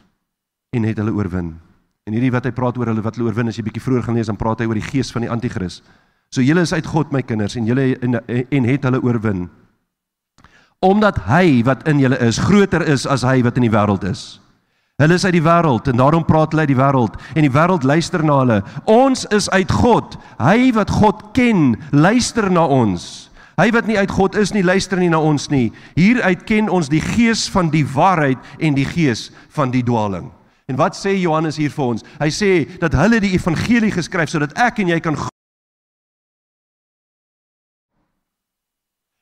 en 0.76 0.84
het 0.84 0.98
hulle 0.98 1.14
oorwin." 1.14 1.60
En 2.04 2.14
hierdie 2.14 2.32
wat 2.32 2.46
hy 2.46 2.52
praat 2.52 2.78
oor 2.78 2.90
hulle 2.92 3.02
wat 3.02 3.16
hulle 3.16 3.30
oorwin, 3.30 3.48
as 3.48 3.56
jy 3.56 3.64
bietjie 3.64 3.84
vroeër 3.84 4.04
gaan 4.04 4.18
lees, 4.18 4.28
dan 4.28 4.40
praat 4.40 4.60
hy 4.60 4.66
oor 4.66 4.76
die 4.76 4.90
gees 4.90 5.12
van 5.12 5.22
die 5.22 5.30
anti-kris. 5.32 5.82
So 6.32 6.42
julle 6.42 6.62
is 6.66 6.74
uit 6.74 6.86
God 6.86 7.12
my 7.12 7.22
kinders 7.22 7.56
en 7.56 7.66
julle 7.66 7.96
en, 8.02 8.20
en 8.28 8.68
het 8.68 8.84
hulle 8.84 9.02
oorwin. 9.04 9.50
Omdat 10.82 11.24
hy 11.30 11.64
wat 11.64 11.88
in 11.88 12.00
julle 12.00 12.18
is 12.20 12.40
groter 12.42 12.82
is 12.82 13.06
as 13.06 13.24
hy 13.24 13.42
wat 13.46 13.56
in 13.56 13.68
die 13.70 13.72
wêreld 13.72 14.04
is. 14.04 14.42
Hulle 15.00 15.16
is 15.16 15.26
uit 15.26 15.38
die 15.38 15.46
wêreld 15.46 15.88
en 15.88 15.98
daarom 15.98 16.26
praat 16.26 16.52
hulle 16.52 16.66
uit 16.66 16.74
die 16.74 16.80
wêreld 16.80 17.16
en 17.36 17.46
die 17.46 17.54
wêreld 17.54 17.84
luister 17.88 18.24
na 18.26 18.40
hulle. 18.42 18.62
Ons 18.86 19.26
is 19.32 19.50
uit 19.50 19.72
God. 19.72 20.18
Hy 20.42 20.72
wat 20.76 20.92
God 20.92 21.24
ken, 21.38 21.78
luister 21.92 22.52
na 22.52 22.66
ons. 22.66 23.31
Hy 23.60 23.68
wat 23.76 23.88
nie 23.90 23.98
uit 24.00 24.12
God 24.12 24.36
is 24.40 24.54
nie, 24.56 24.64
luister 24.64 25.00
nie 25.00 25.10
na 25.12 25.20
ons 25.20 25.50
nie. 25.52 25.72
Hieruit 25.98 26.46
ken 26.48 26.70
ons 26.72 26.90
die 26.92 27.02
gees 27.04 27.48
van 27.52 27.72
die 27.74 27.84
waarheid 27.88 28.40
en 28.60 28.78
die 28.78 28.88
gees 28.88 29.30
van 29.56 29.74
die 29.74 29.84
dwaaling. 29.84 30.32
En 30.72 30.80
wat 30.80 30.96
sê 30.96 31.18
Johannes 31.18 31.60
hier 31.60 31.74
vir 31.74 31.86
ons? 31.86 32.06
Hy 32.22 32.30
sê 32.32 32.52
dat 32.80 32.96
hulle 32.96 33.20
die 33.20 33.34
evangelie 33.36 33.92
geskryf 33.92 34.32
sodat 34.32 34.56
ek 34.60 34.80
en 34.84 34.94
jy 34.94 35.00
kan 35.04 35.20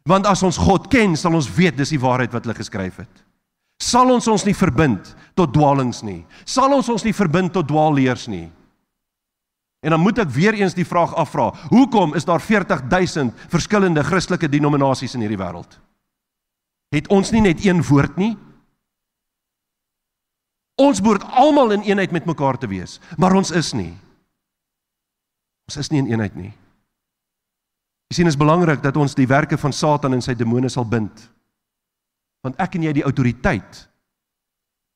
Want 0.10 0.26
as 0.26 0.42
ons 0.42 0.58
God 0.58 0.88
ken, 0.90 1.14
sal 1.14 1.36
ons 1.38 1.50
weet 1.54 1.76
dis 1.78 1.92
die 1.94 2.02
waarheid 2.02 2.34
wat 2.34 2.48
hulle 2.48 2.58
geskryf 2.58 3.02
het. 3.04 3.26
Sal 3.80 4.10
ons 4.12 4.28
ons 4.28 4.46
nie 4.48 4.56
verbind 4.58 5.12
tot 5.38 5.54
dwaalings 5.54 6.02
nie. 6.04 6.24
Sal 6.50 6.74
ons 6.74 6.90
ons 6.90 7.06
nie 7.06 7.14
verbind 7.14 7.54
tot 7.54 7.68
dwaalleers 7.70 8.26
nie. 8.32 8.48
En 9.80 9.90
dan 9.90 10.00
moet 10.04 10.18
ek 10.20 10.32
weer 10.36 10.54
eens 10.60 10.76
die 10.76 10.88
vraag 10.88 11.16
afvra: 11.16 11.54
Hoekom 11.72 12.16
is 12.16 12.28
daar 12.28 12.42
40000 12.42 13.34
verskillende 13.48 14.04
Christelike 14.04 14.50
denominasies 14.50 15.16
in 15.16 15.24
hierdie 15.24 15.40
wêreld? 15.40 15.80
Het 16.92 17.08
ons 17.08 17.32
nie 17.32 17.42
net 17.42 17.64
een 17.66 17.84
woord 17.86 18.18
nie? 18.18 18.34
Ons 20.80 21.02
behoort 21.04 21.24
almal 21.36 21.76
in 21.76 21.84
eenheid 21.88 22.12
met 22.12 22.26
mekaar 22.26 22.58
te 22.58 22.68
wees, 22.68 23.00
maar 23.18 23.36
ons 23.36 23.52
is 23.52 23.74
nie. 23.76 23.92
Ons 25.70 25.78
is 25.78 25.92
nie 25.92 26.00
in 26.02 26.12
eenheid 26.12 26.36
nie. 26.36 26.52
Jy 28.10 28.18
sien, 28.18 28.26
dit 28.26 28.34
is 28.34 28.40
belangrik 28.40 28.82
dat 28.82 28.98
ons 28.98 29.14
die 29.16 29.28
werke 29.30 29.58
van 29.60 29.76
Satan 29.76 30.16
en 30.18 30.24
sy 30.26 30.34
demone 30.34 30.72
sal 30.72 30.88
bind. 30.88 31.28
Want 32.42 32.58
ek 32.64 32.80
en 32.80 32.88
jy 32.88 32.94
die 32.96 33.06
autoriteit 33.06 33.84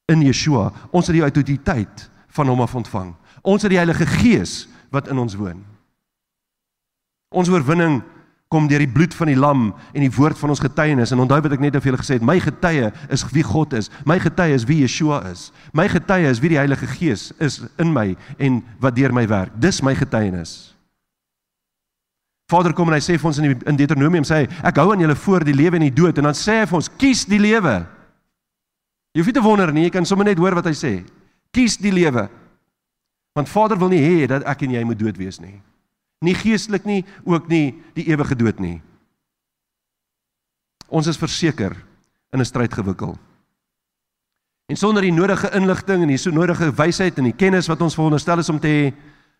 in 0.09 0.23
Yeshua, 0.25 0.71
ons 0.91 1.07
het 1.07 1.19
die 1.19 1.25
autoriteit 1.25 2.07
van 2.33 2.49
hom 2.49 2.63
af 2.65 2.73
ontvang. 2.75 3.11
Ons 3.45 3.67
het 3.67 3.71
die 3.75 3.77
Heilige 3.77 4.07
Gees 4.09 4.63
wat 4.93 5.09
in 5.09 5.17
ons 5.17 5.35
woon. 5.35 5.63
Ons 7.33 7.49
oorwinning 7.49 8.01
kom 8.53 8.67
deur 8.69 8.83
die 8.83 8.91
bloed 8.93 9.15
van 9.17 9.31
die 9.31 9.37
lam 9.39 9.71
en 9.95 10.03
die 10.03 10.11
woord 10.13 10.37
van 10.37 10.53
ons 10.53 10.61
getuienis. 10.61 11.11
En 11.13 11.23
onthou 11.23 11.39
wat 11.41 11.55
ek 11.55 11.63
net 11.63 11.77
vir 11.79 11.89
julle 11.89 12.01
gesê 12.03 12.19
het 12.19 12.25
my 12.25 12.35
getuie 12.41 12.91
is 13.13 13.25
wie 13.33 13.45
God 13.45 13.73
is. 13.79 13.89
My 14.09 14.19
getuie 14.21 14.53
is 14.53 14.67
wie 14.69 14.83
Yeshua 14.83 15.23
is. 15.31 15.47
My 15.73 15.87
getuie 15.89 16.29
is 16.29 16.41
wie 16.43 16.53
die 16.53 16.59
Heilige 16.61 16.89
Gees 16.93 17.31
is 17.41 17.63
in 17.81 17.89
my 17.95 18.11
en 18.37 18.61
wat 18.83 18.97
deur 18.99 19.15
my 19.15 19.25
werk. 19.31 19.55
Dis 19.57 19.81
my 19.81 19.95
getuienis. 19.97 20.53
Vader 22.51 22.75
kom 22.77 22.91
en 22.91 22.99
hy 22.99 23.01
sê 23.01 23.17
vir 23.17 23.29
ons 23.31 23.39
in 23.41 23.49
die, 23.49 23.57
in 23.71 23.79
Deuteronomium 23.79 24.27
sê 24.27 24.43
hy 24.43 24.61
ek 24.69 24.77
hou 24.77 24.91
aan 24.93 25.01
julle 25.01 25.17
voor 25.17 25.47
die 25.47 25.57
lewe 25.57 25.79
en 25.79 25.87
die 25.87 25.95
dood. 25.95 26.21
En 26.21 26.29
dan 26.29 26.37
sê 26.37 26.59
hy 26.61 26.69
vir 26.69 26.81
ons 26.83 26.91
kies 27.01 27.25
die 27.25 27.41
lewe. 27.41 27.79
Jy 29.13 29.23
hoef 29.23 29.31
nie 29.31 29.37
te 29.39 29.45
wonder 29.45 29.73
nie 29.73 29.87
jy 29.87 29.97
kan 29.97 30.05
sommer 30.05 30.29
net 30.29 30.41
hoor 30.41 30.59
wat 30.61 30.69
hy 30.69 30.77
sê. 30.77 30.95
Kies 31.53 31.79
die 31.81 31.93
lewe 31.93 32.27
Want 33.33 33.49
Vader 33.49 33.77
wil 33.77 33.89
nie 33.89 34.01
hê 34.01 34.27
dat 34.29 34.45
ek 34.49 34.65
en 34.65 34.75
jy 34.75 34.83
moet 34.85 34.99
dood 34.99 35.17
wees 35.17 35.39
nie. 35.41 35.57
Nie 36.23 36.35
geestelik 36.37 36.85
nie, 36.85 37.01
ook 37.25 37.49
nie 37.51 37.73
die 37.97 38.05
ewige 38.13 38.37
dood 38.37 38.61
nie. 38.61 38.77
Ons 40.93 41.09
is 41.09 41.17
verseker 41.17 41.73
in 42.31 42.39
'n 42.39 42.45
stryd 42.45 42.73
gewikkel. 42.73 43.17
En 44.69 44.75
sonder 44.75 45.01
die 45.01 45.11
nodige 45.11 45.49
inligting 45.51 46.01
en 46.01 46.07
die 46.07 46.17
so 46.17 46.31
nodige 46.31 46.71
wysheid 46.71 47.17
en 47.17 47.23
die 47.23 47.35
kennis 47.35 47.67
wat 47.67 47.81
ons 47.81 47.95
veronderstel 47.95 48.39
is 48.39 48.49
om 48.49 48.59
te 48.59 48.67
hê, 48.67 48.93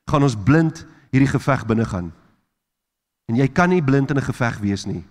gaan 0.05 0.23
ons 0.23 0.35
blind 0.35 0.85
hierdie 1.11 1.29
geveg 1.29 1.65
binne 1.65 1.85
gaan. 1.85 2.11
En 3.29 3.35
jy 3.35 3.47
kan 3.47 3.69
nie 3.69 3.81
blind 3.81 4.09
in 4.09 4.17
'n 4.17 4.21
geveg 4.21 4.59
wees 4.59 4.85
nie. 4.85 5.05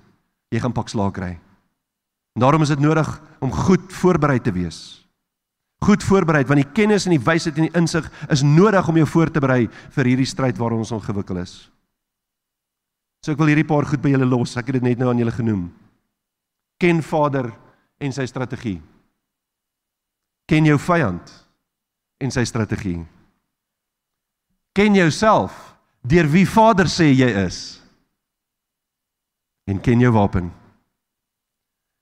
Jy 0.51 0.61
gaan 0.61 0.73
pak 0.73 0.89
slaag 0.89 1.13
kry. 1.13 1.39
En 2.35 2.41
daarom 2.41 2.63
is 2.63 2.69
dit 2.69 2.79
nodig 2.79 3.23
om 3.41 3.53
goed 3.53 3.93
voorberei 3.93 4.41
te 4.41 4.53
wees 4.53 5.02
goed 5.83 6.05
voorberei 6.07 6.45
want 6.47 6.63
die 6.63 6.73
kennis 6.75 7.07
en 7.07 7.17
die 7.17 7.25
wysheid 7.25 7.59
en 7.59 7.67
die 7.69 7.79
insig 7.79 8.07
is 8.31 8.45
nodig 8.47 8.89
om 8.89 8.97
jou 9.01 9.07
voor 9.15 9.31
te 9.31 9.43
berei 9.43 9.67
vir 9.97 10.11
hierdie 10.13 10.29
stryd 10.29 10.59
waarin 10.61 10.83
ons 10.85 10.95
ongewikkel 10.95 11.43
is. 11.43 11.57
So 13.23 13.35
ek 13.35 13.39
wil 13.39 13.53
hierdie 13.53 13.67
paar 13.67 13.87
goed 13.87 14.03
by 14.03 14.15
julle 14.15 14.27
los. 14.27 14.57
Ek 14.59 14.71
het 14.71 14.81
dit 14.81 14.87
net 14.87 14.99
nou 14.99 15.11
aan 15.11 15.21
julle 15.23 15.35
genoem. 15.35 15.67
Ken 16.83 17.03
Vader 17.07 17.53
en 18.03 18.15
sy 18.15 18.27
strategie. 18.27 18.81
Ken 20.51 20.67
jou 20.67 20.79
vyand 20.83 21.31
en 22.23 22.35
sy 22.35 22.43
strategie. 22.47 22.99
Ken 24.75 24.97
jouself 24.99 25.55
deur 26.03 26.27
wie 26.33 26.47
Vader 26.49 26.91
sê 26.91 27.13
jy 27.13 27.31
is. 27.45 27.61
En 29.71 29.79
ken 29.79 30.03
jou 30.03 30.11
wapen. 30.15 30.51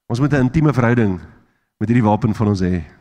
Ons 0.09 0.21
moet 0.21 0.33
'n 0.33 0.49
intieme 0.49 0.73
verhouding 0.73 1.21
met 1.79 1.89
hierdie 1.89 2.09
wapen 2.09 2.35
van 2.35 2.49
ons 2.49 2.61
hê. 2.61 3.00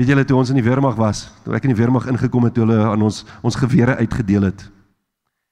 Weet 0.00 0.08
julle 0.08 0.22
toe 0.24 0.38
ons 0.40 0.48
in 0.48 0.56
die 0.56 0.64
weermag 0.64 0.94
was, 0.96 1.26
toe 1.44 1.52
ek 1.52 1.66
in 1.68 1.74
die 1.74 1.76
weermag 1.76 2.06
ingekom 2.08 2.46
het 2.46 2.54
toe 2.56 2.62
hulle 2.64 2.86
aan 2.88 3.02
ons 3.04 3.18
ons 3.44 3.56
gewere 3.60 3.98
uitgedeel 3.98 4.46
het. 4.48 4.62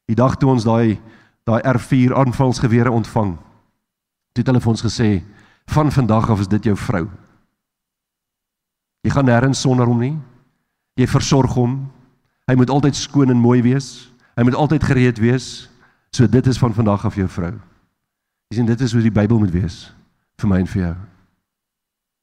Die 0.08 0.16
dag 0.16 0.38
toe 0.40 0.48
ons 0.48 0.64
daai 0.64 0.96
daai 1.44 1.60
R4 1.68 2.14
aanvalsgewere 2.16 2.88
ontvang. 2.88 3.34
Toe 4.32 4.40
het 4.40 4.48
hulle 4.48 4.62
vir 4.64 4.70
ons 4.72 4.84
gesê, 4.86 5.22
"Van 5.68 5.92
vandag 5.92 6.30
af 6.30 6.40
is 6.40 6.48
dit 6.48 6.64
jou 6.64 6.76
vrou. 6.76 7.08
Jy 9.04 9.10
gaan 9.10 9.26
nêrens 9.28 9.60
sonder 9.60 9.86
hom 9.86 9.98
nie. 9.98 10.18
Jy 10.96 11.06
versorg 11.06 11.52
hom. 11.52 11.92
Hy 12.46 12.54
moet 12.54 12.70
altyd 12.70 12.96
skoon 12.96 13.30
en 13.30 13.36
mooi 13.36 13.62
wees. 13.62 14.10
Hy 14.36 14.42
moet 14.44 14.54
altyd 14.54 14.84
gereed 14.84 15.18
wees. 15.18 15.68
So 16.10 16.26
dit 16.26 16.46
is 16.46 16.58
van 16.58 16.74
vandag 16.74 17.04
af 17.04 17.14
jou 17.14 17.28
vrou." 17.28 17.52
Jy 18.48 18.56
sien 18.56 18.66
dit 18.66 18.80
is 18.80 18.92
hoe 18.92 19.02
die 19.02 19.20
Bybel 19.20 19.38
moet 19.38 19.52
wees 19.52 19.92
vir 20.38 20.48
my 20.48 20.58
en 20.58 20.66
vir 20.66 20.82
jou. 20.82 20.96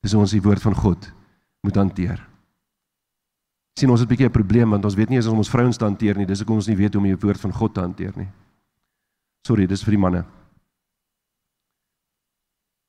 Dis 0.02 0.14
ons 0.14 0.32
die 0.32 0.42
woord 0.42 0.62
van 0.62 0.76
God 0.76 1.15
moet 1.66 1.82
hanteer. 1.82 2.22
Sien 3.76 3.92
ons 3.92 4.00
het 4.00 4.08
'n 4.08 4.14
bietjie 4.14 4.28
'n 4.28 4.32
probleem 4.32 4.70
want 4.70 4.86
ons 4.86 4.96
weet 4.96 5.10
nie 5.10 5.18
eens 5.18 5.28
om 5.28 5.38
ons 5.38 5.50
vrouens 5.50 5.78
te 5.78 5.84
hanteer 5.84 6.16
nie. 6.18 6.26
Dis 6.26 6.40
hoekom 6.40 6.56
ons 6.56 6.68
nie 6.68 6.78
weet 6.78 6.94
hoe 6.94 7.02
om 7.04 7.08
die 7.08 7.18
woord 7.28 7.40
van 7.40 7.52
God 7.54 7.74
te 7.74 7.82
hanteer 7.82 8.14
nie. 8.16 8.30
Sorry, 9.46 9.68
dis 9.68 9.84
vir 9.84 9.92
die 9.92 10.00
manne. 10.00 10.26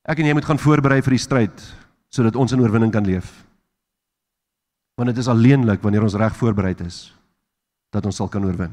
Ek 0.07 0.19
en 0.19 0.25
jy 0.25 0.33
moet 0.33 0.45
gaan 0.45 0.59
voorberei 0.59 1.01
vir 1.01 1.11
die 1.11 1.25
stryd 1.25 1.61
sodat 2.09 2.35
ons 2.35 2.51
in 2.51 2.61
oorwinning 2.61 2.91
kan 2.91 3.05
leef. 3.05 3.45
Want 4.95 5.09
dit 5.09 5.17
is 5.17 5.27
alleenlik 5.27 5.81
wanneer 5.81 6.03
ons 6.03 6.15
reg 6.15 6.35
voorberei 6.35 6.75
is 6.85 7.13
dat 7.91 8.05
ons 8.05 8.15
sal 8.15 8.27
kan 8.27 8.45
oorwin. 8.45 8.71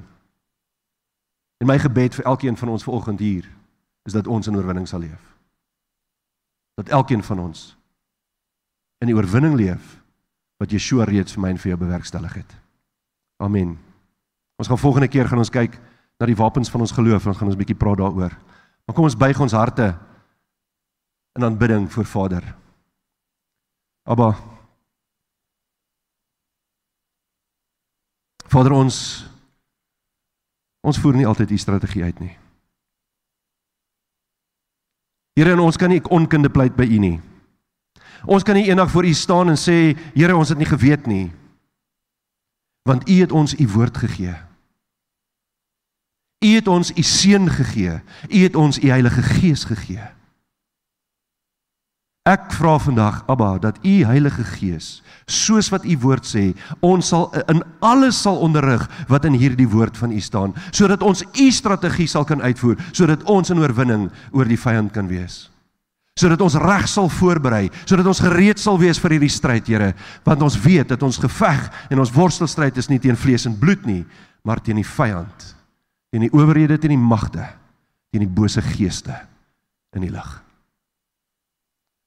En 1.60 1.66
my 1.66 1.78
gebed 1.78 2.14
vir 2.14 2.24
elkeen 2.24 2.56
van 2.56 2.68
ons 2.68 2.84
vanoggend 2.84 3.20
hier 3.20 3.50
is 4.04 4.12
dat 4.12 4.26
ons 4.26 4.46
in 4.46 4.56
oorwinning 4.56 4.88
sal 4.88 5.00
leef. 5.00 5.34
Dat 6.74 6.88
elkeen 6.88 7.22
van 7.22 7.38
ons 7.38 7.76
in 9.02 9.10
die 9.10 9.16
oorwinning 9.16 9.56
leef 9.58 9.96
wat 10.62 10.72
Yeshua 10.72 11.06
reeds 11.08 11.34
vir 11.34 11.42
my 11.42 11.50
en 11.54 11.60
vir 11.60 11.74
jou 11.74 11.80
bewerkstellig 11.80 12.38
het. 12.38 12.54
Amen. 13.42 13.74
Ons 14.60 14.70
gaan 14.70 14.78
volgende 14.78 15.10
keer 15.10 15.28
gaan 15.28 15.42
ons 15.42 15.52
kyk 15.52 15.74
na 16.20 16.28
die 16.30 16.38
wapens 16.38 16.70
van 16.70 16.84
ons 16.84 16.94
geloof 16.94 17.26
en 17.26 17.34
gaan 17.34 17.50
ons 17.50 17.58
bietjie 17.58 17.78
praat 17.78 17.98
daaroor. 17.98 18.34
Maar 18.86 18.96
kom 18.96 19.08
ons 19.08 19.18
buig 19.18 19.40
ons 19.40 19.56
harte 19.56 19.90
in 21.34 21.44
aanbidding 21.44 21.88
voor 21.92 22.06
Vader. 22.06 22.54
Abba 24.04 24.34
Vader 28.54 28.76
ons 28.76 28.96
ons 30.84 30.98
voer 31.00 31.16
nie 31.16 31.26
altyd 31.26 31.48
die 31.50 31.58
strategie 31.58 32.04
uit 32.04 32.18
nie. 32.20 32.34
Here 35.34 35.56
en 35.56 35.64
ons 35.64 35.78
kan 35.80 35.90
nie 35.90 36.02
onkunde 36.12 36.52
pleit 36.52 36.76
by 36.76 36.86
U 36.86 36.98
nie. 37.02 37.16
Ons 38.26 38.42
kan 38.42 38.56
nie 38.56 38.68
eendag 38.68 38.90
voor 38.90 39.04
U 39.04 39.12
staan 39.12 39.52
en 39.52 39.60
sê, 39.60 39.96
Here, 40.14 40.36
ons 40.36 40.48
het 40.48 40.58
nie 40.58 40.68
geweet 40.68 41.06
nie. 41.06 41.32
Want 42.88 43.08
U 43.08 43.20
het 43.20 43.32
ons 43.32 43.54
U 43.56 43.68
woord 43.68 43.96
gegee. 43.96 44.34
U 46.44 46.50
het 46.54 46.68
ons 46.68 46.92
U 46.92 47.02
seun 47.02 47.48
gegee. 47.50 48.00
U 48.28 48.42
het 48.42 48.56
ons 48.56 48.78
U 48.78 48.88
Heilige 48.88 49.22
Gees 49.22 49.64
gegee. 49.64 50.04
Ek 52.24 52.48
vra 52.56 52.78
vandag, 52.80 53.20
Abba, 53.28 53.58
dat 53.60 53.76
U 53.84 53.94
Heilige 54.08 54.44
Gees, 54.44 55.02
soos 55.28 55.68
wat 55.68 55.84
U 55.84 55.96
woord 56.00 56.24
sê, 56.24 56.54
ons 56.80 57.08
sal 57.12 57.28
in 57.52 57.60
alles 57.84 58.16
sal 58.16 58.40
onderrig 58.40 58.86
wat 59.12 59.28
in 59.28 59.36
hierdie 59.36 59.68
woord 59.68 59.96
van 60.00 60.12
U 60.12 60.20
staan, 60.24 60.56
sodat 60.72 61.04
ons 61.04 61.20
U 61.20 61.50
strategie 61.52 62.08
sal 62.08 62.24
kan 62.24 62.40
uitvoer, 62.40 62.80
sodat 62.96 63.28
ons 63.28 63.52
in 63.52 63.60
oorwinning 63.60 64.08
oor 64.32 64.48
die 64.48 64.60
vyand 64.60 64.96
kan 64.96 65.12
wees 65.12 65.44
sodat 66.14 66.42
ons 66.46 66.56
reg 66.62 66.86
sal 66.90 67.08
voorberei, 67.10 67.66
sodat 67.84 68.06
ons 68.06 68.22
gereed 68.22 68.60
sal 68.62 68.78
wees 68.78 69.00
vir 69.02 69.16
hierdie 69.16 69.32
stryd, 69.32 69.66
Here, 69.66 69.92
want 70.26 70.44
ons 70.46 70.58
weet 70.62 70.92
dat 70.94 71.02
ons 71.02 71.18
geveg 71.18 71.66
en 71.90 72.02
ons 72.02 72.14
worstelstryd 72.14 72.78
is 72.78 72.90
nie 72.90 73.00
teen 73.02 73.18
vlees 73.18 73.46
en 73.50 73.56
bloed 73.58 73.82
nie, 73.88 74.04
maar 74.46 74.62
teen 74.62 74.78
die 74.78 74.86
vyand, 74.86 75.50
teen 76.12 76.26
die 76.28 76.34
owerhede, 76.34 76.78
teen 76.78 76.94
die 76.94 77.00
magte, 77.00 77.46
teen 78.14 78.22
die 78.22 78.30
bose 78.30 78.62
geeste 78.62 79.16
in 79.96 80.06
die 80.06 80.12
lig. 80.14 80.30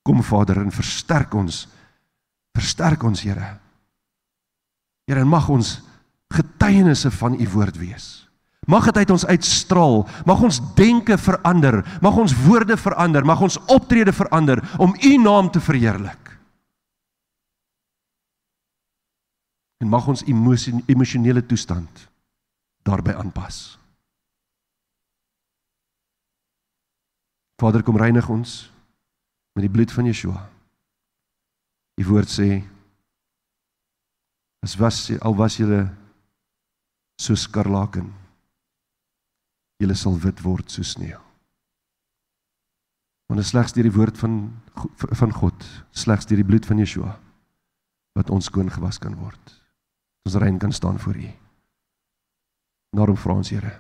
Kom 0.08 0.24
Vader 0.24 0.62
en 0.62 0.72
versterk 0.72 1.34
ons. 1.36 1.66
Versterk 2.56 3.04
ons, 3.04 3.26
Here. 3.28 3.58
Here, 5.08 5.26
mag 5.28 5.50
ons 5.52 5.82
getuienisse 6.32 7.12
van 7.12 7.36
u 7.36 7.48
woord 7.52 7.76
wees. 7.80 8.27
Mag 8.68 8.90
dit 8.90 8.98
uit 8.98 9.12
ons 9.16 9.26
uitstraal. 9.26 10.02
Mag 10.28 10.42
ons 10.44 10.60
denke 10.76 11.16
verander. 11.18 11.80
Mag 12.04 12.18
ons 12.20 12.34
woorde 12.44 12.76
verander. 12.78 13.24
Mag 13.24 13.42
ons 13.42 13.60
optrede 13.72 14.12
verander 14.12 14.60
om 14.78 14.92
U 14.92 15.14
naam 15.24 15.52
te 15.52 15.64
verheerlik. 15.64 16.34
En 19.80 19.88
mag 19.88 20.08
ons 20.08 20.24
emosionele 20.28 21.46
toestand 21.46 22.08
daarbey 22.84 23.16
aanpas. 23.16 23.78
Vader, 27.62 27.84
kom 27.84 27.98
reinig 27.98 28.28
ons 28.30 28.72
met 29.58 29.66
die 29.66 29.72
bloed 29.72 29.92
van 29.94 30.06
Yeshua. 30.10 30.44
U 31.98 32.04
woord 32.12 32.30
sê 32.30 32.50
as 34.66 34.76
was 34.78 35.00
al 35.22 35.36
was 35.38 35.58
julle 35.58 35.86
so 37.22 37.38
skarlaken 37.38 38.12
julle 39.82 39.96
sal 39.96 40.18
wit 40.22 40.42
word 40.46 40.72
soos 40.72 40.96
sneeu. 40.96 41.20
Want 43.28 43.44
is 43.44 43.52
slegs 43.52 43.76
deur 43.76 43.88
die 43.88 43.96
woord 43.96 44.18
van 44.18 44.38
van 45.20 45.34
God, 45.34 45.66
slegs 45.92 46.28
deur 46.30 46.40
die 46.40 46.48
bloed 46.48 46.66
van 46.66 46.80
Yeshua 46.80 47.16
wat 48.18 48.32
ons 48.34 48.48
skoon 48.50 48.70
gewas 48.74 48.98
kan 48.98 49.14
word. 49.20 49.52
Ons 50.26 50.38
rein 50.42 50.58
kan 50.58 50.72
staan 50.74 50.98
voor 51.00 51.18
U. 51.22 51.28
Daarom 52.98 53.18
vra 53.20 53.36
ons 53.38 53.52
Here, 53.54 53.74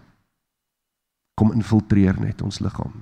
kom 1.38 1.54
infiltreer 1.56 2.20
net 2.22 2.42
ons 2.46 2.60
liggaam. 2.62 2.94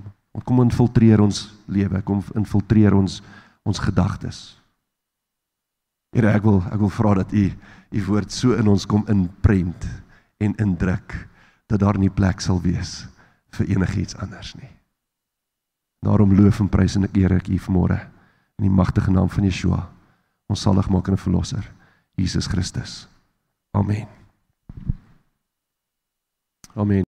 Kom 0.44 0.60
infiltreer 0.62 1.20
ons 1.20 1.46
lewe, 1.72 2.00
kom 2.04 2.22
infiltreer 2.36 2.94
ons 2.94 3.20
ons 3.66 3.80
gedagtes. 3.82 4.56
Here, 6.14 6.30
ek 6.32 6.44
wil 6.46 6.60
ek 6.70 6.80
wil 6.80 6.92
vra 6.92 7.14
dat 7.20 7.32
U 7.34 7.46
U 7.96 8.02
woord 8.08 8.32
so 8.32 8.56
in 8.56 8.68
ons 8.68 8.86
kom 8.88 9.04
inprent 9.12 9.86
en 10.42 10.54
indruk 10.62 11.14
dat 11.66 11.80
daar 11.80 11.98
nie 11.98 12.10
plek 12.10 12.40
sal 12.40 12.60
wees 12.62 13.06
vir 13.56 13.70
enigiets 13.76 14.16
anders 14.16 14.54
nie. 14.54 14.70
Daarom 16.04 16.34
loof 16.34 16.60
en 16.60 16.68
prys 16.70 16.96
en 16.96 17.08
ek 17.08 17.16
eer 17.16 17.38
ek 17.38 17.48
U 17.48 17.58
vanmôre 17.68 17.98
in 18.56 18.68
die 18.68 18.72
magtige 18.72 19.10
naam 19.10 19.28
van 19.32 19.44
Yeshua, 19.44 19.80
ons 20.46 20.62
saligmakende 20.62 21.20
verlosser, 21.20 21.64
Jesus 22.16 22.46
Christus. 22.46 23.04
Amen. 23.76 24.06
Amen. 26.76 27.05